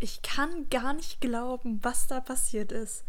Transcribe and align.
Ich 0.00 0.22
kann 0.22 0.68
gar 0.70 0.94
nicht 0.94 1.20
glauben, 1.20 1.78
was 1.82 2.06
da 2.06 2.20
passiert 2.20 2.72
ist. 2.72 3.04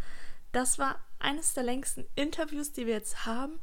Das 0.52 0.78
war 0.78 1.00
eines 1.20 1.54
der 1.54 1.64
längsten 1.64 2.06
Interviews, 2.16 2.74
die 2.74 2.86
wir 2.86 2.94
jetzt 2.94 3.26
haben, 3.26 3.60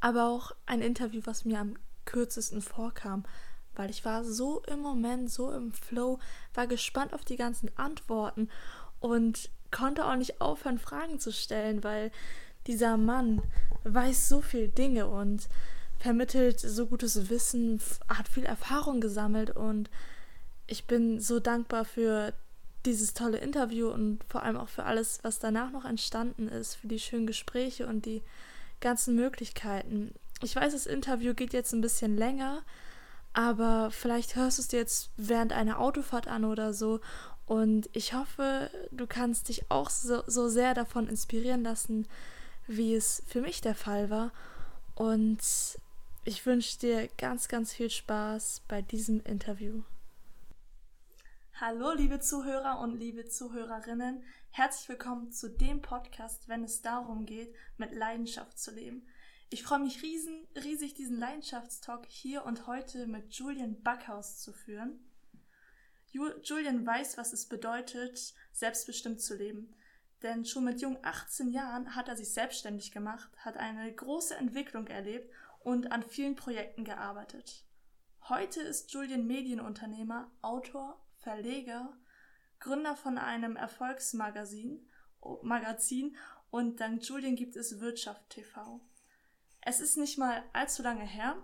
aber 0.00 0.28
auch 0.28 0.52
ein 0.66 0.82
Interview, 0.82 1.20
was 1.24 1.44
mir 1.44 1.60
am 1.60 1.76
kürzesten 2.04 2.60
vorkam, 2.60 3.24
weil 3.76 3.90
ich 3.90 4.04
war 4.04 4.24
so 4.24 4.62
im 4.64 4.80
Moment, 4.80 5.30
so 5.30 5.52
im 5.52 5.72
Flow, 5.72 6.18
war 6.52 6.66
gespannt 6.66 7.14
auf 7.14 7.24
die 7.24 7.36
ganzen 7.36 7.70
Antworten 7.78 8.50
und 8.98 9.50
konnte 9.70 10.04
auch 10.04 10.16
nicht 10.16 10.40
aufhören, 10.40 10.78
Fragen 10.78 11.20
zu 11.20 11.32
stellen, 11.32 11.84
weil 11.84 12.10
dieser 12.66 12.96
Mann 12.96 13.42
weiß 13.84 14.28
so 14.28 14.40
viel 14.40 14.68
Dinge 14.68 15.06
und 15.06 15.48
vermittelt 15.98 16.58
so 16.58 16.86
gutes 16.86 17.30
Wissen, 17.30 17.80
hat 18.08 18.28
viel 18.28 18.44
Erfahrung 18.44 19.00
gesammelt 19.00 19.50
und 19.50 19.90
ich 20.66 20.86
bin 20.86 21.20
so 21.20 21.40
dankbar 21.40 21.84
für 21.84 22.32
dieses 22.84 23.14
tolle 23.14 23.38
Interview 23.38 23.88
und 23.88 24.22
vor 24.28 24.42
allem 24.42 24.56
auch 24.56 24.68
für 24.68 24.84
alles, 24.84 25.18
was 25.22 25.38
danach 25.38 25.70
noch 25.70 25.84
entstanden 25.84 26.48
ist, 26.48 26.74
für 26.76 26.88
die 26.88 26.98
schönen 26.98 27.26
Gespräche 27.26 27.86
und 27.86 28.06
die 28.06 28.22
ganzen 28.80 29.14
Möglichkeiten. 29.14 30.14
Ich 30.42 30.54
weiß, 30.54 30.72
das 30.72 30.86
Interview 30.86 31.34
geht 31.34 31.52
jetzt 31.52 31.72
ein 31.72 31.80
bisschen 31.80 32.16
länger, 32.16 32.62
aber 33.32 33.90
vielleicht 33.90 34.36
hörst 34.36 34.58
du 34.58 34.62
es 34.62 34.68
dir 34.68 34.78
jetzt 34.78 35.10
während 35.16 35.52
einer 35.52 35.80
Autofahrt 35.80 36.28
an 36.28 36.44
oder 36.44 36.74
so. 36.74 37.00
Und 37.46 37.88
ich 37.92 38.14
hoffe, 38.14 38.70
du 38.90 39.06
kannst 39.06 39.48
dich 39.48 39.70
auch 39.70 39.90
so, 39.90 40.22
so 40.26 40.48
sehr 40.48 40.74
davon 40.74 41.08
inspirieren 41.08 41.62
lassen, 41.62 42.06
wie 42.66 42.94
es 42.94 43.22
für 43.26 43.40
mich 43.40 43.60
der 43.60 43.74
Fall 43.74 44.10
war. 44.10 44.32
Und 44.94 45.40
ich 46.24 46.46
wünsche 46.46 46.78
dir 46.78 47.08
ganz, 47.18 47.48
ganz 47.48 47.72
viel 47.72 47.90
Spaß 47.90 48.62
bei 48.68 48.82
diesem 48.82 49.22
Interview. 49.24 49.82
Hallo, 51.60 51.92
liebe 51.92 52.18
Zuhörer 52.18 52.80
und 52.80 52.98
liebe 52.98 53.26
Zuhörerinnen. 53.26 54.24
Herzlich 54.50 54.88
willkommen 54.88 55.30
zu 55.30 55.48
dem 55.48 55.82
Podcast, 55.82 56.48
wenn 56.48 56.64
es 56.64 56.82
darum 56.82 57.26
geht, 57.26 57.54
mit 57.76 57.92
Leidenschaft 57.92 58.58
zu 58.58 58.72
leben. 58.72 59.06
Ich 59.50 59.62
freue 59.62 59.78
mich 59.78 60.02
riesen, 60.02 60.48
riesig, 60.56 60.94
diesen 60.94 61.16
Leidenschaftstalk 61.16 62.06
hier 62.08 62.44
und 62.44 62.66
heute 62.66 63.06
mit 63.06 63.32
Julian 63.34 63.80
Backhaus 63.84 64.40
zu 64.40 64.52
führen. 64.52 64.98
Julian 66.10 66.84
weiß, 66.84 67.18
was 67.18 67.32
es 67.32 67.46
bedeutet, 67.46 68.34
selbstbestimmt 68.50 69.20
zu 69.20 69.36
leben. 69.36 69.76
Denn 70.24 70.44
schon 70.44 70.64
mit 70.64 70.80
jungen 70.80 70.98
18 71.02 71.52
Jahren 71.52 71.94
hat 71.94 72.08
er 72.08 72.16
sich 72.16 72.32
selbstständig 72.32 72.90
gemacht, 72.90 73.30
hat 73.36 73.58
eine 73.58 73.94
große 73.94 74.34
Entwicklung 74.34 74.88
erlebt 74.88 75.32
und 75.60 75.92
an 75.92 76.02
vielen 76.02 76.34
Projekten 76.34 76.82
gearbeitet. 76.82 77.64
Heute 78.28 78.60
ist 78.60 78.92
Julian 78.92 79.28
Medienunternehmer, 79.28 80.32
Autor, 80.42 81.00
Verleger, 81.24 81.96
Gründer 82.60 82.94
von 82.94 83.18
einem 83.18 83.56
Erfolgsmagazin 83.56 84.86
Magazin 85.42 86.14
und 86.50 86.80
dank 86.80 87.02
Julian 87.02 87.34
gibt 87.34 87.56
es 87.56 87.80
Wirtschaft 87.80 88.28
TV. 88.28 88.80
Es 89.62 89.80
ist 89.80 89.96
nicht 89.96 90.18
mal 90.18 90.42
allzu 90.52 90.82
lange 90.82 91.04
her, 91.04 91.36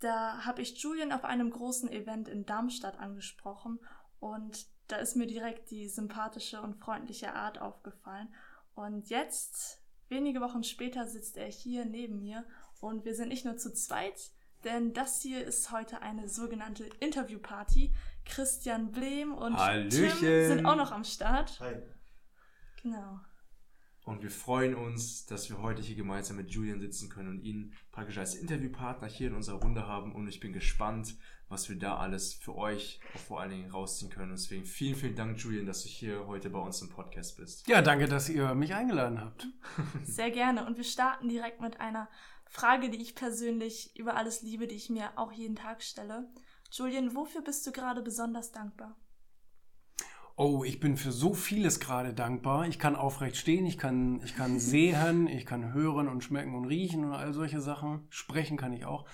da 0.00 0.44
habe 0.44 0.62
ich 0.62 0.76
Julian 0.82 1.12
auf 1.12 1.24
einem 1.24 1.50
großen 1.50 1.88
Event 1.92 2.26
in 2.26 2.44
Darmstadt 2.44 2.98
angesprochen 2.98 3.78
und 4.18 4.66
da 4.88 4.96
ist 4.96 5.14
mir 5.14 5.28
direkt 5.28 5.70
die 5.70 5.88
sympathische 5.88 6.60
und 6.60 6.74
freundliche 6.74 7.34
Art 7.34 7.60
aufgefallen. 7.60 8.34
Und 8.74 9.08
jetzt, 9.10 9.80
wenige 10.08 10.40
Wochen 10.40 10.64
später, 10.64 11.06
sitzt 11.06 11.36
er 11.36 11.46
hier 11.46 11.84
neben 11.84 12.18
mir 12.18 12.44
und 12.80 13.04
wir 13.04 13.14
sind 13.14 13.28
nicht 13.28 13.44
nur 13.44 13.56
zu 13.56 13.72
zweit, 13.72 14.32
denn 14.64 14.92
das 14.92 15.20
hier 15.20 15.44
ist 15.44 15.70
heute 15.70 16.02
eine 16.02 16.28
sogenannte 16.28 16.84
Interviewparty. 17.00 17.94
Christian 18.24 18.90
Blehm 18.90 19.32
und 19.32 19.56
Hallöchen. 19.56 20.18
Tim 20.18 20.46
sind 20.46 20.66
auch 20.66 20.76
noch 20.76 20.92
am 20.92 21.04
Start. 21.04 21.58
Hi. 21.60 21.76
Genau. 22.82 23.20
Und 24.04 24.22
wir 24.22 24.30
freuen 24.30 24.74
uns, 24.74 25.24
dass 25.24 25.48
wir 25.48 25.62
heute 25.62 25.80
hier 25.80 25.96
gemeinsam 25.96 26.36
mit 26.36 26.50
Julian 26.50 26.78
sitzen 26.78 27.08
können 27.08 27.30
und 27.30 27.40
ihn 27.40 27.72
praktisch 27.90 28.18
als 28.18 28.34
Interviewpartner 28.34 29.08
hier 29.08 29.28
in 29.28 29.34
unserer 29.34 29.60
Runde 29.60 29.86
haben. 29.86 30.14
Und 30.14 30.28
ich 30.28 30.40
bin 30.40 30.52
gespannt, 30.52 31.16
was 31.48 31.70
wir 31.70 31.78
da 31.78 31.96
alles 31.96 32.34
für 32.34 32.54
euch 32.54 33.00
auch 33.14 33.20
vor 33.20 33.40
allen 33.40 33.50
Dingen 33.50 33.70
rausziehen 33.70 34.10
können. 34.10 34.32
Und 34.32 34.38
deswegen 34.38 34.66
vielen, 34.66 34.94
vielen 34.94 35.16
Dank, 35.16 35.38
Julian, 35.38 35.64
dass 35.64 35.84
du 35.84 35.88
hier 35.88 36.26
heute 36.26 36.50
bei 36.50 36.58
uns 36.58 36.82
im 36.82 36.90
Podcast 36.90 37.38
bist. 37.38 37.66
Ja, 37.66 37.80
danke, 37.80 38.06
dass 38.06 38.28
ihr 38.28 38.54
mich 38.54 38.74
eingeladen 38.74 39.22
habt. 39.22 39.48
Sehr 40.04 40.30
gerne. 40.30 40.66
Und 40.66 40.76
wir 40.76 40.84
starten 40.84 41.30
direkt 41.30 41.62
mit 41.62 41.80
einer 41.80 42.10
Frage, 42.46 42.90
die 42.90 43.00
ich 43.00 43.14
persönlich 43.14 43.96
über 43.96 44.16
alles 44.16 44.42
liebe, 44.42 44.66
die 44.66 44.76
ich 44.76 44.90
mir 44.90 45.16
auch 45.16 45.32
jeden 45.32 45.56
Tag 45.56 45.82
stelle. 45.82 46.28
Julian, 46.76 47.14
wofür 47.14 47.40
bist 47.40 47.64
du 47.68 47.70
gerade 47.70 48.02
besonders 48.02 48.50
dankbar? 48.50 48.96
Oh, 50.34 50.64
ich 50.64 50.80
bin 50.80 50.96
für 50.96 51.12
so 51.12 51.32
vieles 51.32 51.78
gerade 51.78 52.12
dankbar. 52.12 52.66
Ich 52.66 52.80
kann 52.80 52.96
aufrecht 52.96 53.36
stehen, 53.36 53.64
ich 53.64 53.78
kann, 53.78 54.20
ich 54.24 54.34
kann 54.34 54.58
sehen, 54.58 55.28
ich 55.28 55.46
kann 55.46 55.72
hören 55.72 56.08
und 56.08 56.24
schmecken 56.24 56.56
und 56.56 56.64
riechen 56.64 57.04
und 57.04 57.12
all 57.12 57.32
solche 57.32 57.60
Sachen. 57.60 58.08
Sprechen 58.10 58.56
kann 58.56 58.72
ich 58.72 58.86
auch. 58.86 59.06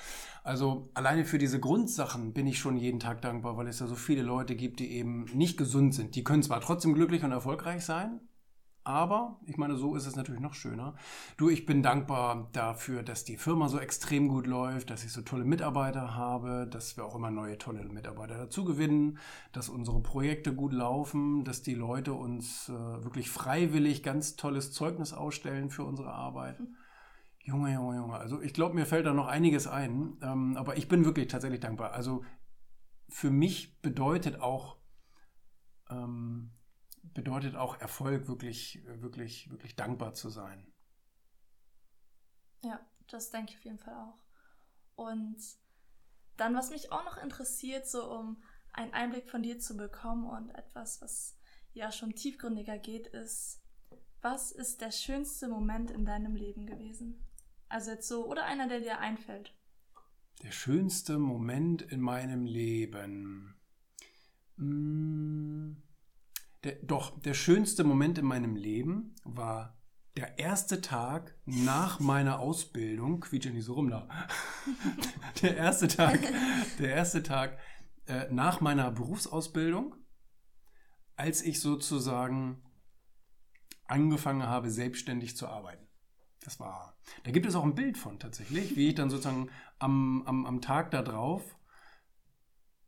Also 0.42 0.88
alleine 0.94 1.26
für 1.26 1.36
diese 1.36 1.60
Grundsachen 1.60 2.32
bin 2.32 2.46
ich 2.46 2.58
schon 2.58 2.78
jeden 2.78 2.98
Tag 2.98 3.20
dankbar, 3.20 3.58
weil 3.58 3.68
es 3.68 3.80
ja 3.80 3.86
so 3.86 3.94
viele 3.94 4.22
Leute 4.22 4.56
gibt, 4.56 4.80
die 4.80 4.92
eben 4.92 5.24
nicht 5.34 5.58
gesund 5.58 5.94
sind. 5.94 6.14
Die 6.14 6.24
können 6.24 6.42
zwar 6.42 6.62
trotzdem 6.62 6.94
glücklich 6.94 7.24
und 7.24 7.32
erfolgreich 7.32 7.84
sein, 7.84 8.20
aber 8.90 9.40
ich 9.46 9.56
meine, 9.56 9.76
so 9.76 9.94
ist 9.94 10.06
es 10.06 10.16
natürlich 10.16 10.40
noch 10.40 10.54
schöner. 10.54 10.94
Du, 11.36 11.48
ich 11.48 11.64
bin 11.64 11.82
dankbar 11.82 12.48
dafür, 12.52 13.02
dass 13.02 13.24
die 13.24 13.36
Firma 13.36 13.68
so 13.68 13.78
extrem 13.78 14.28
gut 14.28 14.46
läuft, 14.46 14.90
dass 14.90 15.04
ich 15.04 15.12
so 15.12 15.22
tolle 15.22 15.44
Mitarbeiter 15.44 16.14
habe, 16.14 16.66
dass 16.70 16.96
wir 16.96 17.04
auch 17.04 17.14
immer 17.14 17.30
neue 17.30 17.56
tolle 17.58 17.84
Mitarbeiter 17.84 18.36
dazu 18.36 18.64
gewinnen, 18.64 19.18
dass 19.52 19.68
unsere 19.68 20.00
Projekte 20.00 20.54
gut 20.54 20.72
laufen, 20.72 21.44
dass 21.44 21.62
die 21.62 21.74
Leute 21.74 22.12
uns 22.12 22.68
äh, 22.68 22.72
wirklich 22.72 23.30
freiwillig 23.30 24.02
ganz 24.02 24.36
tolles 24.36 24.72
Zeugnis 24.72 25.12
ausstellen 25.12 25.70
für 25.70 25.84
unsere 25.84 26.12
Arbeit. 26.12 26.60
Junge, 27.42 27.72
Junge, 27.72 27.96
Junge. 27.96 28.14
Also 28.14 28.40
ich 28.42 28.52
glaube, 28.52 28.74
mir 28.74 28.86
fällt 28.86 29.06
da 29.06 29.14
noch 29.14 29.26
einiges 29.26 29.66
ein, 29.66 30.18
ähm, 30.22 30.56
aber 30.56 30.76
ich 30.76 30.88
bin 30.88 31.04
wirklich 31.04 31.28
tatsächlich 31.28 31.60
dankbar. 31.60 31.92
Also 31.92 32.22
für 33.08 33.30
mich 33.30 33.80
bedeutet 33.80 34.40
auch 34.40 34.76
ähm, 35.90 36.50
bedeutet 37.02 37.56
auch 37.56 37.80
Erfolg, 37.80 38.28
wirklich, 38.28 38.82
wirklich, 38.84 39.50
wirklich 39.50 39.76
dankbar 39.76 40.14
zu 40.14 40.28
sein. 40.28 40.66
Ja, 42.62 42.80
das 43.08 43.30
denke 43.30 43.52
ich 43.52 43.58
auf 43.58 43.64
jeden 43.64 43.78
Fall 43.78 43.94
auch. 43.94 44.18
Und 44.96 45.38
dann, 46.36 46.54
was 46.54 46.70
mich 46.70 46.92
auch 46.92 47.04
noch 47.04 47.16
interessiert, 47.16 47.86
so 47.86 48.10
um 48.10 48.42
einen 48.72 48.92
Einblick 48.92 49.28
von 49.28 49.42
dir 49.42 49.58
zu 49.58 49.76
bekommen 49.76 50.28
und 50.28 50.50
etwas, 50.50 51.00
was 51.00 51.38
ja 51.72 51.90
schon 51.92 52.14
tiefgründiger 52.14 52.78
geht, 52.78 53.06
ist, 53.08 53.60
was 54.22 54.52
ist 54.52 54.80
der 54.80 54.90
schönste 54.90 55.48
Moment 55.48 55.90
in 55.90 56.04
deinem 56.04 56.36
Leben 56.36 56.66
gewesen? 56.66 57.26
Also 57.68 57.92
jetzt 57.92 58.08
so, 58.08 58.26
oder 58.26 58.44
einer, 58.44 58.68
der 58.68 58.80
dir 58.80 58.98
einfällt. 58.98 59.54
Der 60.42 60.50
schönste 60.50 61.18
Moment 61.18 61.82
in 61.82 62.00
meinem 62.00 62.44
Leben. 62.44 63.54
Hm. 64.56 65.82
Der, 66.64 66.76
doch, 66.82 67.18
der 67.20 67.34
schönste 67.34 67.84
Moment 67.84 68.18
in 68.18 68.26
meinem 68.26 68.54
Leben 68.54 69.14
war 69.24 69.78
der 70.16 70.38
erste 70.38 70.80
Tag 70.80 71.34
nach 71.46 72.00
meiner 72.00 72.40
Ausbildung, 72.40 73.20
quietsche 73.20 73.50
nicht 73.50 73.64
so 73.64 73.74
rum 73.74 73.90
da. 73.90 74.08
der 75.42 75.56
erste 75.56 75.88
Tag, 75.88 76.20
der 76.78 76.94
erste 76.94 77.22
Tag 77.22 77.58
äh, 78.06 78.26
nach 78.30 78.60
meiner 78.60 78.90
Berufsausbildung, 78.90 79.94
als 81.16 81.42
ich 81.42 81.60
sozusagen 81.60 82.62
angefangen 83.86 84.42
habe, 84.42 84.70
selbstständig 84.70 85.36
zu 85.36 85.48
arbeiten. 85.48 85.86
Das 86.40 86.58
war, 86.58 86.98
da 87.24 87.30
gibt 87.30 87.46
es 87.46 87.54
auch 87.54 87.64
ein 87.64 87.74
Bild 87.74 87.98
von 87.98 88.18
tatsächlich, 88.18 88.76
wie 88.76 88.88
ich 88.88 88.94
dann 88.94 89.10
sozusagen 89.10 89.50
am, 89.78 90.22
am, 90.26 90.46
am 90.46 90.60
Tag 90.60 90.90
darauf 90.90 91.56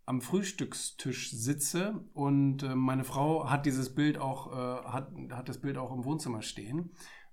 am 0.04 0.20
Frühstückstisch 0.20 1.30
sitze 1.30 2.04
und 2.12 2.62
äh, 2.62 2.74
meine 2.74 3.04
Frau 3.04 3.48
hat 3.48 3.66
dieses 3.66 3.94
Bild 3.94 4.18
auch, 4.18 4.52
äh, 4.52 4.84
hat, 4.84 5.12
hat 5.30 5.48
das 5.48 5.60
Bild 5.60 5.78
auch 5.78 5.92
im 5.92 6.04
Wohnzimmer 6.04 6.42
stehen, 6.42 6.90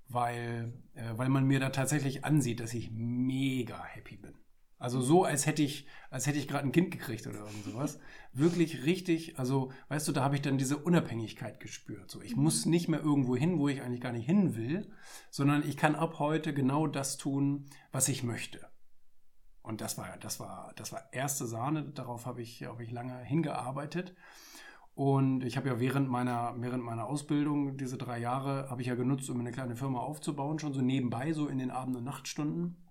weil, 0.07 0.73
äh, 0.93 1.13
weil 1.15 1.29
man 1.29 1.45
mir 1.45 1.59
da 1.59 1.69
tatsächlich 1.69 2.25
ansieht, 2.25 2.59
dass 2.59 2.73
ich 2.73 2.91
mega 2.91 3.83
happy 3.83 4.17
bin. 4.17 4.35
Also 4.79 5.01
so, 5.01 5.25
als 5.25 5.45
hätte 5.45 5.61
ich, 5.61 5.87
als 6.09 6.25
hätte 6.25 6.39
ich 6.39 6.47
gerade 6.47 6.63
ein 6.63 6.71
Kind 6.71 6.91
gekriegt 6.91 7.27
oder 7.27 7.39
irgend 7.39 7.65
sowas. 7.65 7.99
Wirklich 8.31 8.85
richtig, 8.85 9.37
also 9.37 9.73
weißt 9.89 10.07
du, 10.07 10.13
da 10.13 10.23
habe 10.23 10.35
ich 10.35 10.41
dann 10.41 10.57
diese 10.57 10.77
Unabhängigkeit 10.77 11.59
gespürt. 11.59 12.09
So, 12.09 12.21
ich 12.21 12.37
muss 12.37 12.65
nicht 12.65 12.87
mehr 12.87 13.01
irgendwo 13.01 13.35
hin, 13.35 13.59
wo 13.59 13.67
ich 13.67 13.81
eigentlich 13.81 13.99
gar 13.99 14.13
nicht 14.13 14.25
hin 14.25 14.55
will, 14.55 14.89
sondern 15.31 15.67
ich 15.67 15.75
kann 15.75 15.95
ab 15.95 16.19
heute 16.19 16.53
genau 16.53 16.87
das 16.87 17.17
tun, 17.17 17.65
was 17.91 18.07
ich 18.07 18.23
möchte. 18.23 18.69
Und 19.61 19.81
das 19.81 19.97
war, 19.97 20.17
das 20.19 20.39
war, 20.39 20.73
das 20.75 20.91
war 20.91 21.11
erste 21.11 21.45
Sahne. 21.45 21.83
Darauf 21.83 22.25
habe 22.25 22.41
ich, 22.41 22.63
hab 22.63 22.79
ich 22.79 22.91
lange 22.91 23.17
hingearbeitet. 23.19 24.15
Und 24.95 25.43
ich 25.43 25.55
habe 25.55 25.69
ja 25.69 25.79
während 25.79 26.09
meiner, 26.09 26.53
während 26.57 26.83
meiner 26.83 27.05
Ausbildung, 27.05 27.77
diese 27.77 27.97
drei 27.97 28.19
Jahre, 28.19 28.69
habe 28.69 28.81
ich 28.81 28.87
ja 28.87 28.95
genutzt, 28.95 29.29
um 29.29 29.39
eine 29.39 29.51
kleine 29.51 29.75
Firma 29.75 29.99
aufzubauen, 29.99 30.59
schon 30.59 30.73
so 30.73 30.81
nebenbei, 30.81 31.31
so 31.31 31.47
in 31.47 31.57
den 31.57 31.71
Abend- 31.71 31.95
und 31.95 32.03
Nachtstunden. 32.03 32.85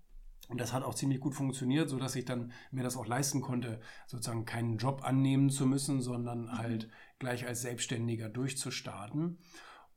Und 0.47 0.59
das 0.59 0.73
hat 0.73 0.81
auch 0.83 0.95
ziemlich 0.95 1.19
gut 1.19 1.35
funktioniert, 1.35 1.89
sodass 1.89 2.15
ich 2.15 2.25
dann 2.25 2.51
mir 2.71 2.83
das 2.83 2.97
auch 2.97 3.05
leisten 3.05 3.41
konnte, 3.41 3.79
sozusagen 4.07 4.45
keinen 4.45 4.77
Job 4.77 5.03
annehmen 5.03 5.51
zu 5.51 5.67
müssen, 5.67 6.01
sondern 6.01 6.45
mhm. 6.45 6.57
halt 6.57 6.89
gleich 7.19 7.45
als 7.45 7.61
Selbstständiger 7.61 8.29
durchzustarten. 8.29 9.37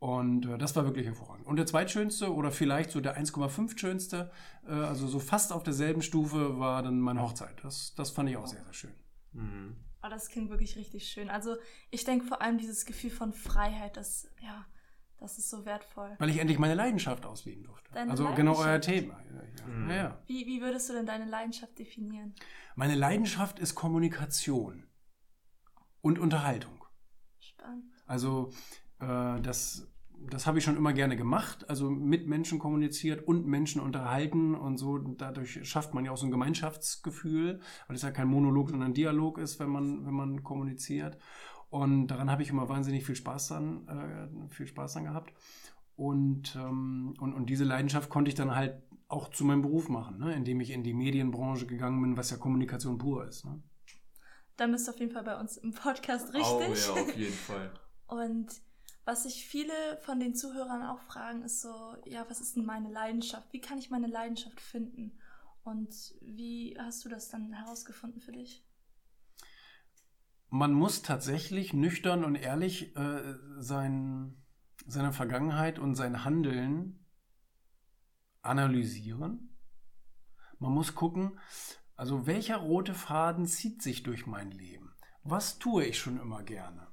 Und 0.02 0.46
äh, 0.46 0.58
das 0.58 0.75
war 0.75 0.84
wirklich 0.84 1.06
hervorragend. 1.06 1.46
Und 1.46 1.54
der 1.54 1.66
zweitschönste 1.66 2.34
oder 2.34 2.50
vielleicht 2.50 2.90
so 2.90 3.00
der 3.00 3.16
1,5 3.16 3.78
schönste, 3.78 4.32
äh, 4.66 4.72
also 4.72 5.06
so 5.06 5.20
fast 5.20 5.52
auf 5.52 5.62
derselben 5.62 6.02
Stufe, 6.02 6.58
war 6.58 6.82
dann 6.82 6.99
meine 6.99 7.22
Hochzeit. 7.22 7.62
Das, 7.62 7.94
das 7.94 8.10
fand 8.10 8.28
ich 8.28 8.37
auch 8.37 8.49
sehr, 8.49 8.64
sehr 8.64 8.72
schön. 8.72 8.94
Mhm. 9.31 9.76
Oh, 10.02 10.08
das 10.10 10.28
klingt 10.28 10.50
wirklich 10.50 10.75
richtig 10.75 11.06
schön. 11.06 11.31
Also 11.31 11.54
ich 11.93 12.02
denke 12.02 12.26
vor 12.26 12.43
allem 12.43 12.58
dieses 12.58 12.84
Gefühl 12.84 13.10
von 13.10 13.32
Freiheit, 13.32 13.96
das, 13.96 14.28
ja, 14.40 14.66
das 15.20 15.38
ist 15.38 15.49
so 15.49 15.64
wertvoll. 15.64 16.16
Weil 16.19 16.31
ich 16.31 16.38
endlich 16.38 16.58
meine 16.58 16.75
Leidenschaft 16.75 17.25
ausleben 17.25 17.62
durfte. 17.62 17.93
Deine 17.93 18.10
also 18.10 18.28
genau 18.34 18.56
euer 18.56 18.81
Thema. 18.81 19.22
Ja, 19.22 19.66
mhm. 19.69 19.90
ja. 19.90 20.19
Wie, 20.26 20.46
wie 20.46 20.60
würdest 20.60 20.88
du 20.88 20.94
denn 20.94 21.06
deine 21.06 21.26
Leidenschaft 21.26 21.78
definieren? 21.78 22.34
Meine 22.75 22.96
Leidenschaft 22.96 23.60
ist 23.60 23.76
Kommunikation 23.76 24.84
und 26.00 26.19
Unterhaltung. 26.19 26.84
Spannend. 27.38 27.84
Also 28.04 28.50
äh, 29.02 29.40
das, 29.40 29.88
das 30.31 30.46
habe 30.46 30.58
ich 30.58 30.64
schon 30.64 30.76
immer 30.76 30.93
gerne 30.93 31.16
gemacht. 31.16 31.69
Also 31.69 31.90
mit 31.90 32.26
Menschen 32.26 32.58
kommuniziert 32.58 33.26
und 33.26 33.46
Menschen 33.46 33.81
unterhalten 33.81 34.54
und 34.54 34.78
so. 34.78 34.99
Dadurch 34.99 35.60
schafft 35.69 35.94
man 35.94 36.04
ja 36.04 36.12
auch 36.12 36.16
so 36.16 36.26
ein 36.26 36.31
Gemeinschaftsgefühl, 36.31 37.60
weil 37.87 37.96
es 37.96 38.02
ja 38.02 38.10
kein 38.10 38.28
Monolog, 38.28 38.70
sondern 38.70 38.90
ein 38.90 38.94
Dialog 38.94 39.38
ist, 39.38 39.58
wenn 39.58 39.70
man, 39.70 40.06
wenn 40.06 40.14
man 40.14 40.43
kommuniziert. 40.43 41.19
Und 41.70 42.08
daran 42.08 42.31
habe 42.31 42.43
ich 42.43 42.50
immer 42.50 42.69
wahnsinnig 42.69 43.04
viel 43.04 43.16
Spaß 43.16 43.49
dann, 43.49 43.88
äh, 43.88 44.50
viel 44.50 44.66
Spaß 44.66 44.94
dann 44.94 45.04
gehabt. 45.04 45.32
Und, 45.96 46.56
ähm, 46.56 47.14
und, 47.19 47.34
und 47.34 47.46
diese 47.46 47.64
Leidenschaft 47.64 48.10
konnte 48.10 48.28
ich 48.28 48.34
dann 48.34 48.54
halt 48.54 48.82
auch 49.08 49.28
zu 49.28 49.44
meinem 49.44 49.62
Beruf 49.62 49.88
machen, 49.88 50.19
ne? 50.19 50.34
indem 50.34 50.60
ich 50.60 50.70
in 50.70 50.82
die 50.82 50.94
Medienbranche 50.94 51.66
gegangen 51.66 52.00
bin, 52.00 52.16
was 52.16 52.31
ja 52.31 52.38
Kommunikation 52.38 52.96
pur 52.96 53.26
ist. 53.26 53.44
Ne? 53.44 53.62
Dann 54.56 54.72
bist 54.72 54.87
du 54.87 54.93
auf 54.93 55.00
jeden 55.00 55.12
Fall 55.12 55.25
bei 55.25 55.38
uns 55.38 55.58
im 55.58 55.72
Podcast 55.72 56.32
richtig. 56.32 56.46
Oh 56.52 56.96
ja, 56.96 57.02
auf 57.02 57.16
jeden 57.16 57.32
Fall. 57.32 57.72
und 58.06 58.49
was 59.04 59.25
sich 59.25 59.46
viele 59.46 59.99
von 60.04 60.20
den 60.20 60.34
Zuhörern 60.34 60.82
auch 60.82 61.00
fragen, 61.00 61.43
ist 61.43 61.60
so, 61.60 61.96
ja, 62.04 62.25
was 62.28 62.40
ist 62.40 62.56
denn 62.56 62.64
meine 62.64 62.90
Leidenschaft? 62.90 63.52
Wie 63.52 63.60
kann 63.60 63.78
ich 63.78 63.90
meine 63.90 64.06
Leidenschaft 64.06 64.60
finden? 64.60 65.19
Und 65.64 66.14
wie 66.20 66.76
hast 66.78 67.04
du 67.04 67.08
das 67.08 67.28
dann 67.28 67.52
herausgefunden 67.52 68.20
für 68.20 68.32
dich? 68.32 68.64
man 70.52 70.75
muss 70.75 71.00
tatsächlich 71.00 71.72
nüchtern 71.72 72.25
und 72.25 72.34
ehrlich 72.34 72.94
äh, 72.94 73.38
sein, 73.56 74.37
seine 74.87 75.14
Vergangenheit 75.14 75.78
und 75.78 75.94
sein 75.94 76.25
Handeln 76.25 77.06
analysieren. 78.43 79.56
Man 80.58 80.72
muss 80.72 80.94
gucken, 80.94 81.40
also 81.96 82.26
welcher 82.26 82.58
rote 82.58 82.93
Faden 82.93 83.46
zieht 83.46 83.81
sich 83.81 84.02
durch 84.02 84.26
mein 84.26 84.50
Leben? 84.50 84.94
Was 85.25 85.58
tue 85.58 85.87
ich 85.87 85.99
schon 85.99 86.20
immer 86.20 86.43
gerne? 86.43 86.92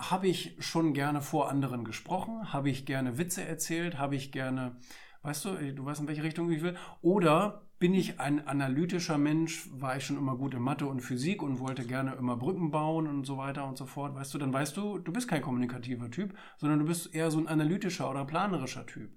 Habe 0.00 0.28
ich 0.28 0.56
schon 0.58 0.94
gerne 0.94 1.20
vor 1.20 1.50
anderen 1.50 1.84
gesprochen? 1.84 2.52
Habe 2.54 2.70
ich 2.70 2.86
gerne 2.86 3.18
Witze 3.18 3.44
erzählt? 3.44 3.98
Habe 3.98 4.16
ich 4.16 4.32
gerne, 4.32 4.76
weißt 5.22 5.44
du, 5.44 5.74
du 5.74 5.84
weißt 5.84 6.00
in 6.00 6.08
welche 6.08 6.22
Richtung 6.22 6.50
ich 6.50 6.62
will? 6.62 6.74
Oder 7.02 7.66
bin 7.78 7.92
ich 7.92 8.18
ein 8.18 8.46
analytischer 8.46 9.18
Mensch, 9.18 9.68
war 9.72 9.96
ich 9.96 10.04
schon 10.06 10.16
immer 10.16 10.36
gut 10.36 10.54
in 10.54 10.62
Mathe 10.62 10.86
und 10.86 11.00
Physik 11.00 11.42
und 11.42 11.60
wollte 11.60 11.84
gerne 11.84 12.14
immer 12.14 12.36
Brücken 12.36 12.70
bauen 12.70 13.06
und 13.06 13.24
so 13.26 13.36
weiter 13.36 13.66
und 13.66 13.76
so 13.76 13.86
fort, 13.86 14.14
weißt 14.14 14.32
du, 14.34 14.38
dann 14.38 14.52
weißt 14.52 14.76
du, 14.76 14.98
du 14.98 15.12
bist 15.12 15.28
kein 15.28 15.42
kommunikativer 15.42 16.10
Typ, 16.10 16.34
sondern 16.58 16.78
du 16.78 16.84
bist 16.86 17.14
eher 17.14 17.30
so 17.30 17.38
ein 17.38 17.48
analytischer 17.48 18.10
oder 18.10 18.24
planerischer 18.24 18.86
Typ. 18.86 19.10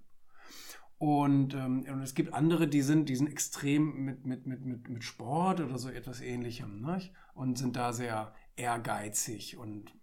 Und, 0.98 1.54
ähm, 1.54 1.86
und 1.92 2.02
es 2.02 2.14
gibt 2.14 2.34
andere, 2.34 2.68
die 2.68 2.82
sind, 2.82 3.10
die 3.10 3.18
sind 3.18 3.28
extrem 3.28 4.06
mit, 4.06 4.26
mit, 4.26 4.48
mit, 4.48 4.66
mit, 4.66 4.88
mit 4.90 5.04
Sport 5.04 5.60
oder 5.60 5.78
so 5.78 5.90
etwas 5.90 6.22
ähnlichem, 6.22 6.80
ne? 6.80 7.02
Und 7.34 7.58
sind 7.58 7.76
da 7.76 7.92
sehr 7.92 8.34
ehrgeizig 8.56 9.58
und 9.58 9.94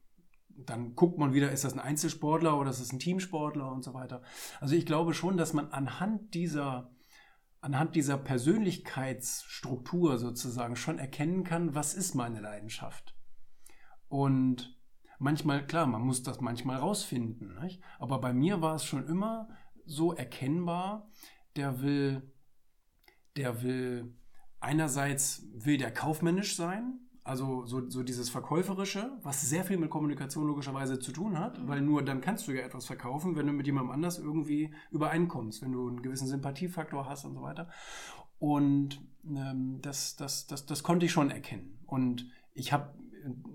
dann 0.67 0.95
guckt 0.95 1.19
man 1.19 1.33
wieder, 1.33 1.51
ist 1.51 1.65
das 1.65 1.73
ein 1.73 1.81
Einzelsportler 1.81 2.59
oder 2.59 2.71
ist 2.71 2.81
das 2.81 2.93
ein 2.93 2.99
Teamsportler 2.99 3.71
und 3.71 3.83
so 3.83 3.95
weiter. 3.95 4.23
Also 4.61 4.75
ich 4.75 4.87
glaube 4.87 5.15
schon, 5.15 5.37
dass 5.37 5.53
man 5.53 5.71
anhand 5.71 6.35
dieser 6.35 6.91
anhand 7.61 7.95
dieser 7.95 8.17
Persönlichkeitsstruktur 8.17 10.19
sozusagen 10.19 10.77
schon 10.77 10.99
erkennen 10.99 11.45
kann, 11.45 11.75
was 11.75 11.95
ist 11.95 12.15
meine 12.15 12.41
Leidenschaft. 12.41 13.15
Und 14.09 14.79
manchmal, 15.19 15.67
klar, 15.67 15.87
man 15.87 16.03
muss 16.03 16.23
das 16.23 16.41
manchmal 16.41 16.79
rausfinden, 16.79 17.59
nicht? 17.61 17.83
aber 17.99 18.21
bei 18.21 18.33
mir 18.33 18.63
war 18.63 18.77
es 18.77 18.85
schon 18.85 19.07
immer 19.07 19.49
so 19.85 20.15
erkennbar, 20.15 21.11
der 21.57 21.83
will, 21.83 22.33
der 23.37 23.63
will, 23.63 24.17
einerseits 24.59 25.47
will 25.53 25.77
der 25.77 25.93
kaufmännisch 25.93 26.57
sein, 26.57 27.10
also 27.23 27.67
so, 27.67 27.89
so 27.89 28.03
dieses 28.03 28.31
Verkäuferische, 28.31 29.13
was 29.23 29.43
sehr 29.43 29.65
viel 29.65 29.77
mit 29.77 29.91
Kommunikation 29.91 30.47
logischerweise 30.47 30.99
zu 30.99 31.13
tun 31.13 31.39
hat, 31.39 31.59
mhm. 31.59 31.69
weil 31.69 31.81
nur 31.81 32.03
dann 32.03 32.21
kannst 32.21 32.49
du 32.49 32.53
ja 32.53 32.63
etwas 32.63 32.87
verkaufen, 32.87 33.37
wenn 33.37 33.47
du 33.47 33.53
mit 33.53 33.67
jemandem 33.67 33.93
anders 33.93 34.19
irgendwie 34.19 34.73
übereinkommst, 34.91 35.63
wenn 35.63 35.73
du 35.73 35.89
einen 35.89 36.03
gewissen 36.03 36.29
Sympathiefaktor 36.29 37.09
hast 37.09 37.25
und 37.25 37.35
so 37.35 37.43
weiter. 37.43 37.69
Und 38.39 39.01
ähm, 39.27 39.81
das, 39.83 40.17
das, 40.17 40.47
das, 40.47 40.65
das 40.67 40.83
konnte 40.83 41.07
ich 41.07 41.13
schon 41.13 41.31
erkennen. 41.31 41.79
Und 41.87 42.27
ich 42.55 42.73
habe 42.73 42.95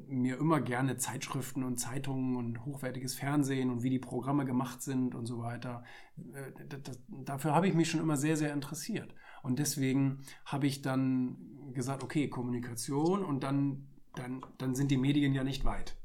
mir 0.08 0.38
immer 0.38 0.62
gerne 0.62 0.98
Zeitschriften 0.98 1.64
und 1.64 1.80
Zeitungen 1.80 2.36
und 2.36 2.66
hochwertiges 2.66 3.16
Fernsehen 3.16 3.72
und 3.72 3.84
wie 3.84 3.90
die 3.90 4.00
Programme 4.00 4.46
gemacht 4.46 4.82
sind 4.82 5.16
und 5.16 5.26
so 5.26 5.40
weiter. 5.40 5.84
Äh, 6.18 6.52
das, 6.84 7.00
dafür 7.10 7.56
habe 7.56 7.68
ich 7.68 7.74
mich 7.74 7.90
schon 7.90 8.00
immer 8.00 8.18
sehr, 8.18 8.38
sehr 8.38 8.54
interessiert. 8.54 9.14
Und 9.46 9.60
deswegen 9.60 10.22
habe 10.44 10.66
ich 10.66 10.82
dann 10.82 11.38
gesagt, 11.72 12.04
okay, 12.04 12.30
Kommunikation 12.30 13.24
und 13.24 13.44
dann, 13.44 13.86
dann, 14.16 14.44
dann 14.58 14.74
sind 14.74 14.90
die 14.90 14.98
Medien 14.98 15.36
ja 15.36 15.44
nicht 15.44 15.66
weit. 15.66 15.96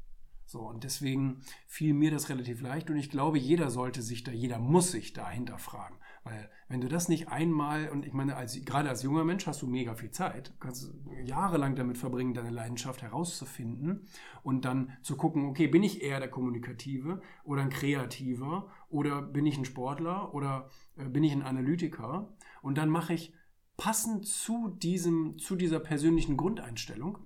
So, 0.45 0.59
und 0.59 0.83
deswegen 0.83 1.39
fiel 1.65 1.95
mir 1.95 2.11
das 2.11 2.29
relativ 2.29 2.61
leicht 2.61 2.91
und 2.91 2.97
ich 2.97 3.09
glaube, 3.09 3.39
jeder 3.39 3.71
sollte 3.71 4.03
sich 4.03 4.23
da, 4.23 4.31
jeder 4.31 4.59
muss 4.59 4.91
sich 4.91 5.13
da 5.13 5.27
hinterfragen. 5.27 5.97
Weil 6.23 6.51
wenn 6.67 6.81
du 6.81 6.87
das 6.87 7.09
nicht 7.09 7.29
einmal, 7.29 7.89
und 7.89 8.05
ich 8.05 8.13
meine, 8.13 8.35
als, 8.35 8.63
gerade 8.63 8.89
als 8.89 9.01
junger 9.01 9.23
Mensch 9.23 9.47
hast 9.47 9.63
du 9.63 9.67
mega 9.67 9.95
viel 9.95 10.11
Zeit, 10.11 10.53
kannst 10.59 10.93
jahrelang 11.23 11.75
damit 11.75 11.97
verbringen, 11.97 12.35
deine 12.35 12.51
Leidenschaft 12.51 13.01
herauszufinden 13.01 14.05
und 14.43 14.65
dann 14.65 14.91
zu 15.01 15.17
gucken, 15.17 15.45
okay, 15.45 15.65
bin 15.65 15.81
ich 15.81 16.03
eher 16.03 16.19
der 16.19 16.29
Kommunikative 16.29 17.23
oder 17.43 17.63
ein 17.63 17.71
Kreativer 17.71 18.69
oder 18.89 19.23
bin 19.23 19.47
ich 19.47 19.57
ein 19.57 19.65
Sportler 19.65 20.31
oder 20.35 20.69
äh, 20.95 21.05
bin 21.05 21.23
ich 21.23 21.31
ein 21.31 21.41
Analytiker? 21.41 22.31
Und 22.61 22.77
dann 22.77 22.89
mache 22.89 23.13
ich 23.13 23.33
passend 23.77 24.27
zu, 24.27 24.69
diesem, 24.69 25.37
zu 25.39 25.55
dieser 25.55 25.79
persönlichen 25.79 26.37
Grundeinstellung, 26.37 27.17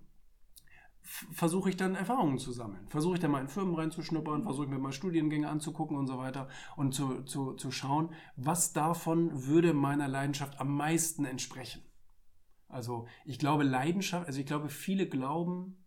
versuche 1.02 1.70
ich 1.70 1.78
dann 1.78 1.96
Erfahrungen 1.96 2.40
zu 2.40 2.52
sammeln. 2.52 2.88
Versuche 2.88 3.16
ich 3.16 3.20
dann 3.20 3.32
mal 3.32 3.42
in 3.42 3.48
Firmen 3.48 3.76
reinzuschnuppern, 3.76 4.44
versuche 4.44 4.66
ich 4.66 4.72
mir 4.72 4.80
mal 4.80 4.92
Studiengänge 4.92 5.50
anzugucken 5.50 5.98
und 5.98 6.08
so 6.08 6.18
weiter 6.18 6.48
und 6.76 6.94
zu, 6.94 7.24
zu, 7.24 7.54
zu 7.54 7.72
schauen, 7.72 8.14
was 8.36 8.74
davon 8.74 9.46
würde 9.46 9.74
meiner 9.74 10.08
Leidenschaft 10.08 10.60
am 10.60 10.76
meisten 10.76 11.26
entsprechen. 11.26 11.84
Also 12.68 13.08
ich 13.24 13.38
glaube 13.38 13.64
Leidenschaft, 13.64 14.26
also 14.26 14.40
ich 14.40 14.48
glaube 14.48 14.70
viele 14.70 15.08
glauben, 15.08 15.86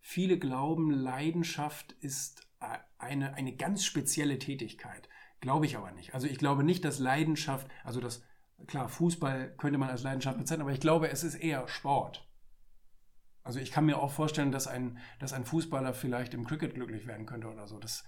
viele 0.00 0.38
glauben 0.38 0.90
Leidenschaft 0.90 1.92
ist 2.00 2.46
eine, 2.98 3.34
eine 3.34 3.56
ganz 3.56 3.84
spezielle 3.84 4.38
Tätigkeit. 4.38 5.08
Glaube 5.40 5.66
ich 5.66 5.76
aber 5.76 5.90
nicht. 5.90 6.14
Also 6.14 6.26
ich 6.26 6.38
glaube 6.38 6.64
nicht, 6.64 6.84
dass 6.84 6.98
Leidenschaft, 7.00 7.68
also 7.82 8.00
das, 8.00 8.22
klar, 8.66 8.88
Fußball 8.88 9.54
könnte 9.56 9.78
man 9.78 9.90
als 9.90 10.02
Leidenschaft 10.02 10.38
bezeichnen, 10.38 10.62
aber 10.62 10.72
ich 10.72 10.80
glaube, 10.80 11.10
es 11.10 11.24
ist 11.24 11.34
eher 11.34 11.66
Sport. 11.68 12.28
Also 13.42 13.60
ich 13.60 13.70
kann 13.70 13.84
mir 13.84 13.98
auch 13.98 14.10
vorstellen, 14.10 14.52
dass 14.52 14.66
ein, 14.66 14.98
dass 15.18 15.34
ein 15.34 15.44
Fußballer 15.44 15.92
vielleicht 15.92 16.32
im 16.32 16.46
Cricket 16.46 16.74
glücklich 16.74 17.06
werden 17.06 17.26
könnte 17.26 17.48
oder 17.48 17.66
so. 17.66 17.78
Das 17.78 18.04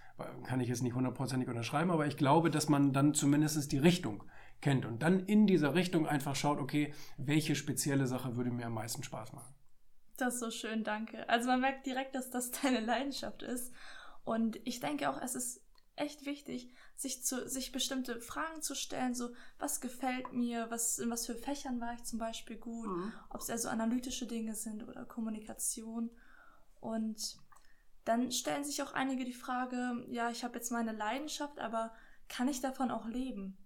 kann 0.46 0.60
ich 0.60 0.68
jetzt 0.68 0.82
nicht 0.82 0.94
hundertprozentig 0.94 1.48
unterschreiben, 1.48 1.90
aber 1.90 2.06
ich 2.06 2.16
glaube, 2.16 2.50
dass 2.50 2.70
man 2.70 2.94
dann 2.94 3.12
zumindest 3.12 3.70
die 3.70 3.78
Richtung 3.78 4.24
kennt 4.62 4.86
und 4.86 5.02
dann 5.02 5.26
in 5.26 5.46
dieser 5.46 5.74
Richtung 5.74 6.06
einfach 6.06 6.34
schaut, 6.34 6.58
okay, 6.58 6.94
welche 7.18 7.54
spezielle 7.54 8.06
Sache 8.06 8.36
würde 8.36 8.50
mir 8.50 8.66
am 8.66 8.72
meisten 8.72 9.02
Spaß 9.02 9.34
machen. 9.34 9.54
Das 10.16 10.34
ist 10.34 10.40
so 10.40 10.50
schön, 10.50 10.82
danke. 10.82 11.28
Also 11.28 11.48
man 11.48 11.60
merkt 11.60 11.84
direkt, 11.84 12.14
dass 12.14 12.30
das 12.30 12.50
deine 12.50 12.80
Leidenschaft 12.80 13.42
ist. 13.42 13.74
Und 14.24 14.58
ich 14.64 14.80
denke 14.80 15.10
auch, 15.10 15.20
es 15.20 15.34
ist 15.34 15.65
echt 15.96 16.26
wichtig, 16.26 16.72
sich 16.94 17.24
zu, 17.24 17.48
sich 17.48 17.72
bestimmte 17.72 18.20
Fragen 18.20 18.62
zu 18.62 18.74
stellen, 18.74 19.14
so, 19.14 19.30
was 19.58 19.80
gefällt 19.80 20.32
mir, 20.32 20.70
was, 20.70 20.98
in 20.98 21.10
was 21.10 21.26
für 21.26 21.34
Fächern 21.34 21.80
war 21.80 21.94
ich 21.94 22.04
zum 22.04 22.18
Beispiel 22.18 22.56
gut, 22.56 22.86
mhm. 22.86 23.12
ob 23.30 23.40
es 23.40 23.48
eher 23.48 23.58
so 23.58 23.68
analytische 23.68 24.26
Dinge 24.26 24.54
sind 24.54 24.86
oder 24.86 25.04
Kommunikation. 25.04 26.10
Und 26.80 27.38
dann 28.04 28.30
stellen 28.30 28.64
sich 28.64 28.82
auch 28.82 28.92
einige 28.92 29.24
die 29.24 29.32
Frage, 29.32 30.04
ja, 30.08 30.30
ich 30.30 30.44
habe 30.44 30.54
jetzt 30.54 30.70
meine 30.70 30.92
Leidenschaft, 30.92 31.58
aber 31.58 31.92
kann 32.28 32.48
ich 32.48 32.60
davon 32.60 32.90
auch 32.90 33.06
leben? 33.06 33.56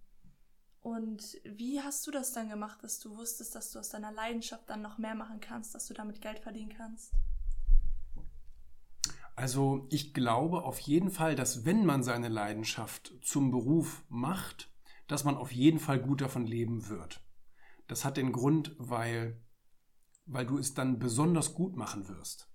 Und 0.81 1.37
wie 1.43 1.81
hast 1.81 2.07
du 2.07 2.11
das 2.11 2.31
dann 2.31 2.49
gemacht, 2.49 2.83
dass 2.83 2.99
du 2.99 3.15
wusstest, 3.15 3.53
dass 3.53 3.71
du 3.71 3.79
aus 3.79 3.89
deiner 3.89 4.11
Leidenschaft 4.11 4.67
dann 4.69 4.81
noch 4.81 4.97
mehr 4.97 5.13
machen 5.13 5.39
kannst, 5.39 5.75
dass 5.75 5.85
du 5.85 5.93
damit 5.93 6.21
Geld 6.21 6.39
verdienen 6.39 6.73
kannst? 6.75 7.13
Also 9.35 9.87
ich 9.89 10.13
glaube 10.13 10.63
auf 10.63 10.79
jeden 10.79 11.09
Fall, 11.09 11.35
dass 11.35 11.65
wenn 11.65 11.85
man 11.85 12.03
seine 12.03 12.29
Leidenschaft 12.29 13.13
zum 13.21 13.51
Beruf 13.51 14.03
macht, 14.09 14.71
dass 15.07 15.23
man 15.23 15.35
auf 15.35 15.51
jeden 15.51 15.79
Fall 15.79 15.99
gut 15.99 16.21
davon 16.21 16.45
leben 16.45 16.87
wird. 16.87 17.21
Das 17.87 18.05
hat 18.05 18.17
den 18.17 18.31
Grund, 18.31 18.75
weil, 18.77 19.41
weil 20.25 20.45
du 20.45 20.57
es 20.57 20.73
dann 20.73 20.99
besonders 20.99 21.53
gut 21.53 21.75
machen 21.75 22.07
wirst. 22.07 22.51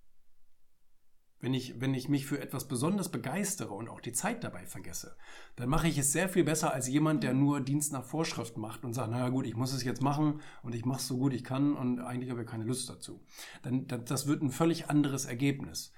Wenn 1.39 1.53
ich, 1.53 1.81
wenn 1.83 1.93
ich 1.93 2.09
mich 2.09 2.25
für 2.25 2.41
etwas 2.41 2.67
besonders 2.67 3.11
begeistere 3.11 3.75
und 3.75 3.91
auch 3.91 4.01
die 4.01 4.13
Zeit 4.13 4.43
dabei 4.43 4.65
vergesse, 4.65 5.19
dann 5.57 5.69
mache 5.69 5.87
ich 5.87 5.99
es 5.99 6.11
sehr 6.11 6.31
viel 6.31 6.45
besser 6.45 6.73
als 6.73 6.89
jemand, 6.89 7.23
der 7.23 7.35
nur 7.35 7.61
Dienst 7.61 7.93
nach 7.93 8.05
Vorschrift 8.05 8.57
macht 8.57 8.85
und 8.85 8.95
sagt, 8.95 9.11
naja 9.11 9.29
gut, 9.29 9.47
ich 9.47 9.55
muss 9.55 9.75
es 9.75 9.85
jetzt 9.85 10.01
machen 10.01 10.41
und 10.63 10.75
ich 10.75 10.87
mache 10.87 11.01
es 11.01 11.07
so 11.07 11.19
gut 11.19 11.35
ich 11.35 11.45
kann 11.45 11.77
und 11.77 12.01
eigentlich 12.01 12.31
habe 12.31 12.41
ich 12.41 12.49
keine 12.49 12.65
Lust 12.65 12.89
dazu. 12.89 13.23
Dann, 13.63 13.87
das 13.87 14.27
wird 14.27 14.43
ein 14.43 14.51
völlig 14.51 14.89
anderes 14.89 15.27
Ergebnis. 15.27 15.93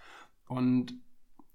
Und 0.49 0.95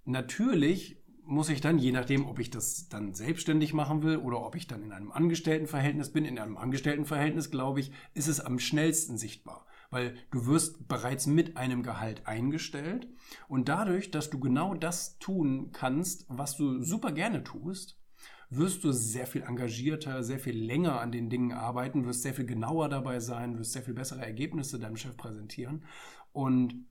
natürlich 0.05 1.03
muss 1.25 1.49
ich 1.49 1.61
dann, 1.61 1.79
je 1.79 1.91
nachdem, 1.91 2.27
ob 2.27 2.39
ich 2.39 2.49
das 2.49 2.89
dann 2.89 3.13
selbstständig 3.13 3.73
machen 3.73 4.03
will 4.03 4.17
oder 4.17 4.45
ob 4.45 4.55
ich 4.55 4.67
dann 4.67 4.83
in 4.83 4.91
einem 4.91 5.11
Angestelltenverhältnis 5.11 6.11
bin, 6.11 6.25
in 6.25 6.37
einem 6.37 6.57
Angestelltenverhältnis, 6.57 7.49
glaube 7.49 7.79
ich, 7.79 7.91
ist 8.13 8.27
es 8.27 8.39
am 8.39 8.59
schnellsten 8.59 9.17
sichtbar. 9.17 9.65
Weil 9.89 10.15
du 10.31 10.47
wirst 10.47 10.87
bereits 10.87 11.27
mit 11.27 11.55
einem 11.55 11.83
Gehalt 11.83 12.27
eingestellt 12.27 13.07
und 13.47 13.69
dadurch, 13.69 14.11
dass 14.11 14.29
du 14.29 14.39
genau 14.39 14.73
das 14.73 15.19
tun 15.19 15.69
kannst, 15.71 16.25
was 16.29 16.57
du 16.57 16.81
super 16.81 17.11
gerne 17.11 17.43
tust, 17.43 17.99
wirst 18.49 18.83
du 18.83 18.91
sehr 18.91 19.27
viel 19.27 19.43
engagierter, 19.43 20.23
sehr 20.23 20.39
viel 20.39 20.57
länger 20.57 20.99
an 20.99 21.11
den 21.11 21.29
Dingen 21.29 21.53
arbeiten, 21.53 22.05
wirst 22.05 22.23
sehr 22.23 22.33
viel 22.33 22.45
genauer 22.45 22.89
dabei 22.89 23.19
sein, 23.19 23.57
wirst 23.57 23.73
sehr 23.73 23.83
viel 23.83 23.93
bessere 23.93 24.25
Ergebnisse 24.25 24.79
deinem 24.79 24.97
Chef 24.97 25.15
präsentieren. 25.15 25.85
Und 26.31 26.85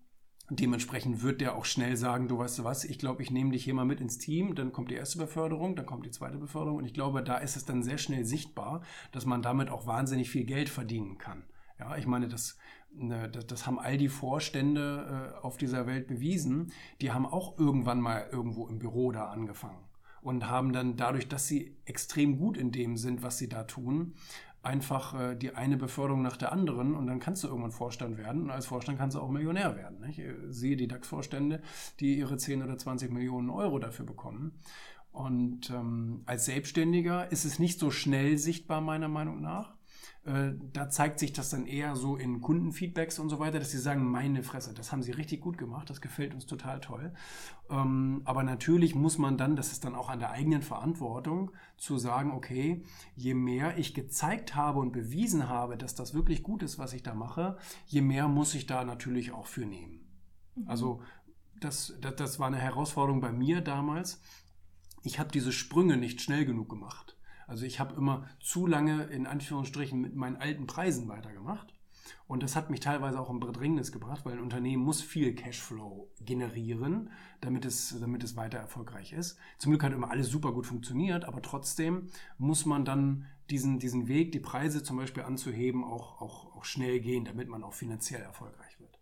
Dementsprechend 0.55 1.23
wird 1.23 1.41
der 1.41 1.57
auch 1.57 1.65
schnell 1.65 1.97
sagen, 1.97 2.29
du 2.29 2.39
weißt 2.39 2.63
was, 2.63 2.85
ich 2.85 2.99
glaube, 2.99 3.23
ich 3.23 3.31
nehme 3.31 3.53
dich 3.53 3.65
hier 3.65 3.75
mal 3.75 3.85
mit 3.85 4.01
ins 4.01 4.19
Team, 4.19 4.55
dann 4.55 4.73
kommt 4.73 4.91
die 4.91 4.97
erste 4.97 5.19
Beförderung, 5.19 5.77
dann 5.77 5.87
kommt 5.87 6.05
die 6.05 6.11
zweite 6.11 6.37
Beförderung 6.37 6.79
und 6.79 6.85
ich 6.85 6.95
glaube, 6.95 7.23
da 7.23 7.39
ist 7.39 7.57
es 7.57 7.65
dann 7.65 7.83
sehr 7.83 7.99
schnell 7.99 8.25
sichtbar, 8.25 8.83
dass 9.13 9.25
man 9.25 9.41
damit 9.41 9.71
auch 9.71 9.87
wahnsinnig 9.87 10.31
viel 10.31 10.45
Geld 10.45 10.69
verdienen 10.69 11.17
kann. 11.17 11.45
Ja, 11.79 11.97
ich 11.97 12.07
meine, 12.07 12.29
das 12.29 12.59
Ne, 12.95 13.31
das, 13.31 13.67
haben 13.67 13.79
all 13.79 13.97
die 13.97 14.11
Vorstände 14.11 15.33
äh, 15.35 15.39
auf 15.39 15.57
dieser 15.57 15.87
Welt 15.87 16.09
bewiesen. 16.09 16.73
Die 17.01 17.11
haben 17.11 17.25
auch 17.25 17.59
irgendwann 17.59 18.03
mal 18.03 18.29
irgendwo 18.31 18.67
im 18.67 18.79
Büro 18.79 19.13
da 19.13 19.31
angefangen 19.31 19.83
und 20.21 20.49
haben 20.49 20.73
dann 20.73 20.97
dadurch, 20.97 21.29
dass 21.29 21.49
sie 21.49 21.77
extrem 21.87 22.39
gut 22.39 22.57
in 22.57 22.71
dem 22.71 22.97
sind, 22.97 23.23
was 23.23 23.39
sie 23.39 23.49
da 23.49 23.65
tun, 23.65 24.15
einfach 24.63 25.19
äh, 25.19 25.35
die 25.35 25.55
eine 25.55 25.77
Beförderung 25.77 26.23
nach 26.23 26.37
der 26.37 26.53
anderen 26.53 26.95
und 26.95 27.07
dann 27.07 27.19
kannst 27.19 27.43
du 27.43 27.49
irgendwann 27.49 27.73
Vorstand 27.73 28.19
werden 28.19 28.43
und 28.43 28.51
als 28.51 28.67
Vorstand 28.67 28.99
kannst 28.99 29.17
du 29.17 29.21
auch 29.21 29.31
Millionär 29.31 29.77
werden. 29.77 30.01
Nicht? 30.01 30.19
Ich 30.19 30.31
sehe 30.49 30.77
die 30.77 30.89
DAX-Vorstände, 30.89 31.61
die 32.01 32.19
ihre 32.19 32.37
10 32.37 32.63
oder 32.63 32.79
20 32.79 33.11
Millionen 33.11 33.51
Euro 33.51 33.79
dafür 33.79 34.07
bekommen. 34.07 34.53
Und 35.11 35.71
ähm, 35.71 36.23
als 36.25 36.47
Selbstständiger 36.47 37.31
ist 37.31 37.45
es 37.45 37.59
nicht 37.59 37.79
so 37.79 37.91
schnell 37.91 38.39
sichtbar, 38.39 38.81
meiner 38.81 39.09
Meinung 39.09 39.43
nach. 39.43 39.75
Äh, 40.25 40.53
da 40.73 40.89
zeigt 40.89 41.19
sich 41.19 41.33
das 41.33 41.51
dann 41.51 41.67
eher 41.67 41.97
so 41.97 42.17
in 42.17 42.41
Kundenfeedbacks 42.41 43.19
und 43.19 43.29
so 43.29 43.41
weiter, 43.41 43.59
dass 43.59 43.73
sie 43.73 43.79
sagen, 43.79 44.05
meine 44.05 44.45
Fresse, 44.45 44.73
das 44.73 44.93
haben 44.93 45.03
sie 45.03 45.11
richtig 45.11 45.41
gut 45.41 45.59
gemacht, 45.59 45.91
das 45.91 46.01
gefällt 46.01 46.33
uns 46.33 46.47
total 46.47 46.81
toll. 46.81 47.13
Ähm, 47.69 48.23
aber 48.25 48.45
natürlich 48.45 48.95
muss 48.95 49.19
man 49.19 49.37
dann, 49.37 49.57
das 49.57 49.73
ist 49.73 49.85
dann 49.85 49.97
auch 49.97 50.09
an 50.09 50.21
der 50.21 50.31
eigenen 50.31 50.63
Verantwortung, 50.63 51.51
zu 51.77 51.99
sagen, 51.99 52.31
okay, 52.31 52.85
je 53.17 53.35
mehr 53.35 53.79
ich 53.79 53.95
gezeigt 53.95 54.55
habe 54.55 54.79
und 54.79 54.93
bewiesen 54.93 55.49
habe, 55.49 55.77
dass 55.77 55.97
das 55.97 56.15
wirklich 56.15 56.45
gut 56.45 56.63
ist, 56.63 56.79
was 56.79 56.93
ich 56.93 57.03
da 57.03 57.15
mache, 57.15 57.57
je 57.87 58.03
mehr 58.03 58.29
muss 58.29 58.55
ich 58.55 58.67
da 58.67 58.85
natürlich 58.85 59.33
auch 59.33 59.47
für 59.47 59.67
nehmen. 59.67 60.07
Mhm. 60.55 60.69
Also 60.69 61.03
das, 61.59 61.95
das, 62.01 62.15
das 62.15 62.39
war 62.39 62.47
eine 62.47 62.59
Herausforderung 62.59 63.21
bei 63.21 63.33
mir 63.33 63.61
damals. 63.61 64.21
Ich 65.03 65.19
habe 65.19 65.33
diese 65.33 65.51
Sprünge 65.51 65.97
nicht 65.97 66.21
schnell 66.21 66.45
genug 66.45 66.69
gemacht. 66.69 67.17
Also 67.53 67.67
ich 67.67 67.81
habe 67.81 67.95
immer 67.97 68.27
zu 68.41 68.67
lange 68.67 69.03
in 69.09 69.27
Anführungsstrichen 69.27 70.01
mit 70.01 70.17
meinen 70.17 70.37
alten 70.37 70.67
Preisen 70.67 71.07
weitergemacht. 71.09 71.75
Und 72.27 72.43
das 72.43 72.57
hat 72.57 72.71
mich 72.71 72.81
teilweise 72.81 73.21
auch 73.21 73.29
in 73.29 73.41
Bedrängnis 73.41 73.93
gebracht, 73.93 74.25
weil 74.25 74.33
ein 74.33 74.41
Unternehmen 74.41 74.83
muss 74.83 75.03
viel 75.03 75.35
Cashflow 75.35 76.11
generieren, 76.23 77.11
damit 77.43 77.67
es, 77.67 77.95
damit 78.01 78.25
es 78.25 78.37
weiter 78.37 78.57
erfolgreich 78.57 79.13
ist. 79.13 79.39
Zum 79.59 79.71
Glück 79.71 79.83
hat 79.83 79.93
immer 79.93 80.11
alles 80.11 80.29
super 80.29 80.53
gut 80.53 80.67
funktioniert, 80.67 81.27
aber 81.27 81.43
trotzdem 81.43 82.07
muss 82.39 82.65
man 82.65 82.87
dann 82.87 83.27
diesen, 83.51 83.79
diesen 83.79 84.09
Weg, 84.09 84.33
die 84.33 84.41
Preise 84.41 84.83
zum 84.83 84.97
Beispiel 84.97 85.25
anzuheben, 85.25 85.85
auch, 85.85 86.23
auch, 86.23 86.57
auch 86.57 86.65
schnell 86.65 87.01
gehen, 87.01 87.27
damit 87.27 87.49
man 87.49 87.63
auch 87.63 87.75
finanziell 87.75 88.23
erfolgreich 88.23 88.81
wird. 88.81 88.99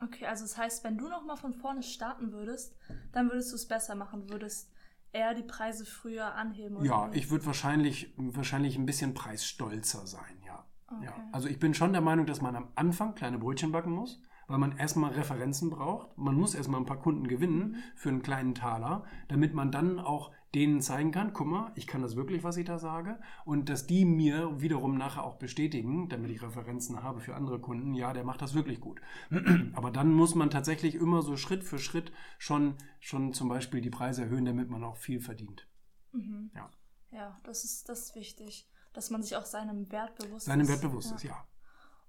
Okay, 0.00 0.26
also 0.26 0.44
das 0.44 0.56
heißt, 0.56 0.84
wenn 0.84 0.98
du 0.98 1.08
nochmal 1.08 1.36
von 1.36 1.52
vorne 1.52 1.82
starten 1.82 2.30
würdest, 2.30 2.76
dann 3.10 3.28
würdest 3.28 3.50
du 3.50 3.56
es 3.56 3.66
besser 3.66 3.96
machen, 3.96 4.30
würdest 4.30 4.70
eher 5.12 5.34
die 5.34 5.42
Preise 5.42 5.84
früher 5.84 6.34
anheben? 6.34 6.76
Oder 6.76 6.86
ja, 6.86 7.10
ich 7.12 7.30
würde 7.30 7.46
wahrscheinlich, 7.46 8.14
wahrscheinlich 8.16 8.76
ein 8.76 8.86
bisschen 8.86 9.14
preisstolzer 9.14 10.06
sein, 10.06 10.42
ja. 10.46 10.64
Okay. 10.86 11.04
ja. 11.04 11.14
Also 11.32 11.48
ich 11.48 11.58
bin 11.58 11.74
schon 11.74 11.92
der 11.92 12.02
Meinung, 12.02 12.26
dass 12.26 12.40
man 12.40 12.56
am 12.56 12.68
Anfang 12.74 13.14
kleine 13.14 13.38
Brötchen 13.38 13.72
backen 13.72 13.92
muss 13.92 14.20
weil 14.48 14.58
man 14.58 14.76
erstmal 14.76 15.12
Referenzen 15.12 15.70
braucht. 15.70 16.16
Man 16.18 16.34
muss 16.34 16.54
erstmal 16.54 16.80
ein 16.80 16.86
paar 16.86 17.00
Kunden 17.00 17.28
gewinnen 17.28 17.76
für 17.94 18.08
einen 18.08 18.22
kleinen 18.22 18.54
Taler, 18.54 19.04
damit 19.28 19.54
man 19.54 19.70
dann 19.70 20.00
auch 20.00 20.32
denen 20.54 20.80
zeigen 20.80 21.12
kann, 21.12 21.34
guck 21.34 21.46
mal, 21.46 21.72
ich 21.74 21.86
kann 21.86 22.00
das 22.00 22.16
wirklich, 22.16 22.42
was 22.42 22.56
ich 22.56 22.64
da 22.64 22.78
sage. 22.78 23.20
Und 23.44 23.68
dass 23.68 23.86
die 23.86 24.06
mir 24.06 24.60
wiederum 24.60 24.96
nachher 24.96 25.24
auch 25.24 25.36
bestätigen, 25.36 26.08
damit 26.08 26.30
ich 26.30 26.42
Referenzen 26.42 27.02
habe 27.02 27.20
für 27.20 27.34
andere 27.34 27.60
Kunden, 27.60 27.92
ja, 27.92 28.14
der 28.14 28.24
macht 28.24 28.40
das 28.40 28.54
wirklich 28.54 28.80
gut. 28.80 29.00
Aber 29.74 29.90
dann 29.90 30.12
muss 30.12 30.34
man 30.34 30.48
tatsächlich 30.48 30.94
immer 30.94 31.20
so 31.20 31.36
Schritt 31.36 31.64
für 31.64 31.78
Schritt 31.78 32.12
schon, 32.38 32.76
schon 32.98 33.34
zum 33.34 33.48
Beispiel 33.48 33.82
die 33.82 33.90
Preise 33.90 34.22
erhöhen, 34.22 34.46
damit 34.46 34.70
man 34.70 34.84
auch 34.84 34.96
viel 34.96 35.20
verdient. 35.20 35.68
Mhm. 36.12 36.50
Ja. 36.54 36.70
ja, 37.10 37.40
das 37.44 37.64
ist, 37.64 37.90
das 37.90 38.04
ist 38.04 38.14
wichtig, 38.14 38.70
dass 38.94 39.10
man 39.10 39.22
sich 39.22 39.36
auch 39.36 39.44
seinem 39.44 39.92
Wert 39.92 40.16
bewusst 40.16 40.46
seinem 40.46 40.62
ist. 40.62 40.66
Seinem 40.66 40.68
Wert 40.68 40.90
bewusst 40.90 41.10
ja. 41.10 41.16
ist, 41.16 41.22
ja. 41.24 41.46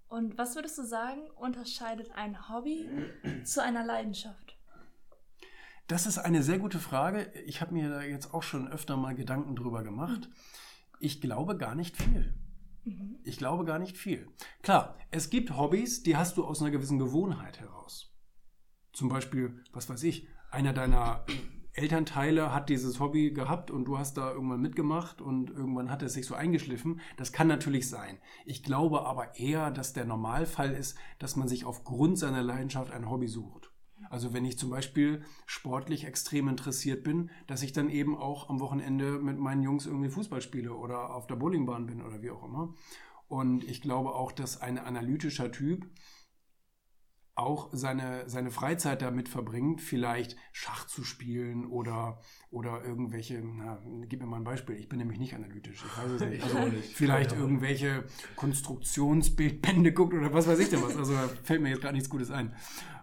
Und 0.10 0.38
was 0.40 0.56
würdest 0.56 0.78
du 0.78 0.84
sagen, 0.84 1.22
unterscheidet 1.36 2.12
ein 2.16 2.50
Hobby 2.50 2.90
zu 3.44 3.64
einer 3.64 3.86
Leidenschaft? 3.86 4.58
Das 5.88 6.06
ist 6.06 6.18
eine 6.18 6.44
sehr 6.44 6.60
gute 6.60 6.80
Frage. 6.80 7.32
Ich 7.46 7.62
habe 7.62 7.74
mir 7.74 7.90
da 7.90 8.02
jetzt 8.02 8.34
auch 8.34 8.44
schon 8.44 8.68
öfter 8.68 8.98
mal 8.98 9.16
Gedanken 9.16 9.56
drüber 9.56 9.84
gemacht. 9.84 10.30
Ich 11.00 11.22
glaube 11.22 11.58
gar 11.58 11.76
nicht 11.76 11.96
viel. 11.96 12.34
Mhm. 12.86 13.20
Ich 13.24 13.38
glaube 13.38 13.66
gar 13.66 13.80
nicht 13.80 13.98
viel. 13.98 14.28
Klar, 14.62 14.98
es 15.12 15.30
gibt 15.30 15.56
Hobbys, 15.56 16.04
die 16.04 16.18
hast 16.18 16.38
du 16.38 16.46
aus 16.46 16.62
einer 16.62 16.72
gewissen 16.72 17.00
Gewohnheit 17.00 17.60
heraus. 17.60 18.14
Zum 18.94 19.10
Beispiel, 19.10 19.64
was 19.72 19.90
weiß 19.90 20.04
ich, 20.04 20.28
einer 20.52 20.74
deiner 20.74 21.26
Elternteile 21.74 22.54
hat 22.54 22.70
dieses 22.70 23.00
Hobby 23.00 23.32
gehabt 23.32 23.72
und 23.72 23.86
du 23.86 23.98
hast 23.98 24.18
da 24.18 24.32
irgendwann 24.32 24.62
mitgemacht 24.62 25.22
und 25.22 25.50
irgendwann 25.50 25.92
hat 25.92 26.02
es 26.04 26.14
sich 26.14 26.26
so 26.26 26.36
eingeschliffen. 26.36 27.00
Das 27.18 27.32
kann 27.32 27.48
natürlich 27.48 27.90
sein. 27.90 28.18
Ich 28.46 28.64
glaube 28.64 29.06
aber 29.06 29.38
eher, 29.38 29.72
dass 29.72 29.94
der 29.94 30.06
Normalfall 30.06 30.74
ist, 30.74 30.98
dass 31.20 31.36
man 31.36 31.48
sich 31.48 31.66
aufgrund 31.66 32.18
seiner 32.18 32.42
Leidenschaft 32.42 32.92
ein 32.92 33.10
Hobby 33.10 33.28
sucht. 33.28 33.72
Also 34.10 34.34
wenn 34.34 34.46
ich 34.46 34.58
zum 34.58 34.72
Beispiel 34.72 35.22
sportlich 35.46 36.06
extrem 36.06 36.48
interessiert 36.48 37.04
bin, 37.04 37.30
dass 37.48 37.62
ich 37.62 37.74
dann 37.74 37.90
eben 37.90 38.18
auch 38.18 38.50
am 38.50 38.60
Wochenende 38.60 39.20
mit 39.20 39.38
meinen 39.38 39.62
Jungs 39.62 39.86
irgendwie 39.86 40.10
Fußball 40.10 40.42
spiele 40.42 40.74
oder 40.74 41.14
auf 41.14 41.28
der 41.28 41.36
Bowlingbahn 41.36 41.86
bin 41.86 42.02
oder 42.02 42.22
wie 42.22 42.32
auch 42.32 42.44
immer. 42.44 42.74
Und 43.28 43.64
ich 43.64 43.82
glaube 43.82 44.16
auch, 44.16 44.32
dass 44.32 44.60
ein 44.60 44.80
analytischer 44.80 45.52
Typ 45.52 45.88
auch 47.40 47.70
seine, 47.72 48.30
seine 48.30 48.52
Freizeit 48.52 49.02
damit 49.02 49.30
verbringt, 49.30 49.82
vielleicht 49.82 50.36
Schach 50.52 50.88
zu 50.88 51.04
spielen 51.04 51.66
oder, 51.66 52.20
oder 52.52 52.84
irgendwelche, 52.84 53.42
na, 53.42 53.82
gib 54.08 54.22
mir 54.22 54.28
mal 54.28 54.38
ein 54.38 54.44
Beispiel, 54.44 54.76
ich 54.76 54.90
bin 54.90 55.00
nämlich 55.00 55.20
nicht 55.20 55.36
analytisch, 55.36 55.84
ich 55.86 55.98
weiß 55.98 56.12
es 56.12 56.22
nicht. 56.22 56.44
Also 56.50 56.70
nicht. 56.70 56.94
vielleicht 56.94 57.34
irgendwelche 57.34 58.06
Konstruktionsbildbände 58.36 59.94
guckt 59.94 60.14
oder 60.14 60.34
was 60.34 60.48
weiß 60.48 60.60
ich 60.60 60.70
denn 60.70 60.82
was. 60.82 60.96
Also 60.96 61.14
da 61.14 61.28
fällt 61.44 61.62
mir 61.62 61.70
jetzt 61.70 61.82
gerade 61.82 61.94
nichts 61.94 62.10
Gutes 62.10 62.32
ein. 62.32 62.56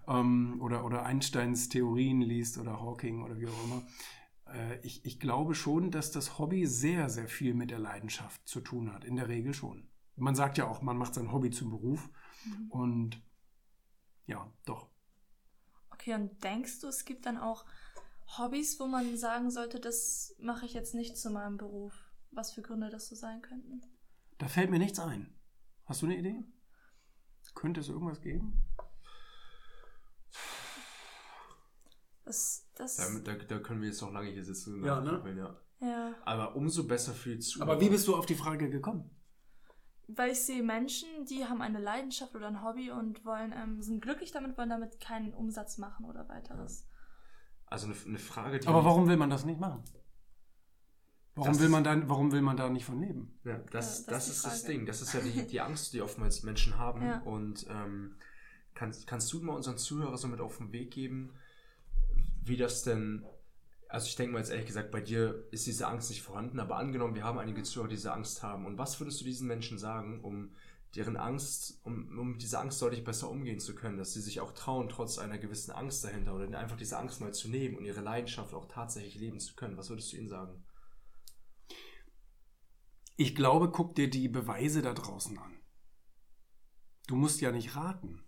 Ähm, 0.09 0.61
oder, 0.61 0.85
oder 0.85 1.05
Einsteins 1.05 1.69
Theorien 1.69 2.21
liest 2.21 2.59
oder 2.59 2.81
Hawking 2.81 3.23
oder 3.23 3.39
wie 3.39 3.47
auch 3.47 3.65
immer. 3.65 3.83
Äh, 4.53 4.79
ich, 4.83 5.05
ich 5.05 5.21
glaube 5.21 5.55
schon, 5.55 5.91
dass 5.91 6.11
das 6.11 6.39
Hobby 6.39 6.67
sehr, 6.67 7.09
sehr 7.09 7.29
viel 7.29 7.55
mit 7.55 7.71
der 7.71 7.79
Leidenschaft 7.79 8.47
zu 8.47 8.61
tun 8.61 8.93
hat. 8.93 9.05
In 9.05 9.17
der 9.17 9.29
Regel 9.29 9.55
schon. 9.55 9.89
Man 10.17 10.35
sagt 10.35 10.59
ja 10.59 10.67
auch, 10.67 10.83
man 10.83 10.97
macht 10.97 11.15
sein 11.15 11.33
Hobby 11.33 11.51
zum 11.51 11.71
Beruf. 11.71 12.09
Mhm. 12.45 12.71
Und 12.71 13.26
ja, 14.27 14.53
doch. 14.65 14.89
Okay, 15.91 16.15
und 16.15 16.43
denkst 16.45 16.81
du, 16.81 16.89
es 16.89 17.05
gibt 17.05 17.27
dann 17.27 17.39
auch 17.39 17.65
Hobbys, 18.39 18.79
wo 18.81 18.87
man 18.87 19.17
sagen 19.17 19.51
sollte, 19.51 19.81
das 19.81 20.35
mache 20.39 20.67
ich 20.67 20.75
jetzt 20.75 20.95
nicht 20.95 21.17
zu 21.17 21.31
meinem 21.31 21.57
Beruf? 21.57 21.95
Was 22.31 22.53
für 22.53 22.63
Gründe 22.63 22.91
das 22.91 23.09
so 23.09 23.15
sein 23.15 23.41
könnten? 23.41 23.81
Da 24.39 24.49
fällt 24.49 24.71
mir 24.71 24.79
nichts 24.79 24.99
ein. 24.99 25.35
Hast 25.85 26.03
du 26.03 26.07
eine 26.07 26.19
Idee? 26.19 26.45
Könnte 27.55 27.81
es 27.81 27.89
irgendwas 27.89 28.21
geben? 28.21 28.61
Das, 32.25 32.69
das 32.75 32.97
da, 32.97 33.05
da, 33.21 33.35
da, 33.45 33.59
können 33.61 33.81
wir 33.81 33.89
jetzt 33.89 34.03
noch 34.03 34.13
lange 34.13 34.31
hier 34.31 34.45
sitzen. 34.45 34.85
Ja, 34.85 35.01
ne? 35.01 35.23
Ja. 35.81 35.87
ja. 35.87 36.15
Aber 36.25 36.57
umso 36.57 36.87
besser 36.87 37.15
für 37.15 37.37
die 37.37 37.39
Zuhörer. 37.39 37.71
Aber 37.71 37.81
wie 37.81 37.89
bist 37.89 38.07
du 38.09 38.17
auf 38.17 38.27
die 38.27 38.35
Frage 38.35 38.69
gekommen? 38.69 39.16
Weil 40.09 40.31
ich 40.33 40.41
sehe 40.41 40.63
Menschen, 40.63 41.09
die 41.29 41.45
haben 41.45 41.63
eine 41.63 41.81
Leidenschaft 41.81 42.35
oder 42.35 42.47
ein 42.47 42.63
Hobby 42.63 42.91
und 42.91 43.25
wollen, 43.25 43.53
ähm, 43.53 43.83
sind 43.83 44.01
glücklich 44.01 44.33
damit, 44.33 44.57
wollen 44.57 44.71
damit 44.71 45.01
keinen 45.01 45.33
Umsatz 45.35 45.79
machen 45.79 46.07
oder 46.07 46.29
weiteres. 46.29 46.87
Also 47.67 47.87
eine, 47.87 47.97
eine 48.07 48.19
Frage, 48.19 48.61
die. 48.61 48.69
Aber 48.69 48.85
warum 48.85 49.09
will 49.09 49.17
man 49.17 49.31
das 49.31 49.45
nicht 49.45 49.59
machen? 49.59 49.83
Warum 51.35 51.53
Das 51.53 51.61
will 51.61 51.69
man 51.69 51.85
dann, 51.85 52.09
warum 52.09 52.33
will 52.33 52.41
man 52.41 52.57
da 52.57 52.71
nicht 52.71 52.85
von 52.87 53.01
leben? 53.01 53.39
Ja, 53.45 53.59
das, 53.71 54.07
Ja, 54.07 54.13
das 54.13 54.27
das, 54.27 54.29
ist 54.29 54.37
ist 54.37 54.45
das. 54.47 54.65
Ding. 54.65 54.87
Das 54.87 55.03
ist 55.03 55.13
ja 55.13 55.21
die, 55.21 55.47
die 55.47 55.61
Angst, 55.61 55.93
die 55.93 56.01
oftmals 56.01 56.43
Menschen 56.45 56.79
haben. 56.79 57.03
Ja. 57.03 57.21
Und 57.23 57.67
ähm, 57.69 58.17
kannst, 58.75 59.07
kannst 59.07 59.33
du 59.33 59.43
mal 59.43 59.55
unseren 59.55 59.77
Zuhörern 59.77 60.17
so 60.17 60.29
mit 60.29 60.41
auf 60.41 60.59
den 60.59 60.73
Weg 60.73 60.93
geben, 60.93 61.35
wie 62.43 62.57
das 62.57 62.85
denn. 62.85 63.27
Also 63.89 64.09
ich 64.09 64.17
denke 64.17 64.33
mal 64.33 64.41
jetzt 64.41 64.51
ehrlich 64.51 64.67
gesagt, 64.67 64.91
bei 64.91 65.01
dir 65.01 65.47
ist 65.53 65.67
diese 65.67 65.87
Angst 65.87 66.11
nicht 66.11 66.23
vorhanden, 66.23 66.59
aber 66.59 66.77
angenommen, 66.77 67.15
wir 67.15 67.25
haben 67.25 67.39
einige 67.39 67.63
Zuhörer, 67.63 67.89
die 67.89 67.95
diese 67.95 68.13
Angst 68.13 68.43
haben. 68.43 68.67
Und 68.67 68.79
was 68.79 68.99
würdest 68.99 69.21
du 69.21 69.25
diesen 69.25 69.47
Menschen 69.47 69.79
sagen, 69.79 70.23
um 70.25 70.55
deren 70.97 71.17
Angst, 71.17 71.81
um, 71.85 72.19
um 72.19 72.33
mit 72.33 72.43
dieser 72.43 72.61
Angst 72.61 72.81
deutlich 72.81 73.05
besser 73.05 73.31
umgehen 73.31 73.61
zu 73.61 73.75
können, 73.75 73.99
dass 73.99 74.13
sie 74.13 74.21
sich 74.21 74.41
auch 74.41 74.53
trauen, 74.53 74.89
trotz 74.89 75.19
einer 75.19 75.39
gewissen 75.39 75.71
Angst 75.73 76.03
dahinter 76.05 76.35
oder 76.35 76.59
einfach 76.59 76.77
diese 76.77 76.99
Angst 76.99 77.21
mal 77.21 77.35
zu 77.35 77.49
nehmen 77.49 77.77
und 77.77 77.85
ihre 77.85 78.01
Leidenschaft 78.01 78.55
auch 78.55 78.67
tatsächlich 78.67 79.17
leben 79.17 79.39
zu 79.39 79.55
können? 79.55 79.77
Was 79.77 79.91
würdest 79.91 80.13
du 80.13 80.17
ihnen 80.17 80.29
sagen? 80.29 80.65
Ich 83.17 83.35
glaube, 83.35 83.71
guck 83.71 83.95
dir 83.95 84.11
die 84.11 84.29
Beweise 84.29 84.83
da 84.83 84.93
draußen 84.95 85.39
an. 85.39 85.59
Du 87.07 87.15
musst 87.15 87.41
ja 87.41 87.53
nicht 87.53 87.77
raten. 87.77 88.26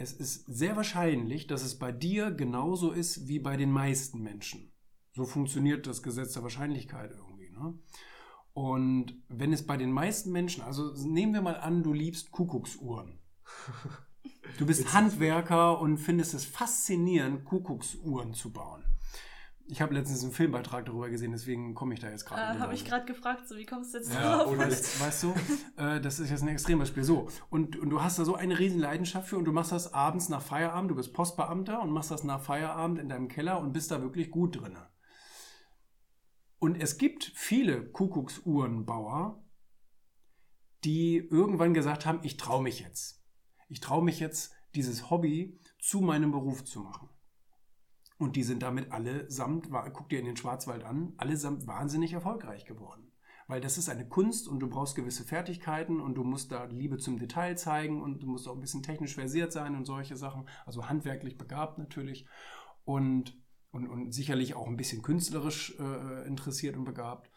Es 0.00 0.14
ist 0.14 0.46
sehr 0.46 0.76
wahrscheinlich, 0.76 1.46
dass 1.46 1.62
es 1.62 1.78
bei 1.78 1.92
dir 1.92 2.30
genauso 2.30 2.90
ist 2.90 3.28
wie 3.28 3.38
bei 3.38 3.58
den 3.58 3.70
meisten 3.70 4.22
Menschen. 4.22 4.72
So 5.12 5.26
funktioniert 5.26 5.86
das 5.86 6.02
Gesetz 6.02 6.32
der 6.32 6.42
Wahrscheinlichkeit 6.42 7.10
irgendwie. 7.10 7.50
Ne? 7.50 7.78
Und 8.54 9.22
wenn 9.28 9.52
es 9.52 9.66
bei 9.66 9.76
den 9.76 9.92
meisten 9.92 10.32
Menschen, 10.32 10.62
also 10.62 10.94
nehmen 11.06 11.34
wir 11.34 11.42
mal 11.42 11.56
an, 11.56 11.82
du 11.82 11.92
liebst 11.92 12.32
Kuckucksuhren. 12.32 13.18
Du 14.58 14.66
bist 14.66 14.92
Handwerker 14.92 15.80
und 15.80 15.96
findest 15.96 16.34
es 16.34 16.44
faszinierend, 16.44 17.44
Kuckucksuhren 17.44 18.34
zu 18.34 18.52
bauen. 18.52 18.82
Ich 19.70 19.80
habe 19.80 19.94
letztens 19.94 20.24
einen 20.24 20.32
Filmbeitrag 20.32 20.86
darüber 20.86 21.08
gesehen, 21.08 21.30
deswegen 21.30 21.74
komme 21.74 21.94
ich 21.94 22.00
da 22.00 22.10
jetzt 22.10 22.26
gerade. 22.26 22.42
Äh, 22.42 22.52
genau 22.52 22.64
Habe 22.64 22.74
ich 22.74 22.84
gerade 22.84 23.06
gefragt, 23.06 23.46
so 23.46 23.56
wie 23.56 23.66
kommst 23.66 23.94
du 23.94 23.98
jetzt 23.98 24.12
Ja, 24.12 24.42
drauf? 24.42 24.58
Weißt, 24.58 25.00
weißt 25.00 25.22
du, 25.22 25.34
äh, 25.76 26.00
das 26.00 26.18
ist 26.18 26.30
jetzt 26.30 26.42
ein 26.42 26.48
Extrembeispiel. 26.48 27.04
So, 27.04 27.28
und, 27.50 27.76
und 27.76 27.90
du 27.90 28.02
hast 28.02 28.18
da 28.18 28.24
so 28.24 28.34
eine 28.34 28.58
riesen 28.58 28.80
Leidenschaft 28.80 29.28
für 29.28 29.38
und 29.38 29.44
du 29.44 29.52
machst 29.52 29.70
das 29.70 29.94
abends 29.94 30.28
nach 30.28 30.42
Feierabend, 30.42 30.90
du 30.90 30.96
bist 30.96 31.12
Postbeamter 31.12 31.80
und 31.82 31.90
machst 31.90 32.10
das 32.10 32.24
nach 32.24 32.40
Feierabend 32.40 32.98
in 32.98 33.08
deinem 33.08 33.28
Keller 33.28 33.60
und 33.60 33.72
bist 33.72 33.92
da 33.92 34.02
wirklich 34.02 34.30
gut 34.30 34.60
drin. 34.60 34.76
Und 36.58 36.74
es 36.74 36.98
gibt 36.98 37.32
viele 37.34 37.88
Kuckucksuhrenbauer, 37.90 39.42
die 40.82 41.16
irgendwann 41.16 41.74
gesagt 41.74 42.06
haben, 42.06 42.20
ich 42.22 42.36
traue 42.36 42.62
mich 42.62 42.80
jetzt. 42.80 43.22
Ich 43.68 43.78
traue 43.78 44.02
mich 44.02 44.18
jetzt, 44.18 44.52
dieses 44.74 45.10
Hobby 45.10 45.60
zu 45.78 46.00
meinem 46.00 46.32
Beruf 46.32 46.64
zu 46.64 46.80
machen. 46.80 47.09
Und 48.20 48.36
die 48.36 48.42
sind 48.42 48.62
damit 48.62 48.92
allesamt, 48.92 49.70
guck 49.94 50.10
dir 50.10 50.18
in 50.18 50.26
den 50.26 50.36
Schwarzwald 50.36 50.84
an, 50.84 51.14
allesamt 51.16 51.66
wahnsinnig 51.66 52.12
erfolgreich 52.12 52.66
geworden. 52.66 53.10
Weil 53.46 53.62
das 53.62 53.78
ist 53.78 53.88
eine 53.88 54.06
Kunst 54.06 54.46
und 54.46 54.60
du 54.60 54.68
brauchst 54.68 54.94
gewisse 54.94 55.24
Fertigkeiten 55.24 56.02
und 56.02 56.16
du 56.16 56.22
musst 56.22 56.52
da 56.52 56.64
Liebe 56.64 56.98
zum 56.98 57.18
Detail 57.18 57.56
zeigen 57.56 58.02
und 58.02 58.22
du 58.22 58.26
musst 58.26 58.46
auch 58.46 58.52
ein 58.52 58.60
bisschen 58.60 58.82
technisch 58.82 59.14
versiert 59.14 59.52
sein 59.52 59.74
und 59.74 59.86
solche 59.86 60.18
Sachen. 60.18 60.46
Also 60.66 60.86
handwerklich 60.86 61.38
begabt 61.38 61.78
natürlich. 61.78 62.26
Und, 62.84 63.40
und, 63.70 63.88
und 63.88 64.12
sicherlich 64.12 64.54
auch 64.54 64.66
ein 64.66 64.76
bisschen 64.76 65.00
künstlerisch 65.00 65.74
äh, 65.80 66.26
interessiert 66.26 66.76
und 66.76 66.84
begabt. 66.84 67.30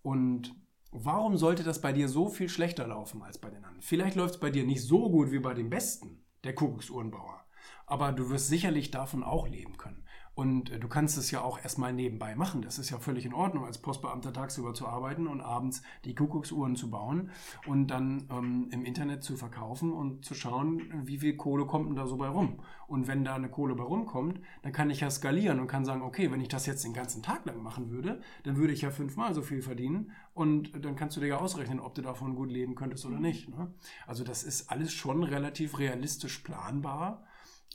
Und 0.00 0.54
warum 0.90 1.36
sollte 1.36 1.64
das 1.64 1.82
bei 1.82 1.92
dir 1.92 2.08
so 2.08 2.30
viel 2.30 2.48
schlechter 2.48 2.86
laufen 2.86 3.22
als 3.22 3.36
bei 3.36 3.50
den 3.50 3.62
anderen? 3.62 3.82
Vielleicht 3.82 4.16
läuft 4.16 4.36
es 4.36 4.40
bei 4.40 4.50
dir 4.50 4.64
nicht 4.64 4.82
so 4.82 5.10
gut 5.10 5.32
wie 5.32 5.38
bei 5.38 5.52
dem 5.52 5.68
Besten, 5.68 6.24
der 6.44 6.54
Kuckucksuhrenbauer. 6.54 7.44
Aber 7.84 8.12
du 8.12 8.30
wirst 8.30 8.48
sicherlich 8.48 8.90
davon 8.90 9.22
auch 9.22 9.46
leben 9.46 9.76
können. 9.76 10.02
Und 10.34 10.70
äh, 10.70 10.78
du 10.78 10.88
kannst 10.88 11.18
es 11.18 11.30
ja 11.30 11.42
auch 11.42 11.58
erstmal 11.62 11.92
nebenbei 11.92 12.34
machen. 12.34 12.62
Das 12.62 12.78
ist 12.78 12.90
ja 12.90 12.98
völlig 12.98 13.26
in 13.26 13.34
Ordnung, 13.34 13.64
als 13.64 13.78
Postbeamter 13.78 14.32
tagsüber 14.32 14.74
zu 14.74 14.86
arbeiten 14.86 15.26
und 15.26 15.40
abends 15.40 15.82
die 16.04 16.14
Kuckucksuhren 16.14 16.76
zu 16.76 16.90
bauen 16.90 17.30
und 17.66 17.88
dann 17.88 18.28
ähm, 18.30 18.68
im 18.70 18.84
Internet 18.84 19.22
zu 19.22 19.36
verkaufen 19.36 19.92
und 19.92 20.24
zu 20.24 20.34
schauen, 20.34 20.82
wie 21.06 21.18
viel 21.18 21.36
Kohle 21.36 21.66
kommt 21.66 21.88
denn 21.88 21.96
da 21.96 22.06
so 22.06 22.16
bei 22.16 22.28
rum. 22.28 22.60
Und 22.86 23.06
wenn 23.06 23.24
da 23.24 23.34
eine 23.34 23.48
Kohle 23.48 23.74
bei 23.74 23.84
rumkommt, 23.84 24.40
dann 24.62 24.72
kann 24.72 24.90
ich 24.90 25.00
ja 25.00 25.10
skalieren 25.10 25.60
und 25.60 25.66
kann 25.66 25.84
sagen, 25.84 26.02
okay, 26.02 26.30
wenn 26.30 26.40
ich 26.40 26.48
das 26.48 26.66
jetzt 26.66 26.84
den 26.84 26.94
ganzen 26.94 27.22
Tag 27.22 27.44
lang 27.46 27.62
machen 27.62 27.90
würde, 27.90 28.20
dann 28.44 28.56
würde 28.56 28.72
ich 28.72 28.82
ja 28.82 28.90
fünfmal 28.90 29.34
so 29.34 29.42
viel 29.42 29.62
verdienen 29.62 30.10
und 30.34 30.84
dann 30.84 30.96
kannst 30.96 31.16
du 31.16 31.20
dir 31.20 31.28
ja 31.28 31.38
ausrechnen, 31.38 31.80
ob 31.80 31.94
du 31.94 32.02
davon 32.02 32.34
gut 32.34 32.50
leben 32.50 32.74
könntest 32.74 33.04
oder 33.06 33.20
nicht. 33.20 33.48
Ne? 33.48 33.72
Also 34.06 34.24
das 34.24 34.42
ist 34.42 34.70
alles 34.70 34.92
schon 34.92 35.22
relativ 35.22 35.78
realistisch 35.78 36.38
planbar. 36.38 37.24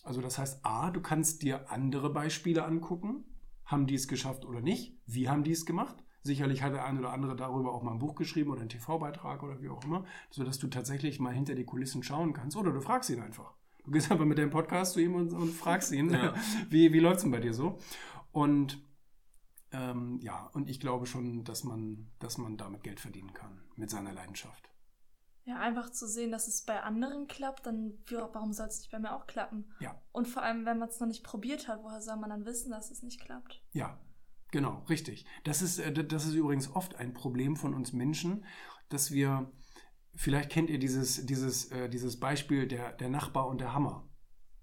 Also 0.06 0.22
das 0.22 0.38
heißt, 0.38 0.66
A, 0.66 0.92
du 0.92 1.02
kannst 1.02 1.42
dir 1.42 1.72
andere 1.72 2.12
Beispiele 2.12 2.64
angucken. 2.64 3.26
Haben 3.66 3.88
die 3.88 3.96
es 3.96 4.08
geschafft 4.08 4.46
oder 4.46 4.62
nicht? 4.62 4.96
Wie 5.08 5.28
haben 5.28 5.44
die 5.44 5.52
es 5.52 5.66
gemacht? 5.66 6.04
Sicherlich 6.22 6.62
hat 6.62 6.74
der 6.74 6.86
eine 6.86 7.00
oder 7.00 7.12
andere 7.12 7.36
darüber 7.36 7.74
auch 7.74 7.82
mal 7.84 7.92
ein 7.92 8.00
Buch 8.00 8.16
geschrieben 8.16 8.52
oder 8.52 8.62
einen 8.62 8.70
TV-Beitrag 8.70 9.42
oder 9.44 9.62
wie 9.62 9.70
auch 9.70 9.84
immer, 9.84 10.06
sodass 10.30 10.60
du 10.60 10.68
tatsächlich 10.68 11.20
mal 11.20 11.34
hinter 11.34 11.56
die 11.56 11.66
Kulissen 11.66 12.04
schauen 12.04 12.34
kannst. 12.34 12.56
Oder 12.56 12.72
du 12.72 12.82
fragst 12.82 13.10
ihn 13.10 13.22
einfach. 13.22 13.54
Du 13.84 13.92
gehst 13.92 14.12
einfach 14.12 14.26
mit 14.26 14.38
deinem 14.38 14.52
Podcast 14.52 14.94
zu 14.94 15.02
ihm 15.02 15.16
und, 15.16 15.34
und 15.34 15.52
fragst 15.52 15.92
ihn, 15.92 16.12
Ja. 16.12 16.34
wie, 16.70 16.94
wie 16.94 17.00
läuft 17.00 17.18
es 17.18 17.22
denn 17.24 17.32
bei 17.32 17.40
dir 17.40 17.54
so? 17.54 17.78
Und 18.32 18.82
ähm, 19.72 20.20
ja, 20.22 20.50
und 20.54 20.70
ich 20.70 20.80
glaube 20.80 21.06
schon, 21.06 21.44
dass 21.44 21.64
man, 21.64 22.08
dass 22.20 22.38
man 22.38 22.58
damit 22.58 22.84
Geld 22.84 23.00
verdienen 23.00 23.34
kann, 23.34 23.62
mit 23.76 23.90
seiner 23.90 24.14
Leidenschaft. 24.14 24.70
Ja, 25.46 25.60
einfach 25.60 25.92
zu 25.92 26.08
sehen, 26.08 26.32
dass 26.32 26.48
es 26.48 26.64
bei 26.64 26.82
anderen 26.82 27.28
klappt, 27.28 27.68
dann 27.68 27.94
warum 28.10 28.52
soll 28.52 28.66
es 28.66 28.80
nicht 28.80 28.92
bei 28.92 28.98
mir 28.98 29.16
auch 29.16 29.28
klappen? 29.28 29.72
Ja. 29.80 30.02
Und 30.12 30.28
vor 30.28 30.42
allem, 30.42 30.66
wenn 30.66 30.80
man 30.80 30.90
es 30.90 31.00
noch 31.00 31.08
nicht 31.08 31.24
probiert 31.24 31.68
hat, 31.68 31.84
woher 31.84 32.02
soll 32.02 32.18
man 32.18 32.32
dann 32.32 32.46
wissen, 32.46 32.72
dass 32.72 32.90
es 32.90 33.04
nicht 33.04 33.22
klappt? 33.22 33.64
Ja, 33.72 34.00
genau, 34.50 34.84
richtig. 34.90 35.28
Das 35.44 35.62
ist, 35.62 35.78
äh, 35.78 35.94
das 35.94 36.26
ist 36.26 36.34
übrigens 36.34 36.72
oft 36.72 36.96
ein 36.96 37.14
Problem 37.14 37.56
von 37.56 37.76
uns 37.76 37.94
Menschen, 37.94 38.44
dass 38.90 39.12
wir, 39.12 39.52
vielleicht 40.16 40.50
kennt 40.50 40.72
ihr 40.72 40.80
dieses, 40.80 41.28
dieses, 41.28 41.72
äh, 41.72 41.90
dieses 41.90 42.20
Beispiel 42.20 42.68
der, 42.68 42.94
der 42.94 43.10
Nachbar 43.10 43.48
und 43.48 43.62
der 43.62 43.74
Hammer. 43.74 44.10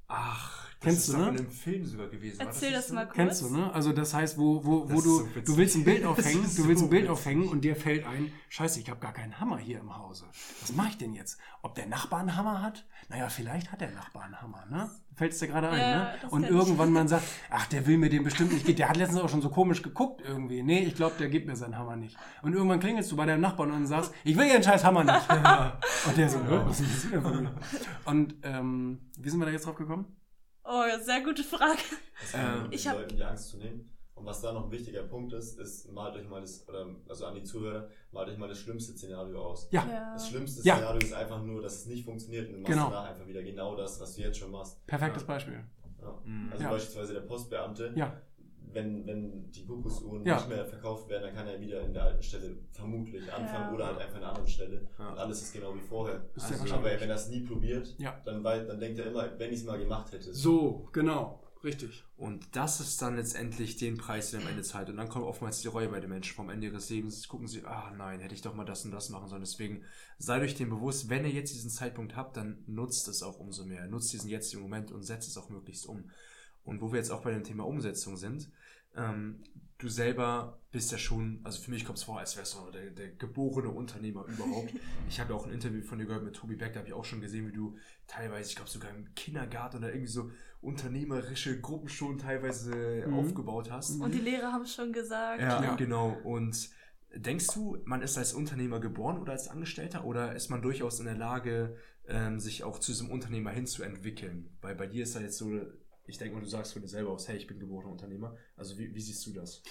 Ach, 0.09 0.68
Kennst 0.83 1.09
du, 1.09 1.16
ne? 1.16 1.29
in 1.29 1.37
einem 1.38 1.51
Film 1.51 1.85
sogar 1.87 2.09
gewesen. 2.09 2.40
Erzähl 2.40 2.73
das 2.73 2.88
so? 2.88 2.95
mal 2.95 3.05
kurz. 3.05 3.16
Kennst 3.16 3.42
du, 3.42 3.49
ne? 3.51 3.73
Also 3.73 3.92
das 3.92 4.12
heißt, 4.14 4.37
wo, 4.38 4.64
wo, 4.64 4.83
wo 4.90 4.95
Das 4.95 5.05
du, 5.05 5.18
so 5.18 5.29
du 5.45 5.57
willst 5.57 5.77
ein 5.77 5.85
Bild 5.85 6.03
Das 6.03 6.11
aufhängen, 6.11 6.42
du 6.57 6.68
willst 6.68 6.83
ein 6.83 6.90
Bild 6.90 7.03
witzig. 7.03 7.11
aufhängen 7.11 7.49
und 7.49 7.62
dir 7.62 7.77
fällt 7.77 8.07
ein, 8.07 8.33
scheiße, 8.49 8.81
ich 8.81 8.90
habe 8.90 9.01
gar 9.01 9.12
keinen 9.12 9.38
Hammer 9.40 9.59
hier 9.59 9.81
im 9.81 9.97
Hause. 9.97 10.25
Was 10.61 10.73
mache 10.73 10.88
ich 10.90 10.99
denn 10.99 11.14
jetzt? 11.14 11.38
Ob 11.62 11.75
der 11.75 11.87
Nachbar 11.87 12.21
einen 12.21 12.37
Hammer 12.37 12.61
hat? 12.62 12.85
Naja, 13.09 13.29
vielleicht 13.29 13.71
hat 13.73 13.81
der 13.81 13.90
Nachbar 13.92 14.25
einen 14.25 14.40
Hammer, 14.40 14.64
ne? 14.71 14.90
Fällt 15.14 15.33
es 15.33 15.38
dir 15.40 15.49
gerade 15.49 15.68
ein, 15.68 15.79
Ja, 15.79 15.99
ne? 16.05 16.14
das 16.23 16.33
Und 16.33 16.42
kenn 16.42 16.53
ich. 16.55 16.59
irgendwann 16.59 16.90
man 16.92 17.07
sagt, 17.07 17.25
ach, 17.51 17.66
der 17.66 17.87
will 17.87 17.99
mir 17.99 18.09
den 18.09 18.25
bestimmt 18.25 18.53
nicht 18.53 18.64
geben. 18.64 18.79
Der 18.79 18.88
hat 18.88 18.97
letztens 18.97 19.21
auch 19.21 19.29
schon 19.29 19.42
so 19.42 19.51
komisch 19.51 19.83
geguckt 19.83 20.23
irgendwie. 20.27 20.62
Nee, 20.62 20.81
ich 20.85 20.95
glaube, 20.95 21.16
der 21.18 21.29
gibt 21.29 21.47
mir 21.47 21.55
seinen 21.55 21.77
Hammer 21.77 21.97
nicht. 21.97 22.16
Und 22.40 22.55
irgendwann 22.55 22.81
klingelst 22.81 23.12
du 23.12 23.16
bei 23.16 23.27
deinem 23.27 23.42
Nachbarn 23.42 23.71
und 23.73 23.87
sagst, 23.87 24.12
ich 24.25 24.37
will 24.38 24.47
ihren 24.47 24.62
scheiß 24.62 24.83
Hammer 24.85 25.05
nicht. 25.05 25.29
Und 26.09 26.16
der 26.16 26.29
so, 26.31 26.38
"Hä, 26.38 26.61
was 26.64 26.81
ist 26.81 27.12
denn 27.12 27.23
von 27.23 27.42
mir? 27.42 27.55
Und 28.07 28.35
ähm, 28.42 28.99
wie 29.18 29.29
sind 29.31 29.38
wir 29.38 29.45
da 29.47 29.53
jetzt 29.53 29.66
drauf 29.66 29.77
gekommen? 29.77 30.07
Oh, 30.64 30.85
sehr 31.03 31.20
gute 31.22 31.42
Frage. 31.42 31.79
Ähm, 32.35 32.66
Ich 32.70 32.81
ich 32.83 32.88
hab- 32.88 32.96
Leuten 32.98 33.16
die 33.16 33.22
Angst 33.25 33.48
zu 33.51 33.57
nehmen. 33.59 33.88
Und 34.14 34.27
was 34.27 34.40
da 34.40 34.53
noch 34.53 34.66
ein 34.66 34.70
wichtiger 34.70 35.03
Punkt 35.03 35.33
ist, 35.33 35.59
ist, 35.59 35.90
malt 35.90 36.14
euch 36.14 36.29
mal 36.29 36.40
das, 36.40 36.68
oder, 36.68 36.87
also 37.09 37.27
an 37.27 37.35
die 37.35 37.42
Zuhörer, 37.42 37.88
malt 38.12 38.29
euch 38.29 38.38
mal 38.38 38.48
das 38.48 38.59
schlimmste 38.59 38.92
Szenario 38.92 39.42
aus. 39.44 39.66
Ja, 39.72 39.85
Ja. 39.90 40.12
Das 40.12 40.29
schlimmste 40.29 40.62
Ja. 40.62 40.77
Szenario 40.77 41.01
ist 41.01 41.12
einfach 41.14 41.42
nur, 41.42 41.61
dass 41.62 41.75
es 41.81 41.87
nicht 41.87 42.05
funktioniert 42.05 42.46
und 42.48 42.55
du 42.55 42.61
machst 42.61 42.72
Genau. 42.72 42.90
danach 42.90 43.11
einfach 43.11 43.27
wieder 43.27 43.42
genau 43.42 43.75
das, 43.75 44.01
was 44.01 44.14
du 44.14 44.22
jetzt 44.22 44.38
schon 44.38 44.53
machst. 44.53 44.87
perfektes 44.87 45.22
Ja. 45.22 45.27
Beispiel. 45.27 45.64
Ja. 46.01 46.20
Mhm. 46.25 46.53
Also 46.53 46.62
Ja. 46.64 46.70
beispielsweise 46.70 47.14
der 47.14 47.20
Postbeamte, 47.22 47.92
Ja, 47.96 48.16
wenn, 48.74 49.06
wenn 49.06 49.50
die 49.50 49.64
Kuckucksuhren 49.66 50.24
Ja. 50.24 50.37
nicht 50.37 50.48
mehr 50.48 50.64
verkauft 50.66 51.08
werden, 51.08 51.24
dann 51.24 51.35
kann 51.35 51.46
er 51.46 51.61
wieder 51.61 51.80
in 51.82 51.92
der 51.92 52.04
alten 52.04 52.22
Stelle 52.22 52.56
vermutlich 52.72 53.22
anfangen 53.32 53.68
Ja. 53.68 53.72
oder 53.74 53.87
halt 53.87 53.98
einfach 53.98 54.16
an 54.16 54.22
einer 54.22 54.28
anderen 54.30 54.48
Stelle. 54.48 54.88
Ja. 54.98 55.11
Und 55.11 55.18
alles 55.18 55.42
ist 55.42 55.52
genau 55.52 55.74
wie 55.74 55.80
vorher. 55.80 56.24
ist 56.35 56.44
Also, 56.44 56.74
Aber 56.74 56.85
wenn 56.85 57.08
er 57.11 57.16
es 57.16 57.28
nie 57.28 57.40
probiert, 57.40 57.94
Ja. 57.98 58.20
dann, 58.24 58.42
wei- 58.44 58.64
dann 58.64 58.80
denkt 58.80 58.98
er 58.98 59.06
immer, 59.06 59.38
wenn 59.38 59.52
ich 59.52 59.61
es 59.61 59.64
mal 59.64 59.78
gemacht 59.78 60.12
hätte. 60.12 60.32
So, 60.35 60.88
genau, 60.92 61.42
richtig. 61.64 62.04
Und 62.16 62.54
das 62.56 62.80
ist 62.80 63.02
dann 63.02 63.16
letztendlich 63.16 63.76
den 63.76 63.96
Preis, 63.96 64.30
den 64.30 64.40
er 64.40 64.46
am 64.46 64.50
Ende 64.52 64.62
zahlt. 64.62 64.88
Und 64.88 64.96
dann 64.96 65.08
kommt 65.08 65.24
oftmals 65.24 65.61
die 65.61 65.68
Reue 65.68 65.88
bei 65.88 65.98
den 66.00 66.08
Menschen. 66.11 66.35
Vom 66.37 66.50
Ende 66.50 66.68
ihres 66.68 66.88
Lebens 66.88 67.26
gucken 67.28 67.48
sie, 67.48 67.64
ah 67.64 67.92
nein, 67.96 68.20
hätte 68.20 68.35
ich 68.35 68.42
doch 68.42 68.54
mal 68.54 68.64
das 68.64 68.85
und 68.85 68.92
das 68.92 69.08
machen 69.11 69.28
sollen. 69.28 69.42
Deswegen 69.42 69.82
seid 70.18 70.42
euch 70.42 70.54
dem 70.54 70.70
bewusst, 70.70 71.08
wenn 71.11 71.24
ihr 71.24 71.30
jetzt 71.32 71.52
diesen 71.54 71.70
Zeitpunkt 71.70 72.14
habt, 72.16 72.37
dann 72.37 72.62
nutzt 72.66 73.08
es 73.08 73.22
auch 73.22 73.38
umso 73.40 73.64
mehr. 73.64 73.87
Nutzt 73.88 74.12
diesen 74.12 74.30
jetzigen 74.30 74.62
Moment 74.62 74.92
und 74.92 75.02
setzt 75.02 75.28
es 75.28 75.37
auch 75.37 75.48
möglichst 75.50 75.87
um. 75.87 76.11
Und 76.64 76.80
wo 76.80 76.92
wir 76.92 76.98
jetzt 76.98 77.11
auch 77.11 77.22
bei 77.22 77.32
dem 77.32 77.42
Thema 77.42 77.66
Umsetzung 77.66 78.16
sind, 78.16 78.48
ähm, 78.96 79.42
du 79.78 79.88
selber 79.88 80.59
bist 80.70 80.92
ja 80.92 80.98
schon, 80.98 81.40
also 81.44 81.61
für 81.61 81.70
mich 81.70 81.85
kommt 81.85 81.98
es 81.98 82.05
vor, 82.05 82.18
als 82.18 82.37
wärst 82.37 82.55
du 82.55 82.70
der, 82.70 82.90
der 82.90 83.09
geborene 83.11 83.68
Unternehmer 83.68 84.24
überhaupt. 84.26 84.72
Ich 85.09 85.20
habe 85.20 85.31
ja 85.35 85.38
auch 85.38 85.46
ein 85.46 85.52
Interview 85.52 85.83
von 85.83 85.98
dir 85.98 86.07
gehört 86.07 86.24
mit 86.24 86.35
Tobi 86.35 86.57
Beck, 86.57 86.72
da 86.72 86.78
habe 86.78 86.88
ich 86.88 86.94
auch 86.94 87.05
schon 87.05 87.20
gesehen, 87.20 87.46
wie 87.46 87.52
du 87.52 87.76
teilweise, 88.07 88.48
ich 88.48 88.57
glaube 88.57 88.70
sogar 88.70 88.90
im 88.90 89.14
Kindergarten 89.14 89.76
oder 89.78 89.88
irgendwie 89.92 90.11
so 90.11 90.31
unternehmerische 90.62 91.61
Gruppen 91.61 91.88
schon 91.88 92.18
teilweise 92.18 93.05
Mhm. 93.07 93.14
aufgebaut 93.14 93.70
hast. 93.70 94.00
Und 94.00 94.14
die 94.14 94.20
Lehrer 94.20 94.52
haben 94.52 94.66
schon 94.66 94.92
gesagt. 94.92 95.40
Ja, 95.42 95.62
Ja. 95.62 95.74
genau. 95.76 96.11
Und 96.24 96.70
denkst 97.14 97.48
du, 97.55 97.76
man 97.85 98.00
ist 98.00 98.16
als 98.16 98.33
Unternehmer 98.33 98.81
geboren 98.81 99.18
oder 99.18 99.33
als 99.33 99.48
Angestellter 99.48 100.05
oder 100.05 100.35
ist 100.35 100.48
man 100.48 100.62
durchaus 100.62 100.98
in 100.98 101.05
der 101.05 101.16
Lage, 101.16 101.76
ähm, 102.07 102.40
sich 102.40 102.64
auch 102.64 102.78
zu 102.78 102.92
diesem 102.92 103.11
Unternehmer 103.11 103.50
hinzuentwickeln? 103.50 104.57
Weil 104.62 104.74
bei 104.76 104.87
dir 104.87 105.02
ist 105.02 105.14
da 105.14 105.20
jetzt 105.20 105.37
so, 105.37 105.50
ich 106.12 106.18
denke 106.18 106.35
mal, 106.35 106.42
du 106.42 106.46
sagst 106.46 106.75
von 106.75 106.83
dir 106.83 106.88
selber 106.88 107.11
aus, 107.11 107.27
hey, 107.27 107.37
ich 107.37 107.46
bin 107.46 107.59
geborener 107.59 107.90
Unternehmer. 107.90 108.37
Also 108.57 108.79
wie, 108.79 108.94
wie 108.94 109.01
siehst 109.01 109.27
du 109.27 109.33
das? 109.33 109.62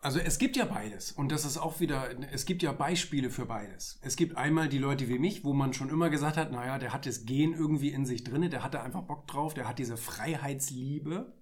Also 0.00 0.20
es 0.20 0.38
gibt 0.38 0.56
ja 0.56 0.64
beides 0.64 1.10
und 1.10 1.32
das 1.32 1.44
ist 1.44 1.58
auch 1.58 1.80
wieder, 1.80 2.08
es 2.32 2.46
gibt 2.46 2.62
ja 2.62 2.70
Beispiele 2.70 3.30
für 3.30 3.46
beides. 3.46 3.98
Es 4.00 4.14
gibt 4.14 4.36
einmal 4.36 4.68
die 4.68 4.78
Leute 4.78 5.08
wie 5.08 5.18
mich, 5.18 5.42
wo 5.42 5.52
man 5.52 5.72
schon 5.72 5.88
immer 5.90 6.08
gesagt 6.08 6.36
hat, 6.36 6.52
naja, 6.52 6.78
der 6.78 6.92
hat 6.92 7.04
das 7.04 7.26
Gen 7.26 7.52
irgendwie 7.52 7.88
in 7.88 8.06
sich 8.06 8.22
drin, 8.22 8.48
der 8.48 8.62
hat 8.62 8.74
da 8.74 8.82
einfach 8.82 9.02
Bock 9.02 9.26
drauf, 9.26 9.54
der 9.54 9.66
hat 9.66 9.80
diese 9.80 9.96
Freiheitsliebe. 9.96 11.34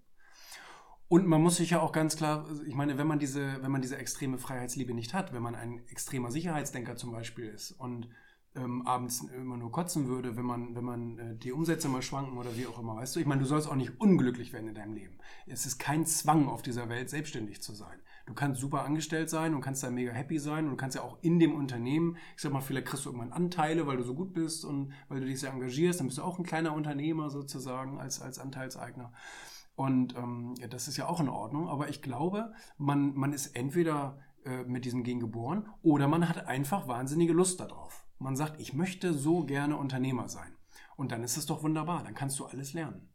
Und 1.09 1.27
man 1.27 1.43
muss 1.43 1.59
sich 1.59 1.71
ja 1.71 1.81
auch 1.81 1.93
ganz 1.93 2.17
klar, 2.17 2.49
ich 2.67 2.75
meine, 2.75 2.97
wenn 2.97 3.07
man 3.07 3.19
diese, 3.19 3.63
wenn 3.63 3.71
man 3.71 3.83
diese 3.83 3.99
extreme 3.99 4.39
Freiheitsliebe 4.39 4.95
nicht 4.95 5.13
hat, 5.13 5.35
wenn 5.35 5.43
man 5.43 5.55
ein 5.55 5.87
extremer 5.89 6.31
Sicherheitsdenker 6.31 6.97
zum 6.97 7.13
Beispiel 7.13 7.49
ist 7.49 7.73
und 7.73 8.09
ähm, 8.57 8.87
abends 8.87 9.23
immer 9.37 9.57
nur 9.57 9.71
kotzen 9.71 10.09
würde, 10.09 10.37
wenn 10.37 10.45
man, 10.45 10.75
wenn 10.75 10.85
man 10.85 11.19
äh, 11.19 11.37
die 11.37 11.53
Umsätze 11.53 11.89
mal 11.89 12.03
schwanken 12.03 12.39
oder 12.39 12.57
wie 12.57 12.67
auch 12.67 12.79
immer, 12.79 12.97
weißt 12.97 13.17
du? 13.17 13.21
Ich 13.21 13.27
meine, 13.27 13.41
du 13.41 13.47
sollst 13.47 13.69
auch 13.69 13.75
nicht 13.75 14.01
unglücklich 14.01 14.53
werden 14.53 14.69
in 14.69 14.75
deinem 14.75 14.95
Leben. 14.95 15.19
Es 15.47 15.67
ist 15.67 15.79
kein 15.79 16.07
Zwang 16.07 16.49
auf 16.49 16.63
dieser 16.63 16.89
Welt, 16.89 17.11
selbstständig 17.11 17.63
zu 17.63 17.75
sein. 17.75 17.99
Du 18.27 18.35
kannst 18.35 18.61
super 18.61 18.85
angestellt 18.85 19.31
sein 19.31 19.55
und 19.55 19.61
kannst 19.61 19.85
da 19.85 19.91
mega 19.91 20.11
happy 20.11 20.39
sein 20.39 20.65
und 20.65 20.73
du 20.73 20.77
kannst 20.77 20.97
ja 20.97 21.03
auch 21.03 21.19
in 21.23 21.39
dem 21.39 21.55
Unternehmen, 21.55 22.17
ich 22.35 22.43
sag 22.43 22.53
mal, 22.53 22.61
vielleicht 22.61 22.89
kriegst 22.89 23.05
du 23.05 23.11
irgendwann 23.11 23.33
Anteile, 23.33 23.87
weil 23.87 23.99
du 23.99 24.03
so 24.03 24.15
gut 24.15 24.35
bist 24.35 24.65
und 24.65 24.93
weil 25.09 25.21
du 25.21 25.27
dich 25.27 25.39
sehr 25.39 25.53
engagierst, 25.53 26.01
dann 26.01 26.09
bist 26.09 26.19
du 26.19 26.23
auch 26.23 26.39
ein 26.39 26.45
kleiner 26.45 26.75
Unternehmer 26.75 27.31
sozusagen 27.31 28.01
als, 28.01 28.21
als 28.21 28.41
Anteilseigner. 28.41 29.13
Und 29.77 30.17
ähm, 30.17 30.55
ja, 30.59 30.67
das 30.67 30.89
ist 30.89 30.97
ja 30.97 31.07
auch 31.07 31.21
in 31.21 31.29
Ordnung, 31.29 31.69
aber 31.69 31.89
ich 31.89 32.03
glaube, 32.03 32.53
man, 32.79 33.15
man 33.15 33.33
ist 33.33 33.55
entweder 33.55 34.19
äh, 34.45 34.65
mit 34.65 34.85
diesem 34.85 35.05
Gen 35.05 35.21
geboren 35.21 35.69
oder 35.83 36.09
man 36.09 36.29
hat 36.29 36.47
einfach 36.47 36.89
wahnsinnige 36.89 37.33
Lust 37.33 37.61
darauf. 37.61 38.06
Man 38.19 38.37
sagt, 38.37 38.61
ich 38.61 38.73
möchte 38.73 39.13
so 39.13 39.45
gerne 39.45 39.77
Unternehmer 39.77 40.29
sein. 40.29 40.57
Und 40.97 41.13
dann 41.13 41.23
ist 41.23 41.37
es 41.37 41.47
doch 41.47 41.63
wunderbar, 41.63 42.03
dann 42.03 42.15
kannst 42.15 42.39
du 42.39 42.47
alles 42.47 42.73
lernen. 42.73 43.09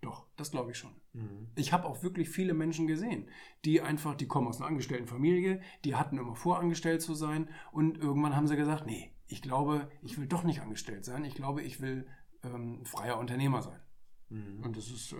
Doch, 0.00 0.26
das 0.36 0.50
glaube 0.50 0.72
ich 0.72 0.78
schon. 0.78 0.94
Mhm. 1.14 1.48
Ich 1.56 1.72
habe 1.72 1.86
auch 1.86 2.02
wirklich 2.02 2.28
viele 2.28 2.52
Menschen 2.52 2.86
gesehen, 2.86 3.28
die 3.64 3.80
einfach, 3.80 4.14
die 4.14 4.26
kommen 4.26 4.48
aus 4.48 4.58
einer 4.58 4.68
angestellten 4.68 5.06
Familie, 5.06 5.62
die 5.84 5.96
hatten 5.96 6.18
immer 6.18 6.36
vor, 6.36 6.58
angestellt 6.58 7.00
zu 7.00 7.14
sein 7.14 7.48
und 7.72 7.96
irgendwann 7.98 8.36
haben 8.36 8.46
sie 8.46 8.56
gesagt, 8.56 8.86
nee, 8.86 9.14
ich 9.26 9.40
glaube, 9.40 9.90
ich 10.02 10.18
will 10.18 10.26
doch 10.26 10.44
nicht 10.44 10.60
angestellt 10.60 11.04
sein, 11.04 11.24
ich 11.24 11.34
glaube, 11.34 11.62
ich 11.62 11.80
will 11.80 12.06
ähm, 12.42 12.84
freier 12.84 13.18
Unternehmer 13.18 13.62
sein. 13.62 13.80
Mhm. 14.28 14.62
Und 14.62 14.76
das 14.76 14.90
ist 14.90 15.12
äh, 15.12 15.16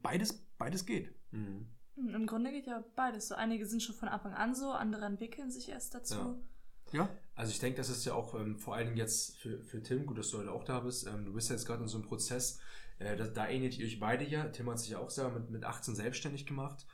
beides, 0.00 0.46
beides 0.58 0.86
geht. 0.86 1.12
Mhm. 1.32 1.66
Im 1.96 2.26
Grunde 2.26 2.50
geht 2.50 2.66
ja 2.66 2.84
beides. 2.96 3.28
So 3.28 3.34
einige 3.34 3.66
sind 3.66 3.82
schon 3.82 3.94
von 3.94 4.08
Anfang 4.08 4.34
an 4.34 4.54
so, 4.54 4.70
andere 4.70 5.04
entwickeln 5.04 5.50
sich 5.50 5.68
erst 5.68 5.94
dazu. 5.94 6.14
Ja. 6.14 6.36
Ja. 6.92 7.08
Also 7.34 7.50
ich 7.50 7.58
denke, 7.58 7.78
das 7.78 7.88
ist 7.88 8.04
ja 8.04 8.14
auch 8.14 8.34
ähm, 8.34 8.58
vor 8.58 8.74
allen 8.74 8.86
Dingen 8.86 8.96
jetzt 8.96 9.36
für, 9.38 9.60
für 9.60 9.82
Tim, 9.82 10.06
gut, 10.06 10.18
dass 10.18 10.30
du 10.30 10.38
heute 10.38 10.52
auch 10.52 10.64
da 10.64 10.80
bist. 10.80 11.06
Ähm, 11.06 11.24
du 11.24 11.32
bist 11.32 11.48
ja 11.48 11.56
jetzt 11.56 11.66
gerade 11.66 11.82
in 11.82 11.88
so 11.88 11.98
einem 11.98 12.06
Prozess, 12.06 12.60
äh, 12.98 13.16
da, 13.16 13.26
da, 13.26 13.48
ähnelt 13.48 13.76
ihr 13.78 13.86
euch 13.86 13.98
beide 13.98 14.24
ja. 14.24 14.44
Tim 14.44 14.70
hat 14.70 14.78
sich 14.78 14.90
ja 14.90 14.98
auch 14.98 15.10
selber 15.10 15.38
mit, 15.40 15.50
mit 15.50 15.64
18 15.64 15.94
selbstständig 15.96 16.46
gemacht. 16.46 16.86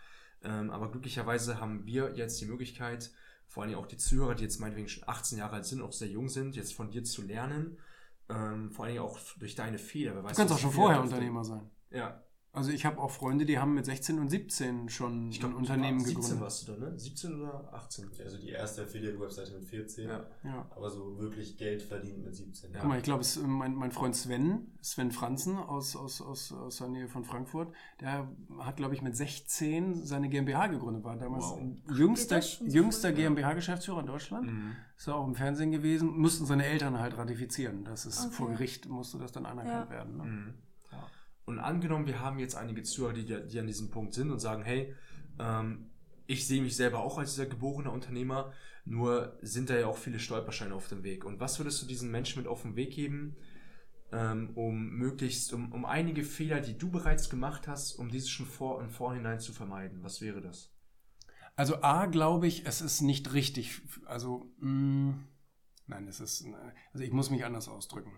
Ähm, 0.42 0.70
aber 0.70 0.90
glücklicherweise 0.90 1.60
haben 1.60 1.84
wir 1.84 2.14
jetzt 2.14 2.40
die 2.40 2.46
Möglichkeit, 2.46 3.10
vor 3.46 3.64
allem 3.64 3.74
auch 3.74 3.86
die 3.86 3.98
Zuhörer, 3.98 4.34
die 4.34 4.44
jetzt 4.44 4.60
meinetwegen 4.60 4.88
schon 4.88 5.06
18 5.06 5.38
Jahre 5.38 5.56
alt 5.56 5.66
sind, 5.66 5.82
auch 5.82 5.92
sehr 5.92 6.08
jung 6.08 6.28
sind, 6.28 6.56
jetzt 6.56 6.72
von 6.72 6.90
dir 6.90 7.04
zu 7.04 7.22
lernen. 7.22 7.76
Ähm, 8.30 8.70
vor 8.70 8.86
allem 8.86 8.98
auch 8.98 9.18
durch 9.38 9.56
deine 9.56 9.78
Fehler. 9.78 10.14
du 10.14 10.22
kannst 10.22 10.52
auch 10.52 10.58
schon 10.58 10.72
vorher 10.72 11.02
Unternehmer 11.02 11.44
sein. 11.44 11.68
Ja, 11.90 12.22
also 12.52 12.72
ich 12.72 12.84
habe 12.84 12.98
auch 12.98 13.12
Freunde, 13.12 13.46
die 13.46 13.58
haben 13.60 13.74
mit 13.74 13.84
16 13.84 14.18
und 14.18 14.28
17 14.28 14.88
schon 14.88 15.30
glaub, 15.30 15.52
ein 15.52 15.56
Unternehmen 15.56 16.00
17 16.00 16.14
gegründet. 16.16 16.30
17 16.30 16.40
warst 16.40 16.68
du 16.68 16.72
da, 16.72 16.90
ne? 16.90 16.98
17 16.98 17.40
oder 17.40 17.72
18? 17.72 18.10
Also 18.24 18.38
die 18.38 18.48
erste 18.48 18.82
Affiliate-Webseite 18.82 19.52
mit 19.52 19.64
14, 19.66 20.08
ja. 20.08 20.26
ja. 20.42 20.66
aber 20.74 20.90
so 20.90 21.16
wirklich 21.18 21.56
Geld 21.56 21.80
verdient 21.80 22.24
mit 22.24 22.34
17. 22.34 22.72
Ja. 22.72 22.80
Guck 22.80 22.88
mal, 22.88 22.98
ich 22.98 23.04
glaube, 23.04 23.24
mein, 23.46 23.74
mein 23.76 23.92
Freund 23.92 24.16
Sven, 24.16 24.72
Sven 24.82 25.12
Franzen 25.12 25.58
aus, 25.58 25.94
aus, 25.94 26.20
aus, 26.20 26.50
aus 26.52 26.78
der 26.78 26.88
Nähe 26.88 27.08
von 27.08 27.22
Frankfurt, 27.22 27.72
der 28.00 28.28
hat, 28.58 28.76
glaube 28.76 28.94
ich, 28.94 29.02
mit 29.02 29.16
16 29.16 30.04
seine 30.04 30.28
GmbH 30.28 30.66
gegründet, 30.66 31.04
war 31.04 31.16
damals 31.16 31.44
wow. 31.44 31.60
jüngster, 31.88 32.40
jüngster 32.66 33.12
GmbH-Geschäftsführer 33.12 34.00
in 34.00 34.06
Deutschland. 34.06 34.46
Mhm. 34.46 34.76
Ist 34.96 35.08
auch 35.08 35.26
im 35.26 35.36
Fernsehen 35.36 35.70
gewesen, 35.70 36.18
mussten 36.18 36.46
seine 36.46 36.66
Eltern 36.66 36.98
halt 36.98 37.16
ratifizieren. 37.16 37.84
Das 37.84 38.06
ist 38.06 38.26
okay. 38.26 38.34
vor 38.34 38.50
Gericht, 38.50 38.88
musste 38.88 39.18
das 39.18 39.30
dann 39.30 39.46
anerkannt 39.46 39.88
ja. 39.88 39.96
werden. 39.96 40.16
Ne? 40.16 40.24
Mhm. 40.24 40.54
Und 41.50 41.58
angenommen, 41.58 42.06
wir 42.06 42.20
haben 42.20 42.38
jetzt 42.38 42.54
einige 42.54 42.84
Zuhörer, 42.84 43.12
die, 43.12 43.24
die 43.24 43.58
an 43.58 43.66
diesem 43.66 43.90
Punkt 43.90 44.14
sind 44.14 44.30
und 44.30 44.38
sagen, 44.38 44.62
hey, 44.62 44.94
ähm, 45.40 45.90
ich 46.28 46.46
sehe 46.46 46.62
mich 46.62 46.76
selber 46.76 47.00
auch 47.00 47.18
als 47.18 47.34
dieser 47.34 47.46
geborene 47.46 47.90
Unternehmer, 47.90 48.52
nur 48.84 49.36
sind 49.42 49.68
da 49.68 49.76
ja 49.76 49.88
auch 49.88 49.98
viele 49.98 50.20
Stolpersteine 50.20 50.72
auf 50.72 50.86
dem 50.86 51.02
Weg. 51.02 51.24
Und 51.24 51.40
was 51.40 51.58
würdest 51.58 51.82
du 51.82 51.86
diesen 51.86 52.12
Menschen 52.12 52.40
mit 52.40 52.46
auf 52.46 52.62
den 52.62 52.76
Weg 52.76 52.92
geben, 52.92 53.36
ähm, 54.12 54.50
um 54.54 54.90
möglichst, 54.90 55.52
um, 55.52 55.72
um 55.72 55.84
einige 55.84 56.22
Fehler, 56.22 56.60
die 56.60 56.78
du 56.78 56.88
bereits 56.88 57.28
gemacht 57.28 57.66
hast, 57.66 57.96
um 57.96 58.10
diese 58.10 58.28
schon 58.28 58.46
vor 58.46 58.78
und 58.78 58.90
vorhinein 58.90 59.40
zu 59.40 59.52
vermeiden? 59.52 60.04
Was 60.04 60.20
wäre 60.20 60.40
das? 60.40 60.72
Also 61.56 61.82
A, 61.82 62.06
glaube 62.06 62.46
ich, 62.46 62.64
es 62.64 62.80
ist 62.80 63.00
nicht 63.00 63.32
richtig. 63.32 63.82
Also, 64.06 64.52
mh, 64.60 64.70
mm, 64.70 65.28
nein, 65.88 66.06
es 66.06 66.20
ist, 66.20 66.46
also 66.92 67.04
ich 67.04 67.10
muss 67.10 67.28
mich 67.28 67.44
anders 67.44 67.66
ausdrücken. 67.66 68.12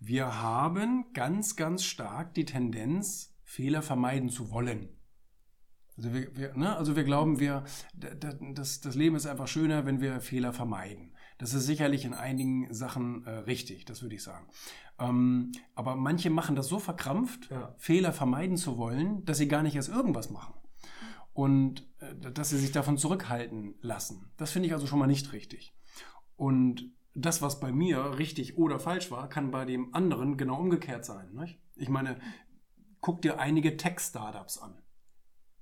Wir 0.00 0.40
haben 0.40 1.12
ganz, 1.12 1.56
ganz 1.56 1.84
stark 1.84 2.34
die 2.34 2.44
Tendenz, 2.44 3.34
Fehler 3.44 3.82
vermeiden 3.82 4.28
zu 4.28 4.50
wollen. 4.50 4.88
Also 5.96 6.14
wir, 6.14 6.36
wir, 6.36 6.54
ne? 6.54 6.76
also 6.76 6.94
wir 6.94 7.02
glauben, 7.02 7.40
wir, 7.40 7.64
das, 7.94 8.80
das 8.80 8.94
Leben 8.94 9.16
ist 9.16 9.26
einfach 9.26 9.48
schöner, 9.48 9.84
wenn 9.84 10.00
wir 10.00 10.20
Fehler 10.20 10.52
vermeiden. 10.52 11.12
Das 11.38 11.54
ist 11.54 11.66
sicherlich 11.66 12.04
in 12.04 12.14
einigen 12.14 12.72
Sachen 12.72 13.24
äh, 13.24 13.30
richtig, 13.30 13.84
das 13.84 14.02
würde 14.02 14.14
ich 14.14 14.22
sagen. 14.22 14.46
Ähm, 14.98 15.52
aber 15.74 15.96
manche 15.96 16.30
machen 16.30 16.56
das 16.56 16.68
so 16.68 16.78
verkrampft, 16.78 17.50
ja. 17.50 17.74
Fehler 17.78 18.12
vermeiden 18.12 18.56
zu 18.56 18.76
wollen, 18.76 19.24
dass 19.24 19.38
sie 19.38 19.48
gar 19.48 19.62
nicht 19.62 19.76
erst 19.76 19.88
irgendwas 19.88 20.30
machen. 20.30 20.54
Und 21.32 21.88
äh, 22.00 22.32
dass 22.32 22.50
sie 22.50 22.58
sich 22.58 22.72
davon 22.72 22.98
zurückhalten 22.98 23.74
lassen. 23.80 24.30
Das 24.36 24.50
finde 24.52 24.68
ich 24.68 24.74
also 24.74 24.86
schon 24.86 24.98
mal 24.98 25.06
nicht 25.06 25.32
richtig. 25.32 25.74
Und 26.36 26.92
das, 27.14 27.42
was 27.42 27.60
bei 27.60 27.72
mir 27.72 28.18
richtig 28.18 28.56
oder 28.56 28.78
falsch 28.78 29.10
war, 29.10 29.28
kann 29.28 29.50
bei 29.50 29.64
dem 29.64 29.94
anderen 29.94 30.36
genau 30.36 30.58
umgekehrt 30.60 31.04
sein. 31.04 31.32
Nicht? 31.34 31.58
Ich 31.76 31.88
meine, 31.88 32.18
guck 33.00 33.22
dir 33.22 33.38
einige 33.38 33.76
Tech-Startups 33.76 34.58
an. 34.58 34.80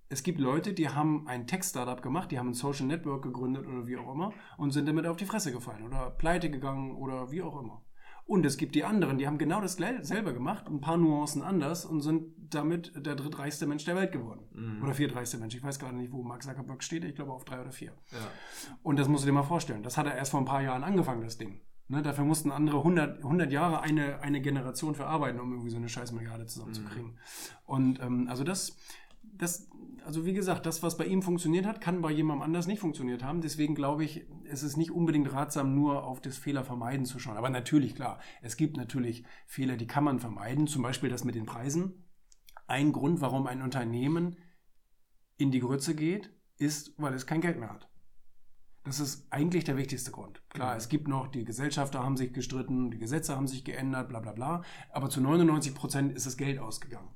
Es 0.09 0.23
gibt 0.23 0.39
Leute, 0.39 0.73
die 0.73 0.89
haben 0.89 1.27
ein 1.27 1.47
Tech-Startup 1.47 2.01
gemacht, 2.01 2.31
die 2.31 2.39
haben 2.39 2.51
ein 2.51 2.55
Social 2.55 2.87
Network 2.87 3.23
gegründet 3.23 3.67
oder 3.67 3.87
wie 3.87 3.97
auch 3.97 4.13
immer 4.13 4.33
und 4.57 4.71
sind 4.71 4.87
damit 4.87 5.07
auf 5.07 5.17
die 5.17 5.27
Fresse 5.27 5.51
gefallen 5.51 5.85
oder 5.85 6.11
pleite 6.11 6.49
gegangen 6.49 6.95
oder 6.95 7.33
wie 7.33 7.43
auch 7.43 7.61
immer. 7.61 7.83
Und 8.27 8.45
es 8.45 8.57
gibt 8.57 8.75
die 8.75 8.85
anderen, 8.85 9.19
die 9.19 9.27
haben 9.27 9.39
genau 9.39 9.61
das 9.61 9.75
selber 9.75 10.33
gemacht, 10.33 10.67
ein 10.67 10.81
paar 10.81 10.97
Nuancen 10.97 11.43
anders 11.43 11.85
und 11.85 12.01
sind 12.01 12.35
damit 12.37 12.93
der 12.97 13.15
drittreichste 13.15 13.67
Mensch 13.67 13.85
der 13.85 13.95
Welt 13.95 14.11
geworden. 14.11 14.41
Mhm. 14.53 14.83
Oder 14.83 14.95
viertreichste 14.95 15.39
Mensch. 15.39 15.55
Ich 15.55 15.63
weiß 15.63 15.79
gerade 15.79 15.97
nicht, 15.97 16.13
wo 16.13 16.23
Mark 16.23 16.43
Zuckerberg 16.43 16.83
steht. 16.83 17.05
Ich 17.05 17.15
glaube 17.15 17.33
auf 17.33 17.45
drei 17.45 17.61
oder 17.61 17.71
vier. 17.71 17.93
Ja. 18.11 18.19
Und 18.83 18.99
das 18.99 19.07
musst 19.07 19.23
du 19.23 19.27
dir 19.27 19.33
mal 19.33 19.45
vorstellen. 19.45 19.85
Das 19.85 19.97
hat 19.97 20.07
er 20.07 20.17
erst 20.17 20.33
vor 20.33 20.41
ein 20.41 20.45
paar 20.45 20.61
Jahren 20.61 20.83
angefangen, 20.83 21.23
das 21.23 21.39
Ding. 21.39 21.61
Ne, 21.89 22.03
dafür 22.03 22.25
mussten 22.25 22.51
andere 22.51 22.79
100, 22.79 23.19
100 23.19 23.53
Jahre 23.53 23.81
eine, 23.81 24.21
eine 24.21 24.41
Generation 24.41 24.97
verarbeiten, 24.97 25.39
um 25.39 25.53
irgendwie 25.53 25.71
so 25.71 25.77
eine 25.77 25.89
scheiß 25.89 26.11
Milliarde 26.11 26.47
zusammenzukriegen. 26.47 27.11
Mhm. 27.11 27.19
Und 27.65 28.01
ähm, 28.01 28.27
also 28.29 28.43
das, 28.43 28.77
das, 29.35 29.69
also 30.05 30.25
wie 30.25 30.33
gesagt, 30.33 30.67
das, 30.67 30.83
was 30.83 30.97
bei 30.97 31.07
ihm 31.07 31.23
funktioniert 31.23 31.67
hat, 31.67 31.81
kann 31.81 32.03
bei 32.03 32.11
jemandem 32.11 32.43
anders 32.43 32.67
nicht 32.67 32.81
funktioniert 32.81 33.23
haben. 33.23 33.41
Deswegen 33.41 33.75
glaube 33.75 34.05
ich, 34.05 34.27
es 34.45 34.63
ist 34.63 34.77
nicht 34.77 34.91
unbedingt 34.91 35.33
ratsam, 35.33 35.75
nur 35.75 36.05
auf 36.05 36.21
das 36.21 36.39
Fehler 36.39 36.65
vermeiden 36.65 37.07
zu 37.07 37.19
schauen. 37.19 37.37
Aber 37.37 37.51
natürlich, 37.51 37.95
klar, 37.95 38.19
es 38.43 38.57
gibt 38.57 38.77
natürlich 38.77 39.25
Fehler, 39.47 39.77
die 39.77 39.87
kann 39.87 40.05
man 40.05 40.21
vermeiden. 40.21 40.67
Zum 40.67 40.83
Beispiel 40.83 41.11
das 41.11 41.25
mit 41.25 41.35
den 41.35 41.47
Preisen. 41.47 42.05
Ein 42.67 42.93
Grund, 42.93 43.21
warum 43.21 43.47
ein 43.47 43.63
Unternehmen 43.63 44.37
in 45.37 45.51
die 45.51 45.61
Grütze 45.61 45.95
geht, 45.95 46.31
ist, 46.59 46.95
weil 46.97 47.15
es 47.15 47.27
kein 47.27 47.41
Geld 47.41 47.59
mehr 47.59 47.73
hat. 47.73 47.89
Das 48.87 49.01
ist 49.01 49.27
eigentlich 49.31 49.65
der 49.65 49.77
wichtigste 49.77 50.13
Grund. 50.13 50.41
Klar, 50.49 50.73
mhm. 50.73 50.79
es 50.79 50.89
gibt 50.89 51.09
noch, 51.09 51.27
die 51.27 51.45
Gesellschafter 51.45 52.05
haben 52.05 52.17
sich 52.17 52.33
gestritten, 52.33 52.93
die 52.93 52.99
Gesetze 52.99 53.35
haben 53.35 53.49
sich 53.49 53.65
geändert, 53.65 54.09
bla 54.09 54.21
bla 54.21 54.33
bla. 54.33 54.63
Aber 54.91 55.11
zu 55.11 55.21
99 55.21 55.75
Prozent 55.75 56.13
ist 56.13 56.27
das 56.27 56.37
Geld 56.37 56.61
ausgegangen. 56.61 57.09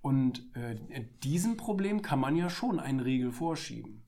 Und 0.00 0.54
äh, 0.54 0.76
diesem 1.22 1.56
Problem 1.56 2.02
kann 2.02 2.20
man 2.20 2.36
ja 2.36 2.50
schon 2.50 2.78
einen 2.80 3.00
Riegel 3.00 3.32
vorschieben. 3.32 4.06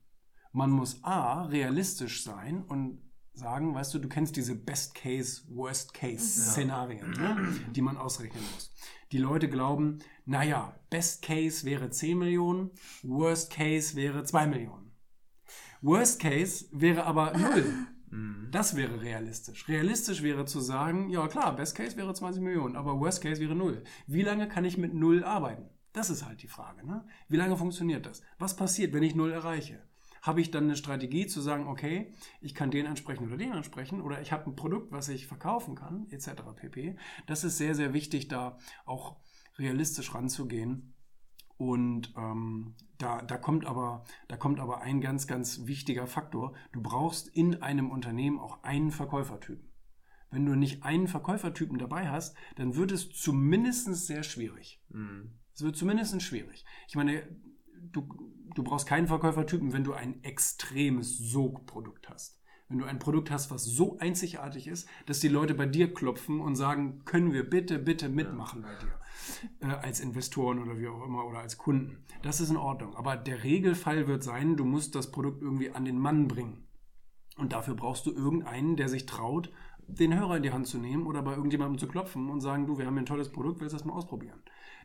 Man 0.53 0.71
muss 0.71 1.05
A, 1.05 1.43
realistisch 1.43 2.25
sein 2.25 2.63
und 2.63 3.01
sagen, 3.33 3.75
weißt 3.75 3.95
du, 3.95 3.99
du 3.99 4.09
kennst 4.09 4.37
diese 4.37 4.55
Best-Case, 4.55 5.43
Worst-Case-Szenarien, 5.49 7.15
ja. 7.15 7.35
ne, 7.35 7.49
die 7.75 7.83
man 7.83 7.97
ausrechnen 7.97 8.43
muss. 8.55 8.75
Die 9.13 9.19
Leute 9.19 9.49
glauben, 9.49 9.99
naja, 10.25 10.79
Best-Case 10.91 11.65
wäre 11.65 11.91
10 11.91 12.19
Millionen, 12.19 12.71
Worst-Case 13.03 13.97
wäre 13.97 14.25
2 14.25 14.47
Millionen. 14.47 14.93
Worst-Case 15.81 16.67
wäre 16.73 17.05
aber 17.05 17.37
0. 17.37 17.65
Mhm. 18.11 18.49
Das 18.51 18.77
wäre 18.77 19.01
realistisch. 19.01 19.69
Realistisch 19.69 20.23
wäre 20.23 20.45
zu 20.45 20.61
sagen, 20.61 21.11
ja 21.11 21.27
klar, 21.29 21.55
Best 21.55 21.77
Case 21.77 21.97
wäre 21.97 22.13
20 22.13 22.43
Millionen, 22.43 22.77
aber 22.77 22.99
Worst 22.99 23.23
Case 23.23 23.41
wäre 23.41 23.55
0. 23.55 23.83
Wie 24.07 24.23
lange 24.23 24.49
kann 24.49 24.65
ich 24.65 24.77
mit 24.77 24.95
0 24.95 25.25
arbeiten? 25.25 25.69
Das 25.93 26.11
ist 26.11 26.25
halt 26.25 26.43
die 26.43 26.49
Frage. 26.49 26.87
Ne? 26.87 27.05
Wie 27.29 27.37
lange 27.37 27.57
funktioniert 27.57 28.07
das? 28.07 28.23
Was 28.39 28.57
passiert, 28.57 28.93
wenn 28.93 29.03
ich 29.03 29.15
null 29.15 29.33
erreiche? 29.33 29.83
Habe 30.23 30.41
ich 30.41 30.51
dann 30.51 30.65
eine 30.65 30.77
Strategie 30.77 31.27
zu 31.27 31.41
sagen, 31.41 31.67
okay, 31.67 32.15
ich 32.41 32.55
kann 32.55 32.71
den 32.71 32.87
ansprechen 32.87 33.27
oder 33.27 33.39
den 33.39 33.53
ansprechen 33.53 34.03
oder 34.03 34.21
ich 34.21 34.33
habe 34.33 34.51
ein 34.51 34.57
Produkt, 34.57 34.93
was 34.93 35.09
ich 35.09 35.27
verkaufen 35.27 35.75
kann, 35.75 36.07
etc. 36.11 36.43
pp. 36.55 36.97
Das 37.27 37.43
ist 37.43 37.57
sehr, 37.57 37.75
sehr 37.75 37.95
wichtig, 37.95 38.29
da 38.29 38.59
auch 38.85 39.17
realistisch 39.59 40.15
ranzugehen. 40.15 40.95
Und 41.57 42.15
ähm, 42.17 42.75
da, 42.99 43.23
da, 43.23 43.37
kommt 43.37 43.67
aber, 43.67 44.05
da 44.29 44.37
kommt 44.37 44.61
aber 44.61 44.81
ein 44.83 45.01
ganz, 45.01 45.27
ganz 45.27 45.67
wichtiger 45.67 46.07
Faktor. 46.07 46.55
Du 46.73 46.81
brauchst 46.83 47.29
in 47.29 47.63
einem 47.63 47.91
Unternehmen 47.91 48.39
auch 48.39 48.63
einen 48.63 48.91
Verkäufertypen. 48.91 49.71
Wenn 50.31 50.47
du 50.47 50.55
nicht 50.55 50.85
einen 50.85 51.09
Verkäufertypen 51.09 51.79
dabei 51.79 52.09
hast, 52.09 52.37
dann 52.57 52.77
wird 52.77 52.93
es 52.93 53.11
zumindest 53.11 54.07
sehr 54.07 54.23
schwierig. 54.23 54.81
Mhm. 54.89 55.40
Es 55.61 55.65
wird 55.65 55.77
zumindest 55.77 56.23
schwierig. 56.23 56.65
Ich 56.89 56.97
meine, 56.97 57.23
du, 57.93 58.09
du 58.55 58.63
brauchst 58.63 58.89
keinen 58.89 59.09
Verkäufertypen, 59.09 59.75
wenn 59.75 59.85
du 59.85 59.93
ein 59.93 60.25
extremes 60.25 61.19
Sogprodukt 61.19 62.09
hast. 62.09 62.41
Wenn 62.71 62.79
du 62.79 62.87
ein 62.87 62.99
Produkt 62.99 63.31
hast, 63.31 63.51
was 63.51 63.67
so 63.67 63.99
einzigartig 63.99 64.69
ist, 64.69 64.89
dass 65.05 65.21
die 65.21 65.29
Leute 65.29 65.53
bei 65.53 65.67
dir 65.67 65.93
klopfen 65.93 66.41
und 66.41 66.57
sagen, 66.57 67.05
können 67.05 67.35
wir 67.35 67.51
bitte, 67.51 67.79
bitte 67.79 68.09
mitmachen 68.09 68.63
bei 68.63 68.75
dir. 68.77 69.69
Äh, 69.69 69.75
als 69.75 70.01
Investoren 70.01 70.63
oder 70.63 70.79
wie 70.79 70.89
auch 70.89 71.05
immer 71.05 71.27
oder 71.27 71.41
als 71.41 71.59
Kunden. 71.59 72.07
Das 72.23 72.41
ist 72.41 72.49
in 72.49 72.57
Ordnung. 72.57 72.97
Aber 72.97 73.19
der 73.19 73.45
Regelfall 73.45 74.09
wird 74.09 74.23
sein, 74.23 74.57
du 74.57 74.65
musst 74.65 74.95
das 74.95 75.11
Produkt 75.11 75.43
irgendwie 75.43 75.73
an 75.73 75.85
den 75.85 75.99
Mann 75.99 76.27
bringen. 76.27 76.69
Und 77.37 77.53
dafür 77.53 77.75
brauchst 77.75 78.07
du 78.07 78.13
irgendeinen, 78.13 78.77
der 78.77 78.89
sich 78.89 79.05
traut, 79.05 79.53
den 79.87 80.19
Hörer 80.19 80.39
in 80.39 80.43
die 80.43 80.53
Hand 80.53 80.69
zu 80.69 80.79
nehmen 80.79 81.07
oder 81.07 81.21
bei 81.21 81.35
irgendjemandem 81.35 81.77
zu 81.77 81.87
klopfen 81.87 82.31
und 82.31 82.41
sagen, 82.41 82.67
du, 82.67 82.79
wir 82.79 82.87
haben 82.87 82.97
ein 82.97 83.05
tolles 83.05 83.31
Produkt, 83.31 83.61
willst 83.61 83.75
du 83.75 83.77
das 83.77 83.85
mal 83.85 83.93
ausprobieren? 83.93 84.41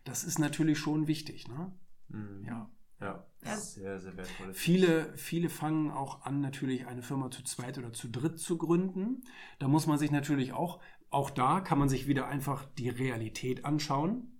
Das 0.06 0.24
ist 0.24 0.40
natürlich 0.40 0.80
schon 0.80 1.08
wichtig, 1.08 1.48
ne? 1.50 1.74
Mhm. 2.08 2.46
Ja. 2.46 2.70
Ja, 3.02 3.26
sehr, 3.58 4.00
sehr 4.00 4.16
wertvoll. 4.16 4.54
Viele, 4.54 5.14
viele 5.18 5.50
fangen 5.50 5.92
auch 5.92 6.22
an, 6.22 6.40
natürlich 6.40 6.88
eine 6.88 7.02
Firma 7.02 7.30
zu 7.30 7.44
zweit 7.44 7.78
oder 7.78 7.92
zu 7.92 8.10
dritt 8.10 8.40
zu 8.40 8.58
gründen. 8.58 9.24
Da 9.60 9.68
muss 9.68 9.86
man 9.86 10.00
sich 10.00 10.12
natürlich 10.12 10.54
auch, 10.54 10.80
auch 11.10 11.30
da 11.30 11.60
kann 11.60 11.78
man 11.78 11.90
sich 11.90 12.08
wieder 12.08 12.28
einfach 12.28 12.66
die 12.78 12.90
Realität 12.90 13.66
anschauen. 13.66 14.40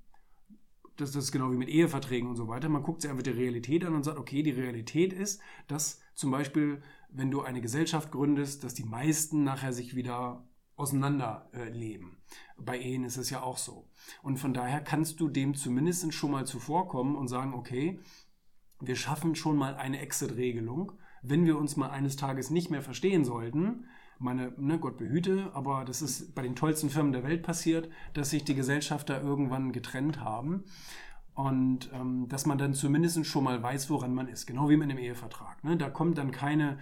Das, 0.96 1.12
das 1.12 1.26
ist 1.26 1.32
genau 1.34 1.52
wie 1.52 1.58
mit 1.58 1.68
Eheverträgen 1.68 2.30
und 2.30 2.38
so 2.38 2.48
weiter. 2.48 2.70
Man 2.70 2.84
guckt 2.84 3.02
sich 3.02 3.12
einfach 3.12 3.24
die 3.24 3.32
Realität 3.32 3.84
an 3.84 3.94
und 3.94 4.04
sagt, 4.04 4.18
okay, 4.18 4.42
die 4.42 4.52
Realität 4.52 5.12
ist, 5.12 5.42
dass 5.68 6.00
zum 6.14 6.32
Beispiel, 6.32 6.82
wenn 7.10 7.32
du 7.32 7.42
eine 7.42 7.60
Gesellschaft 7.60 8.12
gründest, 8.12 8.64
dass 8.64 8.74
die 8.74 8.86
meisten 8.86 9.44
nachher 9.44 9.74
sich 9.74 9.96
wieder 9.96 10.48
auseinander 10.76 11.50
äh. 11.54 12.00
Bei 12.58 12.80
Ehen 12.80 13.04
ist 13.04 13.18
es 13.18 13.30
ja 13.30 13.42
auch 13.42 13.58
so. 13.58 13.88
Und 14.22 14.38
von 14.38 14.54
daher 14.54 14.82
kannst 14.82 15.20
du 15.20 15.30
dem 15.30 15.56
zumindest 15.56 16.14
schon 16.14 16.32
mal 16.32 16.46
zuvorkommen 16.46 17.16
und 17.16 17.28
sagen, 17.28 17.54
okay, 17.54 18.00
wir 18.80 18.96
schaffen 18.96 19.36
schon 19.36 19.58
mal 19.58 19.76
eine 19.76 20.00
Exit-Regelung. 20.00 20.94
Wenn 21.22 21.46
wir 21.46 21.58
uns 21.58 21.76
mal 21.76 21.90
eines 21.90 22.18
Tages 22.18 22.50
nicht 22.50 22.70
mehr 22.70 22.82
verstehen 22.82 23.26
sollten, 23.26 23.86
meine, 24.20 24.54
ne, 24.58 24.80
Gott 24.80 24.98
behüte, 24.98 25.52
aber 25.54 25.84
das 25.86 26.02
ist 26.02 26.36
bei 26.36 26.42
den 26.42 26.56
tollsten 26.56 26.90
Firmen 26.90 27.12
der 27.12 27.24
Welt 27.24 27.44
passiert, 27.44 27.90
dass 28.14 28.30
sich 28.30 28.44
die 28.44 28.56
Gesellschafter 28.56 29.22
irgendwann 29.22 29.72
getrennt 29.72 30.20
haben. 30.20 30.64
Und 31.34 31.90
ähm, 31.94 32.30
dass 32.30 32.46
man 32.46 32.58
dann 32.58 32.74
zumindest 32.74 33.26
schon 33.26 33.44
mal 33.44 33.62
weiß, 33.62 33.90
woran 33.90 34.14
man 34.14 34.30
ist. 34.30 34.46
Genau 34.46 34.70
wie 34.70 34.78
mit 34.78 34.90
einem 34.90 35.00
Ehevertrag. 35.00 35.62
Ne? 35.66 35.76
Da 35.76 35.90
kommt 35.90 36.18
dann 36.18 36.32
keine, 36.32 36.80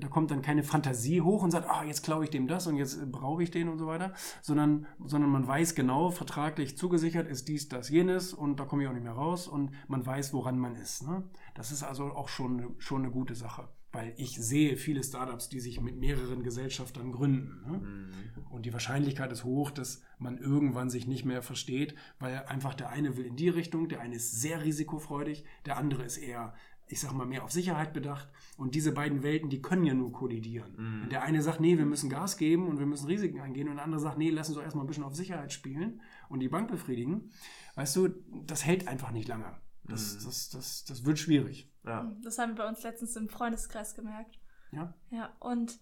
da 0.00 0.08
kommt 0.08 0.30
dann 0.30 0.42
keine 0.42 0.62
Fantasie 0.62 1.20
hoch 1.20 1.42
und 1.42 1.50
sagt, 1.50 1.68
ah, 1.68 1.84
jetzt 1.84 2.02
klaue 2.02 2.24
ich 2.24 2.30
dem 2.30 2.46
das 2.46 2.66
und 2.66 2.76
jetzt 2.76 3.10
brauche 3.10 3.42
ich 3.42 3.50
den 3.50 3.68
und 3.68 3.78
so 3.78 3.86
weiter, 3.86 4.12
sondern, 4.42 4.86
sondern 5.04 5.30
man 5.30 5.46
weiß 5.46 5.74
genau, 5.74 6.10
vertraglich 6.10 6.76
zugesichert 6.76 7.28
ist 7.28 7.48
dies, 7.48 7.68
das, 7.68 7.88
jenes 7.88 8.34
und 8.34 8.60
da 8.60 8.64
komme 8.64 8.82
ich 8.82 8.88
auch 8.88 8.92
nicht 8.92 9.04
mehr 9.04 9.12
raus 9.12 9.48
und 9.48 9.70
man 9.88 10.04
weiß, 10.04 10.32
woran 10.32 10.58
man 10.58 10.76
ist. 10.76 11.06
Ne? 11.06 11.22
Das 11.54 11.72
ist 11.72 11.82
also 11.82 12.04
auch 12.12 12.28
schon, 12.28 12.74
schon 12.78 13.02
eine 13.02 13.10
gute 13.10 13.34
Sache, 13.34 13.68
weil 13.92 14.12
ich 14.16 14.36
sehe 14.36 14.76
viele 14.76 15.02
Startups, 15.02 15.48
die 15.48 15.60
sich 15.60 15.80
mit 15.80 15.96
mehreren 15.96 16.42
Gesellschaftern 16.42 17.12
gründen. 17.12 17.62
Ne? 17.70 17.78
Mhm. 17.78 18.10
Und 18.50 18.66
die 18.66 18.72
Wahrscheinlichkeit 18.72 19.32
ist 19.32 19.44
hoch, 19.44 19.70
dass 19.70 20.02
man 20.18 20.38
irgendwann 20.38 20.90
sich 20.90 21.06
nicht 21.06 21.24
mehr 21.24 21.42
versteht, 21.42 21.94
weil 22.18 22.44
einfach 22.44 22.74
der 22.74 22.90
eine 22.90 23.16
will 23.16 23.24
in 23.24 23.36
die 23.36 23.48
Richtung, 23.48 23.88
der 23.88 24.00
eine 24.00 24.16
ist 24.16 24.40
sehr 24.40 24.62
risikofreudig, 24.62 25.44
der 25.64 25.78
andere 25.78 26.04
ist 26.04 26.18
eher 26.18 26.54
ich 26.92 27.00
sag 27.00 27.12
mal, 27.12 27.26
mehr 27.26 27.42
auf 27.44 27.50
Sicherheit 27.50 27.92
bedacht. 27.92 28.28
Und 28.56 28.74
diese 28.74 28.92
beiden 28.92 29.22
Welten, 29.22 29.48
die 29.50 29.62
können 29.62 29.84
ja 29.84 29.94
nur 29.94 30.12
kollidieren. 30.12 30.72
Mhm. 30.76 31.02
Wenn 31.02 31.10
der 31.10 31.22
eine 31.22 31.42
sagt, 31.42 31.60
nee, 31.60 31.76
wir 31.78 31.86
müssen 31.86 32.10
Gas 32.10 32.36
geben 32.36 32.68
und 32.68 32.78
wir 32.78 32.86
müssen 32.86 33.06
Risiken 33.06 33.40
eingehen 33.40 33.68
und 33.68 33.76
der 33.76 33.84
andere 33.84 34.00
sagt, 34.00 34.18
nee, 34.18 34.30
lass 34.30 34.48
uns 34.48 34.56
doch 34.58 34.62
erstmal 34.64 34.84
ein 34.84 34.88
bisschen 34.88 35.04
auf 35.04 35.14
Sicherheit 35.16 35.52
spielen 35.52 36.00
und 36.28 36.40
die 36.40 36.48
Bank 36.48 36.70
befriedigen, 36.70 37.30
weißt 37.74 37.96
du, 37.96 38.08
das 38.46 38.64
hält 38.64 38.86
einfach 38.88 39.10
nicht 39.10 39.26
lange. 39.28 39.56
Das, 39.84 40.14
Mhm. 40.20 40.24
das, 40.26 40.48
das, 40.50 40.84
das 40.84 41.04
wird 41.04 41.18
schwierig. 41.18 41.68
Ja. 41.84 42.14
Das 42.22 42.38
haben 42.38 42.50
wir 42.50 42.62
bei 42.62 42.68
uns 42.68 42.82
letztens 42.84 43.16
im 43.16 43.28
Freundeskreis 43.28 43.94
gemerkt. 43.94 44.38
Ja. 44.70 44.94
Ja, 45.10 45.34
und 45.40 45.80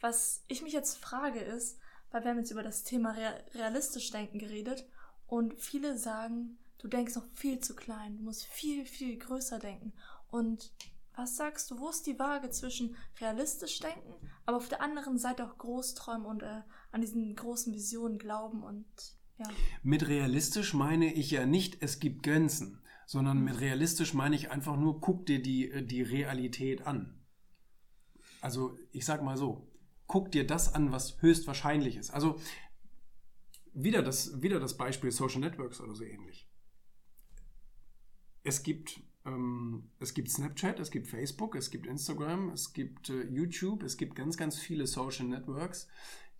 was 0.00 0.44
ich 0.48 0.62
mich 0.62 0.72
jetzt 0.72 0.98
frage 0.98 1.40
ist, 1.40 1.78
weil 2.10 2.22
wir 2.22 2.30
haben 2.30 2.38
jetzt 2.38 2.50
über 2.52 2.62
das 2.62 2.84
Thema 2.84 3.10
Rea- 3.12 3.40
realistisch 3.54 4.10
denken 4.10 4.38
geredet 4.38 4.86
und 5.26 5.54
viele 5.54 5.96
sagen, 5.98 6.58
du 6.78 6.86
denkst 6.88 7.14
noch 7.16 7.24
viel 7.34 7.58
zu 7.60 7.74
klein, 7.74 8.18
du 8.18 8.22
musst 8.22 8.44
viel, 8.44 8.84
viel 8.84 9.16
größer 9.18 9.58
denken. 9.58 9.92
Und 10.34 10.72
was 11.14 11.36
sagst 11.36 11.70
du, 11.70 11.78
wo 11.78 11.90
ist 11.90 12.08
die 12.08 12.18
Waage 12.18 12.50
zwischen 12.50 12.96
realistisch 13.20 13.78
denken, 13.78 14.14
aber 14.46 14.56
auf 14.56 14.68
der 14.68 14.80
anderen 14.80 15.16
Seite 15.16 15.48
auch 15.48 15.58
groß 15.58 15.94
träumen 15.94 16.26
und 16.26 16.42
äh, 16.42 16.62
an 16.90 17.02
diesen 17.02 17.36
großen 17.36 17.72
Visionen 17.72 18.18
glauben 18.18 18.64
und 18.64 18.84
ja. 19.38 19.46
Mit 19.84 20.08
realistisch 20.08 20.74
meine 20.74 21.12
ich 21.12 21.30
ja 21.30 21.46
nicht, 21.46 21.82
es 21.84 22.00
gibt 22.00 22.24
Grenzen, 22.24 22.82
sondern 23.06 23.44
mit 23.44 23.60
realistisch 23.60 24.12
meine 24.12 24.34
ich 24.34 24.50
einfach 24.50 24.76
nur, 24.76 25.00
guck 25.00 25.24
dir 25.26 25.40
die, 25.40 25.70
äh, 25.70 25.86
die 25.86 26.02
Realität 26.02 26.84
an. 26.84 27.24
Also 28.40 28.76
ich 28.90 29.04
sag 29.04 29.22
mal 29.22 29.36
so, 29.36 29.70
guck 30.08 30.32
dir 30.32 30.44
das 30.44 30.74
an, 30.74 30.90
was 30.90 31.22
höchstwahrscheinlich 31.22 31.96
ist. 31.96 32.10
Also 32.10 32.40
wieder 33.72 34.02
das, 34.02 34.42
wieder 34.42 34.58
das 34.58 34.76
Beispiel 34.76 35.12
Social 35.12 35.40
Networks 35.40 35.80
oder 35.80 35.94
so 35.94 36.02
ähnlich. 36.02 36.50
Es 38.42 38.64
gibt, 38.64 39.00
ähm, 39.26 39.84
es 40.00 40.14
gibt 40.14 40.30
Snapchat, 40.30 40.80
es 40.80 40.90
gibt 40.90 41.06
Facebook, 41.06 41.56
es 41.56 41.70
gibt 41.70 41.86
Instagram, 41.86 42.50
es 42.50 42.72
gibt 42.72 43.10
äh, 43.10 43.22
YouTube, 43.24 43.82
es 43.82 43.96
gibt 43.96 44.14
ganz, 44.14 44.36
ganz 44.36 44.58
viele 44.58 44.86
Social 44.86 45.26
Networks, 45.26 45.88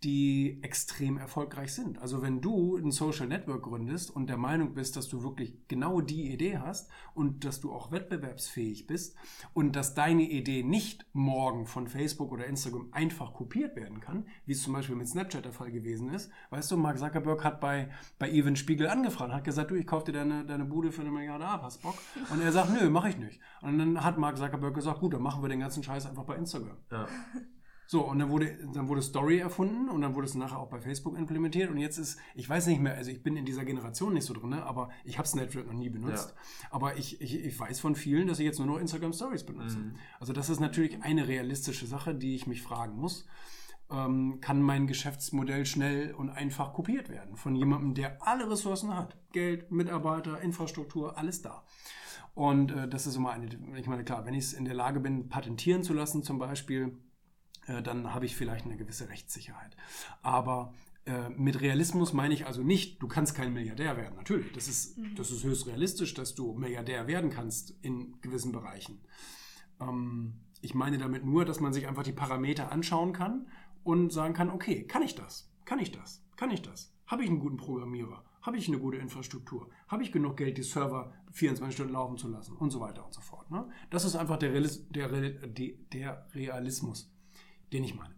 die 0.04 0.58
extrem 0.62 1.16
erfolgreich 1.16 1.72
sind. 1.72 1.98
Also 1.98 2.20
wenn 2.20 2.42
du 2.42 2.76
ein 2.76 2.90
Social 2.90 3.26
Network 3.26 3.62
gründest 3.62 4.10
und 4.10 4.28
der 4.28 4.36
Meinung 4.36 4.74
bist, 4.74 4.96
dass 4.96 5.08
du 5.08 5.22
wirklich 5.22 5.66
genau 5.66 6.02
die 6.02 6.30
Idee 6.30 6.58
hast 6.58 6.90
und 7.14 7.44
dass 7.44 7.60
du 7.60 7.72
auch 7.72 7.90
wettbewerbsfähig 7.90 8.86
bist 8.86 9.16
und 9.54 9.74
dass 9.76 9.94
deine 9.94 10.22
Idee 10.22 10.62
nicht 10.62 11.06
morgen 11.14 11.66
von 11.66 11.88
Facebook 11.88 12.32
oder 12.32 12.46
Instagram 12.46 12.88
einfach 12.92 13.32
kopiert 13.32 13.76
werden 13.76 14.00
kann, 14.00 14.26
wie 14.44 14.52
es 14.52 14.62
zum 14.62 14.74
Beispiel 14.74 14.94
mit 14.94 15.08
Snapchat 15.08 15.46
der 15.46 15.52
Fall 15.52 15.72
gewesen 15.72 16.10
ist. 16.10 16.30
Weißt 16.50 16.70
du, 16.70 16.76
Mark 16.76 16.98
Zuckerberg 16.98 17.42
hat 17.42 17.60
bei, 17.60 17.88
bei 18.18 18.30
Evan 18.30 18.56
Spiegel 18.56 18.88
angefragt, 18.88 19.32
hat 19.32 19.44
gesagt, 19.44 19.70
du, 19.70 19.74
ich 19.74 19.86
kaufe 19.86 20.04
dir 20.04 20.12
deine, 20.12 20.44
deine 20.44 20.66
Bude 20.66 20.92
für 20.92 21.00
eine 21.00 21.10
Milliarde 21.10 21.46
ab, 21.46 21.62
hast 21.62 21.80
Bock? 21.80 21.96
Und 22.30 22.42
er 22.42 22.52
sagt, 22.52 22.70
nö, 22.70 22.90
mache 22.90 23.08
ich 23.08 23.16
nicht. 23.16 23.40
Und 23.62 23.78
dann 23.78 24.04
hat 24.04 24.18
Mark 24.18 24.36
Zuckerberg 24.36 24.74
gesagt, 24.74 25.00
gut, 25.00 25.14
dann 25.14 25.22
machen 25.22 25.42
wir 25.42 25.48
den 25.48 25.60
ganzen 25.60 25.82
Scheiß 25.82 26.06
einfach 26.06 26.24
bei 26.24 26.36
Instagram. 26.36 26.76
Ja. 26.90 27.08
So, 27.87 28.03
und 28.03 28.18
dann 28.18 28.31
wurde, 28.31 28.57
dann 28.73 28.88
wurde 28.88 29.03
Story 29.03 29.38
erfunden 29.38 29.88
und 29.88 30.01
dann 30.01 30.14
wurde 30.14 30.27
es 30.27 30.35
nachher 30.35 30.59
auch 30.59 30.68
bei 30.68 30.81
Facebook 30.81 31.16
implementiert 31.18 31.70
und 31.70 31.79
jetzt 31.79 31.99
ist, 31.99 32.18
ich 32.35 32.49
weiß 32.49 32.66
nicht 32.68 32.81
mehr, 32.81 32.94
also 32.94 33.11
ich 33.11 33.23
bin 33.23 33.37
in 33.37 33.44
dieser 33.44 33.64
Generation 33.64 34.14
nicht 34.14 34.25
so 34.25 34.33
drin, 34.33 34.51
ne, 34.51 34.64
aber 34.64 34.90
ich 35.05 35.18
habe 35.18 35.29
Snapchat 35.29 35.66
noch 35.66 35.75
nie 35.75 35.90
benutzt. 35.90 36.35
Aber 36.70 36.97
ich, 36.97 37.20
ich, 37.20 37.44
ich 37.44 37.59
weiß 37.59 37.81
von 37.81 37.94
vielen, 37.94 38.27
dass 38.27 38.38
sie 38.38 38.44
jetzt 38.44 38.59
nur 38.59 38.66
noch 38.66 38.79
Instagram 38.79 39.12
Stories 39.12 39.44
benutzen. 39.44 39.88
Mhm. 39.88 39.94
Also 40.18 40.33
das 40.33 40.49
ist 40.49 40.61
natürlich 40.61 41.03
eine 41.03 41.29
realistische 41.29 41.87
Sache, 41.87 42.14
die 42.14 42.35
ich 42.35 42.47
mich 42.47 42.62
fragen 42.62 42.97
muss. 42.97 43.27
Ähm, 43.90 44.38
kann 44.40 44.62
mein 44.62 44.87
Geschäftsmodell 44.87 45.66
schnell 45.66 46.14
und 46.14 46.31
einfach 46.31 46.73
kopiert 46.73 47.11
werden 47.11 47.37
von 47.37 47.55
jemandem, 47.55 47.92
der 47.92 48.27
alle 48.27 48.51
Ressourcen 48.51 48.97
hat? 48.97 49.18
Geld, 49.33 49.70
Mitarbeiter, 49.70 50.40
Infrastruktur, 50.40 51.18
alles 51.18 51.42
da. 51.42 51.64
Und 52.35 52.73
äh, 52.73 52.88
das 52.88 53.07
ist 53.07 53.16
immer 53.16 53.31
eine, 53.33 53.47
ich 53.77 53.87
meine, 53.87 54.05
klar, 54.05 54.25
wenn 54.25 54.35
ich 54.35 54.44
es 54.44 54.53
in 54.55 54.64
der 54.64 54.75
Lage 54.75 55.01
bin, 55.01 55.29
patentieren 55.29 55.83
zu 55.83 55.92
lassen 55.92 56.23
zum 56.23 56.38
Beispiel, 56.38 56.97
dann 57.66 58.12
habe 58.14 58.27
ich 58.27 58.37
vielleicht 58.37 58.64
eine 58.66 58.77
gewisse 58.77 59.09
Rechtssicherheit. 59.09 59.77
Aber 60.22 60.74
äh, 61.07 61.29
mit 61.31 61.61
Realismus 61.61 62.12
meine 62.12 62.35
ich 62.35 62.46
also 62.46 62.62
nicht, 62.62 63.03
du 63.03 63.09
kannst 63.09 63.35
kein 63.35 63.53
Milliardär 63.53 63.96
werden. 63.96 64.16
Natürlich, 64.16 64.53
das 64.53 64.68
ist, 64.68 64.98
das 65.16 65.31
ist 65.31 65.44
höchst 65.44 65.66
realistisch, 65.66 66.14
dass 66.14 66.35
du 66.35 66.55
Milliardär 66.55 67.07
werden 67.07 67.31
kannst 67.31 67.74
in 67.83 68.20
gewissen 68.20 68.53
Bereichen. 68.53 69.00
Ähm, 69.81 70.35
ich 70.61 70.74
meine 70.74 70.98
damit 70.98 71.24
nur, 71.24 71.44
dass 71.44 71.61
man 71.61 71.72
sich 71.72 71.87
einfach 71.87 72.03
die 72.05 72.12
Parameter 72.12 72.72
anschauen 72.72 73.12
kann 73.12 73.46
und 73.83 74.12
sagen 74.12 74.35
kann, 74.35 74.50
okay, 74.50 74.85
kann 74.87 75.03
ich 75.03 75.14
das? 75.14 75.50
Kann 75.64 75.79
ich 75.79 75.92
das? 75.92 76.24
Kann 76.37 76.50
ich 76.50 76.62
das? 76.62 76.92
Habe 77.07 77.22
ich 77.22 77.29
einen 77.31 77.40
guten 77.40 77.57
Programmierer? 77.59 78.24
Habe 78.40 78.57
ich 78.59 78.68
eine 78.68 78.79
gute 78.79 78.98
Infrastruktur? 78.98 79.70
Habe 79.88 80.03
ich 80.03 80.12
genug 80.12 80.37
Geld, 80.37 80.59
die 80.59 80.62
Server 80.62 81.12
24 81.33 81.74
Stunden 81.74 81.92
laufen 81.94 82.16
zu 82.18 82.29
lassen? 82.29 82.57
Und 82.57 82.70
so 82.70 82.81
weiter 82.81 83.05
und 83.05 83.12
so 83.14 83.20
fort. 83.20 83.50
Ne? 83.50 83.68
Das 83.90 84.05
ist 84.05 84.16
einfach 84.16 84.38
der, 84.38 84.53
Realis 84.53 84.87
der, 84.88 85.11
Real- 85.12 85.48
die- 85.48 85.85
der 85.92 86.27
Realismus, 86.35 87.13
den 87.74 87.84
ich 87.84 87.94
meine. 87.94 88.14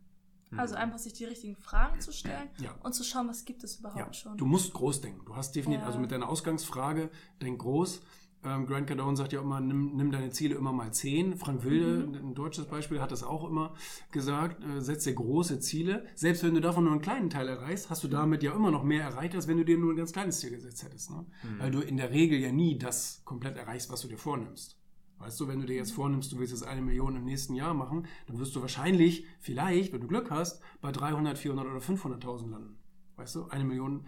Also 0.56 0.76
einfach 0.76 0.98
sich 0.98 1.12
die 1.12 1.24
richtigen 1.24 1.56
Fragen 1.56 2.00
zu 2.00 2.12
stellen 2.12 2.48
Ja. 2.58 2.72
und 2.84 2.94
zu 2.94 3.02
schauen, 3.02 3.28
was 3.28 3.44
gibt 3.44 3.64
es 3.64 3.76
überhaupt 3.80 3.98
Ja, 3.98 4.12
schon. 4.12 4.36
du 4.38 4.46
musst 4.46 4.72
groß 4.72 5.00
denken. 5.00 5.24
Du 5.26 5.34
hast 5.34 5.56
definitiv, 5.56 5.82
Ja. 5.82 5.86
also 5.88 5.98
mit 5.98 6.12
deiner 6.12 6.28
Ausgangsfrage, 6.28 7.10
denk 7.42 7.58
groß. 7.60 8.00
Ähm, 8.44 8.66
Grant 8.66 8.86
Cardone 8.86 9.16
sagt 9.16 9.32
ja 9.32 9.40
immer, 9.40 9.60
nimm, 9.60 9.96
nimm 9.96 10.12
deine 10.12 10.30
Ziele 10.30 10.54
immer 10.54 10.72
mal 10.72 10.92
10. 10.92 11.36
Frank 11.36 11.64
Wilde, 11.64 12.16
ein 12.16 12.34
deutsches 12.36 12.66
Beispiel, 12.66 13.00
hat 13.00 13.10
das 13.10 13.24
auch 13.24 13.48
immer 13.48 13.74
gesagt, 14.12 14.62
äh, 14.62 14.80
setz 14.80 15.02
dir 15.02 15.14
große 15.14 15.58
Ziele. 15.58 16.06
Selbst 16.14 16.44
wenn 16.44 16.54
du 16.54 16.60
davon 16.60 16.84
nur 16.84 16.92
einen 16.92 17.02
kleinen 17.02 17.28
Teil 17.28 17.48
erreichst, 17.48 17.90
hast 17.90 18.04
du 18.04 18.08
damit 18.08 18.44
ja 18.44 18.54
immer 18.54 18.70
noch 18.70 18.84
mehr 18.84 19.02
erreicht, 19.02 19.34
als 19.34 19.48
wenn 19.48 19.56
du 19.56 19.64
dir 19.64 19.78
nur 19.78 19.92
ein 19.94 19.96
ganz 19.96 20.12
kleines 20.12 20.38
Ziel 20.38 20.50
gesetzt 20.50 20.84
hättest. 20.84 21.10
Ne? 21.10 21.26
Weil 21.58 21.72
du 21.72 21.80
in 21.80 21.96
der 21.96 22.10
Regel 22.10 22.38
ja 22.38 22.52
nie 22.52 22.78
das 22.78 23.22
komplett 23.24 23.56
erreichst, 23.56 23.90
was 23.90 24.02
du 24.02 24.08
dir 24.08 24.18
vornimmst. 24.18 24.78
Weißt 25.18 25.40
du, 25.40 25.48
wenn 25.48 25.60
du 25.60 25.66
dir 25.66 25.76
jetzt 25.76 25.92
vornimmst, 25.92 26.30
du 26.32 26.38
willst 26.38 26.52
jetzt 26.52 26.62
eine 26.64 26.82
Million 26.82 27.16
im 27.16 27.24
nächsten 27.24 27.54
Jahr 27.54 27.72
machen, 27.74 28.06
dann 28.26 28.38
wirst 28.38 28.54
du 28.54 28.60
wahrscheinlich, 28.60 29.26
vielleicht, 29.40 29.92
wenn 29.92 30.00
du 30.02 30.06
Glück 30.06 30.30
hast, 30.30 30.60
bei 30.80 30.92
300, 30.92 31.38
400 31.38 31.66
oder 31.66 31.80
500.000 31.80 32.50
landen. 32.50 32.78
Weißt 33.16 33.34
du, 33.34 33.46
eine 33.48 33.64
Million. 33.64 34.06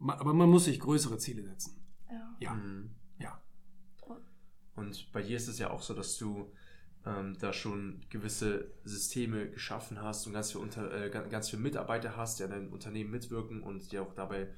Aber 0.00 0.34
man 0.34 0.48
muss 0.48 0.66
sich 0.66 0.78
größere 0.78 1.18
Ziele 1.18 1.42
setzen. 1.42 1.76
Ja. 2.10 2.36
Ja, 2.40 2.54
Mhm. 2.54 2.90
ja. 3.18 3.42
Und 4.76 5.10
bei 5.12 5.22
dir 5.22 5.36
ist 5.36 5.48
es 5.48 5.58
ja 5.58 5.70
auch 5.70 5.82
so, 5.82 5.94
dass 5.94 6.18
du 6.18 6.52
ähm, 7.06 7.36
da 7.38 7.52
schon 7.52 8.00
gewisse 8.10 8.72
Systeme 8.84 9.50
geschaffen 9.50 10.02
hast 10.02 10.26
und 10.26 10.34
ganz 10.34 10.52
viele, 10.52 10.62
unter, 10.62 10.92
äh, 10.92 11.10
ganz, 11.10 11.50
viele 11.50 11.62
Mitarbeiter 11.62 12.16
hast, 12.16 12.38
die 12.38 12.44
an 12.44 12.50
deinem 12.50 12.72
Unternehmen 12.72 13.10
mitwirken 13.10 13.62
und 13.62 13.90
dir 13.90 14.02
auch 14.02 14.12
dabei 14.12 14.48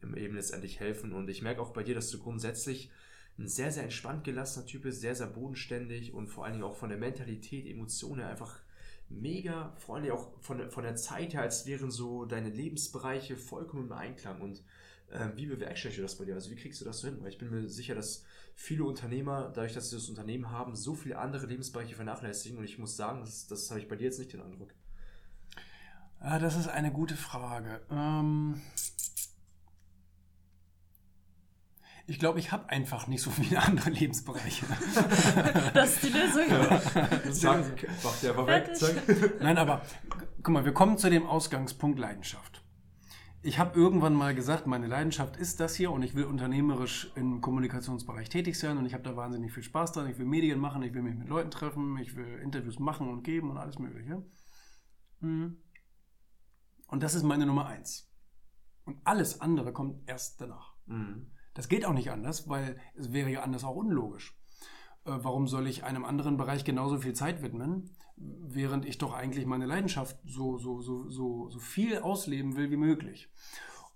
im 0.00 0.14
eben 0.16 0.34
letztendlich 0.34 0.78
helfen. 0.78 1.12
Und 1.12 1.28
ich 1.30 1.42
merke 1.42 1.62
auch 1.62 1.72
bei 1.72 1.82
dir, 1.82 1.94
dass 1.94 2.10
du 2.10 2.18
grundsätzlich 2.18 2.90
ein 3.38 3.48
sehr, 3.48 3.72
sehr 3.72 3.82
entspannt 3.84 4.24
gelassener 4.24 4.66
Typ 4.66 4.82
bist, 4.82 5.00
sehr, 5.00 5.14
sehr 5.14 5.26
bodenständig 5.26 6.14
und 6.14 6.28
vor 6.28 6.44
allen 6.44 6.54
Dingen 6.54 6.64
auch 6.64 6.76
von 6.76 6.88
der 6.88 6.98
Mentalität, 6.98 7.66
Emotionen 7.66 8.22
einfach 8.22 8.60
mega 9.08 9.74
freundlich, 9.78 10.12
auch 10.12 10.30
von, 10.40 10.70
von 10.70 10.84
der 10.84 10.96
Zeit 10.96 11.34
her, 11.34 11.42
als 11.42 11.66
wären 11.66 11.90
so 11.90 12.24
deine 12.24 12.48
Lebensbereiche 12.48 13.36
vollkommen 13.36 13.86
im 13.86 13.92
Einklang. 13.92 14.40
Und 14.40 14.62
ähm, 15.10 15.32
wie 15.36 15.46
bewerkstelligst 15.46 15.98
du 15.98 16.02
das 16.02 16.16
bei 16.16 16.24
dir? 16.24 16.34
Also 16.34 16.50
wie 16.50 16.56
kriegst 16.56 16.80
du 16.80 16.84
das 16.84 17.00
so 17.00 17.08
hin? 17.08 17.18
Weil 17.20 17.28
ich 17.28 17.38
bin 17.38 17.50
mir 17.50 17.68
sicher, 17.68 17.94
dass 17.94 18.24
viele 18.54 18.84
Unternehmer, 18.84 19.52
dadurch, 19.54 19.74
dass 19.74 19.90
sie 19.90 19.96
das 19.96 20.08
Unternehmen 20.08 20.50
haben, 20.50 20.76
so 20.76 20.94
viele 20.94 21.18
andere 21.18 21.46
Lebensbereiche 21.46 21.94
vernachlässigen. 21.94 22.58
Und 22.58 22.64
ich 22.64 22.78
muss 22.78 22.96
sagen, 22.96 23.20
das, 23.20 23.46
das 23.46 23.70
habe 23.70 23.80
ich 23.80 23.88
bei 23.88 23.96
dir 23.96 24.04
jetzt 24.04 24.18
nicht 24.18 24.32
den 24.32 24.42
Eindruck. 24.42 24.72
Ah, 26.20 26.38
das 26.38 26.56
ist 26.56 26.68
eine 26.68 26.90
gute 26.90 27.16
Frage. 27.16 27.82
Ähm 27.90 28.60
ich 32.06 32.18
glaube, 32.18 32.38
ich 32.38 32.52
habe 32.52 32.68
einfach 32.68 33.06
nicht 33.06 33.22
so 33.22 33.30
viele 33.30 33.60
andere 33.62 33.90
Lebensbereiche. 33.90 34.66
Das 35.74 35.94
ist 35.94 36.02
die 36.04 36.08
Lösung. 36.08 36.44
Zack, 37.32 37.86
macht 38.04 38.22
weg. 38.22 38.46
Fertig. 38.46 38.76
Zack. 38.78 39.40
Nein, 39.40 39.58
aber 39.58 39.82
gu- 40.08 40.18
guck 40.42 40.48
mal, 40.54 40.64
wir 40.64 40.72
kommen 40.72 40.98
zu 40.98 41.10
dem 41.10 41.26
Ausgangspunkt 41.26 41.98
Leidenschaft. 41.98 42.62
Ich 43.42 43.58
habe 43.58 43.78
irgendwann 43.78 44.14
mal 44.14 44.34
gesagt, 44.34 44.66
meine 44.66 44.86
Leidenschaft 44.86 45.36
ist 45.36 45.60
das 45.60 45.74
hier 45.74 45.90
und 45.90 46.02
ich 46.02 46.14
will 46.14 46.24
unternehmerisch 46.24 47.10
im 47.14 47.40
Kommunikationsbereich 47.42 48.28
tätig 48.30 48.58
sein 48.58 48.78
und 48.78 48.86
ich 48.86 48.94
habe 48.94 49.02
da 49.02 49.16
wahnsinnig 49.16 49.52
viel 49.52 49.62
Spaß 49.62 49.92
dran. 49.92 50.08
Ich 50.08 50.16
will 50.18 50.24
Medien 50.24 50.58
machen, 50.60 50.82
ich 50.82 50.94
will 50.94 51.02
mich 51.02 51.14
mit 51.16 51.28
Leuten 51.28 51.50
treffen, 51.50 51.98
ich 51.98 52.16
will 52.16 52.38
Interviews 52.42 52.78
machen 52.78 53.08
und 53.08 53.22
geben 53.22 53.50
und 53.50 53.58
alles 53.58 53.78
Mögliche. 53.78 54.22
Mhm. 55.20 55.58
Und 56.86 57.02
das 57.02 57.14
ist 57.14 57.22
meine 57.22 57.44
Nummer 57.46 57.66
eins. 57.66 58.10
Und 58.84 58.98
alles 59.04 59.40
andere 59.40 59.72
kommt 59.72 60.08
erst 60.08 60.40
danach. 60.40 60.74
Mhm. 60.86 61.30
Das 61.54 61.68
geht 61.68 61.84
auch 61.84 61.92
nicht 61.92 62.10
anders, 62.10 62.48
weil 62.48 62.76
es 62.94 63.12
wäre 63.12 63.30
ja 63.30 63.42
anders 63.42 63.64
auch 63.64 63.76
unlogisch. 63.76 64.36
Äh, 65.04 65.12
warum 65.22 65.46
soll 65.46 65.66
ich 65.66 65.84
einem 65.84 66.04
anderen 66.04 66.36
Bereich 66.36 66.64
genauso 66.64 66.98
viel 66.98 67.14
Zeit 67.14 67.42
widmen, 67.42 67.90
während 68.16 68.84
ich 68.84 68.98
doch 68.98 69.12
eigentlich 69.12 69.46
meine 69.46 69.66
Leidenschaft 69.66 70.18
so, 70.24 70.58
so, 70.58 70.80
so, 70.80 71.08
so, 71.08 71.50
so 71.50 71.58
viel 71.58 71.98
ausleben 71.98 72.56
will 72.56 72.70
wie 72.70 72.76
möglich? 72.76 73.28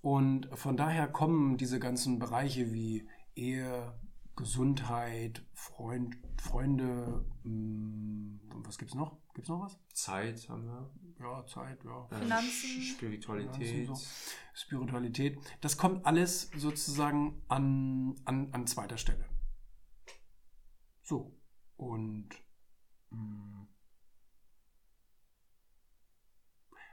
Und 0.00 0.48
von 0.54 0.76
daher 0.76 1.08
kommen 1.08 1.56
diese 1.56 1.80
ganzen 1.80 2.18
Bereiche 2.18 2.72
wie 2.72 3.08
Ehe, 3.34 3.92
Gesundheit, 4.36 5.44
Freund, 5.52 6.16
Freunde, 6.40 7.24
und 7.44 8.62
was 8.64 8.78
gibt's 8.78 8.94
noch? 8.94 9.16
Gibt's 9.34 9.48
noch 9.48 9.60
was? 9.60 9.78
Zeit 9.92 10.48
haben 10.48 10.64
wir. 10.64 10.90
Ja, 11.20 11.44
Zeit, 11.46 11.82
ja. 11.84 12.08
äh, 12.12 12.18
Finanzen. 12.20 12.82
Spiritualität. 12.82 13.54
Finanzen, 13.66 13.94
so. 13.94 14.06
Spiritualität. 14.54 15.38
Das 15.60 15.76
kommt 15.76 16.06
alles 16.06 16.50
sozusagen 16.56 17.42
an, 17.48 18.14
an, 18.24 18.52
an 18.52 18.66
zweiter 18.66 18.96
Stelle. 18.98 19.24
So. 21.02 21.36
Und 21.76 22.28
mh, 23.10 23.66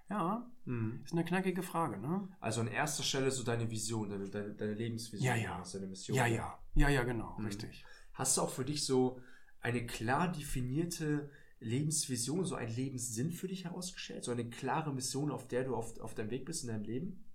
ja, 0.09 0.51
Mhm. 0.65 1.01
ist 1.03 1.13
eine 1.13 1.23
knackige 1.25 1.61
Frage, 1.61 1.97
ne? 1.99 2.27
Also 2.39 2.61
an 2.61 2.67
erster 2.67 3.03
Stelle 3.03 3.29
so 3.29 3.43
deine 3.43 3.69
Vision, 3.69 4.09
deine, 4.09 4.29
deine, 4.29 4.55
deine 4.55 4.73
Lebensvision, 4.73 5.27
Ja, 5.27 5.35
ja. 5.35 5.63
deine 5.71 5.87
Mission. 5.87 6.17
Ja, 6.17 6.25
ja. 6.25 6.59
Ja, 6.73 6.89
ja, 6.89 7.03
genau, 7.03 7.37
Mhm. 7.37 7.45
richtig. 7.45 7.85
Hast 8.13 8.37
du 8.37 8.41
auch 8.41 8.49
für 8.49 8.65
dich 8.65 8.85
so 8.85 9.19
eine 9.59 9.85
klar 9.85 10.31
definierte 10.31 11.29
Lebensvision, 11.59 12.45
so 12.45 12.55
einen 12.55 12.75
Lebenssinn 12.75 13.31
für 13.31 13.47
dich 13.47 13.65
herausgestellt? 13.65 14.23
So 14.23 14.31
eine 14.31 14.49
klare 14.49 14.93
Mission, 14.93 15.31
auf 15.31 15.47
der 15.47 15.63
du 15.63 15.75
auf, 15.75 15.99
auf 15.99 16.13
deinem 16.13 16.31
Weg 16.31 16.45
bist 16.45 16.63
in 16.63 16.69
deinem 16.69 16.83
Leben? 16.83 17.25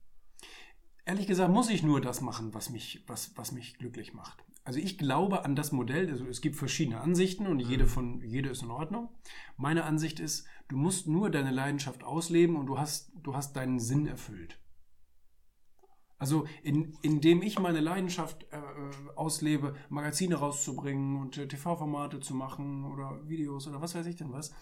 Ehrlich 1.04 1.26
gesagt 1.26 1.52
muss 1.52 1.70
ich 1.70 1.82
nur 1.82 2.00
das 2.00 2.20
machen, 2.20 2.54
was 2.54 2.70
mich, 2.70 3.02
was, 3.06 3.36
was 3.36 3.52
mich 3.52 3.78
glücklich 3.78 4.12
macht. 4.14 4.44
Also 4.62 4.78
ich 4.78 4.98
glaube 4.98 5.44
an 5.44 5.56
das 5.56 5.72
Modell, 5.72 6.08
also 6.10 6.26
es 6.26 6.40
gibt 6.40 6.54
verschiedene 6.54 7.00
Ansichten 7.00 7.46
und 7.46 7.58
jede, 7.58 7.86
von, 7.86 8.22
jede 8.22 8.50
ist 8.50 8.62
in 8.62 8.70
Ordnung. 8.70 9.08
Meine 9.56 9.84
Ansicht 9.84 10.20
ist, 10.20 10.46
du 10.68 10.76
musst 10.76 11.08
nur 11.08 11.30
deine 11.30 11.50
Leidenschaft 11.50 12.04
ausleben 12.04 12.54
und 12.54 12.66
du 12.66 12.78
hast, 12.78 13.10
du 13.22 13.34
hast 13.34 13.56
deinen 13.56 13.80
Sinn 13.80 14.06
erfüllt. 14.06 14.59
Also 16.20 16.46
in, 16.62 16.92
indem 17.00 17.40
ich 17.40 17.58
meine 17.58 17.80
Leidenschaft 17.80 18.46
äh, 18.52 18.56
äh, 18.58 18.60
auslebe, 19.16 19.74
Magazine 19.88 20.34
rauszubringen 20.34 21.18
und 21.18 21.38
äh, 21.38 21.48
TV-Formate 21.48 22.20
zu 22.20 22.34
machen 22.34 22.84
oder 22.84 23.26
Videos 23.26 23.66
oder 23.66 23.80
was 23.80 23.94
weiß 23.94 24.04
ich 24.04 24.16
denn 24.16 24.30
was, 24.30 24.52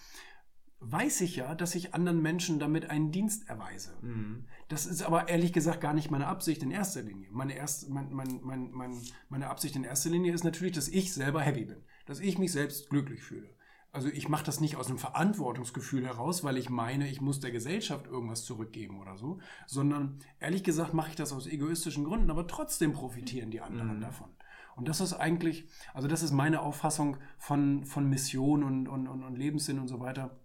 weiß 0.79 1.21
ich 1.23 1.35
ja, 1.35 1.57
dass 1.57 1.75
ich 1.75 1.95
anderen 1.95 2.23
Menschen 2.23 2.61
damit 2.61 2.89
einen 2.91 3.11
Dienst 3.11 3.49
erweise. 3.49 3.99
Mhm. 4.03 4.45
Das 4.69 4.87
ist 4.87 5.03
aber 5.03 5.29
ehrlich 5.29 5.53
gesagt 5.53 5.81
gar 5.81 5.95
nicht 5.95 6.13
meine 6.13 6.29
Absicht 6.29 6.63
in 6.63 6.71
erster 6.71 7.03
Linie. 7.03 7.29
Meine, 7.33 7.55
erste, 7.55 7.91
mein, 7.91 8.13
mein, 8.13 8.39
mein, 8.41 8.71
mein, 8.71 8.97
meine 9.29 9.49
Absicht 9.49 9.75
in 9.75 9.83
erster 9.83 10.11
Linie 10.11 10.33
ist 10.33 10.45
natürlich, 10.45 10.75
dass 10.75 10.87
ich 10.87 11.13
selber 11.13 11.41
happy 11.43 11.65
bin, 11.65 11.83
dass 12.07 12.21
ich 12.21 12.39
mich 12.39 12.53
selbst 12.53 12.89
glücklich 12.89 13.25
fühle. 13.25 13.51
Also 13.99 14.11
ich 14.11 14.29
mache 14.29 14.45
das 14.45 14.61
nicht 14.61 14.77
aus 14.77 14.87
einem 14.87 14.99
Verantwortungsgefühl 14.99 16.07
heraus, 16.07 16.45
weil 16.45 16.57
ich 16.57 16.71
meine, 16.71 17.09
ich 17.11 17.21
muss 17.21 17.41
der 17.41 17.51
Gesellschaft 17.51 18.07
irgendwas 18.07 18.45
zurückgeben 18.45 19.01
oder 19.01 19.17
so, 19.17 19.41
sondern 19.67 20.21
ehrlich 20.39 20.63
gesagt 20.63 20.95
mache 20.95 21.11
ich 21.11 21.17
das 21.17 21.33
aus 21.33 21.49
egoistischen 21.49 22.05
Gründen, 22.05 22.31
aber 22.31 22.47
trotzdem 22.47 22.93
profitieren 22.93 23.51
die 23.51 23.61
anderen 23.61 23.97
Mhm. 23.97 24.01
davon. 24.01 24.29
Und 24.77 24.87
das 24.87 25.01
ist 25.01 25.15
eigentlich, 25.15 25.67
also 25.95 26.07
das 26.07 26.23
ist 26.23 26.31
meine 26.31 26.61
Auffassung 26.63 27.17
von, 27.39 27.85
von 27.87 28.09
Mission 28.09 28.63
und, 28.63 28.87
und, 28.87 29.09
und, 29.09 29.25
und 29.25 29.35
Lebenssinn 29.35 29.81
und 29.81 29.89
so 29.89 29.99
weiter. 29.99 30.39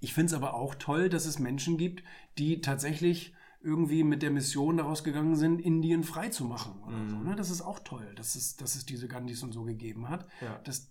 Ich 0.00 0.12
finde 0.12 0.26
es 0.26 0.34
aber 0.34 0.52
auch 0.52 0.74
toll, 0.74 1.08
dass 1.08 1.24
es 1.24 1.38
Menschen 1.38 1.78
gibt, 1.78 2.04
die 2.36 2.60
tatsächlich 2.60 3.32
irgendwie 3.64 4.04
mit 4.04 4.22
der 4.22 4.30
Mission 4.30 4.76
daraus 4.76 5.02
gegangen 5.02 5.36
sind, 5.36 5.60
Indien 5.60 6.04
frei 6.04 6.28
zu 6.28 6.44
machen 6.44 6.74
oder 6.86 6.96
Mhm. 6.96 7.08
so. 7.10 7.16
Ne? 7.16 7.34
Das 7.34 7.50
ist 7.50 7.62
auch 7.62 7.78
toll, 7.80 8.06
dass 8.16 8.36
es, 8.36 8.56
dass 8.56 8.74
es 8.76 8.84
diese 8.86 9.08
Gandhis 9.08 9.42
und 9.42 9.52
so 9.52 9.62
gegeben 9.64 10.08
hat. 10.08 10.26
Ja. 10.40 10.60
Das, 10.64 10.90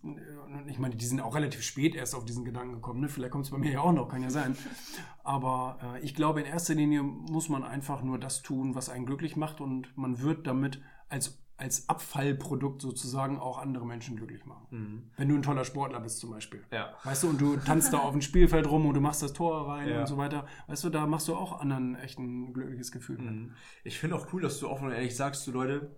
ich 0.66 0.78
meine, 0.78 0.96
die 0.96 1.06
sind 1.06 1.20
auch 1.20 1.34
relativ 1.34 1.62
spät 1.62 1.94
erst 1.94 2.14
auf 2.14 2.24
diesen 2.24 2.44
Gedanken 2.44 2.74
gekommen. 2.74 3.00
Ne? 3.00 3.08
Vielleicht 3.08 3.30
kommt 3.32 3.44
es 3.44 3.50
bei 3.52 3.58
mir 3.58 3.70
ja 3.72 3.80
auch 3.80 3.92
noch, 3.92 4.08
kann 4.08 4.22
ja 4.22 4.30
sein. 4.30 4.56
Aber 5.22 5.78
äh, 5.94 6.00
ich 6.00 6.14
glaube, 6.14 6.40
in 6.40 6.46
erster 6.46 6.74
Linie 6.74 7.02
muss 7.02 7.48
man 7.48 7.62
einfach 7.64 8.02
nur 8.02 8.18
das 8.18 8.42
tun, 8.42 8.74
was 8.74 8.88
einen 8.88 9.06
glücklich 9.06 9.36
macht 9.36 9.60
und 9.60 9.96
man 9.96 10.20
wird 10.20 10.46
damit 10.46 10.80
als, 11.08 11.38
als 11.56 11.88
Abfallprodukt 11.88 12.82
sozusagen 12.82 13.38
auch 13.38 13.58
andere 13.58 13.86
Menschen 13.86 14.16
glücklich 14.16 14.44
machen. 14.44 14.66
Mhm. 14.70 15.02
Wenn 15.16 15.28
du 15.28 15.36
ein 15.36 15.42
toller 15.42 15.64
Sportler 15.64 16.00
bist 16.00 16.18
zum 16.18 16.30
Beispiel. 16.30 16.64
Ja. 16.72 16.94
Weißt 17.04 17.22
du, 17.22 17.28
und 17.28 17.40
du 17.40 17.56
tanzt 17.56 17.92
da 17.92 17.98
auf 17.98 18.10
dem 18.12 18.22
Spielfeld 18.22 18.68
rum 18.68 18.86
und 18.86 18.94
du 18.94 19.00
machst 19.00 19.22
das 19.22 19.32
Tor 19.32 19.68
rein 19.68 19.88
Ja. 19.88 20.00
und 20.00 20.06
so 20.08 20.16
weiter. 20.16 20.46
Weißt 20.66 20.82
du, 20.82 20.90
da 20.90 21.06
machst 21.06 21.28
du 21.28 21.36
auch 21.36 21.60
anderen 21.60 21.94
echt 21.96 22.18
ein 22.18 22.52
glückliches 22.52 22.90
Gefühl. 22.90 23.18
Mhm. 23.18 23.52
Ich 23.84 23.98
finde 23.98 24.16
auch 24.16 24.32
cool, 24.32 24.42
dass 24.42 24.58
du 24.58 24.68
offen 24.68 24.86
und 24.88 24.92
ehrlich 24.92 25.14
sagst, 25.14 25.46
du 25.46 25.52
Leute, 25.52 25.94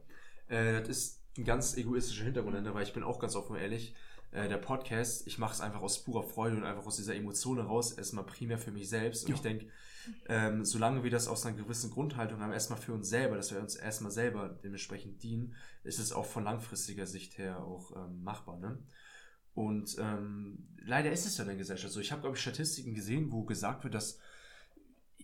äh, 0.48 0.80
das 0.80 0.88
ist 0.90 1.22
ein 1.38 1.44
ganz 1.44 1.76
egoistischer 1.76 2.24
Hintergrund 2.24 2.56
weil 2.74 2.82
ich 2.82 2.92
bin 2.92 3.02
auch 3.02 3.18
ganz 3.18 3.34
offen 3.34 3.52
und 3.56 3.58
ehrlich. 3.62 3.94
Äh, 4.32 4.48
der 4.48 4.58
Podcast, 4.58 5.26
ich 5.26 5.38
mache 5.38 5.54
es 5.54 5.60
einfach 5.62 5.80
aus 5.80 6.02
purer 6.04 6.22
Freude 6.22 6.56
und 6.56 6.64
einfach 6.64 6.84
aus 6.84 6.96
dieser 6.96 7.14
Emotion 7.14 7.56
heraus, 7.56 7.92
erstmal 7.92 8.24
primär 8.24 8.58
für 8.58 8.72
mich 8.72 8.88
selbst. 8.90 9.24
Und 9.24 9.30
Ja. 9.30 9.34
ich 9.36 9.40
denke, 9.42 9.66
ähm, 10.28 10.64
solange 10.64 11.02
wir 11.04 11.10
das 11.10 11.28
aus 11.28 11.44
einer 11.46 11.56
gewissen 11.56 11.90
Grundhaltung 11.90 12.40
haben, 12.40 12.52
erstmal 12.52 12.78
für 12.80 12.92
uns 12.92 13.08
selber, 13.08 13.36
dass 13.36 13.52
wir 13.52 13.60
uns 13.60 13.76
erstmal 13.76 14.10
selber 14.12 14.48
dementsprechend 14.62 15.22
dienen, 15.22 15.54
ist 15.84 15.98
es 15.98 16.12
auch 16.12 16.26
von 16.26 16.44
langfristiger 16.44 17.06
Sicht 17.06 17.38
her 17.38 17.62
auch 17.62 17.92
ähm, 17.96 18.22
machbar. 18.22 18.58
Ne? 18.58 18.78
Und 19.54 19.96
ähm, 19.98 20.68
leider 20.78 21.10
ist 21.12 21.26
es 21.26 21.36
ja 21.38 21.44
in 21.44 21.48
der 21.48 21.56
Gesellschaft 21.56 21.92
so. 21.92 22.00
Ich 22.00 22.12
habe, 22.12 22.20
glaube 22.22 22.36
ich, 22.36 22.42
Statistiken 22.42 22.94
gesehen, 22.94 23.30
wo 23.32 23.44
gesagt 23.44 23.84
wird, 23.84 23.94
dass 23.94 24.18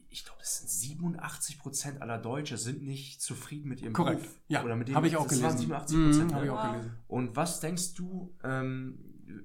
ich 0.08 0.24
glaube, 0.26 0.40
es 0.42 0.58
sind 0.58 0.68
87 0.68 1.58
Prozent 1.58 2.02
aller 2.02 2.18
Deutsche 2.18 2.58
sind 2.58 2.83
nicht 2.83 3.22
zufrieden 3.22 3.68
mit 3.68 3.80
ihrem 3.80 3.94
Korrekt. 3.94 4.20
Beruf. 4.22 4.40
Ja, 4.46 4.62
Oder 4.62 4.76
mit 4.76 4.88
dem, 4.88 4.94
habe 4.94 5.06
ich 5.06 5.16
auch 5.16 5.26
gelesen. 5.26 5.56
87 5.58 5.96
Mhm, 5.96 6.04
Prozent. 6.10 6.35
habe 6.35 6.44
ich 6.44 6.50
auch 6.50 6.70
gelesen. 6.70 6.92
Und 7.08 7.35
was 7.37 7.60
denkst 7.60 7.94
du, 7.94 8.37
ähm, 8.44 8.98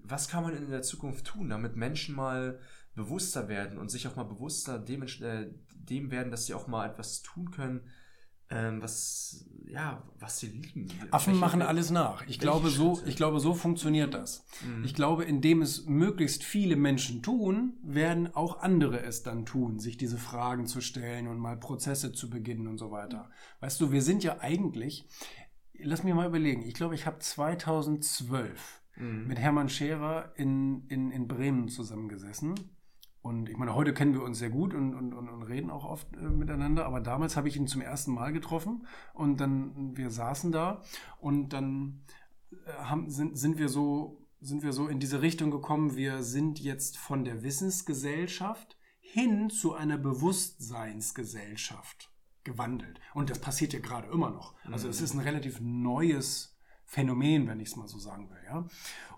was 0.04 0.28
kann 0.28 0.44
man 0.44 0.58
in 0.58 0.70
der 0.70 0.82
Zukunft 0.82 1.26
tun, 1.26 1.50
damit 1.50 1.78
Menschen 1.78 2.16
mal 2.16 2.60
bewusster 2.98 3.48
werden 3.48 3.78
und 3.78 3.90
sich 3.90 4.08
auch 4.08 4.16
mal 4.18 4.24
bewusster 4.26 4.78
dem, 4.80 5.04
äh, 5.04 5.48
dem 5.74 6.12
werden, 6.12 6.32
dass 6.32 6.46
sie 6.48 6.54
auch 6.54 6.68
mal 6.68 6.86
etwas 6.90 7.22
tun 7.22 7.52
können, 7.52 7.82
ähm, 8.50 8.82
was, 8.82 9.46
ja, 9.68 10.04
was 10.20 10.40
sie 10.40 10.48
lieben. 10.48 10.88
Affen 11.12 11.28
Welche- 11.34 11.40
machen 11.40 11.62
alles 11.62 11.92
nach. 11.92 12.26
Ich 12.28 12.40
glaube, 12.40 12.70
so, 12.70 13.02
ich 13.06 13.16
glaube, 13.18 13.40
so 13.42 13.54
funktioniert 13.54 14.14
das. 14.14 14.46
Mhm. 14.66 14.84
Ich 14.86 14.94
glaube, 14.96 15.26
indem 15.26 15.62
es 15.62 15.86
möglichst 15.86 16.44
viele 16.46 16.76
Menschen 16.78 17.22
tun, 17.22 17.78
werden 17.84 18.34
auch 18.34 18.60
andere 18.62 19.02
es 19.02 19.22
dann 19.24 19.46
tun, 19.46 19.80
sich 19.80 19.98
diese 19.98 20.18
Fragen 20.18 20.66
zu 20.66 20.80
stellen 20.82 21.28
und 21.28 21.38
mal 21.40 21.58
Prozesse 21.60 22.14
zu 22.14 22.30
beginnen 22.30 22.68
und 22.68 22.78
so 22.78 22.90
weiter. 22.90 23.30
Weißt 23.60 23.80
du, 23.82 23.92
wir 23.92 24.02
sind 24.02 24.24
ja 24.24 24.40
eigentlich, 24.40 25.06
lass 25.78 26.04
mich 26.04 26.14
mal 26.14 26.28
überlegen, 26.28 26.62
ich 26.64 26.74
glaube, 26.74 26.96
ich 26.96 27.06
habe 27.06 27.20
2012 27.20 28.82
Mhm. 29.00 29.28
mit 29.28 29.38
Hermann 29.38 29.70
Scherer 29.70 30.32
in, 30.38 30.88
in, 30.88 31.12
in 31.12 31.28
Bremen 31.28 31.68
zusammengesessen. 31.70 32.56
Und 33.28 33.50
ich 33.50 33.58
meine, 33.58 33.76
heute 33.76 33.94
kennen 33.94 34.14
wir 34.14 34.24
uns 34.24 34.40
sehr 34.40 34.50
gut 34.50 34.74
und, 34.74 34.96
und, 34.96 35.12
und, 35.12 35.44
reden 35.44 35.70
auch 35.70 35.84
oft 35.84 36.08
äh, 36.16 36.22
miteinander, 36.22 36.86
aber 36.86 37.02
damals 37.02 37.36
habe 37.36 37.50
ich 37.50 37.58
ihn 37.58 37.68
zum 37.68 37.82
ersten 37.82 38.14
Mal 38.14 38.32
getroffen 38.32 38.88
und 39.14 39.42
dann, 39.42 39.98
wir 39.98 40.12
saßen 40.12 40.54
da 40.54 40.82
und 41.20 41.50
dann 41.50 42.06
äh, 42.52 42.56
haben, 42.72 43.10
sind, 43.10 43.38
sind, 43.38 43.58
wir 43.58 43.68
so, 43.68 44.26
sind 44.40 44.64
wir 44.64 44.72
so 44.72 44.88
in 44.88 45.02
diese 45.02 45.22
Richtung 45.22 45.52
gekommen, 45.52 45.98
wir 45.98 46.24
sind 46.24 46.62
jetzt 46.62 46.98
von 46.98 47.26
der 47.26 47.44
Wissensgesellschaft 47.44 48.78
hin 49.02 49.50
zu 49.50 49.74
einer 49.74 49.98
Bewusstseinsgesellschaft 49.98 52.14
gewandelt. 52.46 53.02
Und 53.14 53.30
das 53.30 53.40
passiert 53.40 53.74
ja 53.74 53.80
gerade 53.80 54.08
immer 54.08 54.30
noch. 54.30 54.56
Also 54.72 54.88
es 54.88 55.02
ist 55.02 55.14
ein 55.14 55.20
relativ 55.20 55.60
neues 55.60 56.58
Phänomen, 56.86 57.50
wenn 57.50 57.60
ich 57.60 57.68
es 57.68 57.76
mal 57.76 57.90
so 57.90 58.00
sagen 58.00 58.30
will. 58.30 58.40
Ja? 58.46 58.66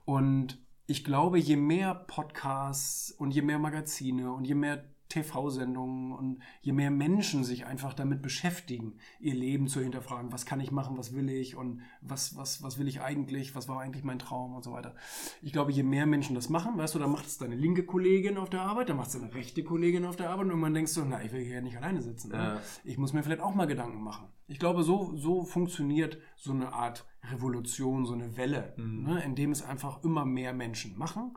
Und 0.04 0.58
ich 0.90 1.04
glaube, 1.04 1.38
je 1.38 1.56
mehr 1.56 1.94
Podcasts 1.94 3.12
und 3.12 3.32
je 3.32 3.44
mehr 3.44 3.60
Magazine 3.60 4.32
und 4.32 4.46
je 4.46 4.56
mehr 4.56 4.84
TV-Sendungen 5.10 6.12
und 6.12 6.40
je 6.62 6.72
mehr 6.72 6.92
Menschen 6.92 7.44
sich 7.44 7.66
einfach 7.66 7.94
damit 7.94 8.22
beschäftigen, 8.22 8.94
ihr 9.20 9.34
Leben 9.34 9.68
zu 9.68 9.82
hinterfragen, 9.82 10.32
was 10.32 10.46
kann 10.46 10.60
ich 10.60 10.72
machen, 10.72 10.98
was 10.98 11.14
will 11.14 11.30
ich 11.30 11.56
und 11.56 11.82
was, 12.02 12.38
was, 12.38 12.64
was 12.64 12.78
will 12.80 12.88
ich 12.88 13.02
eigentlich, 13.02 13.56
was 13.56 13.68
war 13.68 13.82
eigentlich 13.82 14.04
mein 14.04 14.20
Traum 14.20 14.56
und 14.56 14.64
so 14.64 14.72
weiter. 14.72 14.96
Ich 15.42 15.52
glaube, 15.52 15.72
je 15.72 15.84
mehr 15.84 16.06
Menschen 16.06 16.36
das 16.36 16.50
machen, 16.50 16.78
weißt 16.78 16.96
du, 16.96 17.00
dann 17.00 17.12
macht 17.12 17.26
es 17.26 17.38
deine 17.38 17.56
linke 17.56 17.84
Kollegin 17.84 18.38
auf 18.38 18.50
der 18.50 18.62
Arbeit, 18.62 18.90
dann 18.90 18.98
macht 18.98 19.08
es 19.08 19.20
deine 19.20 19.34
rechte 19.34 19.64
Kollegin 19.64 20.06
auf 20.06 20.16
der 20.16 20.30
Arbeit 20.30 20.46
und 20.46 20.52
irgendwann 20.52 20.74
denkst 20.74 20.94
du, 20.94 21.04
na, 21.06 21.24
ich 21.24 21.32
will 21.32 21.44
hier 21.44 21.62
nicht 21.62 21.78
alleine 21.78 22.02
sitzen. 22.02 22.32
Ja. 22.32 22.56
Ne? 22.56 22.62
Ich 22.84 22.98
muss 22.98 23.14
mir 23.14 23.24
vielleicht 23.24 23.42
auch 23.42 23.56
mal 23.56 23.66
Gedanken 23.68 24.02
machen. 24.04 24.28
Ich 24.48 24.60
glaube, 24.60 24.84
so, 24.84 25.16
so 25.16 25.44
funktioniert 25.44 26.18
so 26.36 26.52
eine 26.52 26.74
Art 26.74 27.06
Revolution, 27.32 28.06
so 28.06 28.14
eine 28.14 28.38
Welle, 28.38 28.74
Mhm. 28.78 29.04
ne, 29.04 29.24
indem 29.24 29.52
es 29.52 29.62
einfach 29.62 30.04
immer 30.04 30.26
mehr 30.26 30.54
Menschen 30.54 30.98
machen. 30.98 31.34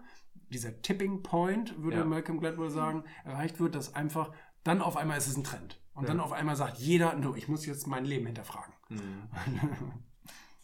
Dieser 0.52 0.80
Tipping 0.82 1.22
Point, 1.22 1.82
würde 1.82 1.98
Ja. 1.98 2.04
Malcolm 2.04 2.38
Gladwell 2.38 2.70
sagen, 2.70 3.04
erreicht 3.24 3.58
wird, 3.58 3.74
dass 3.74 3.94
einfach 3.94 4.32
dann 4.64 4.80
auf 4.80 4.96
einmal 4.96 5.18
ist 5.18 5.26
es 5.26 5.36
ein 5.36 5.42
Trend. 5.44 5.80
Und 5.94 6.04
Ja. 6.04 6.08
dann 6.10 6.20
auf 6.20 6.30
einmal 6.32 6.54
sagt 6.56 6.78
jeder, 6.78 7.14
du, 7.16 7.34
ich 7.34 7.48
muss 7.48 7.66
jetzt 7.66 7.86
mein 7.88 8.04
Leben 8.04 8.26
hinterfragen. 8.26 8.72
Mhm. 8.88 9.28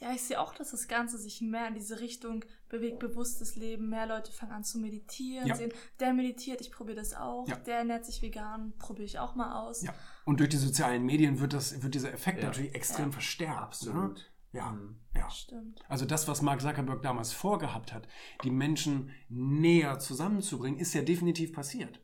Ja, 0.01 0.13
ich 0.13 0.23
sehe 0.23 0.39
auch, 0.41 0.55
dass 0.55 0.71
das 0.71 0.87
Ganze 0.87 1.19
sich 1.19 1.41
mehr 1.41 1.67
in 1.67 1.75
diese 1.75 1.99
Richtung 1.99 2.45
bewegt, 2.69 3.01
bewusstes 3.01 3.57
Leben. 3.57 3.89
Mehr 3.89 4.07
Leute 4.07 4.31
fangen 4.31 4.53
an 4.53 4.63
zu 4.63 4.79
meditieren, 4.79 5.49
Ja. 5.49 5.57
sehen, 5.57 5.73
der 5.99 6.13
meditiert, 6.13 6.61
ich 6.61 6.71
probiere 6.71 6.99
das 6.99 7.15
auch. 7.15 7.49
Ja. 7.49 7.57
Der 7.57 7.79
ernährt 7.79 8.07
sich 8.07 8.23
vegan, 8.23 8.75
probiere 8.79 9.07
ich 9.07 9.19
auch 9.19 9.35
mal 9.35 9.61
aus. 9.61 9.83
Ja. 9.83 9.93
Und 10.25 10.39
durch 10.39 10.51
die 10.51 10.57
sozialen 10.57 11.05
Medien 11.05 11.41
wird, 11.41 11.53
das, 11.53 11.83
wird 11.83 11.97
dieser 11.97 12.13
Effekt 12.13 12.39
Ja. 12.39 12.47
natürlich 12.47 12.77
extrem 12.77 13.07
Ja. 13.07 13.11
verstärkt. 13.11 13.87
Ne? 13.87 14.15
Ja. 14.53 14.73
Mhm. 14.73 14.97
ja. 15.15 15.31
Stimmt. 15.31 15.81
Also 15.89 16.05
das, 16.05 16.29
was 16.29 16.43
Mark 16.43 16.61
Zuckerberg 16.61 17.03
damals 17.03 17.33
vorgehabt 17.33 17.93
hat, 17.93 18.09
die 18.45 18.51
Menschen 18.51 19.11
näher 19.29 19.99
zusammenzubringen, 19.99 20.79
ist 20.79 20.95
ja 20.95 21.03
definitiv 21.03 21.53
passiert. 21.53 22.01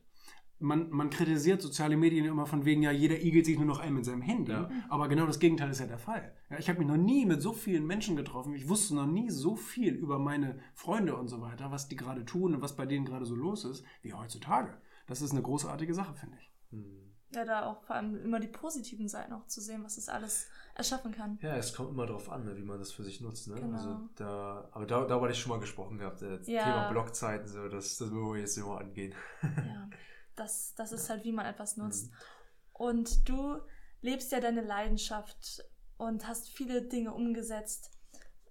Man, 0.57 0.89
man 0.89 1.09
kritisiert 1.09 1.61
soziale 1.61 1.97
Medien 1.97 2.25
immer 2.25 2.45
von 2.45 2.63
wegen, 2.63 2.81
ja, 2.81 2.91
jeder 2.91 3.21
igelt 3.21 3.45
sich 3.45 3.57
nur 3.57 3.65
noch 3.65 3.79
ein 3.79 3.93
mit 3.93 4.05
seinem 4.05 4.21
Handy. 4.21 4.53
Ja. 4.53 4.69
Aber 4.87 5.09
genau 5.09 5.25
das 5.25 5.39
Gegenteil 5.39 5.69
ist 5.69 5.81
ja 5.81 5.85
der 5.85 5.97
Fall. 5.97 6.33
Ja, 6.49 6.57
ich 6.57 6.69
habe 6.69 6.79
mich 6.79 6.87
noch 6.87 6.97
nie 6.97 7.25
mit 7.25 7.41
so 7.41 7.51
vielen 7.51 7.85
Menschen 7.85 8.15
getroffen. 8.15 8.53
Ich 8.53 8.69
wusste 8.69 8.95
noch 8.95 9.05
nie 9.05 9.29
so 9.29 9.57
viel 9.57 9.93
über 9.93 10.17
meine 10.17 10.59
Freunde 10.73 11.17
und 11.17 11.27
so 11.27 11.41
weiter, 11.41 11.71
was 11.71 11.89
die 11.89 11.97
gerade 11.97 12.23
tun 12.23 12.55
und 12.55 12.61
was 12.61 12.77
bei 12.77 12.85
denen 12.85 13.05
gerade 13.05 13.25
so 13.25 13.35
los 13.35 13.65
ist, 13.65 13.83
wie 14.01 14.13
heutzutage. 14.13 14.77
Das 15.07 15.21
ist 15.21 15.31
eine 15.31 15.41
großartige 15.41 15.93
Sache, 15.93 16.15
finde 16.15 16.37
ich. 16.39 16.51
Mhm. 16.71 17.04
Ja, 17.35 17.45
da 17.45 17.65
auch 17.65 17.83
vor 17.83 17.95
allem 17.95 18.23
immer 18.23 18.39
die 18.39 18.47
positiven 18.47 19.07
Seiten 19.07 19.33
auch 19.33 19.45
zu 19.47 19.61
sehen, 19.61 19.83
was 19.83 19.95
das 19.95 20.09
alles 20.09 20.47
erschaffen 20.75 21.11
kann. 21.13 21.39
Ja, 21.41 21.55
es 21.55 21.73
kommt 21.73 21.91
immer 21.91 22.05
darauf 22.05 22.29
an, 22.29 22.45
ne, 22.45 22.55
wie 22.57 22.63
man 22.63 22.79
das 22.79 22.91
für 22.91 23.03
sich 23.03 23.21
nutzt. 23.21 23.47
Ne? 23.47 23.55
Genau. 23.55 23.77
Also 23.77 24.09
da, 24.15 24.69
aber 24.71 24.85
da, 24.85 25.05
da 25.05 25.21
hatte 25.21 25.31
ich 25.31 25.39
schon 25.39 25.51
mal 25.51 25.59
gesprochen 25.59 25.97
gehabt, 25.97 26.21
äh, 26.21 26.39
Ja. 26.45 26.63
Thema 26.63 26.89
Blogzeiten, 26.89 27.47
so, 27.47 27.69
das, 27.69 27.97
das 27.97 28.11
wollen 28.11 28.33
wir 28.33 28.41
jetzt 28.41 28.57
immer 28.57 28.79
angehen. 28.79 29.13
Ja, 29.41 29.89
das, 30.35 30.73
das 30.75 30.91
ist 30.91 31.09
halt, 31.09 31.23
wie 31.23 31.31
man 31.31 31.45
etwas 31.45 31.77
nutzt. 31.77 32.11
Mhm. 32.11 32.17
Und 32.73 33.29
du 33.29 33.59
lebst 34.01 34.31
ja 34.31 34.39
deine 34.39 34.61
Leidenschaft 34.61 35.63
und 35.97 36.27
hast 36.27 36.49
viele 36.49 36.81
Dinge 36.81 37.13
umgesetzt. 37.13 37.91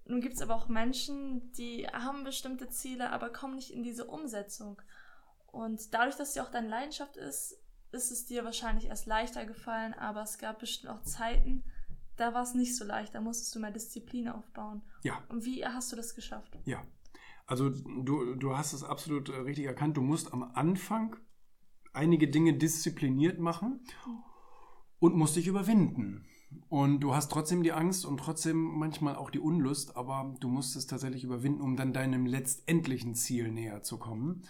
Nun 0.05 0.21
gibt 0.21 0.35
es 0.35 0.41
aber 0.41 0.55
auch 0.55 0.67
Menschen, 0.67 1.51
die 1.53 1.87
haben 1.87 2.23
bestimmte 2.23 2.69
Ziele, 2.69 3.11
aber 3.11 3.31
kommen 3.31 3.55
nicht 3.55 3.71
in 3.71 3.83
diese 3.83 4.05
Umsetzung. 4.05 4.81
Und 5.47 5.93
dadurch, 5.93 6.15
dass 6.15 6.33
sie 6.33 6.41
auch 6.41 6.51
deine 6.51 6.67
Leidenschaft 6.67 7.17
ist, 7.17 7.57
ist 7.95 8.11
es 8.11 8.25
dir 8.25 8.45
wahrscheinlich 8.45 8.85
erst 8.85 9.07
leichter 9.07 9.45
gefallen, 9.45 9.93
aber 9.93 10.21
es 10.21 10.37
gab 10.37 10.59
bestimmt 10.59 10.93
auch 10.93 11.01
Zeiten, 11.03 11.63
da 12.17 12.33
war 12.33 12.43
es 12.43 12.53
nicht 12.53 12.75
so 12.75 12.85
leicht, 12.85 13.15
da 13.15 13.21
musstest 13.21 13.55
du 13.55 13.59
mehr 13.59 13.71
Disziplin 13.71 14.29
aufbauen. 14.29 14.81
Ja. 15.03 15.23
Und 15.29 15.45
wie 15.45 15.65
hast 15.65 15.91
du 15.91 15.95
das 15.95 16.15
geschafft? 16.15 16.57
Ja, 16.65 16.83
also 17.45 17.69
du, 17.69 18.35
du 18.35 18.57
hast 18.57 18.73
es 18.73 18.83
absolut 18.83 19.29
äh, 19.29 19.37
richtig 19.37 19.65
erkannt. 19.65 19.97
Du 19.97 20.01
musst 20.01 20.33
am 20.33 20.43
Anfang 20.43 21.17
einige 21.93 22.27
Dinge 22.27 22.53
diszipliniert 22.53 23.39
machen 23.39 23.81
und 24.99 25.15
musst 25.15 25.35
dich 25.35 25.47
überwinden. 25.47 26.25
Und 26.69 27.01
du 27.01 27.13
hast 27.13 27.31
trotzdem 27.31 27.63
die 27.63 27.73
Angst 27.73 28.05
und 28.05 28.17
trotzdem 28.17 28.57
manchmal 28.57 29.15
auch 29.15 29.29
die 29.29 29.39
Unlust, 29.39 29.97
aber 29.97 30.35
du 30.39 30.47
musst 30.47 30.75
es 30.75 30.87
tatsächlich 30.87 31.23
überwinden, 31.23 31.61
um 31.61 31.75
dann 31.75 31.91
deinem 31.91 32.25
letztendlichen 32.25 33.13
Ziel 33.13 33.51
näher 33.51 33.83
zu 33.83 33.97
kommen. 33.97 34.43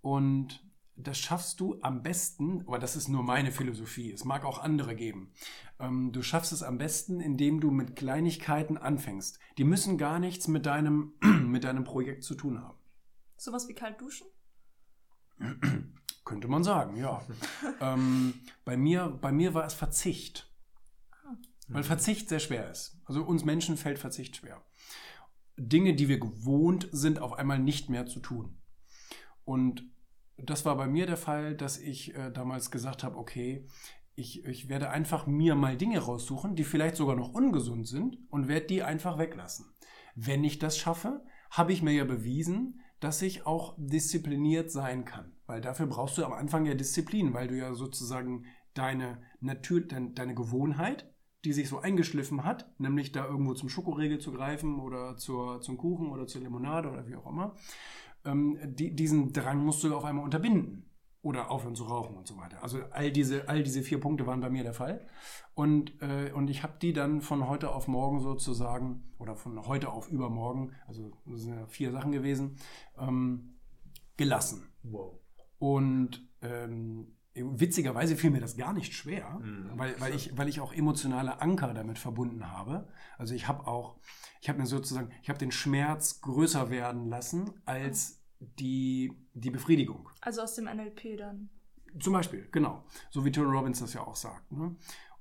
Und 0.00 0.64
das 1.02 1.18
schaffst 1.18 1.60
du 1.60 1.78
am 1.82 2.02
besten, 2.02 2.62
aber 2.66 2.78
das 2.78 2.96
ist 2.96 3.08
nur 3.08 3.22
meine 3.22 3.52
Philosophie, 3.52 4.12
es 4.12 4.24
mag 4.24 4.44
auch 4.44 4.58
andere 4.58 4.94
geben. 4.94 5.32
Ähm, 5.78 6.12
du 6.12 6.22
schaffst 6.22 6.52
es 6.52 6.62
am 6.62 6.78
besten, 6.78 7.20
indem 7.20 7.60
du 7.60 7.70
mit 7.70 7.96
Kleinigkeiten 7.96 8.76
anfängst. 8.76 9.38
Die 9.58 9.64
müssen 9.64 9.98
gar 9.98 10.18
nichts 10.18 10.48
mit 10.48 10.66
deinem, 10.66 11.14
mit 11.20 11.64
deinem 11.64 11.84
Projekt 11.84 12.24
zu 12.24 12.34
tun 12.34 12.60
haben. 12.60 12.78
Sowas 13.36 13.68
wie 13.68 13.74
kalt 13.74 14.00
duschen? 14.00 14.26
Könnte 16.24 16.48
man 16.48 16.62
sagen, 16.62 16.96
ja. 16.96 17.22
ähm, 17.80 18.34
bei, 18.64 18.76
mir, 18.76 19.08
bei 19.08 19.32
mir 19.32 19.54
war 19.54 19.64
es 19.64 19.74
Verzicht. 19.74 20.50
Weil 21.68 21.84
Verzicht 21.84 22.28
sehr 22.28 22.40
schwer 22.40 22.68
ist. 22.70 23.00
Also 23.04 23.22
uns 23.22 23.44
Menschen 23.44 23.76
fällt 23.76 23.98
Verzicht 23.98 24.36
schwer. 24.36 24.60
Dinge, 25.56 25.94
die 25.94 26.08
wir 26.08 26.18
gewohnt 26.18 26.88
sind, 26.90 27.20
auf 27.20 27.34
einmal 27.34 27.58
nicht 27.58 27.88
mehr 27.88 28.06
zu 28.06 28.18
tun. 28.18 28.58
Und 29.44 29.89
das 30.44 30.64
war 30.64 30.76
bei 30.76 30.86
mir 30.86 31.06
der 31.06 31.16
Fall, 31.16 31.54
dass 31.54 31.78
ich 31.78 32.14
äh, 32.14 32.30
damals 32.30 32.70
gesagt 32.70 33.04
habe, 33.04 33.16
okay, 33.16 33.66
ich, 34.14 34.44
ich 34.44 34.68
werde 34.68 34.90
einfach 34.90 35.26
mir 35.26 35.54
mal 35.54 35.76
Dinge 35.76 35.98
raussuchen, 35.98 36.54
die 36.54 36.64
vielleicht 36.64 36.96
sogar 36.96 37.16
noch 37.16 37.32
ungesund 37.32 37.88
sind 37.88 38.18
und 38.28 38.48
werde 38.48 38.66
die 38.66 38.82
einfach 38.82 39.18
weglassen. 39.18 39.66
Wenn 40.14 40.44
ich 40.44 40.58
das 40.58 40.76
schaffe, 40.76 41.24
habe 41.50 41.72
ich 41.72 41.82
mir 41.82 41.92
ja 41.92 42.04
bewiesen, 42.04 42.80
dass 43.00 43.22
ich 43.22 43.46
auch 43.46 43.74
diszipliniert 43.78 44.70
sein 44.70 45.04
kann. 45.04 45.32
Weil 45.46 45.60
dafür 45.60 45.86
brauchst 45.86 46.18
du 46.18 46.24
am 46.24 46.32
Anfang 46.32 46.66
ja 46.66 46.74
Disziplin, 46.74 47.32
weil 47.32 47.48
du 47.48 47.56
ja 47.56 47.72
sozusagen 47.72 48.44
deine 48.74 49.22
Natur, 49.40 49.80
dein, 49.80 50.14
deine 50.14 50.34
Gewohnheit, 50.34 51.10
die 51.44 51.54
sich 51.54 51.68
so 51.68 51.78
eingeschliffen 51.78 52.44
hat, 52.44 52.70
nämlich 52.78 53.12
da 53.12 53.26
irgendwo 53.26 53.54
zum 53.54 53.70
Schokoriegel 53.70 54.18
zu 54.18 54.32
greifen 54.32 54.78
oder 54.78 55.16
zur, 55.16 55.62
zum 55.62 55.78
Kuchen 55.78 56.10
oder 56.10 56.26
zur 56.26 56.42
Limonade 56.42 56.90
oder 56.90 57.06
wie 57.08 57.16
auch 57.16 57.26
immer, 57.26 57.54
ähm, 58.24 58.58
die, 58.62 58.94
diesen 58.94 59.32
Drang 59.32 59.64
musst 59.64 59.82
du 59.82 59.94
auf 59.94 60.04
einmal 60.04 60.24
unterbinden. 60.24 60.86
Oder 61.22 61.50
aufhören 61.50 61.74
zu 61.74 61.84
rauchen 61.84 62.16
und 62.16 62.26
so 62.26 62.38
weiter. 62.38 62.62
Also 62.62 62.78
all 62.92 63.12
diese, 63.12 63.46
all 63.46 63.62
diese 63.62 63.82
vier 63.82 64.00
Punkte 64.00 64.26
waren 64.26 64.40
bei 64.40 64.48
mir 64.48 64.62
der 64.62 64.72
Fall. 64.72 65.06
Und, 65.52 66.00
äh, 66.00 66.32
und 66.32 66.48
ich 66.48 66.62
habe 66.62 66.78
die 66.80 66.94
dann 66.94 67.20
von 67.20 67.46
heute 67.46 67.74
auf 67.74 67.88
morgen 67.88 68.20
sozusagen, 68.20 69.12
oder 69.18 69.36
von 69.36 69.66
heute 69.66 69.92
auf 69.92 70.08
übermorgen, 70.08 70.72
also 70.86 71.12
das 71.26 71.42
sind 71.42 71.56
ja 71.56 71.66
vier 71.66 71.90
Sachen 71.92 72.12
gewesen, 72.12 72.56
ähm, 72.98 73.58
gelassen. 74.16 74.72
Wow. 74.82 75.20
Und 75.58 76.26
ähm, 76.40 77.18
witzigerweise 77.34 78.16
fiel 78.16 78.30
mir 78.30 78.40
das 78.40 78.56
gar 78.56 78.72
nicht 78.72 78.92
schwer, 78.94 79.38
Mhm. 79.40 79.70
weil, 79.78 80.00
weil, 80.00 80.14
ich, 80.14 80.36
weil 80.36 80.48
ich 80.48 80.60
auch 80.60 80.72
emotionale 80.72 81.40
Anker 81.40 81.72
damit 81.74 81.98
verbunden 81.98 82.50
habe. 82.50 82.88
Also 83.18 83.34
ich 83.34 83.46
habe 83.48 83.66
auch, 83.66 83.98
ich 84.40 84.48
habe 84.48 84.58
mir 84.58 84.66
sozusagen, 84.66 85.10
ich 85.22 85.28
habe 85.28 85.38
den 85.38 85.52
Schmerz 85.52 86.20
größer 86.20 86.70
werden 86.70 87.08
lassen 87.08 87.52
als 87.66 88.20
die, 88.40 89.12
die 89.34 89.50
Befriedigung. 89.50 90.08
Also 90.20 90.42
aus 90.42 90.54
dem 90.54 90.64
NLP 90.64 91.16
dann. 91.18 91.50
Zum 91.98 92.12
Beispiel, 92.12 92.48
genau. 92.52 92.84
So 93.10 93.24
wie 93.24 93.32
Tony 93.32 93.50
Robbins 93.50 93.80
das 93.80 93.94
ja 93.94 94.00
auch 94.06 94.16
sagt. 94.16 94.50
Ne? 94.52 94.76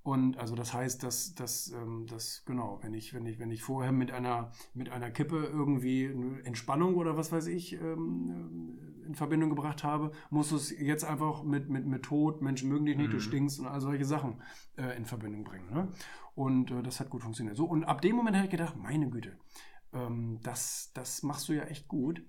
Und 0.10 0.38
also 0.38 0.56
das 0.56 0.74
heißt, 0.74 1.04
dass, 1.04 1.36
dass, 1.36 1.72
ähm, 1.72 2.08
dass 2.08 2.44
genau, 2.46 2.80
wenn 2.82 2.96
ich, 2.96 3.14
wenn 3.14 3.28
ich, 3.28 3.38
wenn 3.38 3.52
ich 3.52 3.62
vorher 3.62 3.92
mit 3.92 4.12
einer, 4.12 4.52
mit 4.74 4.90
einer 4.90 5.12
Kippe 5.12 5.38
irgendwie 5.46 6.08
eine 6.08 6.42
Entspannung 6.44 6.96
oder 6.96 7.16
was 7.16 7.32
weiß 7.32 7.46
ich 7.46 7.74
ähm, 7.74 9.04
in 9.06 9.14
Verbindung 9.14 9.50
gebracht 9.52 9.84
habe, 9.84 10.12
musst 10.32 10.52
du 10.52 10.56
es 10.56 10.72
jetzt 10.72 11.04
einfach 11.06 11.44
mit, 11.44 11.70
mit, 11.70 11.86
mit 11.86 12.02
Tod, 12.04 12.42
Menschen 12.42 12.70
mögen 12.70 12.86
dich 12.88 12.98
nicht, 12.98 13.14
du 13.14 13.18
Mhm. 13.18 13.22
stinkst 13.22 13.60
und 13.60 13.68
all 13.68 13.82
solche 13.82 14.06
Sachen 14.06 14.42
äh, 14.78 14.98
in 14.98 15.06
Verbindung 15.06 15.44
bringen. 15.44 15.72
Ne? 15.72 15.90
Und 16.34 16.72
äh, 16.72 16.82
das 16.82 17.00
hat 17.00 17.12
gut 17.12 17.22
funktioniert. 17.22 17.56
So, 17.56 17.66
und 17.66 17.84
ab 17.84 18.02
dem 18.02 18.16
Moment 18.16 18.36
habe 18.36 18.46
ich 18.46 18.52
gedacht, 18.52 18.76
meine 18.78 19.10
Güte, 19.12 19.38
ähm, 19.94 20.40
das, 20.42 20.92
das 20.96 21.22
machst 21.22 21.50
du 21.50 21.54
ja 21.54 21.64
echt 21.66 21.88
gut. 21.88 22.24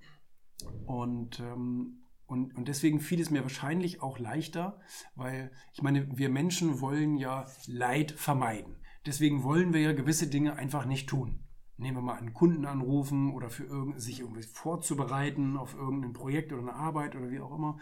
Und, 0.84 1.40
ähm, 1.40 1.99
und, 2.30 2.56
und 2.56 2.68
deswegen 2.68 3.00
fiel 3.00 3.20
es 3.20 3.30
mir 3.30 3.42
wahrscheinlich 3.42 4.02
auch 4.02 4.20
leichter, 4.20 4.78
weil 5.16 5.50
ich 5.72 5.82
meine, 5.82 6.16
wir 6.16 6.28
Menschen 6.28 6.80
wollen 6.80 7.16
ja 7.16 7.46
Leid 7.66 8.12
vermeiden. 8.12 8.76
Deswegen 9.04 9.42
wollen 9.42 9.72
wir 9.72 9.80
ja 9.80 9.92
gewisse 9.92 10.28
Dinge 10.28 10.54
einfach 10.54 10.86
nicht 10.86 11.08
tun. 11.08 11.40
Nehmen 11.76 11.96
wir 11.96 12.02
mal 12.02 12.18
einen 12.18 12.32
Kunden 12.32 12.66
anrufen 12.66 13.32
oder 13.32 13.50
für 13.50 13.64
irgend, 13.64 14.00
sich 14.00 14.20
irgendwie 14.20 14.44
vorzubereiten 14.44 15.56
auf 15.56 15.74
irgendein 15.74 16.12
Projekt 16.12 16.52
oder 16.52 16.62
eine 16.62 16.74
Arbeit 16.74 17.16
oder 17.16 17.32
wie 17.32 17.40
auch 17.40 17.52
immer. 17.52 17.78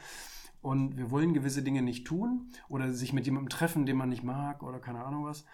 Und 0.63 0.97
wir 0.97 1.11
wollen 1.11 1.35
gewisse 1.35 1.63
Dinge 1.63 1.83
nicht 1.83 2.07
tun 2.07 2.49
oder 2.71 2.95
sich 2.95 3.13
mit 3.13 3.27
jemandem 3.27 3.51
treffen, 3.51 3.85
den 3.85 3.99
man 3.99 4.09
nicht 4.09 4.25
mag 4.25 4.63
oder 4.63 4.81
keine 4.81 5.05
Ahnung 5.05 5.27
was. 5.27 5.45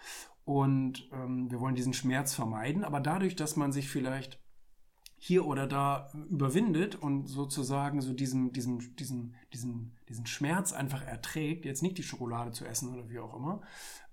Und 0.45 1.09
ähm, 1.11 1.51
wir 1.51 1.59
wollen 1.59 1.75
diesen 1.75 1.93
Schmerz 1.93 2.33
vermeiden. 2.33 2.85
Aber 2.85 3.01
dadurch, 3.01 3.35
dass 3.35 3.57
man 3.57 3.73
sich 3.73 3.89
vielleicht 3.89 4.39
hier 5.17 5.45
oder 5.45 5.65
da 5.67 6.11
überwindet 6.29 6.95
und 6.95 7.27
sozusagen 7.27 8.01
so 8.01 8.13
diesen, 8.13 8.51
diesen, 8.53 8.95
diesen, 8.95 9.35
diesen, 9.53 9.97
diesen 10.07 10.25
Schmerz 10.25 10.73
einfach 10.73 11.01
erträgt, 11.01 11.65
jetzt 11.65 11.81
nicht 11.81 11.97
die 11.97 12.03
Schokolade 12.03 12.51
zu 12.51 12.65
essen 12.65 12.93
oder 12.93 13.09
wie 13.09 13.19
auch 13.19 13.35
immer, 13.35 13.61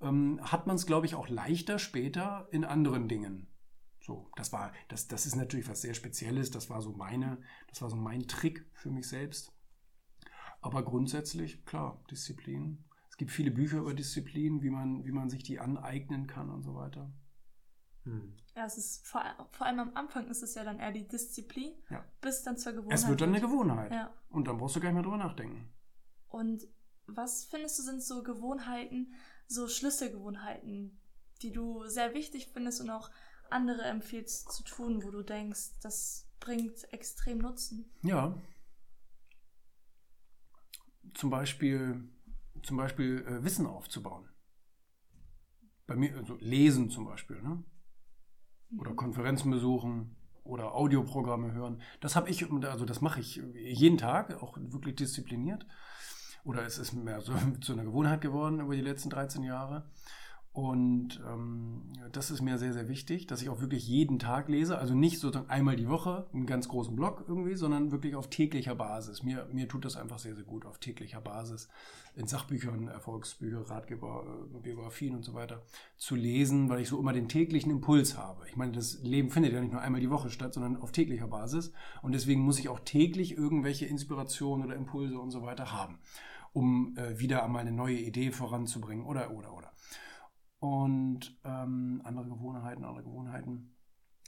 ähm, 0.01 0.41
hat 0.43 0.67
man 0.67 0.77
es, 0.77 0.87
glaube 0.87 1.07
ich, 1.07 1.15
auch 1.15 1.29
leichter 1.29 1.79
später 1.79 2.49
in 2.51 2.65
anderen 2.65 3.09
Dingen. 3.09 3.49
So, 4.01 4.31
das 4.37 4.53
war, 4.53 4.73
das, 4.89 5.07
das 5.07 5.27
ist 5.27 5.37
natürlich 5.37 5.69
was 5.69 5.83
sehr 5.83 5.95
Spezielles, 5.95 6.51
das 6.51 6.71
war 6.71 6.83
so 6.83 6.93
meine, 6.93 7.39
das 7.69 7.83
war 7.83 7.91
so 7.91 7.97
mein 7.97 8.27
Trick 8.27 8.67
für 8.73 8.91
mich 8.91 9.09
selbst. 9.09 9.53
Aber 10.61 10.85
grundsätzlich, 10.85 11.65
klar, 11.65 12.03
Disziplin. 12.11 12.85
Es 13.11 13.17
gibt 13.17 13.31
viele 13.31 13.51
Bücher 13.51 13.79
über 13.79 13.95
Disziplin, 13.95 14.63
wie 14.63 14.71
man, 14.71 15.05
wie 15.05 15.13
man 15.13 15.29
sich 15.29 15.43
die 15.43 15.61
aneignen 15.61 16.27
kann 16.27 16.51
und 16.51 16.63
so 16.63 16.75
weiter. 16.75 17.13
Hm. 18.05 18.35
Ja, 18.55 18.67
es 18.67 18.77
ist 18.77 19.07
vor, 19.07 19.23
vor 19.53 19.67
allem 19.67 19.81
am 19.81 19.97
Anfang 19.97 20.29
ist 20.29 20.43
es 20.43 20.55
ja 20.55 20.63
dann 20.65 20.79
eher 20.79 20.93
die 20.93 21.09
Disziplin, 21.09 21.73
Ja. 21.91 22.05
bis 22.21 22.43
dann 22.43 22.59
zur 22.59 22.73
Gewohnheit. 22.73 22.99
Es 22.99 23.09
wird 23.09 23.21
dann 23.21 23.31
eine 23.31 23.41
Gewohnheit. 23.41 23.93
Ja. 23.93 24.13
Und 24.29 24.47
dann 24.47 24.59
brauchst 24.59 24.77
du 24.77 24.81
gar 24.81 24.89
nicht 24.91 24.95
mehr 24.95 25.03
drüber 25.03 25.17
nachdenken. 25.17 25.73
Und 26.29 26.67
was 27.07 27.45
findest 27.45 27.79
du 27.79 27.83
sind 27.83 28.03
so 28.03 28.23
Gewohnheiten, 28.23 29.15
so 29.47 29.69
Schlüsselgewohnheiten, 29.69 31.01
die 31.41 31.53
du 31.53 31.87
sehr 31.87 32.15
wichtig 32.15 32.51
findest 32.53 32.81
und 32.83 32.91
auch 32.91 33.11
andere 33.51 33.83
empfiehlst 33.83 34.53
zu 34.53 34.63
tun, 34.65 35.03
wo 35.03 35.11
du 35.11 35.23
denkst, 35.23 35.79
das 35.83 36.29
bringt 36.41 36.93
extrem 36.93 37.39
Nutzen? 37.39 37.91
Ja. 38.03 38.35
Zum 41.15 41.31
Beispiel, 41.31 42.09
zum 42.63 42.77
Beispiel 42.77 43.25
äh, 43.27 43.45
Wissen 43.45 43.67
aufzubauen. 43.67 44.29
Bei 45.87 45.97
mir, 45.97 46.17
also 46.17 46.37
lesen 46.37 46.91
zum 46.91 47.05
Beispiel, 47.05 47.43
ne? 47.43 47.63
Oder 48.79 48.95
Konferenzen 48.95 49.51
besuchen 49.51 50.17
oder 50.45 50.75
Audioprogramme 50.75 51.53
hören. 51.53 51.81
Das 52.01 52.17
habe 52.17 52.31
ich, 52.31 52.51
also 52.51 52.85
das 52.85 53.01
mache 53.01 53.21
ich 53.21 53.41
jeden 53.55 53.99
Tag, 53.99 54.43
auch 54.43 54.57
wirklich 54.59 54.97
diszipliniert. 54.97 55.67
Oder 56.45 56.65
es 56.65 56.79
ist 56.79 56.93
mehr 56.93 57.21
so 57.21 57.35
zu 57.61 57.73
einer 57.73 57.85
Gewohnheit 57.85 58.21
geworden 58.21 58.61
über 58.61 58.75
die 58.75 58.83
letzten 58.83 59.11
13 59.11 59.43
Jahre. 59.45 59.85
Und 60.53 61.19
ähm, 61.27 61.81
das 62.13 62.31
ist 62.31 62.43
mir 62.43 62.59
sehr, 62.59 62.75
sehr 62.75 62.87
wichtig, 62.87 63.27
dass 63.27 63.41
ich 63.41 63.49
auch 63.49 63.63
wirklich 63.63 63.89
jeden 63.89 64.19
Tag 64.19 64.51
lese. 64.51 64.77
Also 64.77 64.95
nicht 64.95 65.19
sozusagen 65.19 65.49
einmal 65.49 65.77
die 65.77 65.89
Woche, 65.89 66.27
einen 66.35 66.45
ganz 66.45 66.69
großen 66.69 66.95
Block 66.95 67.25
irgendwie, 67.27 67.55
sondern 67.55 67.91
wirklich 67.91 68.15
auf 68.17 68.29
täglicher 68.29 68.75
Basis. 68.75 69.23
Mir, 69.23 69.49
mir 69.51 69.67
tut 69.67 69.87
das 69.87 69.97
einfach 69.97 70.19
sehr, 70.19 70.35
sehr 70.35 70.45
gut, 70.45 70.67
auf 70.67 70.79
täglicher 70.79 71.23
Basis 71.23 71.71
in 72.17 72.27
Sachbüchern, 72.27 72.89
Erfolgsbücher, 72.89 73.71
Ratgeber, 73.71 74.27
äh, 74.55 74.59
Biografien 74.59 75.15
und 75.15 75.25
so 75.25 75.33
weiter 75.33 75.63
zu 75.97 76.17
lesen, 76.17 76.69
weil 76.69 76.81
ich 76.83 76.89
so 76.89 76.99
immer 76.99 77.15
den 77.15 77.29
täglichen 77.29 77.73
Impuls 77.73 78.19
habe. 78.19 78.47
Ich 78.47 78.57
meine, 78.57 78.73
das 78.73 79.03
Leben 79.03 79.31
findet 79.31 79.55
ja 79.55 79.61
nicht 79.63 79.73
nur 79.73 79.81
einmal 79.81 80.03
die 80.03 80.11
Woche 80.11 80.29
statt, 80.29 80.53
sondern 80.53 80.77
auf 80.77 80.93
täglicher 80.93 81.29
Basis. 81.29 81.73
Und 82.03 82.13
deswegen 82.13 82.43
muss 82.43 82.59
ich 82.59 82.69
auch 82.69 82.81
täglich 82.81 83.39
irgendwelche 83.39 83.87
Inspirationen 83.87 84.67
oder 84.67 84.77
Impulse 84.77 85.19
und 85.19 85.31
so 85.31 85.41
weiter 85.41 85.73
haben, 85.73 85.99
um 86.53 86.95
äh, 86.99 87.19
wieder 87.19 87.43
einmal 87.43 87.63
eine 87.63 87.73
neue 87.73 87.97
Idee 87.97 88.31
voranzubringen 88.33 89.07
oder, 89.07 89.31
oder, 89.31 89.57
oder. 89.57 89.62
Und 90.63 91.37
ähm, 91.43 92.03
andere 92.05 92.29
Gewohnheiten, 92.29 92.85
andere 92.85 93.03
Gewohnheiten. 93.03 93.75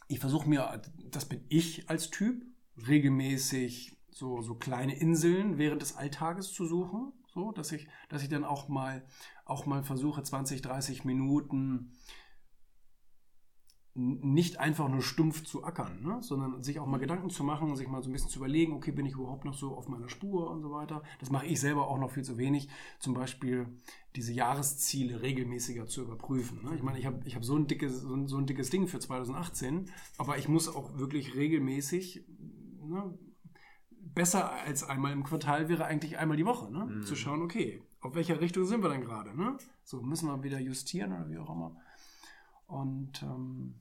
Ich 0.08 0.18
versuche 0.18 0.48
mir, 0.48 0.82
das 1.12 1.26
bin 1.26 1.44
ich 1.48 1.88
als 1.88 2.10
Typ, 2.10 2.44
regelmäßig 2.88 3.96
so, 4.10 4.42
so 4.42 4.56
kleine 4.56 4.98
Inseln 4.98 5.58
während 5.58 5.80
des 5.80 5.94
Alltages 5.94 6.52
zu 6.52 6.66
suchen. 6.66 7.12
So, 7.32 7.52
dass 7.52 7.70
ich, 7.70 7.86
dass 8.08 8.24
ich 8.24 8.28
dann 8.28 8.42
auch 8.42 8.66
mal, 8.66 9.06
auch 9.44 9.64
mal 9.66 9.84
versuche, 9.84 10.24
20, 10.24 10.60
30 10.60 11.04
Minuten 11.04 11.92
nicht 13.96 14.58
einfach 14.58 14.88
nur 14.88 15.02
stumpf 15.02 15.44
zu 15.44 15.62
ackern, 15.62 16.02
ne? 16.02 16.18
sondern 16.20 16.62
sich 16.62 16.80
auch 16.80 16.86
mal 16.86 16.98
Gedanken 16.98 17.30
zu 17.30 17.44
machen, 17.44 17.76
sich 17.76 17.86
mal 17.86 18.02
so 18.02 18.10
ein 18.10 18.12
bisschen 18.12 18.28
zu 18.28 18.40
überlegen, 18.40 18.72
okay, 18.72 18.90
bin 18.90 19.06
ich 19.06 19.14
überhaupt 19.14 19.44
noch 19.44 19.54
so 19.54 19.76
auf 19.76 19.88
meiner 19.88 20.08
Spur 20.08 20.50
und 20.50 20.62
so 20.62 20.72
weiter. 20.72 21.04
Das 21.20 21.30
mache 21.30 21.46
ich 21.46 21.60
selber 21.60 21.86
auch 21.86 21.98
noch 21.98 22.10
viel 22.10 22.24
zu 22.24 22.36
wenig. 22.36 22.68
Zum 22.98 23.14
Beispiel 23.14 23.68
diese 24.16 24.32
Jahresziele 24.32 25.22
regelmäßiger 25.22 25.86
zu 25.86 26.02
überprüfen. 26.02 26.64
Ne? 26.64 26.74
Ich 26.74 26.82
meine, 26.82 26.98
ich 26.98 27.06
habe 27.06 27.20
ich 27.24 27.36
hab 27.36 27.44
so, 27.44 27.56
ein 27.56 27.68
dickes, 27.68 28.00
so, 28.00 28.14
ein, 28.14 28.26
so 28.26 28.36
ein 28.36 28.46
dickes 28.46 28.70
Ding 28.70 28.88
für 28.88 28.98
2018, 28.98 29.90
aber 30.18 30.38
ich 30.38 30.48
muss 30.48 30.68
auch 30.68 30.98
wirklich 30.98 31.36
regelmäßig, 31.36 32.24
ne? 32.82 33.16
besser 34.12 34.52
als 34.52 34.82
einmal 34.82 35.12
im 35.12 35.22
Quartal 35.22 35.68
wäre 35.68 35.84
eigentlich 35.84 36.18
einmal 36.18 36.36
die 36.36 36.46
Woche, 36.46 36.70
ne? 36.72 36.86
Mhm. 36.86 37.02
zu 37.04 37.14
schauen, 37.14 37.42
okay, 37.42 37.82
auf 38.00 38.14
welcher 38.14 38.40
Richtung 38.40 38.64
sind 38.64 38.82
wir 38.82 38.90
denn 38.90 39.00
gerade? 39.00 39.36
Ne? 39.36 39.56
So 39.82 40.02
müssen 40.02 40.28
wir 40.28 40.42
wieder 40.42 40.60
justieren 40.60 41.12
oder 41.12 41.28
wie 41.30 41.38
auch 41.38 41.50
immer. 41.50 41.76
Und 42.66 43.22
ähm, 43.22 43.74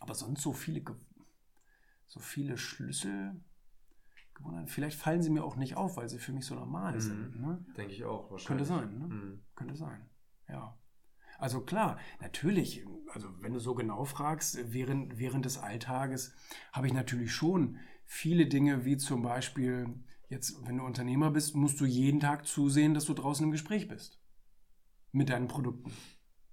aber 0.00 0.14
sonst 0.14 0.42
so 0.42 0.52
viele, 0.52 0.82
so 2.06 2.20
viele 2.20 2.56
Schlüssel. 2.56 3.40
Gewohnheiten. 4.34 4.68
Vielleicht 4.68 4.98
fallen 4.98 5.22
sie 5.22 5.30
mir 5.30 5.42
auch 5.44 5.56
nicht 5.56 5.76
auf, 5.78 5.96
weil 5.96 6.10
sie 6.10 6.18
für 6.18 6.32
mich 6.32 6.44
so 6.44 6.54
normal 6.54 6.96
Mhm. 6.96 7.00
sind. 7.00 7.40
Ne? 7.40 7.64
Denke 7.76 7.94
ich 7.94 8.04
auch, 8.04 8.30
wahrscheinlich. 8.30 8.46
Könnte 8.46 8.64
sein, 8.66 8.98
ne? 8.98 9.04
Hm. 9.08 9.42
Könnte 9.54 9.76
sein. 9.76 10.10
Ja. 10.48 10.78
Also 11.38 11.62
klar, 11.62 11.98
natürlich, 12.20 12.84
also 13.12 13.28
wenn 13.40 13.54
du 13.54 13.58
so 13.58 13.74
genau 13.74 14.04
fragst, 14.04 14.58
während, 14.72 15.18
während 15.18 15.44
des 15.46 15.56
Alltages 15.58 16.34
habe 16.72 16.86
ich 16.86 16.92
natürlich 16.92 17.32
schon 17.32 17.78
viele 18.04 18.46
Dinge, 18.46 18.84
wie 18.84 18.98
zum 18.98 19.22
Beispiel, 19.22 19.88
jetzt, 20.28 20.66
wenn 20.66 20.76
du 20.78 20.84
Unternehmer 20.84 21.30
bist, 21.30 21.54
musst 21.54 21.80
du 21.80 21.86
jeden 21.86 22.20
Tag 22.20 22.46
zusehen, 22.46 22.92
dass 22.92 23.06
du 23.06 23.14
draußen 23.14 23.44
im 23.44 23.52
Gespräch 23.52 23.88
bist. 23.88 24.20
Mit 25.12 25.30
deinen 25.30 25.48
Produkten. 25.48 25.92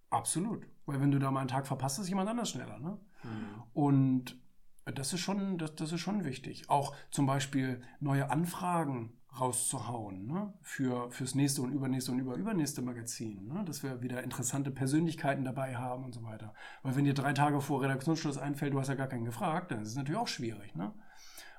Absolut. 0.10 0.66
Weil 0.86 1.02
wenn 1.02 1.12
du 1.12 1.20
da 1.20 1.32
mal 1.32 1.42
einen 1.42 1.50
Tag 1.50 1.68
verpasst, 1.68 2.00
ist 2.00 2.08
jemand 2.10 2.30
anders 2.30 2.50
schneller. 2.50 2.80
Ne? 2.80 2.98
Hm. 3.24 3.64
Und 3.74 4.40
das 4.86 5.14
ist 5.14 5.22
schon, 5.22 5.58
das, 5.58 5.76
das 5.76 5.92
ist 5.92 6.02
schon 6.02 6.26
wichtig. 6.26 6.70
Auch 6.70 6.96
zum 7.10 7.26
Beispiel 7.26 7.82
neue 8.00 8.30
Anfragen 8.30 9.14
rauszuhauen 9.40 10.28
ne? 10.28 10.54
für 10.62 11.10
fürs 11.10 11.34
nächste 11.34 11.64
und 11.64 11.72
übernächste 11.72 12.12
und 12.12 12.20
überübernächste 12.20 12.82
Magazin, 12.82 13.48
ne? 13.48 13.64
dass 13.66 13.82
wir 13.82 14.02
wieder 14.02 14.22
interessante 14.24 14.70
Persönlichkeiten 14.70 15.44
dabei 15.44 15.76
haben 15.76 16.04
und 16.04 16.14
so 16.14 16.24
weiter. 16.24 16.54
Weil 16.84 16.96
wenn 16.96 17.06
dir 17.06 17.16
drei 17.16 17.34
Tage 17.34 17.60
vor 17.62 17.82
Redaktionsschluss 17.82 18.38
einfällt, 18.38 18.74
du 18.74 18.80
hast 18.80 18.90
ja 18.90 18.96
gar 18.96 19.08
keinen 19.08 19.26
gefragt, 19.26 19.72
dann 19.72 19.82
ist 19.82 19.90
es 19.90 19.96
natürlich 19.96 20.20
auch 20.20 20.28
schwierig. 20.28 20.76
Ne? 20.76 20.94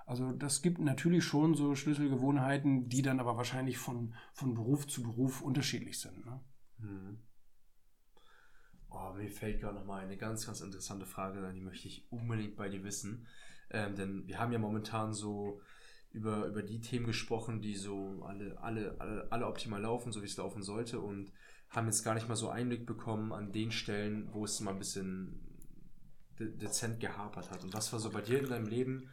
Also 0.06 0.32
das 0.32 0.62
gibt 0.62 0.80
natürlich 0.80 1.24
schon 1.24 1.54
so 1.54 1.74
Schlüsselgewohnheiten, 1.74 2.88
die 2.88 3.02
dann 3.02 3.20
aber 3.20 3.36
wahrscheinlich 3.36 3.78
von, 3.78 4.14
von 4.32 4.54
Beruf 4.54 4.86
zu 4.86 5.02
Beruf 5.02 5.40
unterschiedlich 5.40 5.98
sind. 5.98 6.24
Ne? 6.24 6.40
Hm. 6.80 7.18
Oh, 8.94 9.12
mir 9.14 9.28
fällt 9.28 9.60
gerade 9.60 9.74
noch 9.74 9.84
mal 9.84 10.00
eine 10.00 10.16
ganz, 10.16 10.46
ganz 10.46 10.60
interessante 10.60 11.04
Frage 11.04 11.44
ein, 11.44 11.56
die 11.56 11.60
möchte 11.60 11.88
ich 11.88 12.06
unbedingt 12.12 12.54
bei 12.54 12.68
dir 12.68 12.84
wissen. 12.84 13.26
Ähm, 13.70 13.96
denn 13.96 14.28
wir 14.28 14.38
haben 14.38 14.52
ja 14.52 14.58
momentan 14.58 15.12
so 15.12 15.60
über, 16.12 16.46
über 16.46 16.62
die 16.62 16.80
Themen 16.80 17.06
gesprochen, 17.06 17.60
die 17.60 17.74
so 17.74 18.22
alle, 18.24 18.56
alle, 18.62 19.00
alle, 19.00 19.32
alle 19.32 19.46
optimal 19.46 19.82
laufen, 19.82 20.12
so 20.12 20.22
wie 20.22 20.26
es 20.26 20.36
laufen 20.36 20.62
sollte 20.62 21.00
und 21.00 21.32
haben 21.70 21.86
jetzt 21.86 22.04
gar 22.04 22.14
nicht 22.14 22.28
mal 22.28 22.36
so 22.36 22.50
Einblick 22.50 22.86
bekommen 22.86 23.32
an 23.32 23.50
den 23.50 23.72
Stellen, 23.72 24.32
wo 24.32 24.44
es 24.44 24.60
mal 24.60 24.70
ein 24.70 24.78
bisschen 24.78 25.40
de 26.38 26.56
dezent 26.56 27.00
gehapert 27.00 27.50
hat. 27.50 27.64
Und 27.64 27.74
was 27.74 27.92
war 27.92 27.98
so 27.98 28.10
bei 28.10 28.20
dir 28.20 28.38
in 28.38 28.48
deinem 28.48 28.66
Leben, 28.66 29.10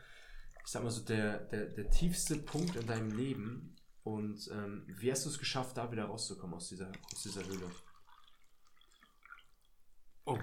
ich 0.63 0.71
sag 0.71 0.83
mal 0.83 0.91
so, 0.91 1.03
der, 1.03 1.39
der, 1.39 1.65
der 1.65 1.89
tiefste 1.89 2.37
Punkt 2.37 2.75
in 2.75 2.85
deinem 2.85 3.17
Leben 3.17 3.75
und 4.03 4.47
ähm, 4.53 4.83
wie 4.87 5.11
hast 5.11 5.25
du 5.25 5.29
es 5.29 5.39
geschafft, 5.39 5.77
da 5.77 5.91
wieder 5.91 6.05
rauszukommen 6.05 6.55
aus 6.55 6.69
dieser, 6.69 6.91
aus 7.11 7.23
dieser 7.23 7.43
Höhle? 7.47 7.65
Oh, 10.25 10.37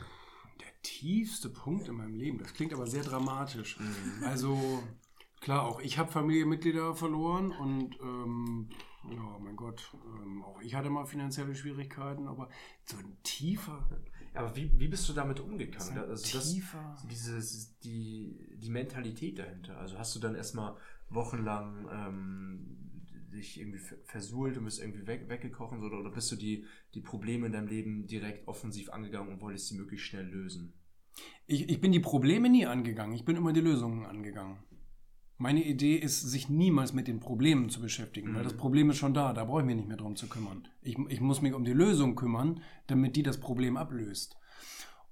der 0.60 0.82
tiefste 0.82 1.48
Punkt 1.50 1.88
in 1.88 1.96
meinem 1.96 2.14
Leben. 2.14 2.38
Das 2.38 2.52
klingt 2.54 2.72
aber 2.72 2.86
sehr 2.86 3.02
dramatisch. 3.04 3.78
Also, 4.22 4.82
klar, 5.40 5.62
auch 5.64 5.80
ich 5.80 5.98
habe 5.98 6.10
Familienmitglieder 6.10 6.94
verloren 6.94 7.52
und 7.52 7.98
ähm, 8.00 8.68
ja, 9.10 9.38
mein 9.40 9.56
Gott, 9.56 9.90
ähm, 10.04 10.42
auch 10.42 10.60
ich 10.60 10.74
hatte 10.74 10.90
mal 10.90 11.06
finanzielle 11.06 11.54
Schwierigkeiten, 11.54 12.26
aber 12.26 12.48
so 12.84 12.96
ein 12.96 13.16
tiefer. 13.22 13.88
Aber 14.34 14.54
wie, 14.54 14.70
wie 14.78 14.88
bist 14.88 15.08
du 15.08 15.12
damit 15.12 15.40
umgegangen? 15.40 15.94
Das 15.94 16.08
Also 16.08 16.38
das, 16.38 16.52
tiefer. 16.52 16.96
dieses, 17.10 17.78
die, 17.78 18.36
die 18.56 18.70
Mentalität 18.70 19.38
dahinter. 19.38 19.78
Also 19.78 19.98
hast 19.98 20.14
du 20.14 20.20
dann 20.20 20.34
erstmal 20.34 20.76
wochenlang 21.08 21.88
ähm, 21.90 22.87
dich 23.38 23.58
irgendwie 23.60 23.78
ver- 23.78 23.96
versuhlt 24.04 24.56
und 24.58 24.64
bist 24.64 24.80
irgendwie 24.80 25.06
weg, 25.06 25.28
weggekochen 25.28 25.82
oder, 25.82 25.98
oder 26.00 26.10
bist 26.10 26.30
du 26.32 26.36
die, 26.36 26.66
die 26.94 27.00
Probleme 27.00 27.46
in 27.46 27.52
deinem 27.52 27.68
Leben 27.68 28.06
direkt 28.06 28.46
offensiv 28.48 28.90
angegangen 28.90 29.32
und 29.32 29.40
wolltest 29.40 29.68
sie 29.68 29.76
möglichst 29.76 30.06
schnell 30.06 30.26
lösen? 30.26 30.74
Ich, 31.46 31.68
ich 31.68 31.80
bin 31.80 31.92
die 31.92 32.00
Probleme 32.00 32.48
nie 32.48 32.66
angegangen, 32.66 33.14
ich 33.14 33.24
bin 33.24 33.36
immer 33.36 33.52
die 33.52 33.60
Lösungen 33.60 34.04
angegangen. 34.06 34.58
Meine 35.38 35.64
Idee 35.64 35.96
ist, 35.96 36.20
sich 36.22 36.48
niemals 36.48 36.92
mit 36.92 37.08
den 37.08 37.20
Problemen 37.20 37.70
zu 37.70 37.80
beschäftigen, 37.80 38.34
weil 38.34 38.42
Mhm. 38.42 38.44
das 38.44 38.56
Problem 38.56 38.90
ist 38.90 38.98
schon 38.98 39.14
da, 39.14 39.32
da 39.32 39.44
brauche 39.44 39.60
ich 39.60 39.66
mich 39.66 39.76
nicht 39.76 39.88
mehr 39.88 39.96
drum 39.96 40.16
zu 40.16 40.28
kümmern. 40.28 40.68
Ich, 40.82 40.98
ich 41.08 41.20
muss 41.20 41.42
mich 41.42 41.54
um 41.54 41.64
die 41.64 41.72
Lösung 41.72 42.16
kümmern, 42.16 42.62
damit 42.88 43.16
die 43.16 43.22
das 43.22 43.38
Problem 43.40 43.76
ablöst. 43.76 44.36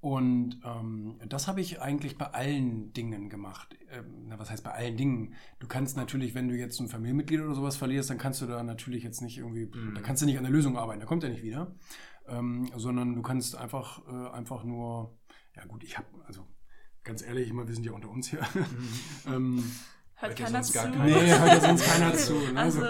Und 0.07 0.61
ähm, 0.65 1.19
das 1.29 1.49
habe 1.49 1.61
ich 1.61 1.83
eigentlich 1.83 2.17
bei 2.17 2.27
allen 2.27 2.93
Dingen 2.93 3.29
gemacht. 3.29 3.77
Ähm, 3.91 4.27
na, 4.29 4.39
was 4.39 4.51
heißt 4.53 4.63
bei 4.63 4.71
allen 4.71 4.97
Dingen? 4.97 5.35
Du 5.59 5.67
kannst 5.67 5.97
natürlich, 5.97 6.33
wenn 6.33 6.47
du 6.47 6.55
jetzt 6.55 6.79
ein 6.79 6.87
Familienmitglied 6.87 7.41
oder 7.41 7.57
sowas 7.57 7.77
verlierst, 7.77 8.09
dann 8.11 8.17
kannst 8.19 8.41
du 8.41 8.47
da 8.47 8.63
natürlich 8.63 9.03
jetzt 9.03 9.21
nicht 9.21 9.37
irgendwie, 9.39 9.67
Mhm. 9.67 9.95
da 9.97 10.01
kannst 10.03 10.23
du 10.23 10.27
nicht 10.27 10.37
an 10.39 10.45
der 10.45 10.53
Lösung 10.53 10.79
arbeiten, 10.79 11.01
da 11.01 11.07
kommt 11.07 11.25
er 11.25 11.31
nicht 11.31 11.43
wieder. 11.43 11.75
Ähm, 12.29 12.71
sondern 12.77 13.17
du 13.17 13.23
kannst 13.23 13.57
einfach, 13.57 14.01
äh, 14.07 14.31
einfach 14.31 14.63
nur, 14.63 15.19
ja 15.57 15.65
gut, 15.65 15.83
ich 15.83 15.99
habe, 15.99 16.07
also 16.27 16.47
ganz 17.03 17.23
ehrlich, 17.23 17.49
ich 17.49 17.53
meine, 17.53 17.67
wir 17.67 17.75
sind 17.75 17.85
ja 17.85 17.91
unter 17.93 18.09
uns 18.11 18.29
hier. 18.29 18.41
ähm, 19.27 19.65
Hört 20.15 20.37
keiner 20.37 20.63
sonst 20.63 20.69
zu. 20.69 20.75
gar 20.75 20.85
keiner. 20.93 21.05
nee, 21.05 21.31
hört 21.37 21.49
ja 21.49 21.61
sonst 21.61 21.85
keiner 21.85 22.15
zu. 22.27 22.35
Ne? 22.53 22.61
Also, 22.61 22.81
So. 22.81 22.87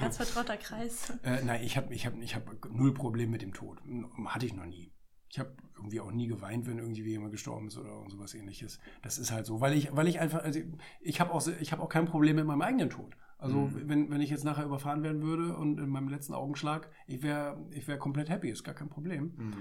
ganz 0.00 0.16
vertrauter 0.16 0.56
Kreis. 0.56 1.10
Äh, 1.22 1.44
nein, 1.44 1.62
ich 1.62 1.76
habe 1.76 1.94
ich 1.94 2.06
hab, 2.06 2.20
ich 2.20 2.34
hab 2.34 2.42
null 2.72 2.92
Problem 2.92 3.30
mit 3.30 3.42
dem 3.42 3.52
Tod. 3.54 3.78
Hatte 4.26 4.46
ich 4.46 4.52
noch 4.52 4.66
nie. 4.66 4.92
Ich 5.36 5.40
habe 5.40 5.52
irgendwie 5.76 6.00
auch 6.00 6.10
nie 6.12 6.28
geweint, 6.28 6.66
wenn 6.66 6.78
irgendwie 6.78 7.02
jemand 7.02 7.30
gestorben 7.30 7.66
ist 7.68 7.76
oder 7.76 8.08
sowas 8.08 8.32
ähnliches. 8.32 8.80
Das 9.02 9.18
ist 9.18 9.30
halt 9.30 9.44
so, 9.44 9.60
weil 9.60 9.74
ich, 9.74 9.94
weil 9.94 10.08
ich 10.08 10.18
einfach, 10.18 10.42
also 10.42 10.60
ich 11.02 11.20
habe 11.20 11.30
auch, 11.30 11.46
ich 11.60 11.72
habe 11.72 11.82
auch 11.82 11.90
kein 11.90 12.06
Problem 12.06 12.36
mit 12.36 12.46
meinem 12.46 12.62
eigenen 12.62 12.88
Tod. 12.88 13.14
Also 13.36 13.66
Mhm. 13.66 13.82
wenn, 13.90 14.10
wenn 14.10 14.22
ich 14.22 14.30
jetzt 14.30 14.44
nachher 14.44 14.64
überfahren 14.64 15.02
werden 15.02 15.20
würde 15.20 15.54
und 15.54 15.78
in 15.78 15.90
meinem 15.90 16.08
letzten 16.08 16.32
Augenschlag, 16.32 16.88
ich 17.06 17.22
wäre 17.22 17.62
ich 17.70 17.86
wär 17.86 17.98
komplett 17.98 18.30
happy, 18.30 18.48
ist 18.48 18.64
gar 18.64 18.74
kein 18.74 18.88
Problem. 18.88 19.34
Mhm. 19.36 19.54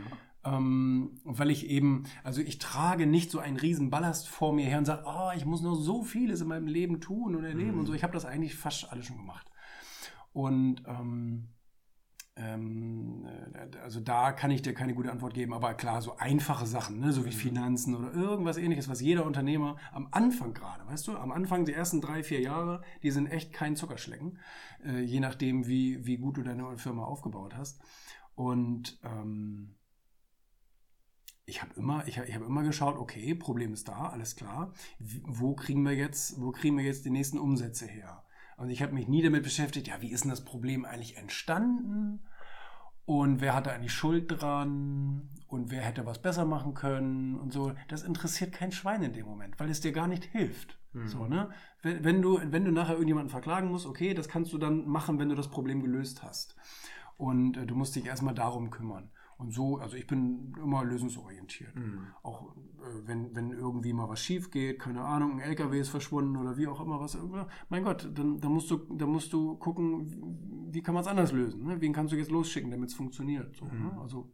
Ähm, 0.46 1.20
weil 1.26 1.50
ich 1.52 1.68
eben, 1.70 2.04
also 2.24 2.40
ich 2.40 2.58
trage 2.58 3.06
nicht 3.06 3.30
so 3.30 3.40
einen 3.40 3.58
riesen 3.58 3.90
Ballast 3.90 4.30
vor 4.30 4.54
mir 4.54 4.66
her 4.66 4.78
und 4.78 4.86
sage, 4.86 5.04
oh, 5.06 5.32
ich 5.36 5.46
muss 5.46 5.62
noch 5.62 5.76
so 5.76 6.04
vieles 6.04 6.40
in 6.40 6.48
meinem 6.48 6.68
Leben 6.68 7.02
tun 7.02 7.36
und 7.36 7.44
erleben 7.44 7.74
Mhm. 7.74 7.80
und 7.80 7.86
so. 7.88 7.94
Ich 7.94 8.04
habe 8.04 8.14
das 8.14 8.24
eigentlich 8.24 8.56
fast 8.56 8.90
alles 8.94 9.08
schon 9.08 9.18
gemacht. 9.18 9.52
Und 10.32 10.84
ähm, 10.88 10.88
ähm, 10.88 11.48
äh, 11.48 11.55
also 13.82 14.02
da 14.02 14.34
kann 14.34 14.52
ich 14.52 14.62
dir 14.62 14.74
keine 14.74 14.94
gute 14.94 15.10
Antwort 15.12 15.34
geben, 15.34 15.54
aber 15.54 15.74
klar, 15.74 16.02
so 16.02 16.18
einfache 16.18 16.66
Sachen, 16.66 17.00
ne, 17.00 17.14
so 17.14 17.24
wie 17.24 17.30
Mhm. 17.30 17.34
Finanzen 17.34 17.96
oder 17.96 18.14
irgendwas 18.14 18.58
ähnliches, 18.58 18.90
was 18.90 19.00
jeder 19.00 19.26
Unternehmer 19.26 19.78
am 19.94 20.10
Anfang 20.12 20.54
gerade, 20.54 20.86
weißt 20.86 21.08
du, 21.08 21.18
am 21.18 21.32
Anfang 21.32 21.64
die 21.64 21.74
ersten 21.74 22.02
drei, 22.02 22.24
vier 22.24 22.42
Jahre, 22.42 22.82
die 23.04 23.12
sind 23.12 23.28
echt 23.28 23.54
kein 23.54 23.78
Zuckerschlecken, 23.78 24.40
äh, 24.84 25.00
je 25.00 25.22
nachdem, 25.22 25.68
wie, 25.68 26.06
wie 26.06 26.18
gut 26.18 26.38
du 26.38 26.44
deine 26.44 26.78
Firma 26.78 27.06
aufgebaut 27.06 27.56
hast. 27.56 27.82
Und 28.36 29.00
ähm, 29.04 29.76
ich 31.46 31.62
habe 31.62 31.74
immer, 31.76 32.06
ich, 32.08 32.18
ich 32.18 32.36
hab 32.36 32.42
immer 32.42 32.64
geschaut, 32.64 32.98
okay, 32.98 33.34
Problem 33.36 33.72
ist 33.72 33.88
da, 33.88 34.10
alles 34.10 34.36
klar. 34.36 34.74
Wo 35.00 35.56
kriegen 35.56 35.84
wir 35.84 35.94
jetzt, 35.94 36.42
wo 36.42 36.52
kriegen 36.52 36.76
wir 36.78 36.84
jetzt 36.84 37.06
die 37.06 37.12
nächsten 37.12 37.38
Umsätze 37.38 37.86
her? 37.86 38.25
Und 38.58 38.70
ich 38.70 38.82
habe 38.82 38.94
mich 38.94 39.08
nie 39.08 39.22
damit 39.22 39.44
beschäftigt, 39.44 39.88
ja, 39.88 40.02
wie 40.02 40.12
ist 40.12 40.24
denn 40.24 40.32
das 40.32 40.46
Problem 40.46 40.86
eigentlich 40.86 41.18
entstanden? 41.18 42.22
Und 43.06 43.40
wer 43.42 43.54
hatte 43.54 43.72
eigentlich 43.72 43.94
Schuld 43.94 44.32
dran? 44.32 45.30
Und 45.48 45.72
wer 45.72 45.82
hätte 45.82 46.06
was 46.06 46.22
besser 46.22 46.46
machen 46.46 46.74
können? 46.74 47.36
Und 47.36 47.54
so. 47.54 47.74
Das 47.88 48.04
interessiert 48.04 48.52
kein 48.52 48.72
Schwein 48.72 49.04
in 49.04 49.14
dem 49.14 49.26
Moment, 49.26 49.60
weil 49.60 49.70
es 49.70 49.82
dir 49.82 49.92
gar 49.92 50.08
nicht 50.08 50.24
hilft. 50.26 50.80
Mhm. 50.94 51.08
So, 51.08 51.28
ne? 51.28 51.50
wenn, 51.82 52.04
wenn, 52.04 52.22
du, 52.22 52.40
wenn 52.44 52.66
du 52.66 52.72
nachher 52.72 52.94
irgendjemanden 52.94 53.30
verklagen 53.30 53.70
musst, 53.70 53.86
okay, 53.86 54.14
das 54.14 54.28
kannst 54.28 54.54
du 54.54 54.58
dann 54.58 54.88
machen, 54.88 55.20
wenn 55.20 55.30
du 55.30 55.36
das 55.36 55.50
Problem 55.50 55.82
gelöst 55.82 56.24
hast. 56.24 56.56
Und 57.18 57.58
äh, 57.58 57.66
du 57.66 57.76
musst 57.76 57.96
dich 57.96 58.06
erstmal 58.06 58.34
darum 58.34 58.70
kümmern. 58.70 59.12
Und 59.38 59.52
so, 59.54 59.78
also 59.78 59.98
ich 59.98 60.08
bin 60.08 60.54
immer 60.64 60.84
lösungsorientiert. 60.86 61.76
Mhm. 61.76 62.08
Auch 62.24 62.56
äh, 62.56 63.06
wenn, 63.06 63.36
wenn 63.36 63.52
irgendwie 63.52 63.92
mal 63.92 64.08
was 64.08 64.22
schief 64.22 64.50
geht, 64.50 64.80
keine 64.80 65.02
Ahnung, 65.02 65.34
ein 65.34 65.40
LKW 65.40 65.80
ist 65.80 65.90
verschwunden 65.90 66.38
oder 66.38 66.56
wie 66.58 66.68
auch 66.68 66.80
immer 66.80 67.00
was. 67.02 67.16
irgendwo- 67.16 67.46
Mein 67.70 67.84
Gott, 67.84 68.10
dann, 68.14 68.40
dann, 68.40 68.52
musst, 68.54 68.72
du, 68.72 68.78
dann 68.96 69.10
musst 69.10 69.34
du 69.34 69.56
gucken, 69.58 70.70
wie 70.72 70.82
kann 70.82 70.94
man 70.94 71.02
es 71.02 71.08
anders 71.08 71.32
lösen. 71.34 71.66
Ne? 71.66 71.82
Wen 71.82 71.92
kannst 71.94 72.14
du 72.14 72.18
jetzt 72.18 72.32
losschicken, 72.32 72.72
damit 72.72 72.90
es 72.90 72.96
funktioniert. 72.96 73.56
So, 73.58 73.66
Mhm. 73.66 73.84
ne? 73.84 73.98
Also 74.02 74.32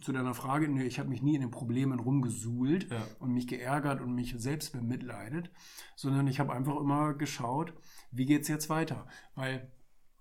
zu 0.00 0.12
deiner 0.12 0.34
Frage, 0.34 0.66
nee, 0.68 0.84
ich 0.84 0.98
habe 0.98 1.08
mich 1.08 1.22
nie 1.22 1.34
in 1.36 1.42
den 1.42 1.50
Problemen 1.52 2.00
rumgesuhlt 2.00 2.90
Ja. 2.90 3.02
und 3.20 3.32
mich 3.32 3.46
geärgert 3.46 4.00
und 4.00 4.14
mich 4.14 4.34
selbst 4.38 4.72
bemitleidet, 4.72 5.50
sondern 5.94 6.26
ich 6.26 6.40
habe 6.40 6.52
einfach 6.52 6.76
immer 6.80 7.14
geschaut, 7.14 7.74
wie 8.10 8.26
geht 8.26 8.42
es 8.42 8.48
jetzt 8.48 8.68
weiter. 8.70 9.06
Weil 9.36 9.70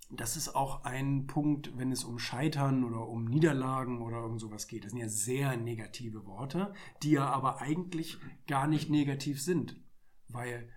das 0.10 0.36
ist 0.38 0.56
auch 0.56 0.84
ein 0.86 1.28
Punkt, 1.28 1.78
wenn 1.78 1.92
es 1.92 2.04
um 2.04 2.18
Scheitern 2.18 2.84
oder 2.84 3.08
um 3.08 3.26
Niederlagen 3.26 4.02
oder 4.02 4.18
irgend 4.18 4.42
sowas 4.42 4.68
geht. 4.68 4.84
Das 4.84 4.92
sind 4.92 5.00
ja 5.00 5.10
sehr 5.10 5.56
negative 5.56 6.26
Worte, 6.26 6.74
die 7.04 7.12
ja 7.12 7.28
aber 7.28 7.62
eigentlich 7.62 8.18
gar 8.48 8.68
nicht 8.68 8.90
negativ 8.90 9.42
sind, 9.42 9.80
weil 10.28 10.70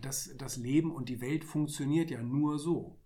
das, 0.00 0.34
das 0.38 0.56
Leben 0.56 0.92
und 0.92 1.08
die 1.08 1.20
Welt 1.20 1.44
funktioniert 1.44 2.10
ja 2.10 2.22
nur 2.22 2.58
so. 2.58 3.00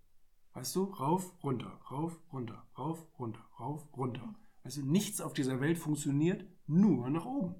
Weißt 0.53 0.75
du, 0.75 0.83
rauf, 0.83 1.33
runter, 1.43 1.79
rauf, 1.89 2.19
runter, 2.31 2.67
rauf, 2.77 3.07
runter, 3.17 3.43
rauf, 3.59 3.87
runter. 3.97 4.35
Also 4.63 4.81
nichts 4.81 5.19
auf 5.19 5.33
dieser 5.33 5.59
Welt 5.59 5.79
funktioniert 5.79 6.45
nur 6.67 7.09
nach 7.09 7.25
oben. 7.25 7.55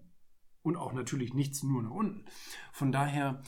Und 0.61 0.77
auch 0.77 0.93
natürlich 0.93 1.33
nichts 1.33 1.63
nur 1.63 1.81
nach 1.81 1.91
unten. 1.91 2.25
Von 2.71 2.91
daher 2.91 3.41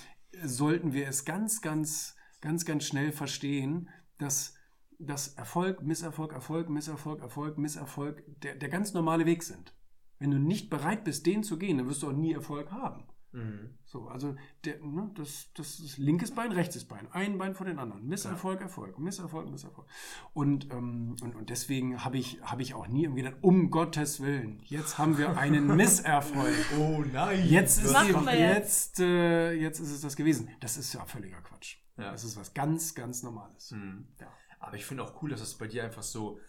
sollten 0.44 0.94
wir 0.94 1.08
es 1.08 1.24
ganz, 1.24 1.62
ganz, 1.62 2.18
ganz, 2.42 2.66
ganz 2.66 2.84
schnell 2.86 3.12
verstehen, 3.12 3.90
dass, 4.18 4.55
dass 5.00 5.30
Erfolg, 5.36 5.82
Misserfolg, 5.82 6.34
Erfolg, 6.34 6.70
Misserfolg, 6.70 7.22
Erfolg, 7.22 7.58
Misserfolg 7.58 8.24
der, 8.42 8.56
der 8.56 8.70
ganz 8.70 8.94
normale 8.94 9.26
Weg 9.26 9.44
sind. 9.44 9.76
Wenn 10.20 10.32
du 10.32 10.40
nicht 10.40 10.70
bereit 10.70 11.04
bist, 11.04 11.26
den 11.26 11.44
zu 11.44 11.58
gehen, 11.58 11.78
dann 11.78 11.88
wirst 11.88 12.04
du 12.04 12.08
auch 12.08 12.14
nie 12.14 12.34
Erfolg 12.34 12.72
haben. 12.72 13.06
Mhm. 13.36 13.78
So, 13.84 14.08
also 14.08 14.36
der, 14.64 14.80
ne, 14.80 15.12
das, 15.16 15.52
das 15.54 15.80
ist 15.80 15.98
linkes 15.98 16.32
Bein, 16.32 16.54
rechtes 16.54 16.86
Bein, 16.86 17.08
ein 17.12 17.38
Bein 17.38 17.54
vor 17.54 17.66
den 17.66 17.80
anderen. 17.80 18.08
Misserfolg, 18.08 18.62
Erfolg, 18.62 18.98
Misserfolg, 18.98 19.52
Misserfolg. 19.52 19.88
Und, 20.34 20.72
ähm, 20.72 21.18
und, 21.22 21.36
und 21.36 21.50
deswegen 21.50 22.04
habe 22.06 22.18
ich, 22.18 22.40
hab 22.42 22.62
ich 22.62 22.74
auch 22.74 22.88
nie 22.88 23.04
irgendwie 23.04 23.24
gedacht, 23.24 23.40
um 23.42 23.72
Gottes 23.72 24.22
Willen, 24.22 24.62
jetzt 24.64 24.98
haben 24.98 25.18
wir 25.18 25.38
einen 25.38 25.68
Misserfolg. 25.76 26.56
Oh 26.80 27.04
nein! 27.12 27.46
Jetzt 27.46 27.84
ist, 27.84 27.94
wir 27.94 28.40
jetzt, 28.40 29.02
äh, 29.02 29.52
jetzt 29.52 29.80
ist 29.80 29.92
es 29.92 30.02
das 30.02 30.16
gewesen. 30.16 30.50
Das 30.62 30.78
ist 30.78 30.94
ja 30.94 31.06
völliger 31.06 31.42
Quatsch. 31.42 31.78
Ja. 31.98 32.12
Das 32.12 32.24
ist 32.24 32.38
was 32.38 32.54
ganz, 32.54 32.96
ganz 32.96 33.24
Normales. 33.24 33.72
Mhm. 33.72 34.08
Ja. 34.20 34.28
Aber 34.66 34.76
ich 34.76 34.86
finde 34.86 35.04
auch 35.04 35.22
cool, 35.22 35.30
dass 35.30 35.40
das 35.40 35.56
bei 35.56 35.68
dir 35.68 35.84
einfach 35.84 36.04
so 36.04 36.40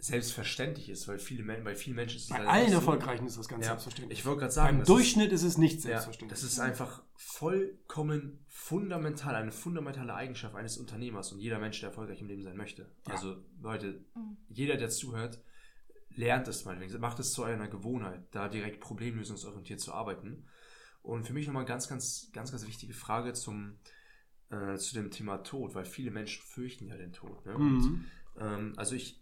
selbstverständlich 0.00 0.88
ist, 0.90 1.08
weil 1.08 1.18
viele 1.18 1.42
Men 1.42 1.64
bei 1.64 1.74
vielen 1.74 1.96
Menschen 1.96 2.16
ist 2.18 2.24
es 2.24 2.28
Bei 2.30 2.36
halt 2.38 2.48
allen 2.48 2.68
so- 2.68 2.76
Erfolgreichen 2.76 3.26
ist 3.26 3.36
das 3.36 3.48
ganz 3.48 3.64
Ja, 3.64 3.70
selbstverständlich. 3.72 4.20
ich 4.20 4.24
wollte 4.26 4.40
gerade 4.40 4.52
sagen, 4.52 4.76
Beim 4.78 4.86
Durchschnitt 4.86 5.32
ist, 5.32 5.42
es 5.42 5.58
nicht 5.58 5.78
ist, 5.78 5.84
ja, 5.84 5.90
selbstverständlich. 5.90 6.40
das 6.40 6.48
ist 6.50 6.60
einfach 6.60 7.02
vollkommen 7.16 8.44
fundamental, 8.48 9.34
eine 9.34 9.50
fundamentale 9.52 10.14
Eigenschaft 10.14 10.54
eines 10.54 10.78
Unternehmers 10.78 11.32
und 11.32 11.40
jeder 11.40 11.58
Mensch, 11.58 11.80
der 11.80 11.88
erfolgreich 11.88 12.20
im 12.20 12.28
Leben 12.28 12.42
sein 12.42 12.56
möchte. 12.56 12.82
Ja. 13.06 13.14
Also 13.14 13.36
Leute, 13.60 14.04
Mhm. 14.14 14.36
jeder, 14.48 14.76
der 14.76 14.88
zuhört, 14.90 15.40
lernt 16.10 16.46
es 16.48 16.64
mal, 16.64 16.76
macht 16.98 17.18
es 17.18 17.32
zu 17.32 17.42
einer 17.42 17.68
Gewohnheit, 17.68 18.22
da 18.30 18.48
direkt 18.48 18.80
problemlösungsorientiert 18.80 19.80
zu 19.80 19.92
arbeiten. 19.92 20.46
Und 21.02 21.26
für 21.26 21.32
mich 21.32 21.46
nochmal 21.46 21.64
ganz, 21.64 21.88
ganz, 21.88 22.30
ganz, 22.32 22.50
ganz 22.50 22.66
wichtige 22.66 22.92
Frage 22.94 23.32
zum, 23.32 23.78
äh, 24.50 24.76
zu 24.76 24.94
dem 24.94 25.10
Thema 25.10 25.38
Tod, 25.38 25.74
weil 25.74 25.84
viele 25.84 26.10
Menschen 26.10 26.42
fürchten 26.42 26.86
ja 26.86 26.96
den 26.96 27.12
Tod. 27.12 27.44
Ne? 27.46 27.54
Und, 27.54 27.78
Mhm. 27.80 28.04
ähm, 28.40 28.72
also 28.76 28.94
ich, 28.94 29.20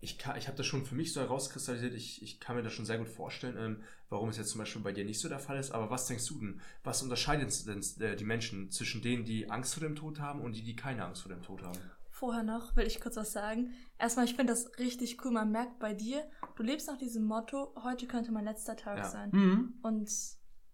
ich, 0.00 0.18
kann- 0.18 0.36
ich 0.36 0.48
habe 0.48 0.56
das 0.56 0.66
schon 0.66 0.84
für 0.84 0.94
mich 0.94 1.12
so 1.12 1.20
herauskristallisiert, 1.20 1.94
ich, 1.94 2.22
ich 2.22 2.40
kann 2.40 2.56
mir 2.56 2.62
das 2.62 2.72
schon 2.74 2.84
sehr 2.84 2.98
gut 2.98 3.08
vorstellen, 3.08 3.56
ähm, 3.58 3.82
warum 4.10 4.28
es 4.28 4.36
jetzt 4.36 4.50
zum 4.50 4.58
Beispiel 4.58 4.82
bei 4.82 4.92
dir 4.92 5.04
nicht 5.04 5.18
so 5.20 5.28
der 5.28 5.38
Fall 5.38 5.58
ist. 5.58 5.70
Aber 5.70 5.90
was 5.90 6.06
denkst 6.06 6.26
du 6.26 6.38
denn, 6.38 6.60
was 6.82 7.02
unterscheidet 7.02 7.66
denn 7.66 7.80
äh, 8.00 8.14
die 8.16 8.24
Menschen 8.24 8.70
zwischen 8.70 9.00
denen, 9.00 9.24
die 9.24 9.50
Angst 9.50 9.74
vor 9.74 9.82
dem 9.82 9.94
Tod 9.96 10.20
haben 10.20 10.40
und 10.40 10.54
die, 10.56 10.62
die 10.62 10.76
keine 10.76 11.04
Angst 11.04 11.22
vor 11.22 11.32
dem 11.32 11.42
Tod 11.42 11.62
haben? 11.62 11.78
Vorher 12.10 12.42
noch 12.44 12.76
will 12.76 12.86
ich 12.86 13.00
kurz 13.00 13.16
was 13.16 13.32
sagen. 13.32 13.72
Erstmal, 13.98 14.24
ich 14.26 14.34
finde 14.36 14.52
das 14.52 14.78
richtig 14.78 15.24
cool. 15.24 15.32
Man 15.32 15.50
merkt 15.50 15.78
bei 15.80 15.94
dir, 15.94 16.22
du 16.56 16.62
lebst 16.62 16.86
nach 16.86 16.96
diesem 16.98 17.24
Motto, 17.24 17.74
heute 17.82 18.06
könnte 18.06 18.30
mein 18.30 18.44
letzter 18.44 18.76
Tag 18.76 18.98
Ja. 18.98 19.04
sein. 19.08 19.30
Mhm. 19.32 19.74
Und 19.82 20.10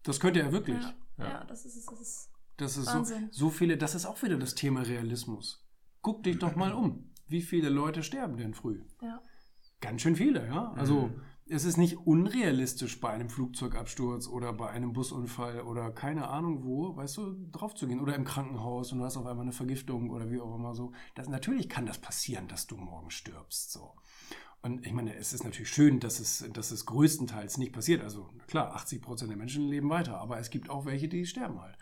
Das 0.02 0.20
könnte 0.20 0.40
er 0.40 0.52
wirklich. 0.52 0.82
ja, 0.82 0.94
Ja. 1.18 1.24
ja. 1.30 1.44
das 1.44 1.64
ist 1.64 1.76
es. 1.76 2.30
Das 2.60 2.76
ist 2.76 2.90
so, 2.90 3.04
so 3.30 3.50
viele, 3.50 3.76
das 3.76 3.94
ist 3.94 4.06
auch 4.06 4.22
wieder 4.22 4.36
das 4.38 4.54
Thema 4.54 4.82
Realismus. 4.82 5.66
Guck 6.02 6.22
dich 6.22 6.38
doch 6.38 6.56
mal 6.56 6.72
um. 6.72 7.10
Wie 7.26 7.42
viele 7.42 7.68
Leute 7.68 8.02
sterben 8.02 8.36
denn 8.36 8.54
früh? 8.54 8.82
ja. 9.02 9.20
Ganz 9.80 10.02
schön 10.02 10.14
viele, 10.14 10.46
ja. 10.46 10.72
Also 10.72 11.06
Mhm. 11.08 11.22
es 11.46 11.64
ist 11.64 11.78
nicht 11.78 11.96
unrealistisch 12.06 13.00
bei 13.00 13.08
einem 13.08 13.30
Flugzeugabsturz 13.30 14.28
oder 14.28 14.52
bei 14.52 14.68
einem 14.68 14.92
Busunfall 14.92 15.62
oder 15.62 15.90
keine 15.90 16.28
Ahnung 16.28 16.64
wo, 16.64 16.94
weißt 16.96 17.16
du, 17.16 17.46
drauf 17.50 17.74
zu 17.74 17.86
gehen. 17.88 17.98
Oder 17.98 18.14
im 18.14 18.24
Krankenhaus 18.24 18.92
und 18.92 18.98
du 18.98 19.04
hast 19.06 19.16
auf 19.16 19.24
einmal 19.24 19.44
eine 19.44 19.52
Vergiftung 19.52 20.10
oder 20.10 20.30
wie 20.30 20.38
auch 20.38 20.54
immer 20.54 20.74
so. 20.74 20.92
Das, 21.14 21.28
natürlich 21.28 21.70
kann 21.70 21.86
das 21.86 21.98
passieren, 21.98 22.46
dass 22.46 22.66
du 22.66 22.76
morgen 22.76 23.10
stirbst. 23.10 23.72
So. 23.72 23.94
Und 24.60 24.86
ich 24.86 24.92
meine, 24.92 25.14
es 25.14 25.32
ist 25.32 25.44
natürlich 25.44 25.70
schön, 25.70 25.98
dass 26.00 26.20
es, 26.20 26.46
dass 26.52 26.70
es 26.70 26.84
größtenteils 26.84 27.56
nicht 27.56 27.72
passiert. 27.72 28.02
Also 28.02 28.28
klar, 28.48 28.74
80 28.74 29.00
Prozent 29.00 29.30
der 29.30 29.38
Menschen 29.38 29.66
leben 29.66 29.88
weiter, 29.88 30.18
aber 30.18 30.38
es 30.38 30.50
gibt 30.50 30.68
auch 30.68 30.84
welche, 30.84 31.08
die 31.08 31.24
sterben 31.24 31.58
halt. 31.62 31.78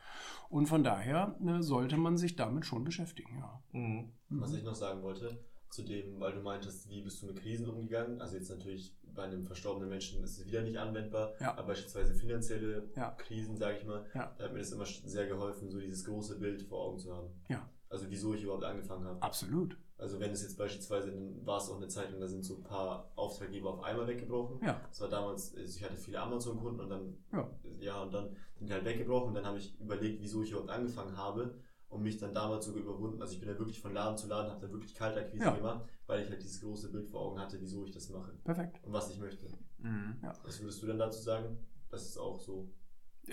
Und 0.49 0.67
von 0.67 0.83
daher 0.83 1.37
ne, 1.41 1.63
sollte 1.63 1.97
man 1.97 2.17
sich 2.17 2.37
damit 2.37 2.65
schon 2.65 2.85
beschäftigen, 2.85 3.39
ja. 3.39 3.63
Mhm. 3.73 4.13
Was 4.31 4.55
ich 4.55 4.63
noch 4.65 4.75
sagen 4.75 5.03
wollte, 5.03 5.39
zu 5.71 5.83
dem, 5.83 6.19
weil 6.21 6.33
du 6.33 6.41
meintest, 6.41 6.89
wie 6.89 7.03
bist 7.03 7.21
du 7.23 7.27
mit 7.27 7.37
Krisen 7.43 7.69
umgegangen? 7.69 8.21
Also 8.23 8.37
jetzt 8.37 8.49
natürlich 8.49 8.97
bei 9.15 9.25
einem 9.25 9.45
verstorbenen 9.45 9.91
Menschen 9.91 10.23
ist 10.23 10.39
es 10.39 10.47
wieder 10.47 10.63
nicht 10.63 10.79
anwendbar, 10.79 11.35
Ja. 11.41 11.53
aber 11.53 11.69
beispielsweise 11.69 12.15
finanzielle 12.15 12.89
Ja. 12.97 13.11
Krisen, 13.13 13.57
sage 13.59 13.79
ich 13.79 13.85
mal, 13.87 14.07
Ja. 14.15 14.35
da 14.39 14.45
hat 14.45 14.53
mir 14.53 14.61
das 14.61 14.73
immer 14.73 14.87
sehr 14.87 15.27
geholfen, 15.27 15.69
so 15.69 15.79
dieses 15.81 16.05
große 16.05 16.39
Bild 16.39 16.63
vor 16.63 16.81
Augen 16.87 16.99
zu 16.99 17.15
haben. 17.15 17.29
Ja. 17.49 17.69
Also 17.91 18.07
wieso 18.09 18.33
ich 18.35 18.43
überhaupt 18.43 18.65
angefangen 18.65 19.05
habe. 19.05 19.23
Absolut. 19.23 19.77
Also 19.99 20.21
wenn 20.21 20.31
es 20.31 20.43
jetzt 20.43 20.57
beispielsweise, 20.57 21.11
dann 21.11 21.45
war 21.45 21.59
es 21.59 21.69
auch 21.69 21.77
eine 21.77 21.89
Zeitung, 21.89 22.21
da 22.21 22.29
sind 22.29 22.45
so 22.45 22.57
ein 22.57 22.63
paar 22.63 23.11
Auftraggeber 23.17 23.71
auf 23.75 23.83
einmal 23.83 24.07
weggebrochen. 24.07 24.61
Ja. 24.65 24.81
Das 24.89 25.01
war 25.01 25.09
damals, 25.09 25.55
also 25.57 25.77
ich 25.77 25.85
hatte 25.85 25.97
viele 25.97 26.21
Amazon-Kunden 26.21 26.81
und 26.81 26.89
dann, 26.89 27.17
Ja. 27.33 27.51
ja, 27.81 28.03
und 28.05 28.15
dann 28.15 28.37
sind 28.55 28.69
die 28.69 28.73
halt 28.73 28.85
weggebrochen 28.85 29.29
und 29.29 29.35
dann 29.35 29.45
habe 29.47 29.59
ich 29.59 29.79
überlegt, 29.81 30.23
wieso 30.23 30.43
ich 30.43 30.51
überhaupt 30.53 30.71
angefangen 30.71 31.17
habe 31.17 31.55
und 31.89 32.03
mich 32.03 32.17
dann 32.17 32.33
damals 32.33 32.67
sogar 32.67 32.83
überwunden. 32.83 33.21
Also 33.21 33.35
ich 33.35 33.41
bin 33.41 33.49
da 33.49 33.59
wirklich 33.59 33.81
von 33.81 33.93
Laden 33.93 34.17
zu 34.17 34.29
Laden, 34.29 34.53
habe 34.53 34.65
da 34.65 34.73
wirklich 34.73 34.95
Kaltakquise 34.95 35.45
Ja. 35.45 35.51
gemacht, 35.57 35.85
weil 36.07 36.23
ich 36.23 36.31
halt 36.31 36.43
dieses 36.43 36.61
große 36.61 36.93
Bild 36.93 37.09
vor 37.09 37.21
Augen 37.23 37.41
hatte, 37.41 37.61
wieso 37.61 37.85
ich 37.85 37.91
das 37.91 38.09
mache 38.11 38.33
Perfekt. 38.45 38.79
und 38.87 38.93
was 38.93 39.11
ich 39.11 39.19
möchte. 39.19 39.47
Mhm. 39.79 40.17
Was 40.45 40.61
würdest 40.61 40.81
du 40.81 40.87
denn 40.87 40.99
dazu 40.99 41.21
sagen? 41.21 41.59
Das 41.91 42.03
ist 42.05 42.19
auch 42.19 42.39
so. 42.39 42.71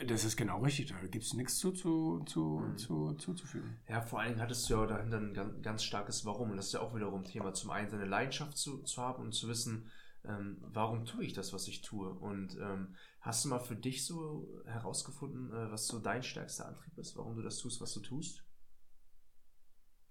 Das 0.08 0.26
ist 0.26 0.36
genau 0.36 0.60
richtig. 0.62 0.88
Da 0.90 1.00
gibt 1.08 1.24
es 1.24 1.34
nichts 1.34 1.58
zu, 1.58 1.72
zu, 1.72 2.24
zu, 2.26 2.60
Mhm. 2.60 2.78
zu, 2.78 3.14
zuzufügen. 3.14 3.78
Ja, 3.88 4.02
vor 4.02 4.20
allen 4.20 4.30
Dingen 4.30 4.42
hattest 4.42 4.70
du 4.70 4.74
ja 4.74 4.86
dahinter 4.86 5.18
ein 5.20 5.34
ganz, 5.34 5.62
ganz 5.62 5.84
starkes 5.84 6.26
Warum. 6.26 6.52
Und 6.52 6.58
das 6.58 6.68
ist 6.68 6.74
ja 6.74 6.82
auch 6.82 6.94
wiederum 6.96 7.24
Thema. 7.24 7.54
Zum 7.54 7.72
einen 7.72 7.90
seine 7.90 8.06
Leidenschaft 8.06 8.58
zu, 8.58 8.84
zu 8.84 9.02
haben 9.02 9.24
und 9.24 9.32
zu 9.34 9.48
wissen, 9.48 9.90
ähm, 10.26 10.58
warum 10.62 11.06
tue 11.06 11.24
ich 11.24 11.34
das, 11.34 11.54
was 11.54 11.68
ich 11.68 11.82
tue. 11.82 12.10
Und 12.10 12.58
ähm, 12.60 12.96
hast 13.22 13.46
du 13.46 13.50
mal 13.50 13.60
für 13.60 13.76
dich 13.76 14.06
so 14.06 14.62
herausgefunden, 14.66 15.52
äh, 15.52 15.72
was 15.72 15.88
so 15.88 16.00
dein 16.00 16.24
stärkster 16.24 16.68
Antrieb 16.68 16.98
ist, 16.98 17.16
warum 17.16 17.36
du 17.36 17.42
das 17.42 17.58
tust, 17.60 17.80
was 17.80 17.94
du 17.94 18.00
tust? 18.02 18.44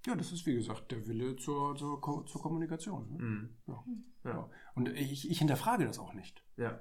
Ja, 0.07 0.14
das 0.14 0.32
ist 0.32 0.45
wie 0.47 0.55
gesagt 0.55 0.91
der 0.93 1.07
Wille 1.07 1.35
zur, 1.37 1.74
zur, 1.76 2.01
Ko- 2.01 2.22
zur 2.24 2.43
Kommunikation. 2.43 3.11
Ne? 3.12 3.18
Mhm. 3.22 3.57
Ja. 3.66 3.85
Ja. 4.24 4.30
Ja. 4.30 4.51
Und 4.74 4.89
ich, 4.91 5.30
ich 5.30 5.39
hinterfrage 5.39 5.87
das 5.87 5.99
auch 5.99 6.12
nicht. 6.12 6.45
Ja. 6.57 6.78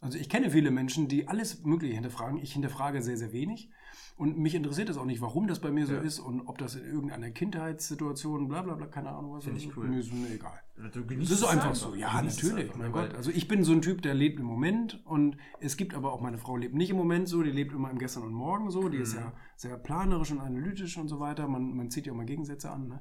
Also 0.00 0.16
ich 0.18 0.28
kenne 0.28 0.50
viele 0.50 0.70
Menschen, 0.70 1.08
die 1.08 1.26
alles 1.28 1.64
Mögliche 1.64 1.94
hinterfragen. 1.94 2.38
Ich 2.40 2.52
hinterfrage 2.52 3.02
sehr, 3.02 3.16
sehr 3.16 3.32
wenig. 3.32 3.70
Und 4.16 4.36
mich 4.36 4.54
interessiert 4.56 4.88
es 4.88 4.96
auch 4.96 5.04
nicht, 5.04 5.20
warum 5.20 5.46
das 5.46 5.60
bei 5.60 5.70
mir 5.70 5.86
so 5.86 5.94
Ja. 5.94 6.00
ist 6.00 6.18
und 6.18 6.40
ob 6.42 6.58
das 6.58 6.74
in 6.74 6.84
irgendeiner 6.84 7.30
Kindheitssituation, 7.30 8.48
bla 8.48 8.62
bla 8.62 8.74
bla, 8.74 8.86
keine 8.86 9.10
Ahnung 9.10 9.32
was. 9.32 9.44
Finde 9.44 9.58
ich 9.60 9.68
ist. 9.68 9.76
cool. 9.76 9.86
Mir 9.88 10.00
ist 10.00 10.12
mir 10.12 10.28
egal. 10.30 10.60
Das 10.76 11.30
ist 11.30 11.44
einfach 11.44 11.74
so. 11.74 11.94
Ja, 11.94 12.20
natürlich. 12.20 12.74
mein 12.76 12.88
ne? 12.88 12.92
Gott. 12.92 13.14
Also 13.14 13.30
ich 13.30 13.46
bin 13.48 13.62
so 13.64 13.72
ein 13.72 13.82
Typ, 13.82 14.02
der 14.02 14.14
lebt 14.14 14.38
im 14.40 14.46
Moment 14.46 15.04
und 15.06 15.36
es 15.60 15.76
gibt 15.76 15.94
aber 15.94 16.12
auch 16.12 16.20
meine 16.20 16.38
Frau 16.38 16.56
lebt 16.56 16.74
nicht 16.74 16.90
im 16.90 16.96
Moment 16.96 17.28
so, 17.28 17.42
die 17.42 17.50
lebt 17.50 17.72
immer 17.72 17.90
im 17.90 17.98
Gestern 17.98 18.24
und 18.24 18.32
Morgen 18.32 18.70
so. 18.70 18.88
Die 18.88 18.98
ist 18.98 19.14
Mhm. 19.14 19.20
ja 19.20 19.32
sehr 19.56 19.76
planerisch 19.76 20.30
und 20.32 20.40
analytisch 20.40 20.96
und 20.98 21.08
so 21.08 21.20
weiter. 21.20 21.46
Man, 21.48 21.76
man 21.76 21.90
zieht 21.90 22.06
ja 22.06 22.14
mal 22.14 22.26
Gegensätze 22.26 22.70
an. 22.70 22.88
Ne? 22.88 23.00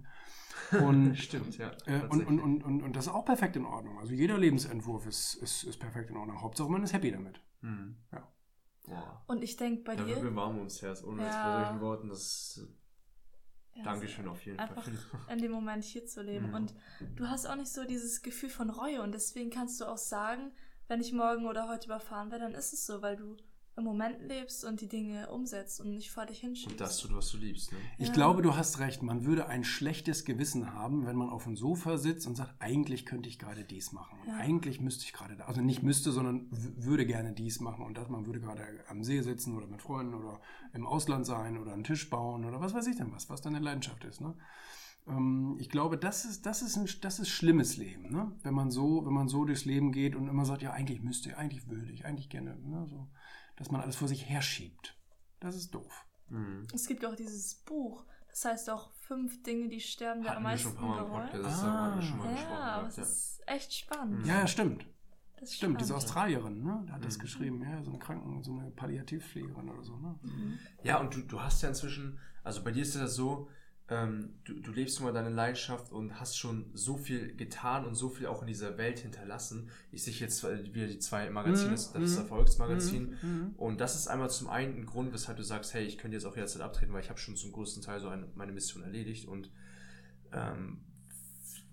Und 0.83 1.15
Stimmt, 1.17 1.57
ja. 1.57 1.71
Äh, 1.85 2.01
und, 2.09 2.25
und, 2.25 2.39
und, 2.39 2.63
und, 2.63 2.83
und 2.83 2.95
das 2.95 3.07
ist 3.07 3.13
auch 3.13 3.25
perfekt 3.25 3.55
in 3.55 3.65
Ordnung. 3.65 3.99
Also 3.99 4.13
jeder 4.13 4.37
Lebensentwurf 4.37 5.05
ist, 5.05 5.35
ist, 5.35 5.63
ist 5.63 5.79
perfekt 5.79 6.09
in 6.09 6.17
Ordnung. 6.17 6.41
Hauptsache 6.41 6.69
man 6.69 6.83
ist 6.83 6.93
happy 6.93 7.11
damit. 7.11 7.41
Mhm. 7.61 7.97
Ja. 8.11 8.27
Boah. 8.85 9.23
Und 9.27 9.43
ich 9.43 9.57
denke 9.57 9.83
bei 9.83 9.95
Da 9.95 10.05
wird 10.05 10.23
mir 10.23 10.29
dir, 10.29 10.35
warm 10.35 10.57
ums 10.57 10.81
Herz, 10.81 11.03
ohne 11.03 11.21
Ja. 11.21 11.27
jetzt 11.27 11.43
bei 11.43 11.63
solchen 11.63 11.81
Worten. 11.81 12.09
Das 12.09 12.67
ja, 13.75 13.83
Dankeschön 13.83 14.27
auf 14.27 14.43
jeden 14.45 14.59
einfach 14.59 14.83
Fall. 14.83 14.93
in 15.29 15.39
dem 15.39 15.51
Moment 15.51 15.83
hier 15.83 16.05
zu 16.05 16.21
leben. 16.21 16.47
Mhm. 16.47 16.53
Und 16.55 16.75
du 17.15 17.29
hast 17.29 17.45
auch 17.45 17.55
nicht 17.55 17.71
so 17.71 17.85
dieses 17.85 18.21
Gefühl 18.21 18.49
von 18.49 18.69
Reue 18.69 19.01
und 19.01 19.13
deswegen 19.13 19.49
kannst 19.49 19.79
du 19.81 19.85
auch 19.85 19.97
sagen, 19.97 20.51
wenn 20.87 21.01
ich 21.01 21.13
morgen 21.13 21.45
oder 21.45 21.67
heute 21.67 21.87
überfahren 21.87 22.31
werde, 22.31 22.45
dann 22.45 22.53
ist 22.53 22.73
es 22.73 22.85
so, 22.85 23.01
weil 23.01 23.17
du 23.17 23.35
im 23.77 23.83
Moment 23.83 24.19
lebst 24.27 24.65
und 24.65 24.81
die 24.81 24.87
Dinge 24.87 25.29
umsetzt 25.29 25.79
und 25.79 25.91
nicht 25.93 26.09
vor 26.11 26.25
dich 26.25 26.39
hinschiebst. 26.39 26.71
Und 26.71 26.81
das 26.81 26.97
tut, 26.97 27.13
was 27.15 27.29
du 27.29 27.37
liebst. 27.37 27.71
Ne? 27.71 27.77
Ich 27.99 28.07
Ja. 28.07 28.13
glaube, 28.13 28.41
du 28.41 28.55
hast 28.55 28.79
recht. 28.79 29.03
Man 29.03 29.25
würde 29.25 29.47
ein 29.47 29.63
schlechtes 29.63 30.25
Gewissen 30.25 30.73
haben, 30.73 31.05
wenn 31.05 31.15
man 31.15 31.29
auf 31.29 31.43
dem 31.43 31.55
Sofa 31.55 31.97
sitzt 31.97 32.25
und 32.27 32.35
sagt, 32.35 32.55
eigentlich 32.59 33.05
könnte 33.05 33.29
ich 33.29 33.37
gerade 33.37 33.63
dies 33.63 33.91
machen. 33.91 34.19
Und 34.21 34.29
Ja. 34.29 34.35
eigentlich 34.37 34.81
müsste 34.81 35.05
ich 35.05 35.13
gerade 35.13 35.35
da. 35.37 35.45
Also 35.45 35.61
nicht 35.61 35.83
müsste, 35.83 36.11
sondern 36.11 36.47
würde 36.51 37.05
gerne 37.05 37.33
dies 37.33 37.59
machen. 37.59 37.85
Und 37.85 37.97
das, 37.97 38.09
man 38.09 38.25
würde 38.25 38.39
gerade 38.39 38.63
am 38.87 39.03
See 39.03 39.21
sitzen 39.21 39.55
oder 39.55 39.67
mit 39.67 39.81
Freunden 39.81 40.15
oder 40.15 40.41
im 40.73 40.87
Ausland 40.87 41.25
sein 41.25 41.57
oder 41.57 41.73
einen 41.73 41.83
Tisch 41.83 42.09
bauen 42.09 42.45
oder 42.45 42.59
was 42.59 42.73
weiß 42.73 42.87
ich 42.87 42.95
denn 42.97 43.11
was, 43.11 43.29
was 43.29 43.41
deine 43.41 43.59
Leidenschaft 43.59 44.03
ist. 44.05 44.21
Ne? 44.21 44.35
Ähm, 45.07 45.55
Ich 45.59 45.69
glaube, 45.69 45.97
das 45.97 46.25
ist, 46.25 46.45
das 46.45 46.61
ist 46.61 46.77
ein 46.77 46.87
das 47.01 47.19
ist 47.19 47.29
schlimmes 47.29 47.77
Leben, 47.77 48.11
ne? 48.11 48.31
Wenn 48.43 48.53
man 48.53 48.71
so, 48.71 49.05
wenn 49.05 49.13
man 49.13 49.27
so 49.29 49.45
durchs 49.45 49.65
Leben 49.65 49.91
geht 49.91 50.15
und 50.15 50.27
immer 50.27 50.45
sagt, 50.45 50.61
ja, 50.63 50.71
eigentlich 50.71 51.01
müsste, 51.01 51.29
ich, 51.29 51.37
eigentlich 51.37 51.67
würde 51.69 51.91
ich, 51.91 52.05
eigentlich 52.05 52.29
gerne, 52.29 52.57
ne? 52.59 52.85
so, 52.87 53.07
dass 53.57 53.69
man 53.71 53.81
alles 53.81 53.95
vor 53.97 54.07
sich 54.07 54.27
herschiebt. 54.29 54.95
Das 55.39 55.55
ist 55.55 55.73
doof. 55.73 56.05
Mhm. 56.29 56.65
Es 56.73 56.87
gibt 56.87 57.05
auch 57.05 57.15
dieses 57.15 57.55
Buch, 57.55 58.05
das 58.29 58.45
heißt 58.45 58.69
auch 58.69 58.91
fünf 58.93 59.43
Dinge, 59.43 59.67
die 59.69 59.79
sterben 59.81 60.23
wir 60.23 60.35
am 60.35 60.43
Hatten 60.45 60.53
wir 60.53 60.57
schon 60.57 60.73
meisten 60.75 61.05
bereuen. 61.05 61.29
Das 61.43 61.63
Ah. 61.63 61.67
haben 61.91 61.95
wir 61.99 62.07
schon 62.07 62.17
mal 62.17 62.33
gesprochen. 62.33 62.51
Ja, 62.53 62.63
aber 62.63 62.87
es 62.87 62.97
ist 62.97 63.41
echt 63.45 63.73
spannend. 63.73 64.19
Mhm. 64.19 64.25
Ja, 64.25 64.39
ja, 64.39 64.47
stimmt. 64.47 64.85
Das 65.39 65.53
Stimmt, 65.53 65.79
diese 65.79 65.89
spannend. 65.89 66.05
Australierin, 66.05 66.63
ne? 66.63 66.83
Die 66.87 66.91
hat 66.91 67.05
das 67.05 67.17
Mhm. 67.17 67.21
geschrieben, 67.21 67.61
ja, 67.61 67.83
so 67.83 67.91
eine 67.91 67.99
Kranken, 67.99 68.41
so 68.41 68.51
eine 68.57 68.71
Palliativpflegerin 68.71 69.69
oder 69.69 69.83
so, 69.83 69.95
ne? 69.97 70.17
Mhm. 70.23 70.57
Ja, 70.83 70.99
und 70.99 71.13
du, 71.15 71.21
du 71.21 71.39
hast 71.41 71.61
ja 71.61 71.69
inzwischen, 71.69 72.19
also 72.43 72.63
bei 72.63 72.71
dir 72.71 72.81
ist 72.81 72.95
das 72.95 73.13
so, 73.13 73.47
ähm, 73.89 74.33
du, 74.43 74.59
du 74.59 74.71
lebst 74.71 74.99
immer 74.99 75.13
deine 75.13 75.29
Leidenschaft 75.29 75.91
und 75.93 76.19
hast 76.19 76.37
schon 76.37 76.69
so 76.73 76.97
viel 76.97 77.35
getan 77.35 77.85
und 77.85 77.95
so 77.95 78.09
viel 78.09 78.27
auch 78.27 78.41
in 78.41 78.47
dieser 78.47 78.77
Welt 78.77 78.99
hinterlassen. 78.99 79.69
Ich 79.91 80.03
sehe 80.03 80.13
jetzt 80.13 80.43
äh, 80.43 80.73
wieder 80.73 80.87
die 80.87 80.99
zwei 80.99 81.29
Magazine, 81.29 81.69
Mhm, 81.69 81.75
das, 81.75 81.93
das 81.93 82.11
mhm, 82.11 82.17
Erfolgsmagazin. 82.17 83.17
Mhm. 83.21 83.53
Und 83.55 83.79
das 83.79 83.95
ist 83.95 84.07
einmal 84.07 84.29
zum 84.29 84.49
einen 84.49 84.75
ein 84.75 84.85
Grund, 84.85 85.13
weshalb 85.13 85.37
du 85.37 85.43
sagst, 85.43 85.73
hey, 85.73 85.85
ich 85.85 85.97
könnte 85.97 86.17
jetzt 86.17 86.25
auch 86.25 86.35
jederzeit 86.35 86.61
abtreten, 86.61 86.93
weil 86.93 87.01
ich 87.01 87.09
habe 87.09 87.19
schon 87.19 87.37
zum 87.37 87.53
größten 87.53 87.81
Teil 87.81 88.01
so 88.01 88.09
eine, 88.09 88.27
meine 88.35 88.51
Mission 88.51 88.83
erledigt. 88.83 89.25
Und 89.25 89.51
ähm, 90.33 90.81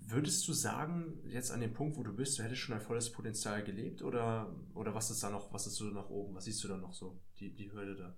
würdest 0.07 0.47
du 0.47 0.53
sagen, 0.53 1.19
jetzt 1.27 1.51
an 1.51 1.61
dem 1.61 1.73
Punkt, 1.73 1.97
wo 1.97 2.05
du 2.05 2.15
bist, 2.15 2.39
du 2.39 2.45
hättest 2.45 2.61
schon 2.61 2.75
ein 2.77 2.81
volles 2.81 3.11
Potenzial 3.11 3.65
gelebt 3.65 4.03
oder, 4.03 4.55
oder 4.75 4.95
was 4.95 5.11
ist 5.11 5.23
da 5.23 5.31
noch, 5.31 5.53
was 5.53 5.67
ist 5.67 5.75
so 5.77 5.87
nach 5.87 6.11
oben, 6.11 6.35
was 6.35 6.45
siehst 6.45 6.63
du 6.63 6.69
da 6.69 6.77
noch 6.77 6.93
so, 6.93 7.21
die, 7.41 7.55
die 7.55 7.73
Hürde 7.73 7.97
da? 7.97 8.17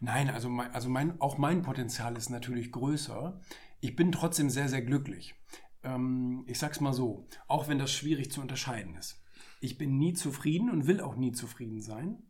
Nein, 0.00 0.30
also, 0.30 0.48
mein, 0.48 0.70
also 0.72 0.88
mein, 0.88 1.20
auch 1.20 1.38
mein 1.38 1.62
Potenzial 1.62 2.16
ist 2.16 2.30
natürlich 2.30 2.72
größer. 2.72 3.40
Ich 3.80 3.96
bin 3.96 4.12
trotzdem 4.12 4.50
sehr, 4.50 4.68
sehr 4.68 4.82
glücklich. 4.82 5.34
Ähm, 5.82 6.44
ich 6.46 6.58
sag's 6.58 6.80
mal 6.80 6.92
so, 6.92 7.26
auch 7.46 7.68
wenn 7.68 7.78
das 7.78 7.92
schwierig 7.92 8.30
zu 8.30 8.40
unterscheiden 8.40 8.94
ist. 8.96 9.22
Ich 9.60 9.78
bin 9.78 9.98
nie 9.98 10.14
zufrieden 10.14 10.70
und 10.70 10.86
will 10.86 11.00
auch 11.00 11.16
nie 11.16 11.32
zufrieden 11.32 11.80
sein, 11.80 12.22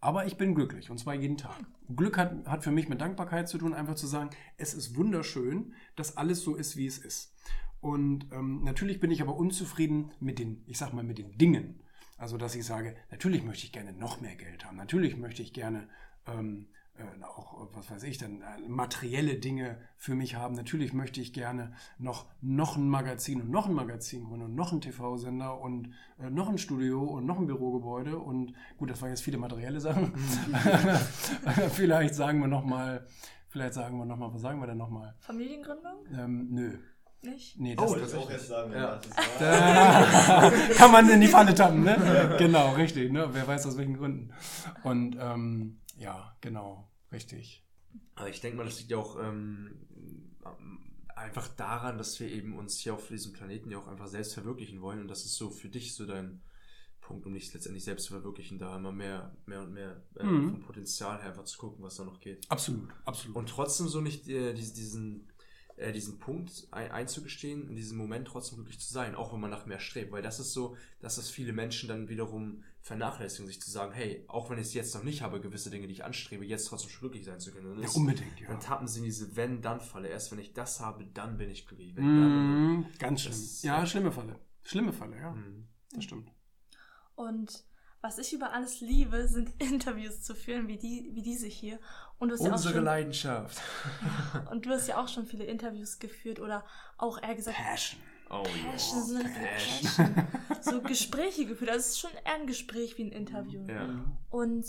aber 0.00 0.26
ich 0.26 0.36
bin 0.36 0.54
glücklich 0.54 0.90
und 0.90 0.98
zwar 0.98 1.14
jeden 1.14 1.38
Tag. 1.38 1.58
Glück 1.94 2.18
hat, 2.18 2.46
hat 2.46 2.62
für 2.62 2.70
mich 2.70 2.88
mit 2.88 3.00
Dankbarkeit 3.00 3.48
zu 3.48 3.58
tun, 3.58 3.72
einfach 3.72 3.94
zu 3.94 4.06
sagen, 4.06 4.30
es 4.58 4.74
ist 4.74 4.96
wunderschön, 4.96 5.72
dass 5.96 6.16
alles 6.16 6.42
so 6.42 6.54
ist, 6.56 6.76
wie 6.76 6.86
es 6.86 6.98
ist. 6.98 7.34
Und 7.80 8.32
ähm, 8.32 8.62
natürlich 8.64 9.00
bin 9.00 9.10
ich 9.10 9.20
aber 9.20 9.36
unzufrieden 9.36 10.10
mit 10.20 10.38
den, 10.38 10.62
ich 10.66 10.78
sag 10.78 10.92
mal, 10.92 11.04
mit 11.04 11.18
den 11.18 11.36
Dingen. 11.36 11.82
Also, 12.16 12.38
dass 12.38 12.54
ich 12.54 12.64
sage, 12.64 12.96
natürlich 13.10 13.44
möchte 13.44 13.66
ich 13.66 13.72
gerne 13.72 13.92
noch 13.92 14.20
mehr 14.20 14.36
Geld 14.36 14.64
haben. 14.64 14.76
Natürlich 14.76 15.16
möchte 15.16 15.42
ich 15.42 15.52
gerne 15.52 15.88
ähm, 16.26 16.68
äh, 16.72 16.73
auch, 17.22 17.68
was 17.74 17.90
weiß 17.90 18.02
ich, 18.04 18.18
dann 18.18 18.40
äh, 18.42 18.68
materielle 18.68 19.34
Dinge 19.36 19.78
für 19.96 20.14
mich 20.14 20.36
haben. 20.36 20.54
Natürlich 20.54 20.92
möchte 20.92 21.20
ich 21.20 21.32
gerne 21.32 21.72
noch, 21.98 22.26
noch 22.40 22.76
ein 22.76 22.88
Magazin 22.88 23.40
und 23.40 23.50
noch 23.50 23.66
ein 23.66 23.74
Magazin 23.74 24.24
gründen 24.24 24.44
und 24.44 24.54
noch 24.54 24.72
einen 24.72 24.80
TV-Sender 24.80 25.60
und 25.60 25.92
äh, 26.18 26.30
noch 26.30 26.48
ein 26.48 26.58
Studio 26.58 27.02
und 27.02 27.26
noch 27.26 27.38
ein 27.38 27.46
Bürogebäude. 27.46 28.18
Und 28.18 28.54
gut, 28.76 28.90
das 28.90 29.02
waren 29.02 29.10
jetzt 29.10 29.22
viele 29.22 29.38
materielle 29.38 29.80
Sachen. 29.80 30.14
vielleicht 31.72 32.14
sagen 32.14 32.40
wir 32.40 32.48
nochmal, 32.48 33.06
vielleicht 33.48 33.74
sagen 33.74 33.98
wir 33.98 34.04
nochmal, 34.04 34.32
was 34.32 34.42
sagen 34.42 34.60
wir 34.60 34.66
denn 34.66 34.78
nochmal? 34.78 35.14
Familiengründung? 35.20 36.06
Ähm, 36.16 36.48
nö. 36.50 36.78
Nicht? 37.22 37.58
Nee, 37.58 37.74
das, 37.74 37.86
Oh, 37.86 37.94
Wollte 37.94 38.06
ich 38.06 38.14
auch 38.14 38.30
jetzt 38.30 38.48
sagen, 38.48 38.72
Ja. 38.72 38.96
das 38.96 39.06
ist. 40.68 40.76
kann 40.78 40.92
man 40.92 41.08
in 41.08 41.22
die 41.22 41.26
Falle 41.26 41.54
tappen, 41.54 41.82
ne? 41.82 42.36
Genau, 42.38 42.72
richtig, 42.74 43.10
ne? 43.10 43.28
Wer 43.32 43.46
weiß 43.48 43.66
aus 43.66 43.78
welchen 43.78 43.96
Gründen. 43.96 44.30
Und 44.82 45.16
ähm, 45.18 45.78
ja, 45.96 46.36
genau, 46.40 46.90
richtig. 47.12 47.64
Aber 48.14 48.28
ich 48.28 48.40
denke 48.40 48.56
mal, 48.56 48.64
das 48.64 48.78
liegt 48.78 48.90
ja 48.90 48.98
auch 48.98 49.18
ähm, 49.22 49.86
einfach 51.14 51.48
daran, 51.48 51.98
dass 51.98 52.18
wir 52.20 52.28
eben 52.28 52.56
uns 52.58 52.78
hier 52.78 52.94
auf 52.94 53.08
diesem 53.08 53.32
Planeten 53.32 53.70
ja 53.70 53.78
auch 53.78 53.86
einfach 53.88 54.08
selbst 54.08 54.34
verwirklichen 54.34 54.80
wollen. 54.80 55.00
Und 55.00 55.08
das 55.08 55.24
ist 55.24 55.36
so 55.36 55.50
für 55.50 55.68
dich 55.68 55.94
so 55.94 56.06
dein 56.06 56.42
Punkt, 57.00 57.26
um 57.26 57.34
dich 57.34 57.52
letztendlich 57.52 57.84
selbst 57.84 58.06
zu 58.06 58.14
verwirklichen, 58.14 58.58
da 58.58 58.76
immer 58.76 58.90
mehr, 58.92 59.36
mehr 59.46 59.62
und 59.62 59.72
mehr 59.72 60.02
äh, 60.16 60.24
Mhm. 60.24 60.50
vom 60.50 60.60
Potenzial 60.62 61.18
her 61.20 61.28
einfach 61.30 61.44
zu 61.44 61.58
gucken, 61.58 61.84
was 61.84 61.96
da 61.96 62.04
noch 62.04 62.18
geht. 62.18 62.50
Absolut, 62.50 62.88
absolut. 63.04 63.36
Und 63.36 63.48
trotzdem 63.48 63.88
so 63.88 64.00
nicht 64.00 64.26
äh, 64.28 64.54
diesen, 64.54 64.74
diesen, 64.74 65.28
äh, 65.76 65.92
diesen 65.92 66.18
Punkt 66.18 66.66
ein, 66.70 66.90
einzugestehen, 66.90 67.68
in 67.68 67.76
diesem 67.76 67.98
Moment 67.98 68.26
trotzdem 68.26 68.56
glücklich 68.56 68.80
zu 68.80 68.92
sein, 68.92 69.14
auch 69.14 69.32
wenn 69.32 69.40
man 69.40 69.50
nach 69.50 69.66
mehr 69.66 69.80
strebt. 69.80 70.12
Weil 70.12 70.22
das 70.22 70.40
ist 70.40 70.52
so, 70.52 70.76
dass 71.00 71.16
das 71.16 71.28
viele 71.28 71.52
Menschen 71.52 71.88
dann 71.88 72.08
wiederum 72.08 72.64
vernachlässigen, 72.84 73.46
sich 73.46 73.60
zu 73.62 73.70
sagen, 73.70 73.92
hey, 73.92 74.24
auch 74.28 74.50
wenn 74.50 74.58
ich 74.58 74.66
es 74.66 74.74
jetzt 74.74 74.94
noch 74.94 75.02
nicht 75.02 75.22
habe, 75.22 75.40
gewisse 75.40 75.70
Dinge, 75.70 75.86
die 75.86 75.94
ich 75.94 76.04
anstrebe, 76.04 76.44
jetzt 76.44 76.66
trotzdem 76.68 76.90
schon 76.90 77.00
glücklich 77.00 77.24
sein 77.24 77.40
zu 77.40 77.50
können. 77.50 77.72
Und 77.72 77.78
ja, 77.78 77.86
das- 77.86 77.96
unbedingt, 77.96 78.38
ja. 78.38 78.46
dann 78.48 78.60
tappen 78.60 78.86
sie 78.86 78.98
in 78.98 79.04
diese 79.06 79.34
Wenn-Dann-Falle. 79.36 80.06
Erst 80.08 80.30
wenn 80.32 80.38
ich 80.38 80.52
das 80.52 80.80
habe, 80.80 81.06
dann 81.06 81.38
bin 81.38 81.50
ich 81.50 81.66
glücklich. 81.66 81.96
Wenn 81.96 82.04
dann, 82.04 82.74
Mhm, 82.76 82.86
ganz 82.98 83.22
schlimm. 83.22 83.40
Ja, 83.62 83.86
schlimme 83.86 84.12
Falle. 84.12 84.38
Schlimme 84.62 84.92
Fälle, 84.92 85.16
ja. 85.16 85.30
Mhm. 85.32 85.66
Das 85.92 86.04
stimmt. 86.04 86.30
Und 87.14 87.64
was 88.02 88.18
ich 88.18 88.34
über 88.34 88.52
alles 88.52 88.82
liebe, 88.82 89.28
sind 89.28 89.50
Interviews 89.62 90.20
zu 90.22 90.34
führen, 90.34 90.68
wie, 90.68 90.76
die, 90.76 91.10
wie 91.14 91.22
diese 91.22 91.46
hier. 91.46 91.80
Und 92.18 92.28
du 92.28 92.34
hast 92.34 92.42
ja 92.44 92.50
auch 92.50 92.56
Unsere 92.56 92.74
schon, 92.74 92.84
Leidenschaft. 92.84 93.62
und 94.50 94.66
du 94.66 94.70
hast 94.70 94.88
ja 94.88 95.02
auch 95.02 95.08
schon 95.08 95.26
viele 95.26 95.44
Interviews 95.44 95.98
geführt 95.98 96.38
oder 96.38 96.66
auch 96.98 97.22
eher 97.22 97.34
gesagt, 97.34 97.56
Passion. 97.56 98.00
Oh, 98.30 98.42
Passion, 98.42 99.02
so, 99.02 99.14
eine 99.16 99.28
Passion. 99.28 100.28
So 100.60 100.80
Gespräche 100.80 101.44
geführt. 101.46 101.70
Also 101.70 101.80
es 101.80 101.88
ist 101.90 102.00
schon 102.00 102.10
eher 102.24 102.34
ein 102.34 102.46
Gespräch 102.46 102.96
wie 102.96 103.04
ein 103.04 103.12
Interview. 103.12 103.64
Ja. 103.68 104.04
Und 104.30 104.66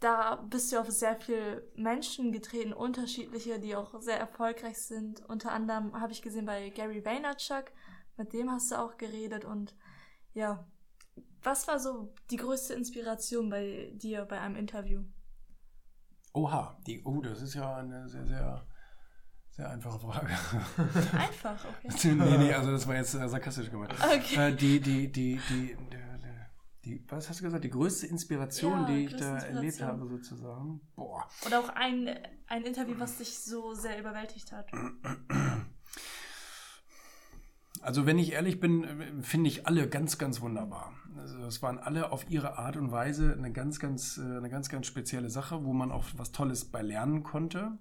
da 0.00 0.36
bist 0.36 0.72
du 0.72 0.80
auf 0.80 0.90
sehr 0.90 1.16
viele 1.16 1.62
Menschen 1.74 2.32
getreten, 2.32 2.72
unterschiedliche, 2.72 3.58
die 3.58 3.76
auch 3.76 4.00
sehr 4.00 4.18
erfolgreich 4.18 4.78
sind. 4.78 5.24
Unter 5.28 5.52
anderem 5.52 5.98
habe 5.98 6.12
ich 6.12 6.22
gesehen 6.22 6.44
bei 6.44 6.70
Gary 6.70 7.04
Vaynerchuk, 7.04 7.72
mit 8.16 8.32
dem 8.32 8.50
hast 8.50 8.72
du 8.72 8.76
auch 8.76 8.96
geredet. 8.98 9.44
Und 9.44 9.74
ja, 10.34 10.66
was 11.42 11.68
war 11.68 11.78
so 11.78 12.12
die 12.30 12.36
größte 12.36 12.74
Inspiration 12.74 13.48
bei 13.48 13.92
dir 13.94 14.24
bei 14.24 14.40
einem 14.40 14.56
Interview? 14.56 15.02
Oha, 16.34 16.78
die, 16.86 17.02
oh, 17.04 17.20
das 17.20 17.42
ist 17.42 17.54
ja 17.54 17.76
eine 17.76 18.08
sehr, 18.08 18.26
sehr, 18.26 18.66
sehr 19.52 19.70
einfache 19.70 19.98
Frage. 19.98 20.28
Einfach, 21.12 21.64
okay. 21.64 22.14
nee, 22.14 22.38
nee, 22.38 22.52
also 22.54 22.70
das 22.70 22.86
war 22.86 22.96
jetzt 22.96 23.14
äh, 23.14 23.28
sarkastisch 23.28 23.70
gemeint. 23.70 23.92
Okay. 24.00 24.48
Äh, 24.48 24.56
die, 24.56 24.80
die, 24.80 25.12
die, 25.12 25.40
die, 25.48 25.76
die, 25.76 25.76
die, 26.84 27.04
was 27.08 27.28
hast 27.28 27.40
du 27.40 27.44
gesagt? 27.44 27.62
Die 27.62 27.70
größte 27.70 28.06
Inspiration, 28.06 28.80
Ja, 28.80 28.86
die 28.86 29.04
ich 29.04 29.16
da 29.16 29.38
erlebt 29.38 29.82
habe, 29.82 30.08
sozusagen. 30.08 30.80
Boah. 30.96 31.28
Oder 31.46 31.60
auch 31.60 31.68
ein, 31.68 32.08
ein 32.46 32.64
Interview, 32.64 32.94
was 32.98 33.18
dich 33.18 33.38
so 33.38 33.74
sehr 33.74 34.00
überwältigt 34.00 34.52
hat. 34.52 34.70
Also 37.82 38.06
wenn 38.06 38.18
ich 38.18 38.32
ehrlich 38.32 38.58
bin, 38.58 39.22
finde 39.22 39.48
ich 39.48 39.66
alle 39.66 39.88
ganz, 39.88 40.16
ganz 40.16 40.40
wunderbar. 40.40 40.92
Also 41.18 41.38
es 41.44 41.62
waren 41.62 41.78
alle 41.78 42.10
auf 42.10 42.30
ihre 42.30 42.56
Art 42.56 42.76
und 42.76 42.90
Weise 42.90 43.34
eine 43.36 43.52
ganz, 43.52 43.78
ganz, 43.78 44.18
äh, 44.18 44.22
eine 44.22 44.48
ganz, 44.48 44.68
ganz 44.68 44.86
spezielle 44.86 45.30
Sache, 45.30 45.64
wo 45.64 45.72
man 45.72 45.92
auch 45.92 46.04
was 46.16 46.32
Tolles 46.32 46.64
bei 46.64 46.80
lernen 46.80 47.22
konnte. 47.22 47.78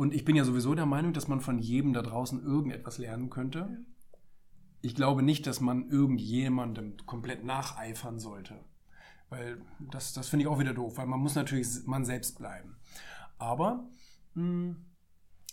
Und 0.00 0.14
ich 0.14 0.24
bin 0.24 0.34
ja 0.34 0.44
sowieso 0.44 0.74
der 0.74 0.86
Meinung, 0.86 1.12
dass 1.12 1.28
man 1.28 1.42
von 1.42 1.58
jedem 1.58 1.92
da 1.92 2.00
draußen 2.00 2.42
irgendetwas 2.42 2.96
lernen 2.96 3.28
könnte. 3.28 3.84
Ich 4.80 4.94
glaube 4.94 5.22
nicht, 5.22 5.46
dass 5.46 5.60
man 5.60 5.90
irgendjemandem 5.90 6.96
komplett 7.04 7.44
nacheifern 7.44 8.18
sollte. 8.18 8.64
Weil 9.28 9.60
das, 9.78 10.14
das 10.14 10.30
finde 10.30 10.44
ich 10.44 10.48
auch 10.48 10.58
wieder 10.58 10.72
doof, 10.72 10.96
weil 10.96 11.04
man 11.04 11.20
muss 11.20 11.34
natürlich 11.34 11.68
man 11.84 12.06
selbst 12.06 12.38
bleiben. 12.38 12.78
Aber 13.36 13.90
mh, 14.32 14.74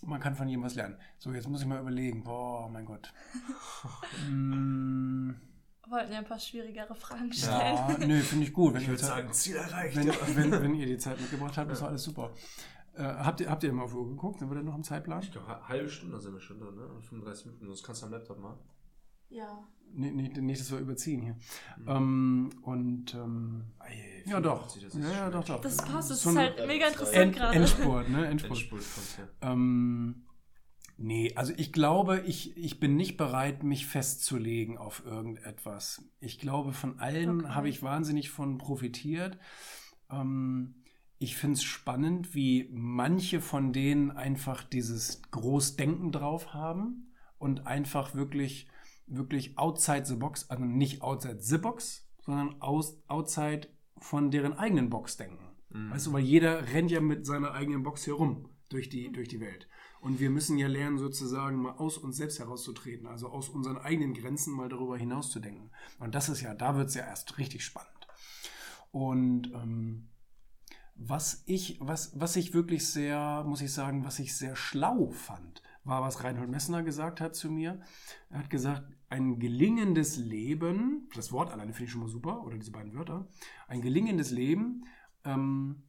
man 0.03 0.21
kann 0.21 0.35
von 0.37 0.47
jedem 0.47 0.63
was 0.63 0.75
lernen. 0.75 0.95
So, 1.17 1.33
jetzt 1.33 1.49
muss 1.49 1.59
ich 1.59 1.67
mal 1.67 1.81
überlegen. 1.81 2.23
Boah, 2.23 2.69
mein 2.69 2.85
Gott. 2.85 3.13
Mm, 4.29 5.31
Wollten 5.89 6.11
ja 6.13 6.19
ein 6.19 6.25
paar 6.25 6.39
schwierigere 6.39 6.95
Fragen 6.95 7.33
stellen. 7.33 7.75
ja, 7.75 7.97
nö, 7.99 8.21
finde 8.21 8.45
ich 8.45 8.53
gut. 8.53 8.73
Wenn 8.75 8.81
Ich 8.81 8.87
ihr, 8.87 8.93
würde 8.93 9.03
Zeit, 9.03 9.09
sagen, 9.09 9.33
Ziel 9.33 9.55
erreicht. 9.57 9.97
wenn, 9.97 10.07
wenn, 10.35 10.51
wenn 10.63 10.75
ihr 10.75 10.85
die 10.85 10.97
Zeit 10.97 11.19
mitgebracht 11.19 11.57
habt, 11.57 11.69
ist 11.69 11.83
alles 11.83 12.03
super. 12.03 12.33
Äh, 12.97 13.03
habt, 13.03 13.39
ihr, 13.41 13.49
habt 13.49 13.63
ihr 13.63 13.69
immer 13.69 13.83
auf 13.83 13.91
die 13.91 13.97
Uhr 13.97 14.07
geguckt? 14.09 14.39
Sind 14.39 14.49
wir 14.49 14.55
denn 14.55 14.65
noch 14.65 14.75
im 14.75 14.83
Zeitplan? 14.83 15.21
Ich 15.21 15.31
glaube, 15.31 15.67
halbe 15.67 15.89
Stunde 15.89 16.19
sind 16.19 16.33
wir 16.33 16.39
schon 16.41 16.59
drin, 16.59 16.75
ne? 16.75 16.87
Und 16.87 17.03
35 17.05 17.45
Minuten. 17.47 17.67
Das 17.69 17.83
kannst 17.83 18.01
du 18.01 18.05
am 18.07 18.11
Laptop 18.11 18.39
machen. 18.39 18.59
Ja. 19.29 19.67
Nee, 19.93 20.11
nicht, 20.11 20.37
nicht, 20.37 20.59
dass 20.59 20.71
wir 20.71 20.79
überziehen 20.79 21.21
hier. 21.21 21.37
Mhm. 21.77 21.87
Ähm, 21.87 22.49
und 22.63 23.13
ähm, 23.13 23.65
Ey, 23.79 24.23
ja, 24.29 24.39
doch. 24.41 24.69
54, 24.71 24.83
das 24.83 24.93
Ja, 24.95 24.99
ist 24.99 25.15
ja, 25.15 25.29
doch, 25.29 25.43
doch. 25.45 25.61
Das 25.61 25.77
passt, 25.77 26.11
das 26.11 26.21
So 26.21 26.29
ist 26.31 26.37
halt 26.37 26.67
mega 26.67 26.87
interessant 26.87 27.15
End, 27.17 27.35
gerade. 27.35 27.55
Endspurt, 27.55 28.09
ne? 28.09 28.27
Endspurt. 28.27 28.57
Endspurt 28.57 28.81
kommt 28.81 29.29
ja. 29.41 29.51
Ähm, 29.51 30.25
nee, 30.97 31.33
also 31.35 31.53
ich 31.55 31.71
glaube, 31.71 32.21
ich, 32.25 32.57
ich 32.57 32.79
bin 32.79 32.95
nicht 32.95 33.15
bereit, 33.17 33.63
mich 33.63 33.85
festzulegen 33.87 34.77
auf 34.77 35.05
irgendetwas. 35.05 36.03
Ich 36.19 36.39
glaube, 36.39 36.73
von 36.73 36.99
allen 36.99 37.41
Okay. 37.41 37.49
habe 37.53 37.69
ich 37.69 37.83
wahnsinnig 37.83 38.29
von 38.29 38.57
profitiert. 38.57 39.37
Ähm, 40.09 40.76
ich 41.19 41.35
finde 41.35 41.55
es 41.55 41.63
spannend, 41.63 42.35
wie 42.35 42.69
manche 42.71 43.41
von 43.41 43.73
denen 43.73 44.11
einfach 44.11 44.63
dieses 44.63 45.21
Großdenken 45.31 46.11
drauf 46.11 46.53
haben 46.53 47.11
und 47.39 47.65
einfach 47.65 48.13
wirklich, 48.13 48.67
wirklich 49.07 49.57
outside 49.57 50.05
the 50.05 50.15
box, 50.15 50.49
also 50.49 50.63
nicht 50.63 51.01
outside 51.01 51.41
the 51.41 51.57
box, 51.57 52.07
sondern 52.19 52.61
aus, 52.61 53.01
outside 53.07 53.67
von 53.97 54.29
deren 54.29 54.53
eigenen 54.53 54.89
Box 54.89 55.17
denken. 55.17 55.55
Mhm. 55.69 55.91
Weißt 55.91 56.07
du, 56.07 56.13
weil 56.13 56.23
jeder 56.23 56.71
rennt 56.73 56.91
ja 56.91 57.01
mit 57.01 57.25
seiner 57.25 57.53
eigenen 57.53 57.83
Box 57.83 58.05
hier 58.05 58.13
rum 58.13 58.49
durch 58.69 58.89
die, 58.89 59.11
durch 59.11 59.27
die 59.27 59.39
Welt. 59.39 59.67
Und 60.01 60.19
wir 60.19 60.29
müssen 60.29 60.57
ja 60.59 60.67
lernen, 60.67 60.99
sozusagen 60.99 61.57
mal 61.57 61.71
aus 61.77 61.97
uns 61.97 62.17
selbst 62.17 62.37
herauszutreten, 62.37 63.07
also 63.07 63.29
aus 63.29 63.49
unseren 63.49 63.77
eigenen 63.77 64.13
Grenzen 64.13 64.53
mal 64.53 64.69
darüber 64.69 64.97
hinaus 64.97 65.31
zu 65.31 65.39
denken. 65.39 65.71
Und 65.97 66.13
das 66.13 66.29
ist 66.29 66.41
ja, 66.41 66.53
da 66.53 66.75
wird 66.75 66.89
es 66.89 66.95
ja 66.95 67.03
erst 67.03 67.39
richtig 67.39 67.65
spannend. 67.65 68.07
Und 68.91 69.51
ähm, 69.53 70.09
was 70.97 71.43
ich, 71.45 71.77
was, 71.79 72.19
was 72.19 72.35
ich 72.35 72.53
wirklich 72.53 72.87
sehr, 72.87 73.43
muss 73.45 73.61
ich 73.61 73.71
sagen, 73.71 74.03
was 74.03 74.19
ich 74.19 74.35
sehr 74.35 74.55
schlau 74.55 75.09
fand, 75.11 75.61
war, 75.83 76.01
was 76.01 76.23
Reinhold 76.23 76.49
Messner 76.49 76.83
gesagt 76.83 77.21
hat 77.21 77.35
zu 77.35 77.49
mir. 77.49 77.79
Er 78.29 78.39
hat 78.39 78.49
gesagt, 78.49 78.83
ein 79.09 79.39
gelingendes 79.39 80.17
Leben, 80.17 81.07
das 81.15 81.31
Wort 81.31 81.51
alleine 81.51 81.73
finde 81.73 81.85
ich 81.85 81.91
schon 81.91 82.01
mal 82.01 82.09
super, 82.09 82.43
oder 82.43 82.57
diese 82.57 82.71
beiden 82.71 82.93
Wörter, 82.93 83.27
ein 83.67 83.81
gelingendes 83.81 84.31
Leben 84.31 84.85
ähm, 85.23 85.83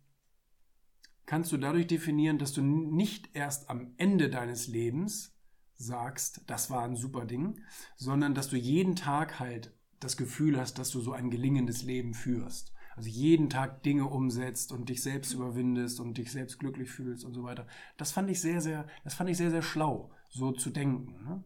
kannst 1.26 1.52
du 1.52 1.56
dadurch 1.56 1.86
definieren, 1.86 2.38
dass 2.38 2.52
du 2.52 2.62
nicht 2.62 3.30
erst 3.34 3.70
am 3.70 3.92
Ende 3.96 4.30
deines 4.30 4.68
Lebens 4.68 5.36
sagst, 5.74 6.42
das 6.46 6.70
war 6.70 6.84
ein 6.84 6.96
super 6.96 7.24
Ding, 7.24 7.60
sondern 7.96 8.34
dass 8.34 8.48
du 8.48 8.56
jeden 8.56 8.96
Tag 8.96 9.40
halt 9.40 9.72
das 10.00 10.16
Gefühl 10.16 10.58
hast, 10.58 10.78
dass 10.78 10.90
du 10.90 11.00
so 11.00 11.12
ein 11.12 11.30
gelingendes 11.30 11.82
Leben 11.82 12.14
führst. 12.14 12.72
Also 12.98 13.10
jeden 13.10 13.48
Tag 13.48 13.84
Dinge 13.84 14.06
umsetzt 14.06 14.72
und 14.72 14.88
dich 14.88 15.04
selbst 15.04 15.32
überwindest 15.32 16.00
und 16.00 16.18
dich 16.18 16.32
selbst 16.32 16.58
glücklich 16.58 16.90
fühlst 16.90 17.24
und 17.24 17.32
so 17.32 17.44
weiter. 17.44 17.64
Das 17.96 18.10
fand 18.10 18.28
ich 18.28 18.40
sehr, 18.40 18.60
sehr, 18.60 18.88
das 19.04 19.14
fand 19.14 19.30
ich 19.30 19.36
sehr, 19.36 19.52
sehr 19.52 19.62
schlau, 19.62 20.10
so 20.30 20.50
zu 20.50 20.70
denken. 20.70 21.24
Ne? 21.24 21.44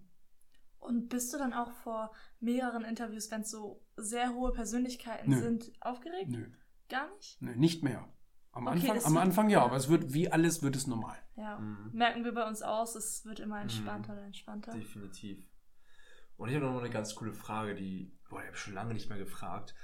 Und 0.78 1.10
bist 1.10 1.30
du 1.34 1.36
dann 1.36 1.52
auch 1.52 1.70
vor 1.70 2.10
mehreren 2.40 2.84
Interviews, 2.84 3.30
wenn 3.30 3.42
es 3.42 3.50
so 3.50 3.84
sehr 3.98 4.32
hohe 4.32 4.52
Persönlichkeiten 4.52 5.30
Nö. 5.30 5.40
sind, 5.40 5.72
aufgeregt? 5.82 6.30
Nö, 6.30 6.46
Gar 6.88 7.14
nicht? 7.16 7.42
nö, 7.42 7.54
nicht 7.54 7.84
mehr. 7.84 8.08
Am 8.52 8.66
Okay, 8.66 8.88
Anfang, 8.88 9.04
am 9.04 9.16
Anfang 9.18 9.50
ja, 9.50 9.58
ja. 9.58 9.64
aber 9.66 9.76
es 9.76 9.90
wird, 9.90 10.14
wie 10.14 10.32
alles 10.32 10.62
wird 10.62 10.74
es 10.74 10.86
normal. 10.86 11.18
Ja. 11.36 11.58
Mhm. 11.58 11.90
Merken 11.92 12.24
wir 12.24 12.32
bei 12.32 12.48
uns 12.48 12.62
aus, 12.62 12.94
es 12.94 13.26
wird 13.26 13.40
immer 13.40 13.60
entspannter 13.60 14.14
und 14.14 14.20
entspannter. 14.20 14.72
Definitiv. 14.72 15.44
Und 16.38 16.48
ich 16.48 16.54
habe 16.54 16.64
noch 16.64 16.72
mal 16.72 16.80
eine 16.80 16.88
ganz 16.90 17.14
coole 17.14 17.34
Frage, 17.34 17.74
die, 17.74 18.10
boah, 18.30 18.40
die 18.40 18.46
habe 18.46 18.56
ich 18.56 18.62
schon 18.62 18.72
lange 18.72 18.94
nicht 18.94 19.10
mehr 19.10 19.18
gefragt. 19.18 19.74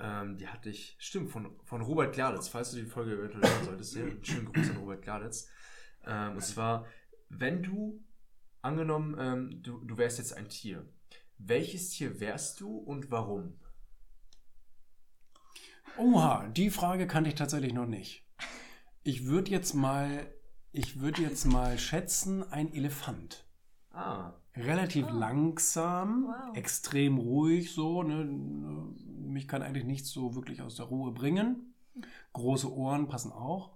Ähm, 0.00 0.38
die 0.38 0.48
hatte 0.48 0.70
ich, 0.70 0.96
stimmt, 0.98 1.30
von, 1.30 1.58
von 1.64 1.82
Robert 1.82 2.14
Gladitz, 2.14 2.48
falls 2.48 2.70
du 2.70 2.78
die 2.78 2.86
Folge 2.86 3.12
eventuell 3.12 3.42
hören 3.42 3.64
solltest. 3.64 3.96
Einen 3.96 4.24
schönen 4.24 4.52
Gruß 4.52 4.70
an 4.70 4.76
Robert 4.78 5.02
Gladitz. 5.02 5.48
Ähm, 6.06 6.32
und 6.32 6.42
zwar, 6.42 6.86
wenn 7.28 7.62
du, 7.62 8.02
angenommen, 8.62 9.16
ähm, 9.18 9.62
du, 9.62 9.84
du 9.84 9.98
wärst 9.98 10.18
jetzt 10.18 10.36
ein 10.36 10.48
Tier, 10.48 10.88
welches 11.38 11.90
Tier 11.90 12.20
wärst 12.20 12.60
du 12.60 12.76
und 12.76 13.10
warum? 13.10 13.58
Oha, 15.96 16.48
die 16.48 16.70
Frage 16.70 17.06
kannte 17.06 17.30
ich 17.30 17.36
tatsächlich 17.36 17.72
noch 17.72 17.86
nicht. 17.86 18.24
Ich 19.02 19.26
würde 19.26 19.50
jetzt 19.50 19.74
mal, 19.74 20.32
ich 20.72 21.00
würde 21.00 21.22
jetzt 21.22 21.44
mal 21.44 21.78
schätzen, 21.78 22.42
ein 22.52 22.72
Elefant. 22.72 23.44
Ah, 23.92 24.39
Relativ 24.56 25.06
Ah. 25.06 25.12
langsam, 25.12 26.24
Wow. 26.26 26.56
extrem 26.56 27.18
ruhig 27.18 27.72
so. 27.72 28.02
Ne? 28.02 28.24
Mich 29.26 29.46
kann 29.46 29.62
eigentlich 29.62 29.84
nichts 29.84 30.10
so 30.10 30.34
wirklich 30.34 30.60
aus 30.62 30.74
der 30.76 30.86
Ruhe 30.86 31.12
bringen. 31.12 31.74
Große 32.32 32.72
Ohren 32.72 33.08
passen 33.08 33.30
auch. 33.32 33.72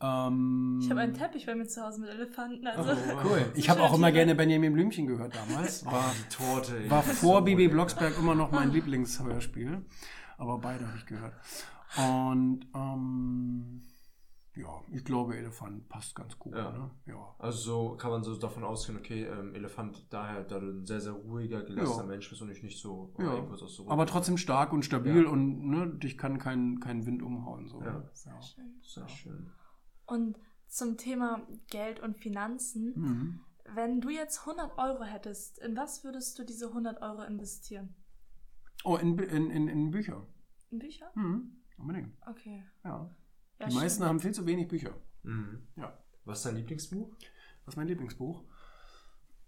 Ähm, 0.00 0.80
Ich 0.82 0.90
habe 0.90 1.00
einen 1.00 1.14
Teppich 1.14 1.46
bei 1.46 1.54
mir 1.54 1.66
zu 1.66 1.82
Hause 1.82 2.00
mit 2.00 2.10
Elefanten. 2.10 2.66
Also 2.66 2.90
Oh. 2.92 2.94
Cool. 3.24 3.52
Ich 3.54 3.70
habe 3.70 3.82
auch 3.82 3.94
immer 3.94 4.10
gerne 4.12 4.34
Benjamin 4.34 4.72
Blümchen 4.72 5.06
gehört 5.06 5.34
damals. 5.34 5.84
War, 5.86 5.92
oh, 6.10 6.14
die 6.18 6.34
Torte. 6.34 6.78
ey. 6.82 6.90
war 6.90 7.02
vor 7.02 7.38
so 7.38 7.44
Bibi. 7.44 7.68
Blocksberg 7.68 8.18
immer 8.18 8.34
noch 8.34 8.50
mein 8.50 8.70
Lieblingshörspiel. 8.72 9.84
Aber 10.38 10.58
beide 10.58 10.86
habe 10.88 10.96
ich 10.98 11.06
gehört. 11.06 11.34
Und 11.96 12.66
ähm, 12.74 13.82
ja, 14.54 14.82
ich 14.90 15.04
glaube, 15.04 15.36
Elefant 15.36 15.88
passt 15.88 16.14
ganz 16.14 16.38
gut. 16.38 16.54
Ja. 16.54 16.70
Ne? 16.72 16.90
ja. 17.06 17.34
Also 17.38 17.58
so 17.90 17.96
kann 17.96 18.10
man 18.10 18.22
so 18.22 18.36
davon 18.36 18.64
ausgehen, 18.64 18.98
okay, 18.98 19.24
ähm, 19.24 19.54
Elefant, 19.54 20.06
daher, 20.12 20.44
da 20.44 20.58
du 20.60 20.66
ein 20.70 20.84
sehr, 20.86 21.00
sehr 21.00 21.12
ruhiger, 21.12 21.62
gelassener 21.62 22.02
Ja. 22.02 22.08
Mensch 22.08 22.28
bist 22.28 22.42
und 22.42 22.50
ich 22.50 22.62
nicht 22.62 22.78
so 22.78 23.14
Ja. 23.18 23.34
irgendwas 23.34 23.62
aus 23.62 23.76
so 23.76 23.88
Aber 23.88 24.06
trotzdem 24.06 24.36
stark 24.36 24.72
und 24.72 24.84
stabil 24.84 25.24
Ja. 25.24 25.30
und 25.30 25.68
ne, 25.68 25.88
dich 25.88 26.18
kann 26.18 26.38
kein, 26.38 26.80
kein 26.80 27.06
Wind 27.06 27.22
umhauen. 27.22 27.66
So. 27.68 27.80
Ja. 27.80 27.92
Ja. 27.92 28.10
Sehr 28.12 28.42
schön. 28.42 28.80
Sehr 28.82 29.08
schön. 29.08 29.50
Und 30.06 30.38
zum 30.68 30.96
Thema 30.96 31.46
Geld 31.70 32.00
und 32.00 32.16
Finanzen. 32.18 32.92
Mhm. 32.96 33.40
Wenn 33.74 34.00
du 34.00 34.10
jetzt 34.10 34.44
100 34.46 34.76
Euro 34.76 35.04
hättest, 35.04 35.58
in 35.60 35.76
was 35.76 36.02
würdest 36.04 36.38
du 36.38 36.44
diese 36.44 36.68
100 36.68 37.00
Euro 37.00 37.22
investieren? 37.22 37.94
Oh, 38.84 38.96
in, 38.96 39.18
in, 39.18 39.50
in, 39.50 39.68
in 39.68 39.90
Bücher. 39.90 40.26
In 40.70 40.78
Bücher? 40.78 41.10
Mhm. 41.14 41.56
Unbedingt. 41.78 42.12
Okay. 42.26 42.64
Ja. 42.84 43.14
Ja, 43.62 43.68
Die 43.68 43.74
meisten 43.74 44.00
schön. 44.02 44.08
haben 44.08 44.20
viel 44.20 44.32
zu 44.32 44.44
wenig 44.46 44.68
Bücher. 44.68 44.90
Mhm. 45.22 45.62
Ja. 45.76 45.96
Was 46.24 46.38
ist 46.38 46.46
dein 46.46 46.56
Lieblingsbuch? 46.56 47.08
Was 47.64 47.74
ist 47.74 47.76
mein 47.76 47.86
Lieblingsbuch? 47.88 48.42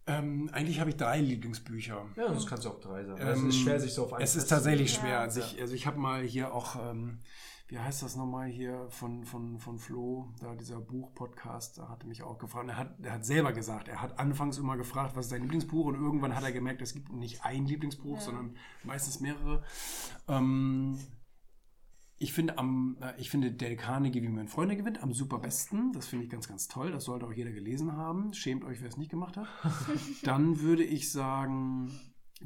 Ähm, 0.06 0.50
eigentlich 0.52 0.80
habe 0.80 0.90
ich 0.90 0.96
drei 0.96 1.20
Lieblingsbücher. 1.20 2.04
Ja, 2.16 2.28
sonst 2.28 2.46
kannst 2.46 2.64
du 2.66 2.68
auch 2.70 2.80
drei 2.80 3.04
sagen. 3.04 3.20
Ähm, 3.22 3.48
es 3.48 3.54
ist 3.54 3.60
schwer, 3.62 3.80
sich 3.80 3.94
so 3.94 4.04
auf 4.04 4.12
einen 4.12 4.22
Es 4.22 4.36
ist 4.36 4.48
tatsächlich 4.48 4.94
Ja. 4.94 5.00
schwer. 5.00 5.20
Also 5.20 5.40
ich, 5.40 5.60
also 5.60 5.74
ich 5.74 5.86
habe 5.86 5.98
mal 5.98 6.22
hier 6.22 6.52
auch, 6.52 6.76
ähm, 6.76 7.20
wie 7.68 7.78
heißt 7.78 8.02
das 8.02 8.14
nochmal 8.14 8.48
hier 8.48 8.86
von, 8.90 9.24
von, 9.24 9.58
von 9.58 9.78
Flo, 9.78 10.28
da 10.40 10.54
dieser 10.54 10.78
Buch-Podcast, 10.80 11.78
da 11.78 11.88
hatte 11.88 12.06
mich 12.06 12.22
auch 12.22 12.36
gefragt. 12.38 12.68
Er 12.68 12.76
hat, 12.76 12.94
er 13.02 13.12
hat 13.14 13.24
selber 13.24 13.54
gesagt, 13.54 13.88
er 13.88 14.02
hat 14.02 14.18
anfangs 14.18 14.58
immer 14.58 14.76
gefragt, 14.76 15.16
was 15.16 15.24
ist 15.26 15.30
sein 15.30 15.40
Lieblingsbuch 15.40 15.86
und 15.86 15.94
irgendwann 15.94 16.36
hat 16.36 16.44
er 16.44 16.52
gemerkt, 16.52 16.82
es 16.82 16.92
gibt 16.92 17.10
nicht 17.10 17.42
ein 17.42 17.64
Lieblingsbuch, 17.64 18.16
Ja. 18.18 18.20
sondern 18.22 18.56
meistens 18.82 19.20
mehrere. 19.20 19.62
Ähm, 20.28 20.98
ich 22.16 22.32
finde, 22.32 22.58
am, 22.58 22.96
äh, 23.00 23.20
ich 23.20 23.30
finde 23.30 23.52
Dale 23.52 23.76
Carnegie, 23.76 24.22
wie 24.22 24.28
man 24.28 24.48
Freunde 24.48 24.76
gewinnt, 24.76 25.02
am 25.02 25.12
super 25.12 25.38
besten. 25.38 25.92
Das 25.92 26.06
finde 26.06 26.24
ich 26.24 26.30
ganz, 26.30 26.48
ganz 26.48 26.68
toll. 26.68 26.92
Das 26.92 27.04
sollte 27.04 27.26
auch 27.26 27.32
jeder 27.32 27.50
gelesen 27.50 27.92
haben. 27.92 28.32
Schämt 28.32 28.64
euch, 28.64 28.80
wer 28.80 28.88
es 28.88 28.96
nicht 28.96 29.10
gemacht 29.10 29.36
hat. 29.36 29.48
Dann 30.22 30.60
würde 30.60 30.84
ich 30.84 31.10
sagen, 31.10 31.90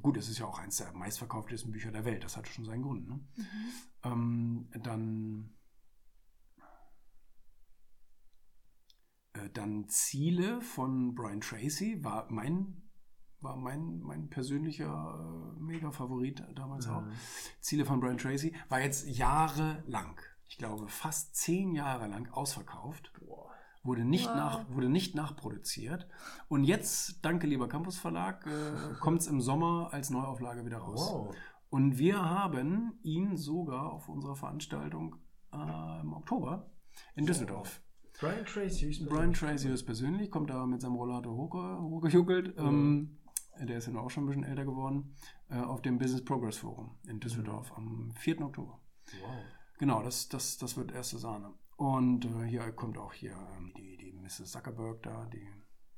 gut, 0.01 0.16
es 0.16 0.29
ist 0.29 0.39
ja 0.39 0.47
auch 0.47 0.59
eines 0.59 0.77
der 0.77 0.93
meistverkauftesten 0.95 1.71
Bücher 1.71 1.93
der 1.93 2.05
Welt. 2.05 2.25
Das 2.25 2.37
hatte 2.37 2.51
schon 2.51 2.64
seinen 2.64 2.83
Grund. 2.83 3.09
Ne? 3.09 3.21
Ähm, 4.05 4.69
dann, 4.83 5.55
äh, 9.35 9.51
dann 9.53 9.89
Ziele 9.89 10.61
von 10.61 11.14
Brian 11.14 11.41
Tracy 11.41 12.03
war 12.03 12.27
mein, 12.31 12.88
war 13.41 13.57
mein, 13.57 14.01
mein 14.01 14.28
persönlicher 14.28 15.55
äh, 15.57 15.61
Mega-Favorit 15.62 16.43
damals 16.55 16.89
auch. 16.89 17.05
Ziele 17.61 17.84
von 17.84 18.01
Brian 18.01 18.18
Tracy 18.18 18.55
war 18.68 18.80
jetzt 18.80 19.07
jahrelang, 19.09 20.20
ich 20.49 20.59
glaube 20.59 20.89
fast 20.89 21.36
zehn 21.36 21.72
Jahre 21.74 22.07
lang 22.09 22.28
ausverkauft. 22.32 23.12
Wurde 23.84 24.05
nicht, 24.05 24.26
Wow. 24.28 24.34
nach, 24.36 24.70
wurde 24.70 24.89
nicht 24.89 25.14
nachproduziert. 25.14 26.09
Und 26.49 26.64
jetzt, 26.64 27.24
danke 27.24 27.47
lieber 27.47 27.68
Campus 27.68 27.97
Verlag, 27.99 28.45
äh, 28.47 28.51
kommt 29.01 29.20
es 29.20 29.26
im 29.28 29.41
Sommer 29.41 29.91
als 29.93 30.11
Neuauflage 30.11 30.66
wieder 30.66 30.78
raus. 30.78 31.09
Wow. 31.12 31.36
Und 31.70 31.99
wir 31.99 32.18
haben 32.22 32.99
ihn 33.03 33.36
sogar 33.36 33.93
auf 33.93 34.09
unserer 34.09 34.34
Veranstaltung 34.36 35.16
äh, 35.53 36.01
im 36.01 36.12
Oktober 36.12 36.70
in 37.14 37.24
Düsseldorf. 37.26 37.80
Brian 38.20 38.45
Tracy. 38.45 38.86
hieß 38.93 39.07
Brian 39.07 39.32
Tracy 39.32 39.68
ist 39.68 39.84
persönlich, 39.84 40.30
kommt 40.30 40.51
da 40.51 40.66
mit 40.66 40.80
seinem 40.80 40.97
Rollator 40.97 41.32
hochge- 41.34 41.78
hochgejuckelt. 41.80 42.59
Ähm, 42.59 43.18
der 43.66 43.78
ist 43.78 43.88
ja 43.88 43.98
auch 43.98 44.11
schon 44.11 44.24
ein 44.24 44.26
bisschen 44.26 44.44
älter 44.44 44.64
geworden. 44.64 45.14
Äh, 45.48 45.61
auf 45.61 45.82
dem 45.82 45.98
Business 45.98 46.24
Progress 46.24 46.59
Forum 46.59 46.98
in 47.06 47.20
Düsseldorf 47.20 47.72
am 47.76 48.12
4. 48.16 48.40
Oktober. 48.40 48.80
Wow. 49.20 49.44
Genau, 49.78 50.02
das, 50.02 50.28
das, 50.28 50.59
das 50.59 50.76
wird 50.76 50.92
erste 50.92 51.18
Sahne. 51.18 51.54
Und 51.76 52.24
äh, 52.24 52.44
hier 52.44 52.72
kommt 52.72 52.98
auch 52.98 53.12
hier 53.12 53.32
ähm, 53.56 53.72
die, 53.76 53.96
die 53.96 54.12
Mrs. 54.12 54.50
Zuckerberg 54.50 55.02
da, 55.02 55.26
die, 55.26 55.48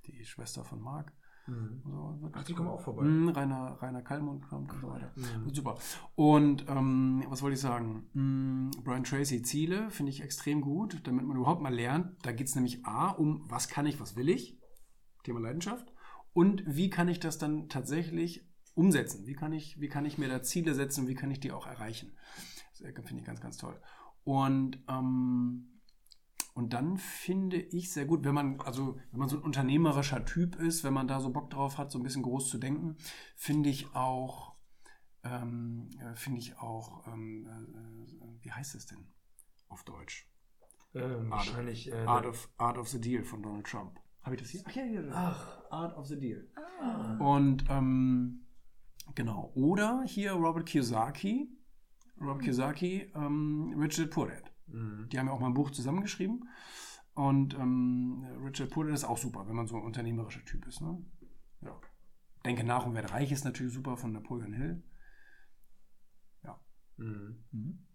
die 0.07 0.25
Schwester 0.25 0.65
von 0.65 0.81
Mark. 0.81 1.13
Mhm. 1.47 1.83
So, 1.85 2.31
Ach, 2.33 2.45
die 2.45 2.53
kommen 2.53 2.69
auch 2.69 2.83
vorbei. 2.83 3.03
Mhm, 3.03 3.31
Rainer, 3.31 3.79
Rainer 3.81 4.03
Kallmund 4.03 4.47
kommt 4.49 4.73
und 4.73 4.81
so 4.81 4.89
weiter. 4.89 5.13
Mhm. 5.17 5.55
Super. 5.55 5.79
Und 6.15 6.67
ähm, 6.69 7.25
was 7.29 7.43
wollte 7.43 7.55
ich 7.55 7.61
sagen? 7.61 8.09
Mm, 8.13 8.71
Brian 8.85 9.05
Tracy 9.05 9.43
Ziele 9.43 9.91
finde 9.91 10.11
ich 10.11 10.23
extrem 10.23 10.61
gut, 10.61 11.01
damit 11.05 11.25
man 11.25 11.37
überhaupt 11.37 11.63
mal 11.63 11.75
lernt. 11.75 12.15
Da 12.25 12.33
geht 12.33 12.49
es 12.49 12.55
nämlich 12.55 12.85
A 12.85 13.11
um, 13.11 13.45
was 13.49 13.69
kann 13.69 13.87
ich, 13.87 14.01
was 14.01 14.17
will 14.17 14.29
ich? 14.29 14.59
Thema 15.25 15.41
Leidenschaft. 15.41 15.93
Und 16.33 16.63
wie 16.67 16.91
kann 16.91 17.09
ich 17.09 17.21
das 17.21 17.39
dann 17.39 17.69
tatsächlich 17.69 18.47
umsetzen? 18.75 19.27
Wie 19.27 19.35
kann 19.35 19.53
ich, 19.53 19.81
wie 19.81 19.89
kann 19.89 20.05
ich 20.05 20.19
mir 20.19 20.29
da 20.29 20.43
Ziele 20.43 20.75
setzen? 20.75 21.09
Wie 21.09 21.15
kann 21.15 21.31
ich 21.31 21.41
die 21.41 21.53
auch 21.53 21.67
erreichen? 21.67 22.17
Das 22.79 23.07
finde 23.07 23.21
ich 23.21 23.27
ganz, 23.27 23.41
ganz 23.41 23.57
toll. 23.57 23.81
Und 24.25 24.83
ähm, 24.89 25.71
und 26.55 26.73
dann 26.73 26.99
finde 26.99 27.57
ich 27.59 27.93
sehr 27.93 28.07
gut, 28.07 28.25
wenn 28.25 28.35
man, 28.35 28.61
also 28.61 28.99
wenn 29.11 29.21
man 29.21 29.29
so 29.29 29.37
ein 29.37 29.43
unternehmerischer 29.43 30.25
Typ 30.25 30.57
ist, 30.57 30.85
wenn 30.85 30.93
man 30.93 31.09
da 31.09 31.21
so 31.21 31.31
Bock 31.31 31.51
drauf 31.51 31.79
hat, 31.79 31.91
so 31.91 31.99
ein 31.99 32.03
bisschen 32.03 32.23
groß 32.23 32.49
zu 32.49 32.59
denken, 32.59 32.97
finde 33.37 33.69
ich 33.71 33.95
auch, 33.95 34.57
ähm, 35.23 35.89
äh, 36.01 36.15
finde 36.17 36.41
ich 36.41 36.59
auch, 36.59 37.07
ähm, 37.07 37.47
äh, 37.47 38.45
wie 38.45 38.53
heißt 38.53 38.75
es 38.75 38.87
denn 38.87 39.07
auf 39.69 39.85
Deutsch? 39.85 40.29
Ähm, 40.95 41.31
wahrscheinlich. 41.31 41.91
Äh, 41.93 42.05
Art 42.05 42.27
of, 42.27 42.51
Art 42.59 42.79
of 42.79 42.89
the 42.89 43.01
Deal 43.01 43.23
von 43.23 43.43
Donald 43.43 43.67
Trump. 43.67 44.01
Habe 44.23 44.35
ich 44.35 44.43
das 44.43 44.51
hier? 44.51 44.63
Ach 44.65 44.73
ja, 44.73 44.83
hier. 44.83 45.11
Ach. 45.13 45.71
Art 45.71 45.97
of 45.97 46.07
the 46.07 46.19
Deal. 46.19 46.49
Ah. 46.81 47.17
Und 47.19 47.65
ähm, 47.69 48.47
genau. 49.15 49.53
Oder 49.55 50.03
hier 50.07 50.33
Robert 50.33 50.67
Kiyosaki. 50.67 51.49
Robert 52.21 52.43
Kiyosaki, 52.43 53.13
ähm, 53.15 53.75
Richard 53.79 54.15
Dad. 54.17 54.53
Mhm. 54.67 55.09
Die 55.11 55.19
haben 55.19 55.27
ja 55.27 55.33
auch 55.33 55.41
mal 55.41 55.47
ein 55.47 55.55
Buch 55.55 55.71
zusammengeschrieben. 55.71 56.49
Und 57.15 57.55
ähm, 57.55 58.27
Richard 58.45 58.77
Dad 58.77 58.89
ist 58.89 59.05
auch 59.05 59.19
super, 59.19 59.49
wenn 59.49 59.57
man 59.57 59.67
so 59.67 59.77
ein 59.77 59.85
unternehmerischer 59.85 60.45
Typ 60.45 60.67
ist. 60.67 60.81
Ne? 60.83 61.03
Ja. 61.63 61.81
Denke 62.45 62.65
nach 62.65 62.87
und 62.87 62.95
werde 62.95 63.11
reich 63.11 63.33
ist 63.33 63.45
natürlich 63.45 63.73
super 63.73 63.97
von 63.97 64.13
Napoleon 64.13 64.53
Hill. 64.53 64.83
Mhm. 67.01 67.87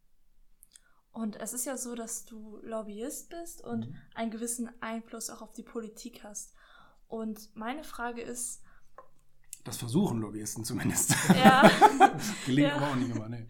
Und 1.16 1.38
es 1.40 1.54
ist 1.54 1.66
ja 1.66 1.78
so, 1.78 1.96
dass 1.96 2.26
du 2.26 2.60
Lobbyist 2.62 3.30
bist 3.30 3.62
und 3.64 3.88
Mhm. 3.90 3.96
einen 4.16 4.32
gewissen 4.32 4.70
Einfluss 4.82 5.30
auch 5.30 5.42
auf 5.42 5.54
die 5.54 5.64
Politik 5.64 6.24
hast. 6.24 6.54
Und 7.08 7.50
meine 7.56 7.84
Frage 7.84 8.22
ist, 8.22 8.62
Das 9.64 9.78
versuchen 9.78 10.20
Lobbyisten 10.20 10.64
zumindest. 10.66 11.16
ja, 11.44 11.64
Gelingt 12.46 12.68
Ja. 12.70 12.76
aber 12.76 12.90
auch 12.92 12.96
nicht 12.96 13.10
immer. 13.16 13.30
Nee. 13.30 13.48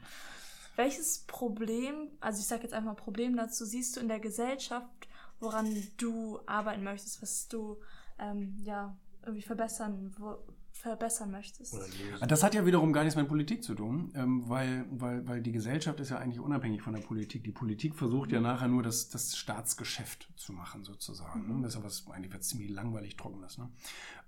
welches 0.78 1.20
Problem, 1.26 2.12
also 2.20 2.40
ich 2.40 2.46
sage 2.48 2.64
jetzt 2.64 2.74
einfach 2.74 2.96
Problem 2.96 3.36
dazu, 3.36 3.66
siehst 3.66 3.96
du 3.96 4.00
in 4.02 4.10
der 4.10 4.20
Gesellschaft, 4.20 5.08
woran 5.40 5.76
du 5.98 6.40
arbeiten 6.46 6.84
möchtest, 6.84 7.22
was 7.22 7.48
du 7.48 7.80
ähm, 8.20 8.58
ja 8.64 8.96
irgendwie 9.24 9.42
verbessern, 9.42 10.14
verbessern 10.86 11.32
möchtest? 11.32 11.74
Lösen. 11.74 12.28
Das 12.28 12.44
hat 12.44 12.54
ja 12.54 12.66
wiederum 12.66 12.94
gar 12.94 13.04
nichts 13.04 13.16
mit 13.16 13.28
Politik 13.28 13.64
zu 13.64 13.74
tun, 13.74 14.12
ähm, 14.16 14.48
weil, 14.48 14.86
weil, 14.92 15.28
weil 15.28 15.42
die 15.42 15.52
Gesellschaft 15.52 16.00
ist 16.00 16.12
ja 16.12 16.18
eigentlich 16.18 16.40
unabhängig 16.40 16.82
von 16.82 16.94
der 16.94 17.02
Politik. 17.02 17.44
Die 17.44 17.52
Politik 17.52 17.96
versucht 17.96 18.32
ja 18.32 18.40
nachher 18.40 18.68
nur 18.68 18.84
das, 18.84 19.10
das 19.10 19.36
Staatsgeschäft 19.36 20.30
zu 20.36 20.54
machen, 20.54 20.84
sozusagen. 20.84 21.48
Ne? 21.48 21.64
Das 21.64 21.74
ist 21.74 21.80
ja 21.80 21.86
was 21.86 22.08
eigentlich 22.12 22.34
was 22.34 22.48
ziemlich 22.48 22.70
langweilig 22.70 23.18
Trockenes. 23.18 23.58
Ne? 23.58 23.70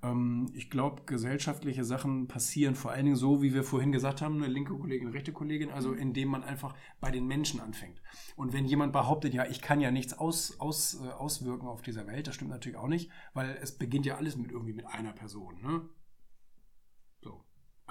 Ähm, 0.02 0.50
ich 0.54 0.70
glaube, 0.72 1.04
gesellschaftliche 1.06 1.84
Sachen 1.84 2.28
passieren 2.28 2.76
vor 2.76 2.92
allen 2.92 3.06
Dingen 3.06 3.18
so, 3.18 3.42
wie 3.44 3.54
wir 3.54 3.64
vorhin 3.64 3.92
gesagt 3.92 4.22
haben, 4.22 4.38
eine 4.38 4.52
linke 4.52 4.74
Kollegin, 4.74 5.08
eine 5.08 5.16
rechte 5.16 5.34
Kollegin, 5.34 5.70
also 5.70 5.94
indem 5.94 6.30
man 6.30 6.44
einfach 6.44 6.76
bei 7.00 7.12
den 7.12 7.28
Menschen 7.28 7.60
anfängt. 7.60 8.02
Und 8.36 8.54
wenn 8.54 8.66
jemand 8.66 8.94
behauptet, 8.94 9.34
ja, 9.34 9.46
ich 9.46 9.62
kann 9.62 9.80
ja 9.80 9.92
nichts 9.92 10.18
aus, 10.18 10.60
aus, 10.60 11.00
äh, 11.04 11.10
auswirken 11.10 11.68
auf 11.68 11.84
dieser 11.84 12.08
Welt, 12.08 12.26
das 12.26 12.34
stimmt 12.34 12.50
natürlich 12.50 12.78
auch 12.78 12.88
nicht, 12.88 13.12
weil 13.36 13.58
es 13.62 13.78
beginnt 13.78 14.08
ja 14.08 14.16
alles 14.16 14.38
mit 14.38 14.52
irgendwie 14.52 14.74
mit 14.74 14.88
einer 14.88 15.14
Person. 15.14 15.62
Ne? 15.62 15.82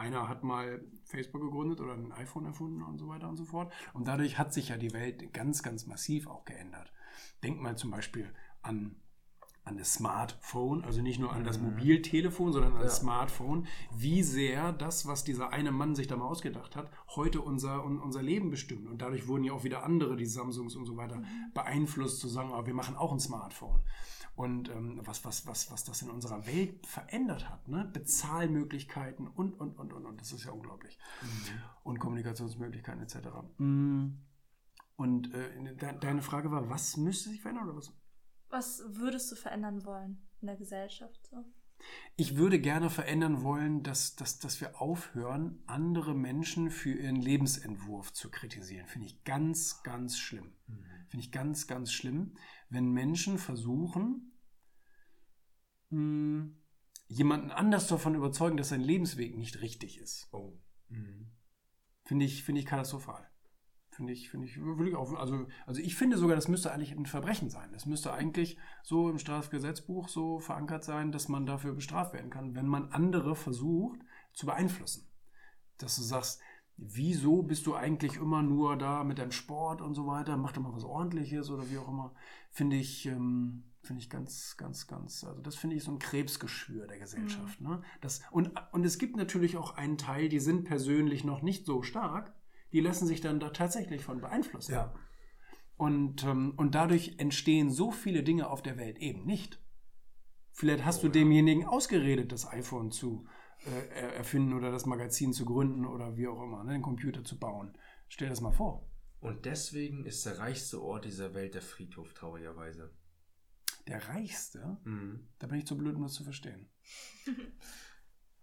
Einer 0.07 0.29
hat 0.29 0.45
mal 0.45 0.85
Facebook 1.05 1.43
gegründet 1.43 1.81
oder 1.81 1.95
ein 1.95 2.13
iPhone 2.13 2.45
erfunden 2.45 2.81
und 2.85 2.97
so 2.97 3.09
weiter 3.09 3.29
und 3.29 3.37
so 3.37 3.45
fort. 3.45 3.73
Und 3.93 4.07
dadurch 4.07 4.39
hat 4.39 4.55
sich 4.55 4.69
ja 4.69 4.77
die 4.77 4.93
Welt 4.93 5.33
ganz, 5.35 5.65
ganz 5.65 5.87
massiv 5.87 6.29
auch 6.29 6.45
geändert. 6.45 6.93
Denk 7.43 7.61
mal 7.61 7.77
zum 7.77 7.91
Beispiel 7.91 8.33
an, 8.63 8.95
an 9.67 9.77
das 9.77 9.95
Smartphone, 9.95 10.85
also 10.85 11.03
nicht 11.03 11.19
nur 11.19 11.33
an 11.33 11.43
das 11.43 11.59
Mobiltelefon, 11.59 12.53
sondern 12.53 12.75
an 12.75 12.83
das 12.83 12.99
Ja. 12.99 13.01
Smartphone, 13.01 13.67
wie 13.93 14.23
sehr 14.23 14.73
das, 14.73 15.07
was 15.09 15.25
dieser 15.25 15.53
eine 15.53 15.73
Mann 15.73 15.97
sich 15.97 16.07
da 16.07 16.17
mal 16.17 16.27
ausgedacht 16.27 16.77
hat, 16.77 16.89
heute 17.17 17.41
unser, 17.41 17.85
un, 17.85 17.99
unser 17.99 18.23
Leben 18.23 18.51
bestimmt. 18.51 18.89
Und 18.89 19.03
dadurch 19.03 19.27
wurden 19.27 19.43
ja 19.43 19.53
auch 19.53 19.65
wieder 19.65 19.83
andere, 19.83 20.17
die 20.17 20.25
Samsungs 20.25 20.77
und 20.77 20.87
so 20.87 20.97
weiter, 20.97 21.21
beeinflusst 21.53 22.21
zu 22.21 22.29
sagen, 22.29 22.53
aber 22.53 22.67
wir 22.69 22.75
machen 22.75 22.97
auch 22.97 23.13
ein 23.13 23.19
Smartphone. 23.19 23.81
Und 24.37 24.69
ähm, 24.69 25.01
was, 25.05 25.25
was, 25.25 25.47
was, 25.49 25.73
was 25.73 25.83
das 25.83 26.03
in 26.03 26.11
unserer 26.11 26.47
Welt 26.47 26.87
verändert 26.87 27.49
hat, 27.49 27.67
ne? 27.67 27.91
Bezahlmöglichkeiten 27.93 29.27
und, 29.27 29.59
und, 29.59 29.77
und, 29.79 29.93
und, 29.93 30.05
und. 30.05 30.21
Das 30.21 30.31
ist 30.31 30.45
ja 30.45 30.53
unglaublich. 30.53 30.99
Und 31.83 31.99
Kommunikationsmöglichkeiten 31.99 33.03
etc. 33.03 33.17
Mm. 33.59 34.11
Und 34.97 35.35
äh, 35.35 35.75
de 35.75 35.99
deine 35.99 36.23
Frage 36.23 36.51
war, 36.51 36.69
was 36.69 36.97
müsste 36.99 37.31
sich 37.31 37.41
verändern 37.41 37.69
oder 37.69 37.79
was? 37.79 37.93
Was 38.49 38.83
würdest 38.87 39.31
du 39.33 39.37
verändern 39.37 39.85
wollen 39.85 40.27
in 40.41 40.47
der 40.47 40.57
Gesellschaft? 40.57 41.27
So? 41.27 41.45
Ich 42.17 42.37
würde 42.37 42.59
gerne 42.59 42.89
verändern 42.89 43.43
wollen, 43.43 43.83
dass, 43.83 44.17
dass, 44.17 44.39
dass 44.39 44.61
wir 44.61 44.81
aufhören, 44.81 45.63
andere 45.67 46.15
Menschen 46.15 46.71
für 46.71 46.93
ihren 46.93 47.17
Lebensentwurf 47.17 48.13
zu 48.13 48.31
kritisieren. 48.31 48.87
Finde 48.87 49.07
ich 49.07 49.25
ganz, 49.25 49.83
ganz 49.83 50.19
schlimm. 50.19 50.55
Finde 51.09 51.25
ich 51.25 51.33
ganz, 51.33 51.67
ganz 51.67 51.93
schlimm, 51.93 52.37
wenn 52.69 52.91
Menschen 52.91 53.39
versuchen, 53.39 54.33
mh, 55.91 56.51
jemanden 57.09 57.51
anders 57.51 57.87
davon 57.87 58.15
überzeugen, 58.15 58.57
dass 58.57 58.71
sein 58.71 58.81
Lebensweg 58.81 59.37
nicht 59.37 59.61
richtig 59.61 59.99
ist. 59.99 60.29
Oh. 60.33 60.59
Mhm. 60.89 61.31
Finde 62.05 62.25
ich, 62.25 62.45
finde 62.45 62.61
ich 62.61 62.67
katastrophal. 62.67 63.29
Finde 63.97 64.13
ich, 64.13 64.29
finde 64.29 64.47
ich 64.47 64.63
wirklich 64.63 64.95
auch, 64.95 65.15
also, 65.15 65.47
also 65.67 65.81
ich 65.81 65.97
finde 65.97 66.19
sogar, 66.19 66.37
das 66.37 66.49
müsste 66.49 66.71
eigentlich 66.71 66.93
ein 66.93 67.07
Verbrechen 67.07 67.49
sein. 67.49 67.71
Das 67.73 67.87
müsste 67.87 68.13
eigentlich 68.13 68.59
so 68.83 69.09
im 69.09 69.19
Strafgesetzbuch 69.19 70.09
so 70.09 70.39
verankert 70.39 70.85
sein, 70.85 71.13
dass 71.13 71.29
man 71.29 71.47
dafür 71.47 71.73
bestraft 71.73 72.13
werden 72.13 72.31
kann, 72.31 72.55
wenn 72.55 72.67
man 72.67 72.93
andere 72.93 73.35
versucht 73.35 74.01
zu 74.35 74.45
beeinflussen. 74.45 75.09
Dass 75.79 75.97
du 75.97 76.03
sagst, 76.03 76.41
wieso 76.77 77.43
bist 77.43 77.67
du 77.67 77.75
eigentlich 77.75 78.17
immer 78.17 78.43
nur 78.43 78.77
da 78.77 79.03
mit 79.03 79.19
deinem 79.19 79.33
Sport 79.33 79.81
und 79.81 79.95
so 79.95 80.07
weiter, 80.07 80.37
mach 80.37 80.53
doch 80.53 80.61
mal 80.61 80.75
was 80.75 80.85
ordentliches 80.85 81.49
oder 81.49 81.71
wie 81.71 81.79
auch 81.79 81.89
immer. 81.89 82.15
Finde 82.51 82.77
ich, 82.77 83.07
ähm, 83.07 83.65
Finde 83.87 84.03
ich 84.03 84.11
ganz, 84.11 84.57
ganz, 84.57 84.89
ganz, 84.89 85.23
also 85.23 85.41
das 85.41 85.55
finde 85.55 85.77
ich 85.77 85.85
so 85.85 85.93
ein 85.93 86.01
Krebsgeschwür 86.01 86.89
der 86.89 86.99
Gesellschaft. 86.99 87.61
Ne? 87.61 87.83
Das, 88.01 88.21
und, 88.33 88.51
und 88.73 88.85
es 88.85 88.99
gibt 88.99 89.17
natürlich 89.17 89.57
auch 89.57 89.77
einen 89.77 89.97
Teil, 89.97 90.29
die 90.29 90.41
sind 90.41 90.65
persönlich 90.65 91.23
noch 91.23 91.41
nicht 91.41 91.65
so 91.67 91.83
stark, 91.83 92.35
die 92.73 92.81
lassen 92.81 93.07
sich 93.07 93.21
dann 93.21 93.41
da 93.41 93.51
tatsächlich 93.51 94.03
von 94.03 94.21
beeinflussen. 94.21 94.73
Ja. 94.73 94.95
Und, 95.77 96.25
ähm, 96.25 96.55
und 96.57 96.75
dadurch 96.75 97.17
entstehen 97.19 97.71
so 97.71 97.91
viele 97.91 98.23
Dinge 98.23 98.49
auf 98.49 98.63
der 98.63 98.77
Welt 98.79 98.99
eben 98.99 99.25
nicht. 99.27 99.61
Vielleicht 100.53 100.85
hast 100.87 100.99
Oh, 100.99 101.03
du 101.03 101.07
ja. 101.09 101.13
demjenigen 101.13 101.67
ausgeredet, 101.67 102.33
das 102.33 102.47
iPhone 102.47 102.91
zu 102.91 103.27
äh, 103.67 103.89
er- 103.95 104.15
erfinden 104.17 104.53
oder 104.55 104.71
das 104.71 104.87
Magazin 104.87 105.33
zu 105.33 105.45
gründen 105.45 105.85
oder 105.87 106.17
wie 106.17 106.29
auch 106.29 106.43
immer, 106.43 106.65
ne, 106.65 106.73
den 106.73 106.83
Computer 106.83 107.25
zu 107.25 107.39
bauen. 107.39 107.77
Stell 108.09 108.29
das 108.29 108.41
mal 108.41 108.53
vor. 108.53 108.89
Und 109.21 109.45
deswegen 109.45 110.05
ist 110.05 110.25
der 110.27 110.39
reichste 110.39 110.81
Ort 110.83 111.05
dieser 111.05 111.35
Welt 111.35 111.55
der 111.55 111.63
Friedhof, 111.63 112.13
traurigerweise. 112.15 112.95
Der 113.89 114.09
reichste, 114.09 114.79
Mhm. 114.85 115.29
da 115.39 115.47
bin 115.47 115.59
ich 115.59 115.67
zu 115.67 115.77
blöd, 115.77 115.95
um 115.97 116.03
das 116.03 116.13
zu 116.15 116.25
verstehen. 116.25 116.69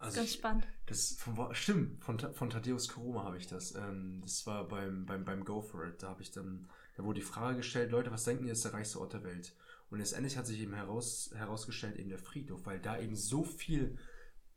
Also 0.03 0.17
Ganz 0.17 0.29
ich, 0.29 0.35
spannend. 0.35 0.67
das 0.85 1.13
von, 1.13 1.55
stimmt, 1.55 2.03
von, 2.03 2.19
von 2.19 2.49
Thaddeus 2.49 2.89
Koroma 2.89 3.23
habe 3.23 3.37
ich 3.37 3.47
das. 3.47 3.73
Ähm, 3.75 4.19
das 4.21 4.45
war 4.45 4.67
beim, 4.67 5.05
beim, 5.05 5.23
beim 5.23 5.45
Go 5.45 5.61
For 5.61 5.87
It. 5.87 6.03
Da 6.03 6.09
habe 6.09 6.21
ich 6.21 6.31
dann, 6.31 6.67
da 6.97 7.03
wurde 7.03 7.21
die 7.21 7.25
Frage 7.25 7.57
gestellt, 7.57 7.91
Leute, 7.91 8.11
was 8.11 8.25
denken 8.25 8.45
ihr 8.45 8.51
ist 8.51 8.65
der 8.65 8.73
reichste 8.73 8.99
Ort 8.99 9.13
der 9.13 9.23
Welt? 9.23 9.55
Und 9.89 9.99
letztendlich 9.99 10.37
hat 10.37 10.45
sich 10.45 10.59
eben 10.59 10.73
heraus, 10.73 11.31
herausgestellt, 11.35 11.97
eben 11.97 12.09
der 12.09 12.19
Friedhof, 12.19 12.65
weil 12.65 12.79
da 12.79 12.99
eben 12.99 13.15
so 13.15 13.43
viel 13.43 13.97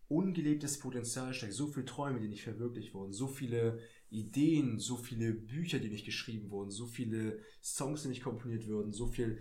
ungelebtes 0.08 0.78
Potenzial 0.78 1.34
steckt, 1.34 1.52
so 1.52 1.66
viele 1.66 1.84
Träume, 1.84 2.20
die 2.20 2.28
nicht 2.28 2.42
verwirklicht 2.42 2.94
wurden, 2.94 3.12
so 3.12 3.26
viele 3.26 3.78
Ideen, 4.10 4.78
so 4.78 4.96
viele 4.96 5.32
Bücher, 5.32 5.78
die 5.78 5.90
nicht 5.90 6.06
geschrieben 6.06 6.50
wurden, 6.50 6.70
so 6.70 6.86
viele 6.86 7.40
Songs, 7.62 8.02
die 8.02 8.08
nicht 8.08 8.22
komponiert 8.22 8.68
wurden, 8.68 8.92
so 8.92 9.06
viel, 9.06 9.38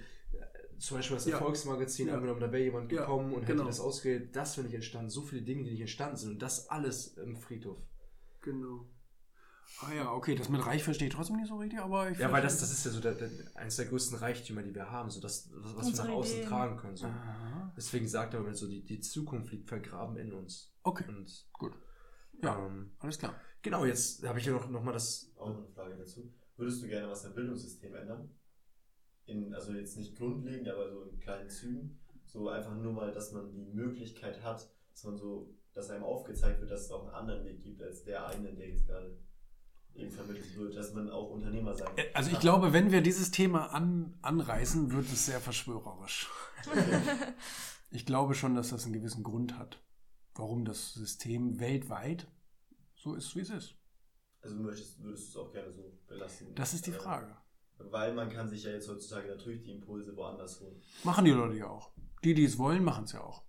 zum 0.79 0.97
Beispiel 0.97 1.15
das 1.17 1.25
Ja. 1.25 1.33
Erfolgsmagazin, 1.33 2.07
Ja. 2.07 2.15
angenommen, 2.15 2.39
da 2.39 2.51
wäre 2.51 2.63
jemand 2.63 2.91
Ja, 2.91 3.01
gekommen 3.01 3.33
und 3.33 3.45
genau. 3.45 3.59
hätte 3.63 3.69
das 3.69 3.79
ausgewählt, 3.79 4.35
das 4.35 4.57
wäre 4.57 4.65
nicht 4.67 4.75
entstanden, 4.75 5.09
so 5.09 5.21
viele 5.21 5.41
Dinge, 5.41 5.63
die 5.63 5.71
nicht 5.71 5.81
entstanden 5.81 6.17
sind 6.17 6.31
und 6.33 6.41
das 6.41 6.69
alles 6.69 7.17
im 7.17 7.35
Friedhof. 7.37 7.79
Genau. 8.41 8.87
Ah 9.81 9.93
ja, 9.93 10.11
okay, 10.13 10.35
das 10.35 10.47
mit 10.47 10.65
reich 10.65 10.83
verstehe 10.83 11.09
ich 11.09 11.13
trotzdem 11.13 11.35
nicht 11.35 11.49
so 11.49 11.57
richtig, 11.57 11.79
aber 11.79 12.09
ich 12.09 12.17
Ja, 12.17 12.31
weil 12.31 12.41
das, 12.41 12.59
das 12.59 12.71
ist 12.71 12.85
ja 12.85 12.91
so 12.91 13.01
der, 13.01 13.13
der, 13.15 13.29
eines 13.55 13.75
der 13.75 13.85
größten 13.85 14.17
Reichtümer, 14.17 14.63
die 14.63 14.73
wir 14.73 14.89
haben, 14.89 15.09
so 15.09 15.19
das, 15.19 15.49
was 15.51 15.75
was 15.75 15.97
wir 15.97 16.05
nach 16.05 16.13
außen 16.13 16.35
Ideen. 16.37 16.47
tragen 16.49 16.77
können. 16.77 16.95
So. 16.95 17.07
Aha. 17.07 17.73
Deswegen 17.75 18.07
sagt 18.07 18.33
er 18.33 18.39
immer 18.39 18.53
so, 18.55 18.67
die, 18.67 18.85
die 18.85 19.01
Zukunft 19.01 19.51
liegt 19.51 19.67
vergraben 19.67 20.15
in 20.17 20.31
uns. 20.31 20.73
Okay, 20.83 21.03
Und 21.09 21.45
gut. 21.53 21.73
Ja, 22.41 22.65
ähm, 22.65 22.91
alles 22.99 23.17
klar. 23.17 23.35
genau, 23.61 23.83
jetzt 23.85 24.25
habe 24.25 24.39
ich 24.39 24.45
ja 24.45 24.53
noch, 24.53 24.69
noch 24.69 24.83
mal 24.83 24.93
das 24.93 25.31
Auch 25.37 25.49
noch 25.49 25.57
eine 25.57 25.67
Frage 25.67 25.97
dazu. 25.97 26.31
Würdest 26.57 26.81
du 26.83 26.87
gerne 26.87 27.09
was 27.09 27.25
am 27.25 27.33
Bildungssystem 27.33 27.93
ändern? 27.95 28.29
In, 29.25 29.53
also 29.53 29.73
jetzt 29.73 29.97
nicht 29.97 30.15
grundlegend, 30.15 30.67
aber 30.67 30.89
so 30.91 31.03
in 31.03 31.19
kleinen 31.19 31.49
Zügen. 31.49 31.99
So 32.25 32.49
einfach 32.49 32.75
nur 32.75 32.93
mal, 32.93 33.11
dass 33.11 33.31
man 33.31 33.51
die 33.51 33.65
Möglichkeit 33.65 34.43
hat, 34.43 34.69
dass 34.91 35.03
man 35.03 35.17
so, 35.17 35.53
dass 35.73 35.89
einem 35.89 36.03
aufgezeigt 36.03 36.59
wird, 36.59 36.69
dass 36.71 36.81
es 36.85 36.91
auch 36.91 37.05
einen 37.07 37.15
anderen 37.15 37.45
Weg 37.45 37.61
gibt, 37.61 37.81
als 37.81 38.03
der 38.03 38.27
eine, 38.27 38.53
der 38.53 38.69
jetzt 38.69 38.85
gerade 38.87 39.17
eben 39.93 40.11
vermittelt 40.11 40.55
wird, 40.57 40.75
dass 40.75 40.93
man 40.93 41.09
auch 41.09 41.29
Unternehmer 41.31 41.73
sein 41.73 41.87
Äh, 41.95 42.11
Also 42.13 42.27
ich 42.29 42.33
kann. 42.35 42.41
glaube, 42.41 42.73
wenn 42.73 42.91
wir 42.91 43.01
dieses 43.01 43.31
Thema 43.31 43.67
an, 43.73 44.17
anreißen, 44.21 44.91
wird 44.91 45.05
es 45.05 45.25
sehr 45.25 45.39
verschwörerisch. 45.39 46.29
Ich 47.91 48.05
glaube 48.05 48.33
schon, 48.35 48.55
dass 48.55 48.69
das 48.69 48.85
einen 48.85 48.93
gewissen 48.93 49.23
Grund 49.23 49.57
hat, 49.57 49.79
warum 50.33 50.65
das 50.65 50.93
System 50.93 51.59
weltweit 51.59 52.27
so 52.95 53.15
ist, 53.15 53.35
wie 53.35 53.41
es 53.41 53.49
ist. 53.49 53.75
Also 54.41 54.55
möchtest, 54.57 55.01
würdest 55.01 55.33
du 55.33 55.39
es 55.41 55.45
auch 55.47 55.51
gerne 55.51 55.71
so 55.71 55.97
belassen? 56.07 56.53
Das 56.55 56.73
ist 56.73 56.85
die 56.85 56.91
Äh, 56.91 56.95
Frage. 56.95 57.37
Weil 57.77 58.13
man 58.13 58.29
kann 58.29 58.49
sich 58.49 58.63
ja 58.63 58.71
jetzt 58.71 58.89
heutzutage 58.89 59.27
natürlich 59.27 59.63
die 59.63 59.71
Impulse 59.71 60.15
woanders 60.15 60.61
holen. 60.61 60.81
Machen 61.03 61.25
die 61.25 61.31
Leute 61.31 61.57
ja 61.57 61.67
auch. 61.67 61.91
Die, 62.23 62.33
die 62.33 62.45
es 62.45 62.57
wollen, 62.57 62.83
machen 62.83 63.03
es 63.03 63.11
ja 63.11 63.21
auch. 63.21 63.43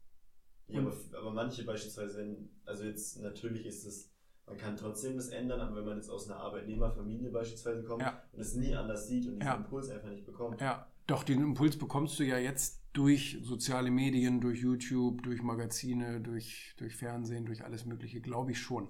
Ja, 0.68 0.80
aber, 0.80 0.92
aber 1.16 1.30
manche 1.32 1.64
beispielsweise, 1.64 2.18
wenn, 2.18 2.50
also 2.64 2.84
jetzt 2.84 3.20
natürlich 3.20 3.64
ist 3.66 3.84
es, 3.86 4.10
man 4.46 4.56
kann 4.56 4.76
trotzdem 4.76 5.16
das 5.16 5.28
ändern, 5.28 5.60
aber 5.60 5.76
wenn 5.76 5.84
man 5.84 5.96
jetzt 5.96 6.10
aus 6.10 6.28
einer 6.28 6.40
Arbeitnehmerfamilie 6.40 7.30
beispielsweise 7.30 7.84
kommt 7.84 8.02
Ja. 8.02 8.22
und 8.32 8.40
es 8.40 8.54
nie 8.54 8.74
anders 8.74 9.06
sieht 9.06 9.26
und 9.26 9.34
diesen 9.36 9.46
Ja. 9.46 9.54
Impuls 9.54 9.88
einfach 9.90 10.08
nicht 10.10 10.26
bekommt, 10.26 10.60
Ja, 10.60 10.90
doch, 11.06 11.22
den 11.22 11.40
Impuls 11.40 11.78
bekommst 11.78 12.18
du 12.18 12.24
ja 12.24 12.38
jetzt 12.38 12.82
durch 12.92 13.38
soziale 13.42 13.90
Medien, 13.92 14.40
durch 14.40 14.60
YouTube, 14.60 15.22
durch 15.22 15.40
Magazine, 15.42 16.20
durch, 16.20 16.74
durch 16.78 16.96
Fernsehen, 16.96 17.46
durch 17.46 17.64
alles 17.64 17.84
Mögliche, 17.84 18.20
glaube 18.20 18.50
ich 18.52 18.58
schon. 18.60 18.88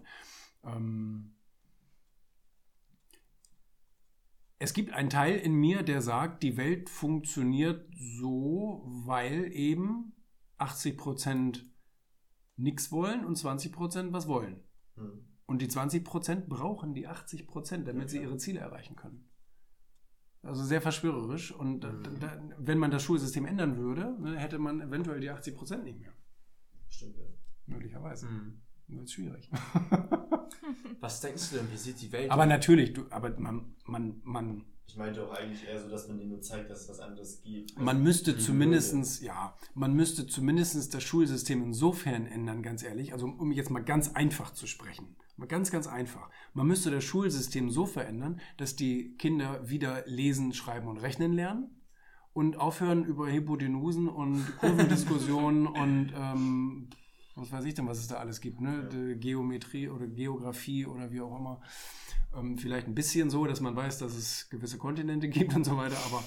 Ähm 0.65 1.36
es 4.59 4.73
gibt 4.73 4.93
einen 4.93 5.11
Teil 5.11 5.37
in 5.39 5.55
mir, 5.55 5.83
der 5.83 6.01
sagt, 6.03 6.43
die 6.43 6.57
Welt 6.57 6.89
funktioniert 6.89 7.87
so, 7.97 8.83
weil 9.07 9.53
eben 9.53 10.13
80% 10.59 11.63
nichts 12.57 12.91
wollen 12.91 13.25
und 13.25 13.37
20% 13.37 14.13
was 14.13 14.27
wollen. 14.29 14.63
hm. 14.95 15.25
Und 15.49 15.63
die 15.63 15.69
20% 15.69 16.49
brauchen 16.49 16.93
die 16.93 17.07
80%, 17.07 17.85
damit 17.85 18.05
Ja, 18.05 18.09
sie 18.09 18.23
ihre 18.23 18.37
Ziele 18.37 18.59
erreichen 18.59 18.97
können. 18.97 19.29
Also 20.43 20.65
sehr 20.65 20.81
verschwörerisch. 20.83 21.53
Und 21.53 21.81
da, 21.81 21.93
Mhm. 21.93 22.19
da, 22.19 22.49
wenn 22.59 22.79
man 22.79 22.91
das 22.91 23.05
Schulsystem 23.05 23.45
ändern 23.47 23.77
würde, 23.77 24.17
ne, 24.21 24.37
hätte 24.39 24.59
man 24.59 24.81
eventuell 24.81 25.21
die 25.21 25.31
80% 25.31 25.85
nicht 25.85 26.01
mehr. 26.01 26.13
stimmt 26.89 27.17
ja. 27.17 27.27
Möglicherweise. 27.67 28.27
Mhm. 28.27 28.63
Wird 28.89 29.11
schwierig. 29.11 29.51
Was 31.01 31.21
denkst 31.21 31.51
du 31.51 31.57
denn, 31.57 31.71
wie 31.73 31.77
sieht 31.77 32.01
die 32.01 32.11
Welt 32.13 32.31
aber 32.31 32.47
natürlich, 32.47 32.93
du, 32.93 33.05
aber 33.11 33.31
man, 33.39 33.75
man, 33.85 34.21
man, 34.25 34.65
Ich 34.87 34.97
meinte 34.97 35.25
auch 35.27 35.33
eigentlich 35.35 35.65
eher 35.67 35.81
so, 35.81 35.89
dass 35.89 36.09
man 36.09 36.19
denen 36.19 36.31
nur 36.31 36.41
zeigt, 36.41 36.71
dass 36.71 36.83
es 36.83 36.89
was 36.89 37.01
anderes 37.01 37.43
gibt. 37.43 37.79
man 37.79 38.03
müsste 38.03 38.33
Mhm. 38.33 38.39
zumindestens, 38.39 39.21
ja, 39.21 39.55
man 39.75 39.93
müsste 39.95 40.27
zumindestens 40.27 40.89
das 40.89 41.03
Schulsystem 41.03 41.63
insofern 41.63 42.27
ändern, 42.27 42.63
ganz 42.63 42.83
ehrlich, 42.83 43.13
also 43.13 43.27
um 43.27 43.53
jetzt 43.53 43.71
mal 43.71 43.85
ganz 43.85 44.15
einfach 44.15 44.53
zu 44.53 44.67
sprechen. 44.67 45.17
Mal 45.37 45.47
ganz, 45.47 45.71
ganz 45.71 45.87
einfach. 45.87 46.31
Man 46.55 46.67
müsste 46.67 46.91
das 46.91 47.05
Schulsystem 47.05 47.71
so 47.71 47.85
verändern, 47.87 48.41
dass 48.57 48.75
die 48.77 49.15
Kinder 49.17 49.69
wieder 49.69 50.05
lesen, 50.07 50.55
schreiben 50.55 50.89
und 50.89 50.97
rechnen 50.99 51.33
lernen 51.35 51.83
und 52.33 52.57
aufhören 52.57 53.05
über 53.05 53.31
Hypotenusen 53.31 54.09
und 54.09 54.47
Kurvendiskussionen 54.61 55.67
und 55.67 56.13
ähm, 56.17 56.89
was 57.37 57.53
weiß 57.53 57.65
ich 57.67 57.75
denn, 57.75 57.87
was 57.87 57.99
es 57.99 58.09
da 58.09 58.17
alles 58.17 58.41
gibt, 58.41 58.61
ne? 58.61 58.89
Die 58.91 59.21
Geometrie 59.21 59.89
oder 59.89 60.07
Geografie 60.07 60.87
oder 60.87 61.11
wie 61.13 61.21
auch 61.21 61.39
immer. 61.39 61.61
Ähm, 62.35 62.59
vielleicht 62.59 62.87
ein 62.89 62.95
bisschen 62.95 63.31
so, 63.31 63.47
dass 63.47 63.61
man 63.61 63.77
weiß, 63.77 63.99
dass 63.99 64.17
es 64.17 64.49
gewisse 64.49 64.79
Kontinente 64.79 65.29
gibt 65.31 65.55
und 65.55 65.65
so 65.65 65.77
weiter, 65.77 65.99
aber 66.07 66.25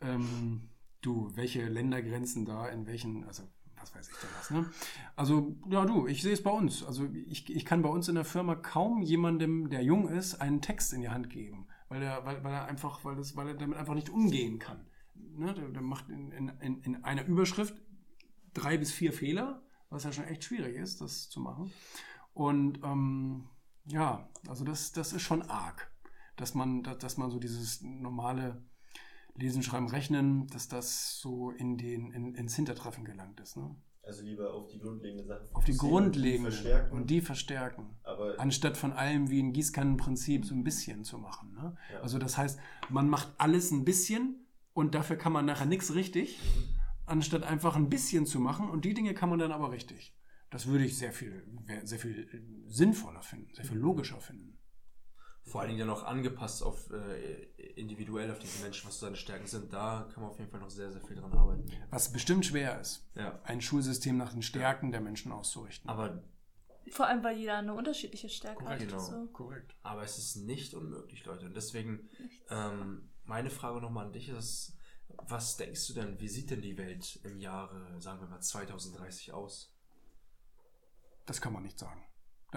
ähm, 0.00 0.68
du, 1.00 1.30
welche 1.34 1.68
Ländergrenzen 1.68 2.44
da 2.44 2.68
in 2.68 2.86
welchen, 2.86 3.24
also 3.24 3.42
was 3.76 3.94
weiß 3.94 4.08
ich 4.08 4.16
denn 4.16 4.30
was, 4.38 4.50
ne? 4.50 4.70
Also, 5.16 5.56
ja, 5.68 5.84
du, 5.84 6.06
ich 6.06 6.22
sehe 6.22 6.32
es 6.32 6.42
bei 6.42 6.50
uns. 6.50 6.84
Also, 6.84 7.08
ich, 7.26 7.54
ich 7.54 7.64
kann 7.64 7.82
bei 7.82 7.88
uns 7.88 8.08
in 8.08 8.14
der 8.14 8.24
Firma 8.24 8.54
kaum 8.54 9.02
jemandem, 9.02 9.68
der 9.68 9.82
jung 9.82 10.08
ist, 10.08 10.36
einen 10.36 10.62
Text 10.62 10.92
in 10.92 11.00
die 11.00 11.10
Hand 11.10 11.28
geben, 11.28 11.66
weil 11.88 12.02
er, 12.02 12.24
weil, 12.24 12.42
weil 12.44 12.54
er 12.54 12.66
einfach, 12.66 13.04
weil, 13.04 13.16
das, 13.16 13.36
weil 13.36 13.48
er 13.48 13.54
damit 13.54 13.76
einfach 13.76 13.94
nicht 13.94 14.08
umgehen 14.08 14.58
kann. 14.58 14.86
Ne? 15.14 15.52
Der, 15.52 15.68
der 15.68 15.82
macht 15.82 16.08
in, 16.08 16.30
in, 16.30 16.82
in 16.82 17.04
einer 17.04 17.26
Überschrift 17.26 17.74
drei 18.54 18.78
bis 18.78 18.92
vier 18.92 19.12
Fehler, 19.12 19.63
was 19.94 20.04
ja 20.04 20.12
schon 20.12 20.24
echt 20.24 20.44
schwierig 20.44 20.76
ist, 20.76 21.00
das 21.00 21.30
zu 21.30 21.40
machen. 21.40 21.72
Und 22.34 22.80
ähm, 22.82 23.48
ja, 23.86 24.28
also 24.48 24.64
das, 24.64 24.92
das 24.92 25.12
ist 25.12 25.22
schon 25.22 25.42
arg, 25.42 25.90
dass 26.36 26.54
man, 26.54 26.82
dass, 26.82 27.16
man 27.16 27.30
so 27.30 27.38
dieses 27.38 27.80
normale 27.82 28.62
Lesen, 29.36 29.62
Schreiben, 29.62 29.88
Rechnen, 29.88 30.46
dass 30.48 30.68
das 30.68 31.18
so 31.20 31.50
in 31.50 31.76
den, 31.78 32.12
in, 32.12 32.34
ins 32.34 32.56
Hintertreffen 32.56 33.04
gelangt 33.04 33.40
ist. 33.40 33.56
Ne? 33.56 33.74
Also 34.02 34.22
lieber 34.22 34.52
auf 34.52 34.68
die 34.68 34.78
grundlegenden 34.78 35.26
Sachen 35.26 35.48
Auf 35.52 35.64
die 35.64 35.72
fokussieren 35.72 35.96
und 35.96 36.12
grundlegenden 36.12 36.52
verstärken. 36.52 36.96
und 36.96 37.10
die 37.10 37.20
verstärken. 37.20 37.96
aber 38.02 38.38
Anstatt 38.38 38.76
von 38.76 38.92
allem 38.92 39.30
wie 39.30 39.42
ein 39.42 39.52
Gießkannenprinzip 39.52 40.44
so 40.44 40.54
ein 40.54 40.64
bisschen 40.64 41.04
zu 41.04 41.18
machen. 41.18 41.52
Ne? 41.54 41.76
Ja. 41.92 42.00
Also 42.00 42.18
das 42.18 42.36
heißt, 42.36 42.58
man 42.90 43.08
macht 43.08 43.32
alles 43.38 43.70
ein 43.70 43.84
bisschen 43.84 44.46
und 44.72 44.94
dafür 44.94 45.16
kann 45.16 45.32
man 45.32 45.46
nachher 45.46 45.66
nichts 45.66 45.94
richtig, 45.94 46.38
anstatt 47.06 47.42
einfach 47.42 47.76
ein 47.76 47.88
bisschen 47.88 48.26
zu 48.26 48.40
machen 48.40 48.68
und 48.70 48.84
die 48.84 48.94
Dinge 48.94 49.14
kann 49.14 49.28
man 49.30 49.38
dann 49.38 49.52
aber 49.52 49.70
richtig. 49.70 50.14
Das 50.50 50.66
würde 50.66 50.84
ich 50.84 50.96
sehr 50.96 51.12
viel, 51.12 51.44
sehr 51.84 51.98
viel 51.98 52.28
äh, 52.32 52.70
sinnvoller 52.70 53.22
finden, 53.22 53.52
sehr 53.54 53.64
viel 53.64 53.78
logischer 53.78 54.20
finden. 54.20 54.58
Vor 55.42 55.60
allen 55.60 55.68
Dingen 55.70 55.80
dann 55.80 55.90
auch 55.90 56.04
angepasst 56.04 56.62
auf 56.62 56.90
äh, 56.90 57.42
individuell 57.76 58.30
auf 58.30 58.38
diese 58.38 58.62
Menschen, 58.62 58.88
was 58.88 58.98
seine 59.00 59.16
Stärken 59.16 59.46
sind. 59.46 59.72
Da 59.72 60.08
kann 60.12 60.22
man 60.22 60.30
auf 60.30 60.38
jeden 60.38 60.50
Fall 60.50 60.60
noch 60.60 60.70
sehr, 60.70 60.90
sehr 60.90 61.02
viel 61.02 61.16
dran 61.16 61.32
arbeiten. 61.32 61.66
Was 61.90 62.10
bestimmt 62.12 62.46
schwer 62.46 62.80
ist, 62.80 63.06
Ja. 63.14 63.40
ein 63.44 63.60
Schulsystem 63.60 64.16
nach 64.16 64.32
den 64.32 64.42
Stärken 64.42 64.90
der 64.90 65.02
Menschen 65.02 65.32
auszurichten. 65.32 65.90
Aber, 65.90 66.22
Vor 66.90 67.06
allem, 67.08 67.22
weil 67.24 67.36
jeder 67.36 67.58
eine 67.58 67.74
unterschiedliche 67.74 68.30
Stärke 68.30 68.64
hat. 68.66 68.78
Genau. 68.78 68.98
So. 68.98 69.26
korrekt. 69.32 69.76
aber 69.82 70.02
es 70.02 70.16
ist 70.16 70.36
nicht 70.36 70.72
unmöglich, 70.72 71.24
Leute. 71.26 71.44
Und 71.44 71.54
deswegen 71.56 72.08
ähm, 72.48 73.10
meine 73.24 73.50
Frage 73.50 73.80
nochmal 73.82 74.06
an 74.06 74.12
dich 74.12 74.30
ist, 74.30 74.73
was 75.28 75.56
denkst 75.56 75.86
du 75.88 75.94
denn, 75.94 76.20
wie 76.20 76.28
sieht 76.28 76.50
denn 76.50 76.62
die 76.62 76.76
Welt 76.78 77.20
im 77.24 77.38
Jahre, 77.38 78.00
sagen 78.00 78.20
wir 78.20 78.28
mal, 78.28 78.40
2030 78.40 79.32
aus? 79.32 79.74
Das 81.26 81.40
kann 81.40 81.52
man 81.52 81.62
nicht 81.62 81.78
sagen. 81.78 82.02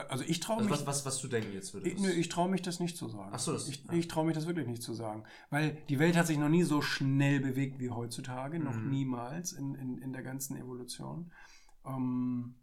Also 0.09 0.23
ich 0.25 0.39
traue 0.39 0.57
Also 0.57 0.69
mich. 0.69 0.79
was, 0.79 0.85
was, 0.85 1.05
was 1.05 1.17
du 1.21 1.27
denken 1.27 1.53
jetzt 1.53 1.73
würdest. 1.73 1.95
Ich, 1.95 1.99
nö, 1.99 2.09
ich 2.11 2.29
traue 2.29 2.49
mich 2.49 2.61
das 2.61 2.79
nicht 2.79 2.95
zu 2.97 3.09
sagen. 3.09 3.31
Ach 3.33 3.39
so, 3.39 3.53
das- 3.53 3.67
ich 3.67 3.83
ja. 3.85 3.93
ich 3.93 4.07
traue 4.07 4.25
mich 4.27 4.35
das 4.35 4.45
wirklich 4.45 4.67
nicht 4.67 4.83
zu 4.83 4.93
sagen. 4.93 5.23
Weil 5.49 5.71
die 5.89 5.97
Welt 5.97 6.15
hat 6.15 6.27
sich 6.27 6.37
noch 6.37 6.49
nie 6.49 6.61
so 6.63 6.81
schnell 6.83 7.39
bewegt 7.39 7.79
wie 7.79 7.89
heutzutage, 7.89 8.59
noch 8.59 8.75
Mhm. 8.75 8.89
niemals 8.91 9.53
in, 9.53 9.73
in, 9.73 9.97
in 9.97 10.13
der 10.13 10.21
ganzen 10.21 10.55
Evolution. 10.55 11.31
Ähm, 11.83 12.55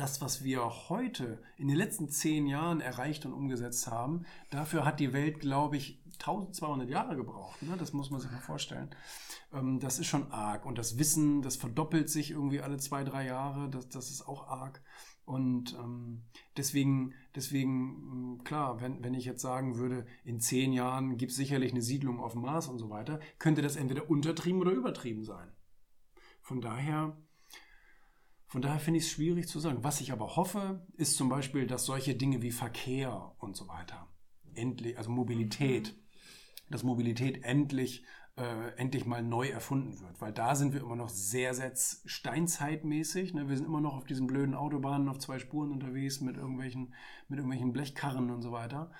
das, 0.00 0.22
was 0.22 0.42
wir 0.42 0.64
heute 0.88 1.42
in 1.58 1.68
den 1.68 1.76
letzten 1.76 2.08
zehn 2.08 2.46
Jahren 2.46 2.80
erreicht 2.80 3.26
und 3.26 3.34
umgesetzt 3.34 3.86
haben, 3.86 4.24
dafür 4.48 4.86
hat 4.86 4.98
die 4.98 5.12
Welt, 5.12 5.40
glaube 5.40 5.76
ich, 5.76 6.02
1200 6.14 6.88
Jahre 6.88 7.16
gebraucht. 7.16 7.60
Ne? 7.60 7.76
Das 7.78 7.92
muss 7.92 8.10
man 8.10 8.18
sich 8.18 8.30
mal 8.30 8.40
vorstellen. 8.40 8.88
Ähm, 9.52 9.78
das 9.78 9.98
ist 9.98 10.06
schon 10.06 10.32
arg. 10.32 10.64
Und 10.64 10.78
das 10.78 10.98
Wissen, 10.98 11.42
das 11.42 11.56
verdoppelt 11.56 12.08
sich 12.08 12.30
irgendwie 12.30 12.62
alle 12.62 12.78
zwei, 12.78 13.04
drei 13.04 13.26
Jahre. 13.26 13.68
Das, 13.68 13.90
das 13.90 14.10
ist 14.10 14.26
auch 14.26 14.48
arg. 14.48 14.82
Und 15.26 15.74
ähm, 15.74 16.22
deswegen, 16.56 17.12
deswegen, 17.34 18.36
mh, 18.36 18.44
klar, 18.44 18.80
wenn, 18.80 19.04
wenn 19.04 19.12
ich 19.12 19.26
jetzt 19.26 19.42
sagen 19.42 19.76
würde, 19.76 20.06
in 20.24 20.40
zehn 20.40 20.72
Jahren 20.72 21.18
gibt 21.18 21.32
es 21.32 21.36
sicherlich 21.36 21.72
eine 21.72 21.82
Siedlung 21.82 22.20
auf 22.20 22.32
dem 22.32 22.40
Mars 22.40 22.68
und 22.68 22.78
so 22.78 22.88
weiter, 22.88 23.20
könnte 23.38 23.60
das 23.60 23.76
entweder 23.76 24.08
untertrieben 24.08 24.62
oder 24.62 24.72
übertrieben 24.72 25.24
sein. 25.24 25.52
Von 26.40 26.62
daher, 26.62 27.18
von 28.50 28.62
daher 28.62 28.80
finde 28.80 28.98
ich 28.98 29.04
es 29.04 29.12
schwierig 29.12 29.46
zu 29.46 29.60
sagen. 29.60 29.84
Was 29.84 30.00
ich 30.00 30.10
aber 30.10 30.34
hoffe, 30.34 30.84
ist 30.96 31.16
zum 31.16 31.28
Beispiel, 31.28 31.68
dass 31.68 31.84
solche 31.84 32.16
Dinge 32.16 32.42
wie 32.42 32.50
Verkehr 32.50 33.32
und 33.38 33.56
so 33.56 33.68
weiter, 33.68 34.08
endlich, 34.54 34.98
also 34.98 35.08
Mobilität, 35.08 35.96
dass 36.68 36.82
Mobilität 36.82 37.44
endlich, 37.44 38.04
äh, 38.36 38.70
endlich 38.76 39.06
mal 39.06 39.22
neu 39.22 39.46
erfunden 39.48 40.00
wird. 40.00 40.20
Weil 40.20 40.32
da 40.32 40.56
sind 40.56 40.72
wir 40.72 40.80
immer 40.80 40.96
noch 40.96 41.10
sehr, 41.10 41.54
sehr 41.54 41.70
steinzeitmäßig. 41.76 43.34
Ne? 43.34 43.48
Wir 43.48 43.56
sind 43.56 43.66
immer 43.66 43.80
noch 43.80 43.94
auf 43.94 44.04
diesen 44.04 44.26
blöden 44.26 44.56
Autobahnen 44.56 45.08
auf 45.08 45.20
zwei 45.20 45.38
Spuren 45.38 45.70
unterwegs 45.70 46.20
mit 46.20 46.36
irgendwelchen, 46.36 46.92
mit 47.28 47.38
irgendwelchen 47.38 47.72
Blechkarren 47.72 48.30
und 48.30 48.42
so 48.42 48.50
weiter 48.50 48.90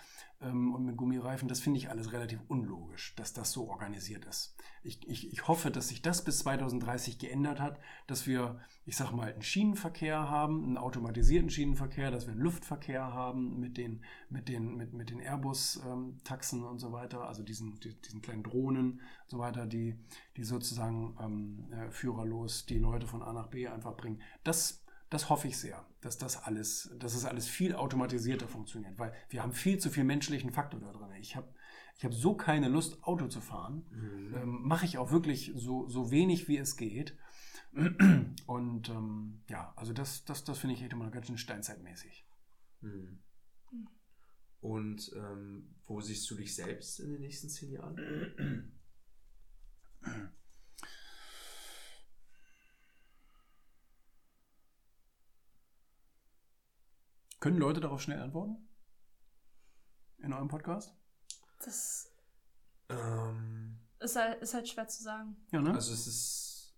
ähm, 0.41 0.75
und 0.75 0.85
mit 0.85 0.97
Gummireifen. 0.97 1.49
Das 1.49 1.61
finde 1.61 1.79
ich 1.79 1.91
alles 1.91 2.13
relativ 2.13 2.41
unlogisch, 2.49 3.15
dass 3.17 3.33
das 3.33 3.53
so 3.53 3.69
organisiert 3.69 4.25
ist. 4.25 4.55
Ich, 4.83 5.07
ich, 5.09 5.33
ich 5.33 5.47
hoffe, 5.49 5.71
dass 5.71 5.89
sich 5.89 6.03
das 6.03 6.25
bis 6.25 6.39
2030 6.41 7.19
geändert 7.19 7.61
hat, 7.61 7.79
dass 8.07 8.27
wir, 8.27 8.61
ich 8.87 8.97
sag 8.97 9.13
mal, 9.13 9.33
einen 9.33 9.43
Schienenverkehr 9.43 10.31
haben, 10.31 10.65
einen 10.65 10.77
automatisierten 10.79 11.51
Schienenverkehr, 11.51 12.11
dass 12.11 12.27
wir 12.27 12.33
einen 12.33 12.43
Luftverkehr 12.43 13.13
haben 13.13 13.61
mit 13.61 13.77
den, 13.77 14.03
mit 14.29 14.49
den, 14.49 14.77
mit, 14.77 14.93
mit 14.95 15.11
den 15.11 15.21
Airbus-Taxen 15.21 16.65
und 16.65 16.79
so 16.79 16.93
weiter, 16.93 17.27
also 17.27 17.43
diesen, 17.43 17.79
die- 17.81 18.01
diesen 18.01 18.23
kleinen 18.23 18.43
Drohnen 18.43 18.93
und 18.93 19.01
so 19.31 19.39
weiter, 19.39 19.67
die, 19.67 19.97
die 20.37 20.45
sozusagen 20.45 21.17
ähm, 21.21 21.73
äh, 21.73 21.91
führerlos 21.91 22.67
die 22.67 22.79
Leute 22.79 23.07
von 23.07 23.23
A 23.23 23.33
nach 23.33 23.49
B 23.49 23.67
einfach 23.69 23.97
bringen. 23.97 24.21
Das, 24.45 24.83
das 25.11 25.29
hoffe 25.29 25.49
ich 25.49 25.59
sehr, 25.59 25.85
dass 26.01 26.17
das 26.17 26.43
alles, 26.43 26.91
dass 26.99 27.15
es 27.15 27.25
alles 27.25 27.47
viel 27.49 27.75
automatisierter 27.75 28.49
funktioniert, 28.49 28.99
weil 28.99 29.13
wir 29.29 29.43
haben 29.43 29.53
viel 29.53 29.79
zu 29.79 29.91
viel 29.91 30.05
menschlichen 30.05 30.51
Faktor 30.53 30.81
da 30.81 30.93
drin. 30.93 31.13
Ich 31.21 31.37
habe 31.37 31.53
ich 31.97 32.05
hab 32.05 32.15
so 32.15 32.35
keine 32.35 32.69
Lust, 32.69 33.03
Auto 33.05 33.29
zu 33.29 33.43
fahren. 33.43 33.85
Mhm. 33.91 34.35
Ähm, 34.35 34.63
Mache 34.63 34.87
ich 34.87 34.97
auch 34.97 35.11
wirklich 35.13 35.53
so, 35.55 35.87
so 35.87 36.11
wenig, 36.11 36.49
wie 36.49 36.57
es 36.57 36.77
geht. 36.77 37.17
Und 38.47 38.89
ähm, 38.89 39.43
ja, 39.49 39.75
also 39.77 39.93
das, 39.93 40.25
das, 40.25 40.45
das 40.45 40.59
finde 40.59 40.75
ich 40.75 40.83
echt 40.83 40.93
immer 40.93 41.11
ganz 41.11 41.27
schön 41.27 41.37
steinzeitmäßig. 41.37 42.27
Mhm. 42.81 43.19
Und 44.61 45.13
ähm, 45.15 45.75
wo 45.85 46.01
siehst 46.01 46.31
du 46.31 46.35
dich 46.35 46.55
selbst 46.55 47.01
in 47.01 47.11
den 47.11 47.21
nächsten 47.21 47.49
zehn 47.51 47.73
Jahren? 47.73 48.73
Können 57.41 57.57
Leute 57.57 57.81
darauf 57.81 58.01
schnell 58.03 58.21
antworten? 58.21 58.57
In 60.19 60.33
eurem 60.33 60.49
Podcast? 60.49 60.95
Das 61.65 62.13
Ähm, 62.91 63.79
ist 63.99 64.17
halt, 64.17 64.43
ist 64.43 64.55
halt 64.55 64.69
schwer 64.69 64.87
zu 64.89 65.03
sagen. 65.03 65.37
Ja, 65.51 65.61
ne? 65.61 65.73
also 65.75 65.93
es 65.93 66.07
ist 66.07 66.75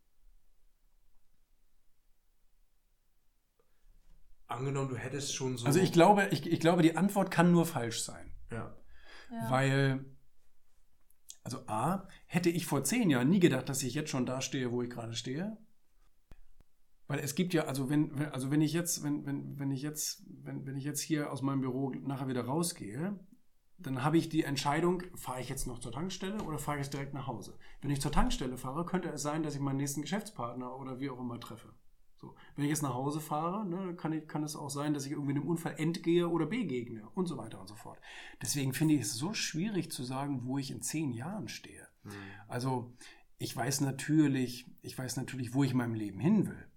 angenommen, 4.47 4.90
du 4.90 4.97
hättest 4.97 5.34
schon 5.34 5.56
so. 5.56 5.66
Also 5.66 5.80
ich 5.80 5.93
glaube, 5.93 6.28
ich, 6.30 6.47
ich 6.47 6.60
glaube, 6.60 6.82
die 6.82 6.97
Antwort 6.97 7.30
kann 7.30 7.51
nur 7.52 7.66
falsch 7.66 8.02
sein. 8.02 8.32
Ja. 8.51 8.76
Ja. 9.30 9.51
Weil, 9.51 10.05
also 11.43 11.66
A, 11.66 12.06
hätte 12.26 12.51
ich 12.51 12.66
vor 12.66 12.84
zehn 12.84 13.09
Jahren 13.10 13.30
nie 13.30 13.40
gedacht, 13.40 13.68
dass 13.68 13.82
ich 13.82 13.94
jetzt 13.94 14.10
schon 14.10 14.26
da 14.26 14.40
stehe, 14.40 14.70
wo 14.70 14.82
ich 14.82 14.90
gerade 14.90 15.14
stehe. 15.14 15.56
Weil 17.08 17.18
es 17.18 17.34
gibt 17.34 17.52
ja, 17.52 17.64
also 17.64 17.90
wenn, 17.90 18.14
also 18.32 18.50
wenn 18.50 18.60
ich 18.60 18.72
jetzt, 18.72 19.02
wenn, 19.02 19.26
wenn, 19.26 19.58
wenn 19.58 19.70
ich 19.70 19.82
jetzt, 19.82 20.24
wenn, 20.42 20.66
wenn 20.66 20.76
ich 20.76 20.84
jetzt 20.84 21.00
hier 21.00 21.32
aus 21.32 21.42
meinem 21.42 21.60
Büro 21.60 21.90
nachher 21.90 22.28
wieder 22.28 22.44
rausgehe, 22.44 23.18
dann 23.78 24.04
habe 24.04 24.16
ich 24.16 24.28
die 24.28 24.44
Entscheidung, 24.44 25.02
fahre 25.14 25.40
ich 25.40 25.48
jetzt 25.48 25.66
noch 25.66 25.80
zur 25.80 25.92
Tankstelle 25.92 26.42
oder 26.42 26.58
fahre 26.58 26.78
ich 26.78 26.84
jetzt 26.84 26.94
direkt 26.94 27.14
nach 27.14 27.26
Hause. 27.26 27.58
Wenn 27.80 27.90
ich 27.90 28.00
zur 28.00 28.12
Tankstelle 28.12 28.56
fahre, 28.56 28.86
könnte 28.86 29.08
es 29.08 29.22
sein, 29.22 29.42
dass 29.42 29.54
ich 29.54 29.60
meinen 29.60 29.78
nächsten 29.78 30.02
Geschäftspartner 30.02 30.78
oder 30.78 31.00
wie 31.00 31.10
auch 31.10 31.18
immer 31.18 31.40
treffe. 31.40 31.74
So. 32.22 32.36
Wenn 32.54 32.64
ich 32.64 32.70
jetzt 32.70 32.82
nach 32.82 32.94
Hause 32.94 33.20
fahre, 33.20 33.66
ne, 33.66 33.96
kann, 33.96 34.12
ich, 34.12 34.28
kann 34.28 34.44
es 34.44 34.54
auch 34.54 34.70
sein, 34.70 34.94
dass 34.94 35.04
ich 35.06 35.12
irgendwie 35.12 35.32
einem 35.32 35.48
Unfall 35.48 35.74
entgehe 35.76 36.28
oder 36.28 36.46
begegne 36.46 37.08
und 37.14 37.26
so 37.26 37.36
weiter 37.36 37.60
und 37.60 37.68
so 37.68 37.74
fort. 37.74 37.98
Deswegen 38.40 38.72
finde 38.72 38.94
ich 38.94 39.00
es 39.00 39.14
so 39.14 39.34
schwierig 39.34 39.90
zu 39.90 40.04
sagen, 40.04 40.42
wo 40.44 40.56
ich 40.58 40.70
in 40.70 40.82
zehn 40.82 41.10
Jahren 41.10 41.48
stehe. 41.48 41.88
Mhm. 42.04 42.12
Also 42.46 42.92
ich 43.38 43.56
weiß 43.56 43.80
natürlich, 43.80 44.70
ich 44.82 44.96
weiß 44.96 45.16
natürlich, 45.16 45.52
wo 45.52 45.64
ich 45.64 45.72
in 45.72 45.78
meinem 45.78 45.94
Leben 45.94 46.20
hin 46.20 46.46
will. 46.46 46.68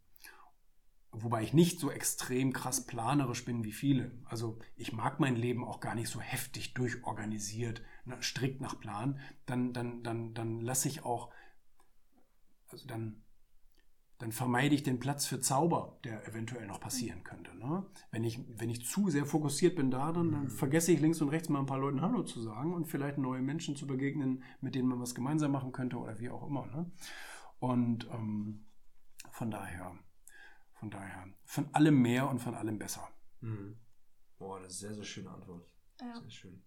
Wobei 1.22 1.44
ich 1.44 1.54
nicht 1.54 1.80
so 1.80 1.92
extrem 1.92 2.52
krass 2.52 2.86
planerisch 2.86 3.46
bin 3.46 3.64
wie 3.64 3.72
viele. 3.72 4.12
Also 4.26 4.60
ich 4.76 4.92
mag 4.94 5.20
mein 5.20 5.36
Leben 5.36 5.64
auch 5.64 5.80
gar 5.80 5.96
nicht 5.96 6.10
so 6.10 6.20
heftig 6.20 6.74
durchorganisiert, 6.74 7.82
ne, 8.06 8.18
strikt 8.22 8.62
nach 8.62 8.80
Plan. 8.80 9.20
Dann, 9.46 9.74
dann, 9.74 10.04
dann, 10.04 10.34
dann 10.34 10.60
lasse 10.60 10.88
ich 10.88 11.04
auch, 11.04 11.32
also 12.70 12.86
dann, 12.88 13.24
dann 14.18 14.32
vermeide 14.32 14.76
ich 14.76 14.84
den 14.84 15.00
Platz 15.00 15.26
für 15.26 15.40
Zauber, 15.40 16.00
der 16.04 16.28
eventuell 16.28 16.68
noch 16.68 16.80
passieren 16.80 17.24
könnte. 17.24 17.56
Ne? 17.56 17.86
Wenn, 18.12 18.24
ich, 18.24 18.40
wenn 18.58 18.70
ich 18.70 18.86
zu 18.86 19.10
sehr 19.10 19.26
fokussiert 19.26 19.76
bin 19.76 19.92
da, 19.92 20.12
dann, 20.12 20.32
dann 20.32 20.50
vergesse 20.50 20.92
ich 20.92 21.02
links 21.02 21.22
und 21.22 21.30
rechts 21.30 21.50
mal 21.50 21.60
ein 21.60 21.66
paar 21.66 21.80
Leuten 21.80 22.02
Hallo 22.02 22.24
zu 22.24 22.42
sagen 22.42 22.74
und 22.74 22.88
vielleicht 22.88 23.18
neue 23.18 23.42
Menschen 23.42 23.76
zu 23.76 23.88
begegnen, 23.88 24.44
mit 24.62 24.76
denen 24.76 24.88
man 24.88 25.00
was 25.00 25.16
gemeinsam 25.16 25.52
machen 25.52 25.72
könnte 25.72 25.98
oder 25.98 26.20
wie 26.20 26.30
auch 26.30 26.48
immer. 26.48 26.66
Ne? 26.68 26.92
Und 27.60 28.10
ähm, 28.12 28.66
von 29.32 29.52
daher, 29.52 29.98
von 30.86 30.91
daher, 30.91 31.26
von 31.45 31.68
allem 31.74 31.99
mehr 32.02 32.30
und 32.30 32.40
von 32.40 32.53
allem 32.53 32.78
besser. 32.78 33.07
Mhm. 33.41 33.78
Boah, 34.38 34.60
das 34.60 34.74
ist 34.74 34.84
eine 34.84 34.94
sehr, 34.94 34.95
sehr 34.98 35.03
schöne 35.03 35.30
Antwort. 35.32 35.68
Ja. 35.99 36.20
Sehr 36.22 36.30
schön. 36.30 36.64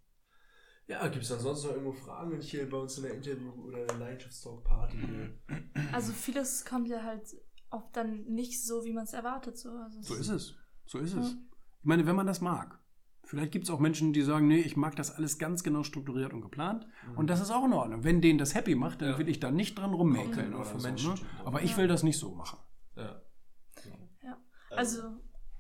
Ja, 0.89 1.07
gibt 1.09 1.25
es 1.25 1.31
ansonsten 1.31 1.69
noch 1.69 1.75
irgendwo 1.75 1.93
Fragen 1.93 2.41
hier 2.41 2.69
bei 2.69 2.79
uns 2.79 2.97
in 2.97 3.05
der 3.05 3.15
Interview- 3.15 3.53
oder 3.67 3.85
der 3.87 3.99
Leidenschaftstalk-Party 3.99 4.97
hier? 4.99 5.39
Also 5.93 6.13
vieles 6.13 6.65
kommt 6.65 6.89
ja 6.89 7.03
halt 7.03 7.23
oft 7.71 7.95
dann 7.95 8.25
nicht 8.25 8.65
so, 8.65 8.85
wie 8.85 8.93
man 8.93 9.05
es 9.05 9.13
erwartet. 9.13 9.57
So, 9.59 9.71
also 9.71 10.01
So 10.03 10.15
ist 10.15 10.29
es. 10.31 10.55
So 10.87 10.99
ist 10.99 11.15
Ja. 11.15 11.21
es. 11.21 11.33
Ich 11.33 11.85
meine, 11.85 12.07
wenn 12.07 12.17
man 12.17 12.27
das 12.27 12.41
mag. 12.41 12.81
Vielleicht 13.25 13.53
gibt 13.53 13.65
es 13.67 13.71
auch 13.71 13.79
Menschen, 13.79 14.15
die 14.15 14.23
sagen, 14.23 14.49
nee, 14.49 14.61
ich 14.61 14.79
mag 14.79 14.97
das 14.97 15.11
alles 15.15 15.39
ganz 15.39 15.63
genau 15.63 15.83
strukturiert 15.83 16.33
und 16.33 16.41
geplant. 16.41 16.89
Und 17.15 17.29
das 17.29 17.41
ist 17.43 17.51
auch 17.51 17.67
in 17.67 17.75
Ordnung. 17.75 18.03
Wenn 18.03 18.23
denen 18.23 18.39
das 18.39 18.55
happy 18.55 18.75
macht, 18.75 19.03
dann 19.03 19.11
Ja. 19.11 19.19
will 19.19 19.29
ich 19.29 19.39
da 19.39 19.51
nicht 19.51 19.79
dran 19.79 19.93
rummäkeln 19.93 20.55
oder 20.55 20.65
von 20.65 20.81
so. 20.81 20.89
Menschen 20.89 21.13
Ne? 21.13 21.21
Aber 21.45 21.63
ich 21.63 21.77
will 21.77 21.87
das 21.87 22.03
nicht 22.03 22.19
so 22.19 22.35
machen. 22.35 22.59
Also, 24.79 25.03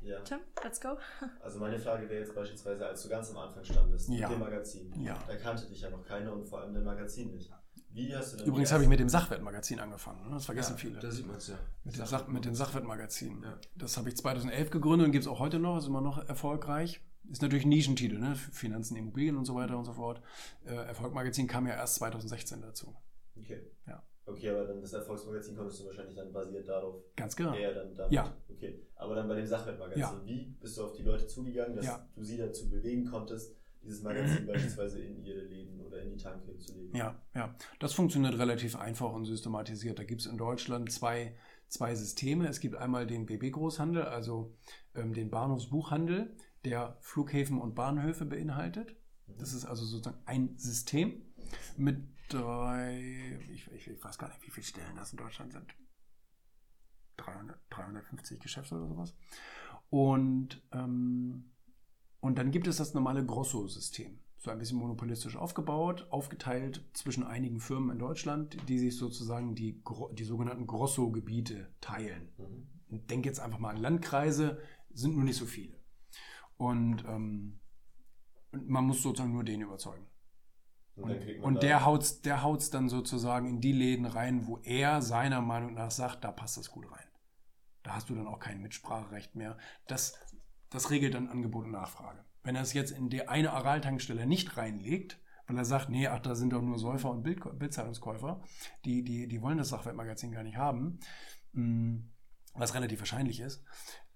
ja. 0.00 0.20
Tim, 0.20 0.38
let's 0.62 0.80
go. 0.80 0.96
Also 1.42 1.58
meine 1.58 1.78
Frage 1.78 2.08
wäre 2.08 2.20
jetzt 2.20 2.34
beispielsweise, 2.34 2.86
als 2.86 3.02
du 3.02 3.08
ganz 3.08 3.30
am 3.30 3.38
Anfang 3.38 3.64
standest 3.64 4.08
Ja. 4.08 4.28
mit 4.28 4.36
dem 4.36 4.40
Magazin, 4.40 4.92
Ja. 5.02 5.18
da 5.26 5.36
kannte 5.36 5.66
dich 5.66 5.80
ja 5.80 5.90
noch 5.90 6.04
keiner 6.04 6.32
und 6.32 6.46
vor 6.48 6.60
allem 6.60 6.72
dein 6.72 6.84
Magazin 6.84 7.32
nicht. 7.32 7.50
Wie 7.90 8.14
hast 8.14 8.32
du 8.32 8.36
denn 8.36 8.46
Übrigens 8.46 8.70
habe 8.70 8.82
ich 8.84 8.88
mit 8.88 9.00
dem 9.00 9.08
Sachwertmagazin 9.08 9.80
angefangen. 9.80 10.28
Ne? 10.28 10.34
Das 10.34 10.44
vergessen 10.44 10.72
ja, 10.72 10.78
viele. 10.78 10.98
Da 11.00 11.10
sieht 11.10 11.26
man 11.26 11.36
es 11.36 11.48
ja. 11.48 11.58
Mit 11.84 11.96
den, 11.96 12.06
Sach 12.06 12.28
mit 12.28 12.44
den 12.44 12.54
Sachwertmagazinen. 12.54 13.42
Ja. 13.42 13.58
Das 13.76 13.96
habe 13.96 14.08
ich 14.08 14.16
2011 14.16 14.70
gegründet 14.70 15.06
und 15.06 15.12
gibt 15.12 15.24
es 15.24 15.28
auch 15.28 15.40
heute 15.40 15.58
noch, 15.58 15.78
ist 15.78 15.86
immer 15.86 16.00
noch 16.02 16.18
erfolgreich. 16.28 17.00
Ist 17.30 17.42
natürlich 17.42 17.64
ein 17.64 17.70
Nischentitel, 17.70 18.18
ne? 18.18 18.36
Finanzen, 18.36 18.96
Immobilien 18.96 19.36
und 19.36 19.44
so 19.46 19.54
weiter 19.54 19.76
und 19.76 19.84
so 19.84 19.94
fort. 19.94 20.22
Äh, 20.64 20.74
Erfolgmagazin 20.74 21.46
kam 21.46 21.66
ja 21.66 21.74
erst 21.74 21.96
2016 21.96 22.62
dazu. 22.62 22.94
Okay. 23.36 23.62
Okay, 24.28 24.50
aber 24.50 24.64
dann 24.66 24.80
das 24.80 24.92
Erfolgsmagazin 24.92 25.56
konntest 25.56 25.80
du 25.80 25.86
wahrscheinlich 25.86 26.14
dann 26.16 26.32
basiert 26.32 26.68
darauf 26.68 27.02
Ganz 27.16 27.34
genau. 27.34 27.54
eher 27.54 27.72
dann 27.74 27.94
damit. 27.94 28.12
Ja. 28.12 28.36
Okay. 28.50 28.78
Aber 28.96 29.14
dann 29.14 29.26
bei 29.28 29.34
dem 29.36 29.46
Sachwertmagazin, 29.46 30.00
Ja. 30.00 30.20
wie 30.24 30.56
bist 30.60 30.76
du 30.76 30.84
auf 30.84 30.92
die 30.92 31.02
Leute 31.02 31.26
zugegangen, 31.26 31.74
dass 31.76 31.86
Ja. 31.86 32.06
du 32.14 32.22
sie 32.22 32.36
dazu 32.36 32.68
bewegen 32.68 33.06
konntest, 33.06 33.56
dieses 33.82 34.02
Magazin 34.02 34.46
beispielsweise 34.46 35.00
in 35.00 35.22
ihre 35.24 35.40
Läden 35.40 35.80
oder 35.80 36.02
in 36.02 36.10
die 36.10 36.16
Tanke 36.22 36.56
zu 36.58 36.74
legen? 36.74 36.94
Ja, 36.94 37.20
ja. 37.34 37.54
Das 37.78 37.94
funktioniert 37.94 38.38
relativ 38.38 38.76
einfach 38.76 39.12
und 39.12 39.24
systematisiert. 39.24 39.98
Da 39.98 40.04
gibt 40.04 40.20
es 40.20 40.26
in 40.26 40.36
Deutschland 40.36 40.92
zwei, 40.92 41.34
zwei 41.68 41.94
Systeme. 41.94 42.48
Es 42.48 42.60
gibt 42.60 42.74
einmal 42.76 43.06
den 43.06 43.24
BB-Großhandel, 43.26 44.02
also 44.02 44.54
ähm, 44.94 45.14
den 45.14 45.30
Bahnhofsbuchhandel, 45.30 46.36
der 46.64 46.98
Flughäfen 47.00 47.60
und 47.60 47.74
Bahnhöfe 47.74 48.24
beinhaltet. 48.26 48.94
Das 49.38 49.52
ist 49.54 49.64
also 49.64 49.84
sozusagen 49.84 50.20
ein 50.26 50.54
System 50.58 51.22
mit 51.76 51.98
drei, 52.28 53.38
ich, 53.50 53.70
ich, 53.72 53.88
ich 53.88 54.04
weiß 54.04 54.18
gar 54.18 54.28
nicht, 54.28 54.42
wie 54.46 54.50
viele 54.50 54.66
Stellen 54.66 54.96
das 54.96 55.12
in 55.12 55.18
Deutschland 55.18 55.52
sind. 55.52 55.74
300, 57.18 57.58
350 57.70 58.40
Geschäfte 58.40 58.76
oder 58.76 58.88
sowas. 58.88 59.14
Und 59.90 60.62
ähm, 60.72 61.50
Und 62.20 62.38
dann 62.38 62.50
gibt 62.50 62.66
es 62.66 62.78
das 62.78 62.94
normale 62.94 63.24
Grosso-System. 63.24 64.18
So 64.38 64.50
ein 64.50 64.58
bisschen 64.58 64.78
monopolistisch 64.78 65.36
aufgebaut, 65.36 66.06
aufgeteilt 66.10 66.84
zwischen 66.94 67.24
einigen 67.24 67.60
Firmen 67.60 67.90
in 67.90 67.98
Deutschland, 67.98 68.56
die 68.68 68.78
sich 68.78 68.96
sozusagen 68.96 69.54
die, 69.54 69.82
die 70.12 70.24
sogenannten 70.24 70.66
Grosso-Gebiete 70.66 71.68
teilen. 71.80 72.32
Mhm. 72.38 73.06
Denk 73.08 73.26
jetzt 73.26 73.40
einfach 73.40 73.58
mal 73.58 73.70
an 73.74 73.82
Landkreise, 73.82 74.60
sind 74.92 75.14
nur 75.14 75.24
nicht 75.24 75.36
so 75.36 75.46
viele. 75.46 75.76
Und 76.56 77.04
ähm, 77.06 77.60
man 78.52 78.84
muss 78.84 79.02
sozusagen 79.02 79.32
nur 79.32 79.44
den 79.44 79.60
überzeugen. 79.60 80.06
Und, 80.98 81.44
Und 81.44 81.62
der 81.62 81.84
haut's, 81.84 82.20
der 82.22 82.42
haut's 82.42 82.70
dann 82.70 82.88
sozusagen 82.88 83.48
in 83.48 83.60
die 83.60 83.72
Läden 83.72 84.06
rein, 84.06 84.46
wo 84.46 84.58
er 84.58 85.02
seiner 85.02 85.40
Meinung 85.40 85.74
nach 85.74 85.90
sagt, 85.90 86.24
da 86.24 86.32
passt 86.32 86.56
das 86.56 86.70
gut 86.70 86.90
rein. 86.90 87.06
Da 87.82 87.94
hast 87.94 88.10
du 88.10 88.14
dann 88.14 88.26
auch 88.26 88.38
kein 88.38 88.60
Mitspracherecht 88.60 89.34
mehr. 89.34 89.56
Das, 89.86 90.18
das 90.70 90.90
regelt 90.90 91.14
dann 91.14 91.28
Angebot 91.28 91.64
und 91.64 91.72
Nachfrage. 91.72 92.24
Wenn 92.42 92.56
er 92.56 92.62
es 92.62 92.72
jetzt 92.72 92.90
in 92.90 93.08
die 93.08 93.28
eine 93.28 93.52
Aral-Tankstelle 93.52 94.26
nicht 94.26 94.56
reinlegt, 94.56 95.20
weil 95.46 95.56
er 95.56 95.64
sagt, 95.64 95.88
nee, 95.88 96.06
ach, 96.06 96.20
da 96.20 96.34
sind 96.34 96.52
doch 96.52 96.62
nur 96.62 96.78
Säufer 96.78 97.10
und 97.10 97.22
Bild, 97.22 97.40
Bildzeitungskäufer, 97.58 98.42
die, 98.84 99.02
die, 99.02 99.26
die 99.28 99.42
wollen 99.42 99.58
das 99.58 99.70
Sachwertmagazin 99.70 100.32
gar 100.32 100.42
nicht 100.42 100.56
haben, 100.56 101.00
mh, 101.52 102.00
was 102.54 102.74
relativ 102.74 103.00
wahrscheinlich 103.00 103.40
ist, 103.40 103.64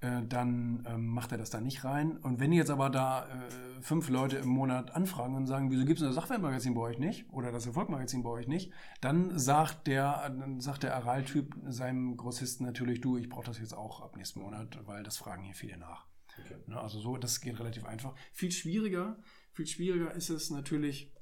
äh, 0.02 0.22
dann 0.28 0.82
ähm, 0.86 1.06
macht 1.06 1.32
er 1.32 1.38
das 1.38 1.50
da 1.50 1.60
nicht 1.60 1.84
rein. 1.84 2.16
Und 2.18 2.40
wenn 2.40 2.52
jetzt 2.52 2.70
aber 2.70 2.90
da 2.90 3.24
äh, 3.24 3.82
fünf 3.82 4.08
Leute 4.08 4.36
im 4.36 4.48
Monat 4.48 4.94
anfragen 4.96 5.36
und 5.36 5.46
sagen, 5.46 5.70
wieso 5.70 5.84
gibt 5.84 6.00
es 6.00 6.06
das 6.06 6.16
Sachwertmagazin 6.16 6.74
bei 6.74 6.80
euch 6.80 6.98
nicht 6.98 7.30
oder 7.30 7.52
das 7.52 7.66
Erfolgmagazin 7.66 8.24
bei 8.24 8.30
euch 8.30 8.48
nicht, 8.48 8.72
dann 9.00 9.38
sagt 9.38 9.86
der, 9.86 10.28
dann 10.28 10.60
sagt 10.60 10.82
der 10.82 10.96
Aral-Typ 10.96 11.54
seinem 11.68 12.16
Grossisten 12.16 12.66
natürlich, 12.66 13.00
du, 13.00 13.16
ich 13.16 13.28
brauche 13.28 13.46
das 13.46 13.58
jetzt 13.58 13.74
auch 13.74 14.00
ab 14.00 14.16
nächsten 14.16 14.40
Monat, 14.40 14.76
weil 14.86 15.04
das 15.04 15.18
fragen 15.18 15.44
hier 15.44 15.54
viele 15.54 15.76
nach. 15.76 16.06
Okay. 16.40 16.56
Ne, 16.66 16.80
Also 16.80 16.98
so, 16.98 17.16
das 17.16 17.40
geht 17.40 17.58
relativ 17.60 17.84
einfach. 17.84 18.14
Viel 18.32 18.50
schwieriger, 18.50 19.18
viel 19.52 19.66
schwieriger 19.66 20.12
ist 20.12 20.30
es 20.30 20.50
natürlich, 20.50 21.12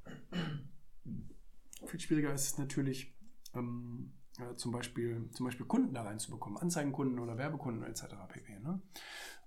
viel 1.86 2.01
schwieriger 2.01 2.32
ist 2.32 2.47
es 2.47 2.59
natürlich, 2.59 3.15
ähm, 3.55 4.15
äh, 4.39 4.55
zum, 4.55 4.73
Beispiel, 4.73 5.28
zum 5.32 5.47
Beispiel 5.47 5.66
Kunden 5.66 5.94
da 5.94 6.02
reinzubekommen, 6.02 6.59
Anzeigenkunden 6.59 7.19
oder 7.19 7.36
Werbekunden 7.39 7.85
etc. 7.85 8.07
pp. 8.28 8.59
Ne? 8.61 8.81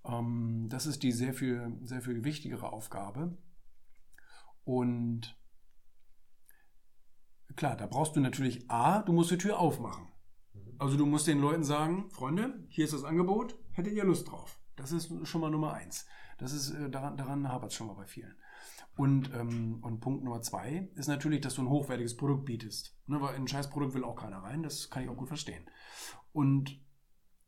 Ähm, 0.06 0.68
das 0.70 0.86
ist 0.86 1.04
die 1.04 1.12
sehr 1.12 1.34
viel, 1.34 1.78
sehr 1.84 2.02
viel 2.02 2.24
wichtigere 2.24 2.72
Aufgabe. 2.72 3.38
Und 4.66 5.38
klar, 7.56 7.76
da 7.76 7.88
brauchst 7.88 8.16
du 8.16 8.20
natürlich 8.20 8.70
A, 8.70 9.02
du 9.02 9.14
musst 9.14 9.32
die 9.32 9.38
Tür 9.38 9.60
aufmachen. 9.60 10.08
Also 10.80 10.98
du 10.98 11.06
musst 11.06 11.28
den 11.28 11.40
Leuten 11.40 11.64
sagen, 11.64 12.10
Freunde, 12.10 12.66
hier 12.70 12.86
ist 12.86 12.94
das 12.94 13.04
Angebot, 13.04 13.58
hättet 13.72 13.94
ihr 13.94 14.04
Lust 14.04 14.30
drauf? 14.30 14.60
Das 14.76 14.92
ist 14.92 15.12
schon 15.28 15.42
mal 15.42 15.52
Nummer 15.52 15.74
eins. 15.74 16.06
Das 16.38 16.52
ist, 16.52 16.72
äh, 16.72 16.90
daran, 16.90 17.16
daran 17.16 17.48
hapert 17.48 17.72
es 17.72 17.76
schon 17.78 17.88
mal 17.88 17.94
bei 17.94 18.06
vielen. 18.06 18.36
Und, 18.96 19.34
ähm, 19.34 19.80
und 19.82 20.02
Punkt 20.02 20.24
Nummer 20.24 20.42
zwei 20.42 20.90
ist 20.96 21.08
natürlich, 21.08 21.42
dass 21.42 21.56
du 21.56 21.64
ein 21.64 21.70
hochwertiges 21.70 22.16
Produkt 22.16 22.46
bietest. 22.46 22.96
Ne, 23.08 23.20
weil 23.20 23.36
in 23.36 23.44
ein 23.44 23.48
Scheißprodukt 23.48 23.96
will 23.96 24.04
auch 24.04 24.16
keiner 24.16 24.38
rein, 24.38 24.64
das 24.64 24.90
kann 24.90 25.04
ich 25.04 25.10
auch 25.10 25.18
gut 25.18 25.28
verstehen. 25.28 25.66
Und 26.32 26.80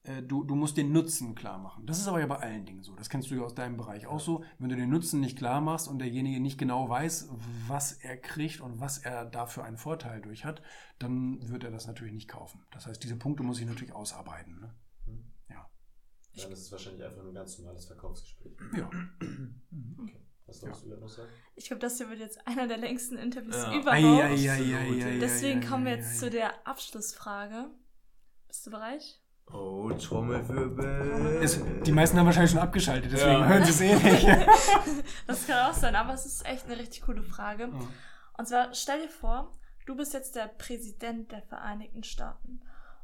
äh, 0.06 0.22
du, 0.22 0.44
du 0.44 0.56
musst 0.56 0.78
den 0.78 0.92
Nutzen 0.92 1.36
klar 1.36 1.58
machen. 1.58 1.86
Das 1.86 2.00
ist 2.00 2.08
aber 2.08 2.20
ja 2.20 2.28
bei 2.28 2.38
allen 2.38 2.66
Dingen 2.66 2.84
so. 2.84 2.96
Das 2.96 3.10
kennst 3.10 3.30
du 3.30 3.36
ja 3.36 3.42
aus 3.42 3.56
deinem 3.56 3.78
Bereich 3.78 4.08
auch 4.08 4.20
so. 4.20 4.44
Wenn 4.60 4.70
du 4.70 4.76
den 4.76 4.90
Nutzen 4.90 5.20
nicht 5.20 5.38
klar 5.38 5.62
machst 5.62 5.88
und 5.88 6.00
derjenige 6.00 6.40
nicht 6.40 6.58
genau 6.58 6.90
weiß, 6.90 7.30
was 7.68 7.94
er 7.94 8.18
kriegt 8.18 8.62
und 8.62 8.80
was 8.80 9.00
er 9.00 9.26
dafür 9.26 9.64
einen 9.64 9.78
Vorteil 9.78 10.22
durch 10.22 10.46
hat, 10.46 10.62
dann 11.00 11.48
wird 11.50 11.64
er 11.64 11.72
das 11.72 11.88
natürlich 11.88 12.14
nicht 12.14 12.28
kaufen. 12.28 12.66
Das 12.72 12.86
heißt, 12.86 13.04
diese 13.04 13.18
Punkte 13.18 13.44
muss 13.44 13.60
ich 13.60 13.66
natürlich 13.66 13.94
ausarbeiten. 13.94 14.60
Ne? 14.60 14.76
Ja. 15.50 15.70
Ja, 16.34 16.50
das 16.50 16.60
ist 16.60 16.72
wahrscheinlich 16.72 17.04
einfach 17.04 17.22
nur 17.22 17.32
ein 17.32 17.36
ganz 17.36 17.58
normales 17.58 17.86
Verkaufsgespräch. 17.86 18.54
Ja. 18.78 18.90
Okay. 19.98 20.22
Was 20.48 20.60
sollst 20.62 20.86
du 20.86 20.90
da 20.90 20.98
noch 20.98 21.10
sagen? 21.10 21.30
Ich 21.56 21.66
glaube, 21.68 21.80
das 21.80 21.98
hier 21.98 22.10
wird 22.10 22.20
jetzt 22.20 22.46
einer 22.48 22.68
der 22.68 22.78
längsten 22.78 23.18
Interviews 23.18 23.56
Ja. 23.56 23.74
überhaupt. 23.74 23.94
Ei, 23.94 24.50
ei, 24.52 24.78
ei, 24.78 25.20
Deswegen 25.20 25.62
kommen 25.66 25.86
wir 25.86 25.94
jetzt 25.94 26.20
zu 26.20 26.30
der 26.30 26.68
Abschlussfrage. 26.68 27.66
Bist 28.48 28.66
du 28.68 28.72
bereit? 28.72 29.20
Oh, 29.52 29.92
Trommelwirbel. 29.92 31.40
Es, 31.44 31.60
die 31.86 31.92
meisten 31.92 32.18
haben 32.18 32.26
wahrscheinlich 32.26 32.52
schon 32.52 32.60
abgeschaltet, 32.60 33.12
deswegen 33.12 33.32
Ja. 33.42 33.46
hören 33.48 33.64
sie 33.64 33.72
es 33.72 33.82
eh 33.82 33.96
nicht. 33.96 34.28
Das 35.28 35.46
kann 35.48 35.70
auch 35.70 35.74
sein, 35.76 35.96
aber 35.96 36.14
es 36.14 36.26
ist 36.26 36.46
echt 36.46 36.66
eine 36.66 36.78
richtig 36.78 37.02
coole 37.04 37.24
Frage. 37.24 37.70
Und 38.38 38.48
zwar, 38.48 38.74
stell 38.74 39.02
dir 39.04 39.10
vor, 39.10 39.52
du 39.86 39.96
bist 39.96 40.14
jetzt 40.14 40.36
der 40.36 40.48
Präsident 40.48 41.32
der 41.32 41.42
Vereinigten 41.44 42.04
Staaten. 42.04 42.62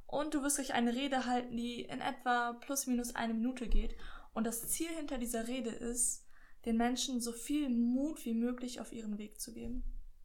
Und 0.07 0.33
du 0.33 0.43
wirst 0.43 0.57
gleich 0.57 0.73
eine 0.73 0.93
Rede 0.93 1.25
halten, 1.25 1.55
die 1.55 1.81
in 1.83 2.01
etwa 2.01 2.53
plus 2.53 2.85
minus 2.87 3.15
eine 3.15 3.33
Minute 3.33 3.67
geht. 3.67 3.95
Und 4.33 4.45
das 4.45 4.67
Ziel 4.67 4.89
hinter 4.89 5.17
dieser 5.17 5.47
Rede 5.47 5.69
ist, 5.69 6.25
den 6.65 6.77
Menschen 6.77 7.21
so 7.21 7.31
viel 7.31 7.69
Mut 7.69 8.23
wie 8.25 8.33
möglich 8.33 8.79
auf 8.79 8.91
ihren 8.93 9.17
Weg 9.17 9.39
zu 9.39 9.53
geben. 9.53 9.83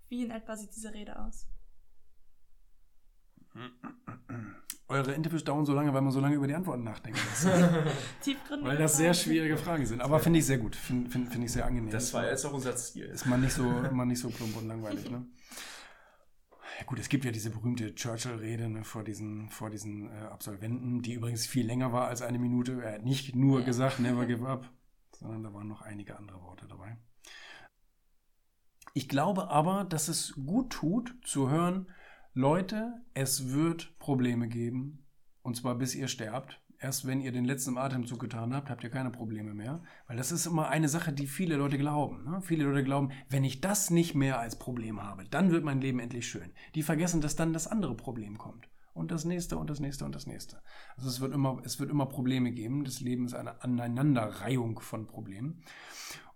Wie 0.08 0.22
in 0.22 0.30
etwa 0.30 0.56
sieht 0.56 0.74
diese 0.76 0.92
Rede 0.92 1.18
aus? 1.18 1.46
Eure 4.88 5.12
Interviews 5.14 5.42
dauern 5.42 5.66
so 5.66 5.72
lange, 5.72 5.92
weil 5.92 6.02
man 6.02 6.12
so 6.12 6.20
lange 6.20 6.36
über 6.36 6.46
die 6.46 6.54
Antworten 6.54 6.84
nachdenken 6.84 7.18
muss. 7.28 7.40
Tiefgründige 8.22 8.68
weil 8.70 8.76
das 8.76 8.96
sehr 8.96 9.14
schwierige 9.14 9.56
Fragen 9.56 9.84
sind. 9.84 10.00
Aber 10.00 10.20
finde 10.20 10.38
ich 10.38 10.46
sehr 10.46 10.58
gut. 10.58 10.76
Finde 10.76 11.10
find, 11.10 11.28
find 11.32 11.44
ich 11.44 11.50
sehr 11.52 11.66
angenehm. 11.66 11.90
Das 11.90 12.14
war 12.14 12.24
jetzt 12.28 12.44
auch 12.44 12.52
unser 12.52 12.76
Ziel. 12.76 13.06
Ist 13.06 13.26
man 13.26 13.40
nicht 13.40 13.52
so, 13.52 13.64
man 13.64 14.06
nicht 14.06 14.20
so 14.20 14.30
plump 14.30 14.56
und 14.56 14.68
langweilig, 14.68 15.10
ne? 15.10 15.26
Ja 16.78 16.84
gut, 16.84 16.98
es 17.00 17.08
gibt 17.08 17.24
ja 17.24 17.32
diese 17.32 17.50
berühmte 17.50 17.94
Churchill-Rede 17.94 18.68
ne, 18.68 18.84
vor 18.84 19.02
diesen, 19.02 19.48
vor 19.48 19.70
diesen 19.70 20.08
äh, 20.08 20.26
Absolventen, 20.30 21.00
die 21.02 21.14
übrigens 21.14 21.46
viel 21.46 21.66
länger 21.66 21.92
war 21.92 22.06
als 22.08 22.20
eine 22.22 22.38
Minute. 22.38 22.80
Er 22.82 22.94
hat 22.94 23.04
nicht 23.04 23.34
nur 23.34 23.60
Ja. 23.60 23.64
gesagt, 23.66 23.98
never 23.98 24.26
give 24.26 24.46
up, 24.46 24.70
sondern 25.18 25.42
da 25.42 25.52
waren 25.52 25.68
noch 25.68 25.82
einige 25.82 26.16
andere 26.16 26.42
Worte 26.42 26.66
dabei. 26.66 26.96
Ich 28.94 29.08
glaube 29.08 29.50
aber, 29.50 29.84
dass 29.84 30.08
es 30.08 30.32
gut 30.34 30.70
tut, 30.70 31.14
zu 31.22 31.50
hören, 31.50 31.90
Leute, 32.32 32.94
es 33.14 33.52
wird 33.52 33.98
Probleme 33.98 34.48
geben, 34.48 35.06
und 35.42 35.56
zwar 35.56 35.74
bis 35.76 35.94
ihr 35.94 36.08
sterbt. 36.08 36.62
Erst 36.78 37.06
wenn 37.06 37.22
ihr 37.22 37.32
den 37.32 37.46
letzten 37.46 37.78
Atemzug 37.78 38.20
getan 38.20 38.54
habt, 38.54 38.68
habt 38.68 38.84
ihr 38.84 38.90
keine 38.90 39.10
Probleme 39.10 39.54
mehr. 39.54 39.82
Weil 40.06 40.16
das 40.16 40.32
ist 40.32 40.44
immer 40.44 40.68
eine 40.68 40.88
Sache, 40.88 41.12
die 41.12 41.26
viele 41.26 41.56
Leute 41.56 41.78
glauben. 41.78 42.24
Ne? 42.24 42.42
Viele 42.42 42.64
Leute 42.64 42.84
glauben, 42.84 43.12
wenn 43.30 43.44
ich 43.44 43.62
das 43.62 43.88
nicht 43.88 44.14
mehr 44.14 44.38
als 44.38 44.58
Problem 44.58 45.02
habe, 45.02 45.24
dann 45.24 45.50
wird 45.50 45.64
mein 45.64 45.80
Leben 45.80 45.98
endlich 45.98 46.28
schön. 46.28 46.52
Die 46.74 46.82
vergessen, 46.82 47.22
dass 47.22 47.36
dann 47.36 47.54
das 47.54 47.66
andere 47.66 47.96
Problem 47.96 48.36
kommt. 48.36 48.68
Und 48.96 49.10
das 49.10 49.26
nächste 49.26 49.58
und 49.58 49.68
das 49.68 49.78
nächste 49.78 50.06
und 50.06 50.14
das 50.14 50.26
nächste. 50.26 50.62
Also 50.96 51.10
es 51.10 51.20
wird 51.20 51.34
immer, 51.34 51.60
es 51.64 51.78
wird 51.78 51.90
immer 51.90 52.06
Probleme 52.06 52.50
geben. 52.50 52.84
Das 52.84 53.00
Leben 53.00 53.26
ist 53.26 53.34
eine 53.34 53.62
Aneinanderreihung 53.62 54.80
von 54.80 55.06
Problemen. 55.06 55.62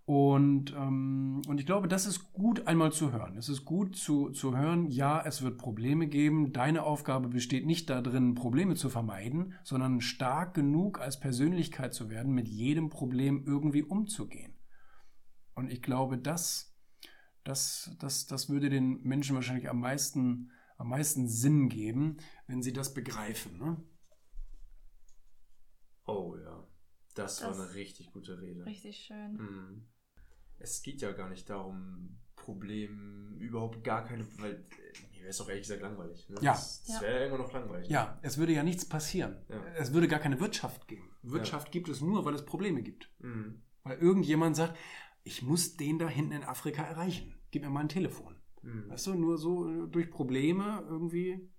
Und, 0.05 0.73
ähm, 0.73 1.41
und 1.47 1.59
ich 1.59 1.65
glaube, 1.65 1.87
das 1.87 2.05
ist 2.05 2.33
gut 2.33 2.67
einmal 2.67 2.91
zu 2.91 3.11
hören. 3.11 3.35
Es 3.37 3.49
ist 3.49 3.65
gut 3.65 3.95
zu, 3.95 4.29
zu 4.29 4.55
hören, 4.57 4.87
ja, 4.87 5.21
es 5.25 5.41
wird 5.41 5.57
Probleme 5.57 6.07
geben. 6.07 6.53
Deine 6.53 6.83
Aufgabe 6.83 7.29
besteht 7.29 7.65
nicht 7.65 7.89
darin, 7.89 8.35
Probleme 8.35 8.75
zu 8.75 8.89
vermeiden, 8.89 9.53
sondern 9.63 10.01
stark 10.01 10.53
genug 10.53 10.99
als 10.99 11.19
Persönlichkeit 11.19 11.93
zu 11.93 12.09
werden, 12.09 12.33
mit 12.33 12.47
jedem 12.47 12.89
Problem 12.89 13.43
irgendwie 13.47 13.83
umzugehen. 13.83 14.53
Und 15.55 15.71
ich 15.71 15.81
glaube, 15.81 16.17
das, 16.17 16.75
das, 17.43 17.95
das, 17.99 18.27
das 18.27 18.49
würde 18.49 18.69
den 18.69 19.01
Menschen 19.03 19.35
wahrscheinlich 19.35 19.69
am 19.69 19.79
meisten, 19.79 20.51
am 20.81 20.89
meisten 20.89 21.27
Sinn 21.29 21.69
geben, 21.69 22.17
wenn 22.47 22.61
sie 22.61 22.73
das 22.73 22.93
begreifen. 22.93 23.57
Ne? 23.57 23.77
Oh 26.05 26.35
ja. 26.37 26.67
Das, 27.15 27.37
Das- 27.37 27.57
war 27.57 27.65
eine 27.65 27.73
richtig 27.75 28.11
gute 28.11 28.39
Rede. 28.41 28.65
Richtig 28.65 28.97
schön. 28.97 29.33
Mhm. 29.33 29.87
Es 30.59 30.81
geht 30.83 31.01
ja 31.01 31.11
gar 31.11 31.29
nicht 31.29 31.49
darum, 31.49 32.19
Problem 32.35 33.35
überhaupt 33.39 33.83
gar 33.83 34.03
keine, 34.05 34.25
weil 34.39 34.65
mir 35.11 35.19
wäre 35.21 35.29
es 35.29 35.41
auch 35.41 35.49
ehrlich 35.49 35.63
gesagt 35.63 35.81
langweilig. 35.81 36.27
Ne? 36.29 36.35
Ja. 36.41 36.53
Das, 36.53 36.83
das 36.83 36.95
Ja. 36.95 37.01
wäre 37.01 37.25
immer 37.27 37.37
noch 37.37 37.51
langweilig. 37.51 37.89
Ja, 37.89 38.19
es 38.23 38.37
würde 38.37 38.53
ja 38.53 38.63
nichts 38.63 38.85
passieren. 38.85 39.43
Ja. 39.49 39.63
Es 39.77 39.93
würde 39.93 40.07
gar 40.07 40.19
keine 40.19 40.39
Wirtschaft 40.39 40.87
geben. 40.87 41.15
Wirtschaft 41.21 41.71
gibt 41.71 41.89
es 41.89 42.01
nur, 42.01 42.25
weil 42.25 42.33
es 42.35 42.45
Probleme 42.45 42.81
gibt. 42.81 43.11
Mhm. 43.19 43.61
Weil 43.83 43.97
irgendjemand 43.99 44.55
sagt, 44.55 44.77
ich 45.23 45.41
muss 45.43 45.77
den 45.77 45.99
da 45.99 46.07
hinten 46.07 46.31
in 46.33 46.43
Afrika 46.43 46.83
erreichen. 46.83 47.35
Gib 47.51 47.63
mir 47.63 47.69
mal 47.69 47.81
ein 47.81 47.89
Telefon. 47.89 48.40
Mhm. 48.61 48.89
Weißt 48.89 49.07
du, 49.07 49.15
nur 49.15 49.37
so 49.37 49.67
äh, 49.67 49.87
durch 49.87 50.09
Probleme 50.09 50.83
irgendwie 50.87 51.49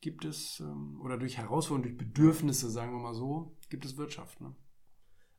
gibt 0.00 0.24
es, 0.24 0.60
ähm, 0.60 1.00
oder 1.02 1.18
durch 1.18 1.36
Herausforderungen, 1.36 1.96
durch 1.96 1.96
Bedürfnisse, 1.96 2.70
sagen 2.70 2.92
wir 2.92 3.00
mal 3.00 3.14
so, 3.14 3.56
gibt 3.70 3.84
es 3.84 3.96
Wirtschaft. 3.96 4.40
Ne? 4.40 4.54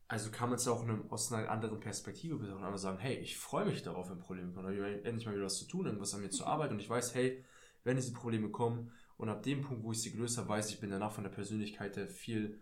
Also 0.09 0.31
kann 0.31 0.49
man 0.49 0.57
es 0.57 0.67
auch 0.67 0.85
ne, 0.85 1.03
aus 1.09 1.31
einer 1.31 1.49
anderen 1.49 1.79
Perspektive 1.79 2.37
betrachten, 2.37 2.63
aber 2.63 2.77
sagen, 2.77 2.97
hey, 2.97 3.17
ich 3.17 3.37
freue 3.37 3.65
mich 3.65 3.83
darauf, 3.83 4.09
wenn 4.09 4.19
Probleme 4.19 4.51
kommen. 4.51 4.65
Da 4.65 4.73
habe 4.73 4.91
ich 4.91 5.05
endlich 5.05 5.25
mal 5.25 5.35
wieder 5.35 5.45
was 5.45 5.57
zu 5.57 5.67
tun, 5.67 5.85
irgendwas 5.85 6.13
an 6.13 6.21
mir 6.21 6.29
zu 6.29 6.45
arbeiten 6.45 6.73
und 6.73 6.79
ich 6.79 6.89
weiß, 6.89 7.15
hey, 7.15 7.43
wenn 7.83 7.95
diese 7.95 8.13
Probleme 8.13 8.49
kommen 8.49 8.91
und 9.17 9.29
ab 9.29 9.43
dem 9.43 9.61
Punkt, 9.61 9.83
wo 9.83 9.91
ich 9.91 10.01
sie 10.01 10.11
gelöst 10.11 10.37
habe, 10.37 10.49
weiß 10.49 10.69
ich, 10.71 10.79
bin 10.79 10.89
danach 10.89 11.11
von 11.11 11.23
der 11.23 11.31
Persönlichkeit 11.31 11.97
her 11.97 12.07
viel, 12.07 12.59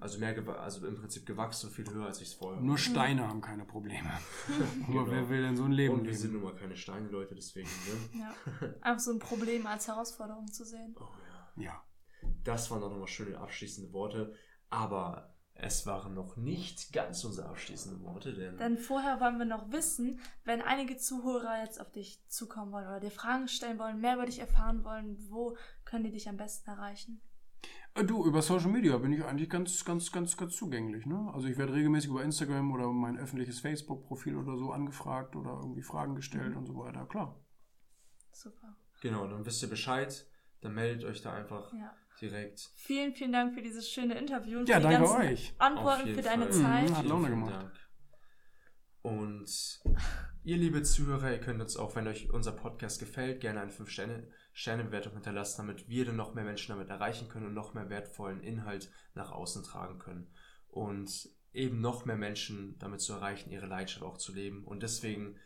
also 0.00 0.18
mehr, 0.18 0.36
also 0.60 0.86
im 0.86 0.94
Prinzip 0.96 1.24
gewachsen 1.26 1.68
und 1.68 1.72
viel 1.74 1.88
höher, 1.90 2.06
als 2.06 2.20
ich 2.20 2.28
es 2.28 2.34
vorher 2.34 2.60
Nur 2.60 2.76
Steine 2.76 3.26
haben 3.26 3.40
keine 3.40 3.64
Probleme. 3.64 4.10
Aber 4.88 4.92
Genau. 4.92 5.10
wer 5.10 5.28
will 5.30 5.42
denn 5.42 5.56
so 5.56 5.64
ein 5.64 5.72
Leben 5.72 5.94
Und 5.94 6.04
wir 6.06 6.14
sind 6.14 6.32
leben? 6.32 6.42
nun 6.42 6.52
mal 6.52 6.58
keine 6.58 6.76
Steine, 6.76 7.08
Leute, 7.08 7.34
deswegen, 7.34 7.68
ne? 8.12 8.20
Ja. 8.20 8.34
Einfach 8.82 9.00
so 9.00 9.12
ein 9.12 9.18
Problem 9.18 9.66
als 9.66 9.88
Herausforderung 9.88 10.46
zu 10.52 10.64
sehen. 10.64 10.94
Oh 11.00 11.04
ja. 11.56 11.62
Ja. 11.64 11.84
Das 12.44 12.70
waren 12.70 12.82
auch 12.82 12.90
nochmal 12.90 13.06
schöne 13.08 13.38
abschließende 13.38 13.92
Worte. 13.92 14.34
Aber 14.68 15.34
es 15.54 15.86
waren 15.86 16.14
noch 16.14 16.36
nicht 16.36 16.92
ganz 16.92 17.24
unsere 17.24 17.48
abschließenden 17.48 18.02
Worte, 18.04 18.34
denn, 18.34 18.56
Denn 18.58 18.78
vorher 18.78 19.20
wollen 19.20 19.38
wir 19.38 19.44
noch 19.46 19.72
wissen, 19.72 20.20
wenn 20.44 20.62
einige 20.62 20.96
Zuhörer 20.96 21.62
jetzt 21.62 21.80
auf 21.80 21.90
dich 21.90 22.22
zukommen 22.28 22.70
wollen 22.72 22.86
oder 22.86 23.00
dir 23.00 23.10
Fragen 23.10 23.48
stellen 23.48 23.78
wollen, 23.78 24.00
mehr 24.00 24.14
über 24.14 24.26
dich 24.26 24.38
erfahren 24.38 24.84
wollen, 24.84 25.16
wo 25.30 25.56
können 25.84 26.04
die 26.04 26.12
dich 26.12 26.28
am 26.28 26.36
besten 26.36 26.70
erreichen? 26.70 27.20
Äh, 27.94 28.04
Du, 28.04 28.24
über 28.24 28.40
Social 28.42 28.70
Media 28.70 28.96
bin 28.98 29.12
ich 29.12 29.24
eigentlich 29.24 29.50
ganz, 29.50 29.84
ganz, 29.84 30.10
ganz, 30.12 30.36
ganz 30.36 30.56
zugänglich. 30.56 31.06
Ne? 31.06 31.30
Also 31.34 31.48
ich 31.48 31.58
werde 31.58 31.72
regelmäßig 31.74 32.10
über 32.10 32.22
Instagram 32.22 32.72
oder 32.72 32.88
mein 32.92 33.18
öffentliches 33.18 33.60
Facebook-Profil 33.60 34.36
oder 34.36 34.56
so 34.56 34.70
angefragt 34.72 35.34
oder 35.36 35.58
irgendwie 35.60 35.82
Fragen 35.82 36.14
gestellt 36.14 36.56
und 36.56 36.66
so 36.66 36.76
weiter. 36.76 37.06
Klar. 37.06 37.38
Super. 38.32 38.76
genau, 39.02 39.26
dann 39.26 39.44
wisst 39.44 39.62
ihr 39.62 39.68
Bescheid, 39.68 40.26
dann 40.60 40.72
meldet 40.74 41.04
euch 41.04 41.20
da 41.20 41.34
einfach 41.34 41.72
Ja. 41.74 41.92
direkt. 42.20 42.70
Vielen, 42.76 43.12
vielen 43.12 43.32
Dank 43.32 43.54
für 43.54 43.60
dieses 43.62 43.90
schöne 43.90 44.16
Interview 44.18 44.60
und 44.60 44.68
Ja, 44.68 44.76
für 44.76 44.86
die 44.88 44.94
danke 44.94 45.08
ganzen 45.08 45.28
euch. 45.32 45.54
Antworten, 45.58 46.14
für 46.14 46.22
deine 46.22 46.44
Fall. 46.44 46.52
Zeit. 46.52 46.90
Mhm, 46.90 46.96
hat 46.96 47.04
Laune 47.06 47.26
Vielen 47.26 47.40
gemacht. 47.40 47.54
Dank. 47.54 47.72
Und 49.02 49.80
ihr 50.44 50.56
liebe 50.56 50.82
Zuhörer, 50.82 51.32
ihr 51.32 51.40
könnt 51.40 51.60
uns 51.60 51.76
auch, 51.76 51.96
wenn 51.96 52.06
euch 52.06 52.30
unser 52.32 52.52
Podcast 52.52 53.00
gefällt, 53.00 53.40
gerne 53.40 53.60
eine 53.60 53.72
5-Sterne-Bewertung 54.52 55.14
hinterlassen, 55.14 55.66
damit 55.66 55.88
wir 55.88 56.04
dann 56.04 56.16
noch 56.16 56.34
mehr 56.34 56.44
Menschen 56.44 56.72
damit 56.72 56.90
erreichen 56.90 57.28
können 57.28 57.46
und 57.46 57.54
noch 57.54 57.74
mehr 57.74 57.88
wertvollen 57.88 58.40
Inhalt 58.40 58.90
nach 59.14 59.30
außen 59.30 59.62
tragen 59.64 59.98
können. 59.98 60.32
Und 60.68 61.28
eben 61.52 61.80
noch 61.80 62.04
mehr 62.04 62.16
Menschen 62.16 62.78
damit 62.78 63.00
zu 63.00 63.12
erreichen, 63.14 63.50
ihre 63.50 63.66
Leidenschaft 63.66 64.04
auch 64.04 64.18
zu 64.18 64.32
leben. 64.32 64.64
Und 64.64 64.82
deswegen 64.82 65.36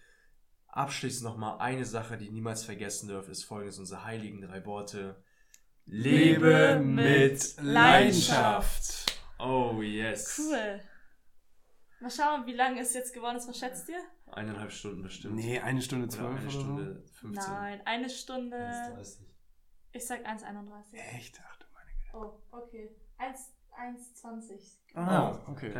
abschließend 0.66 1.24
nochmal 1.24 1.58
eine 1.60 1.84
Sache, 1.84 2.18
die 2.18 2.30
niemals 2.30 2.64
vergessen 2.64 3.08
dürft, 3.08 3.28
ist 3.28 3.44
folgendes, 3.44 3.78
unsere 3.78 4.04
heiligen 4.04 4.40
drei 4.40 4.64
Worte. 4.66 5.22
Lebe 5.86 6.80
mit 6.82 7.56
Leidenschaft. 7.60 9.06
Oh 9.38 9.80
yes. 9.82 10.38
Cool. 10.38 10.80
Mal 12.00 12.10
schauen, 12.10 12.46
wie 12.46 12.54
lange 12.54 12.80
es 12.80 12.94
jetzt 12.94 13.14
geworden 13.14 13.36
ist. 13.36 13.48
Was 13.48 13.58
schätzt 13.58 13.88
ihr? 13.88 14.00
Eineinhalb 14.34 14.72
Stunden 14.72 15.02
bestimmt. 15.02 15.36
Nee, 15.36 15.60
eine 15.60 15.80
Stunde 15.80 16.06
Oder 16.06 16.16
zwölf 16.16 16.30
eine 16.30 16.40
oder 16.40 16.50
so. 16.50 16.60
Stunde 16.60 17.04
15. 17.20 17.52
Nein, 17.52 17.80
eine 17.84 18.10
Stunde. 18.10 18.56
1,30. 18.56 19.18
Ich 19.92 20.06
sag 20.06 20.26
1,31. 20.26 20.94
Echt? 21.14 21.40
Ach 21.46 21.56
du 21.56 21.66
meine 21.72 21.90
Güte. 22.00 22.16
Oh, 22.16 22.56
okay. 22.56 22.90
1, 23.18 23.52
1,20. 23.78 24.78
Ah, 24.94 25.38
okay. 25.46 25.72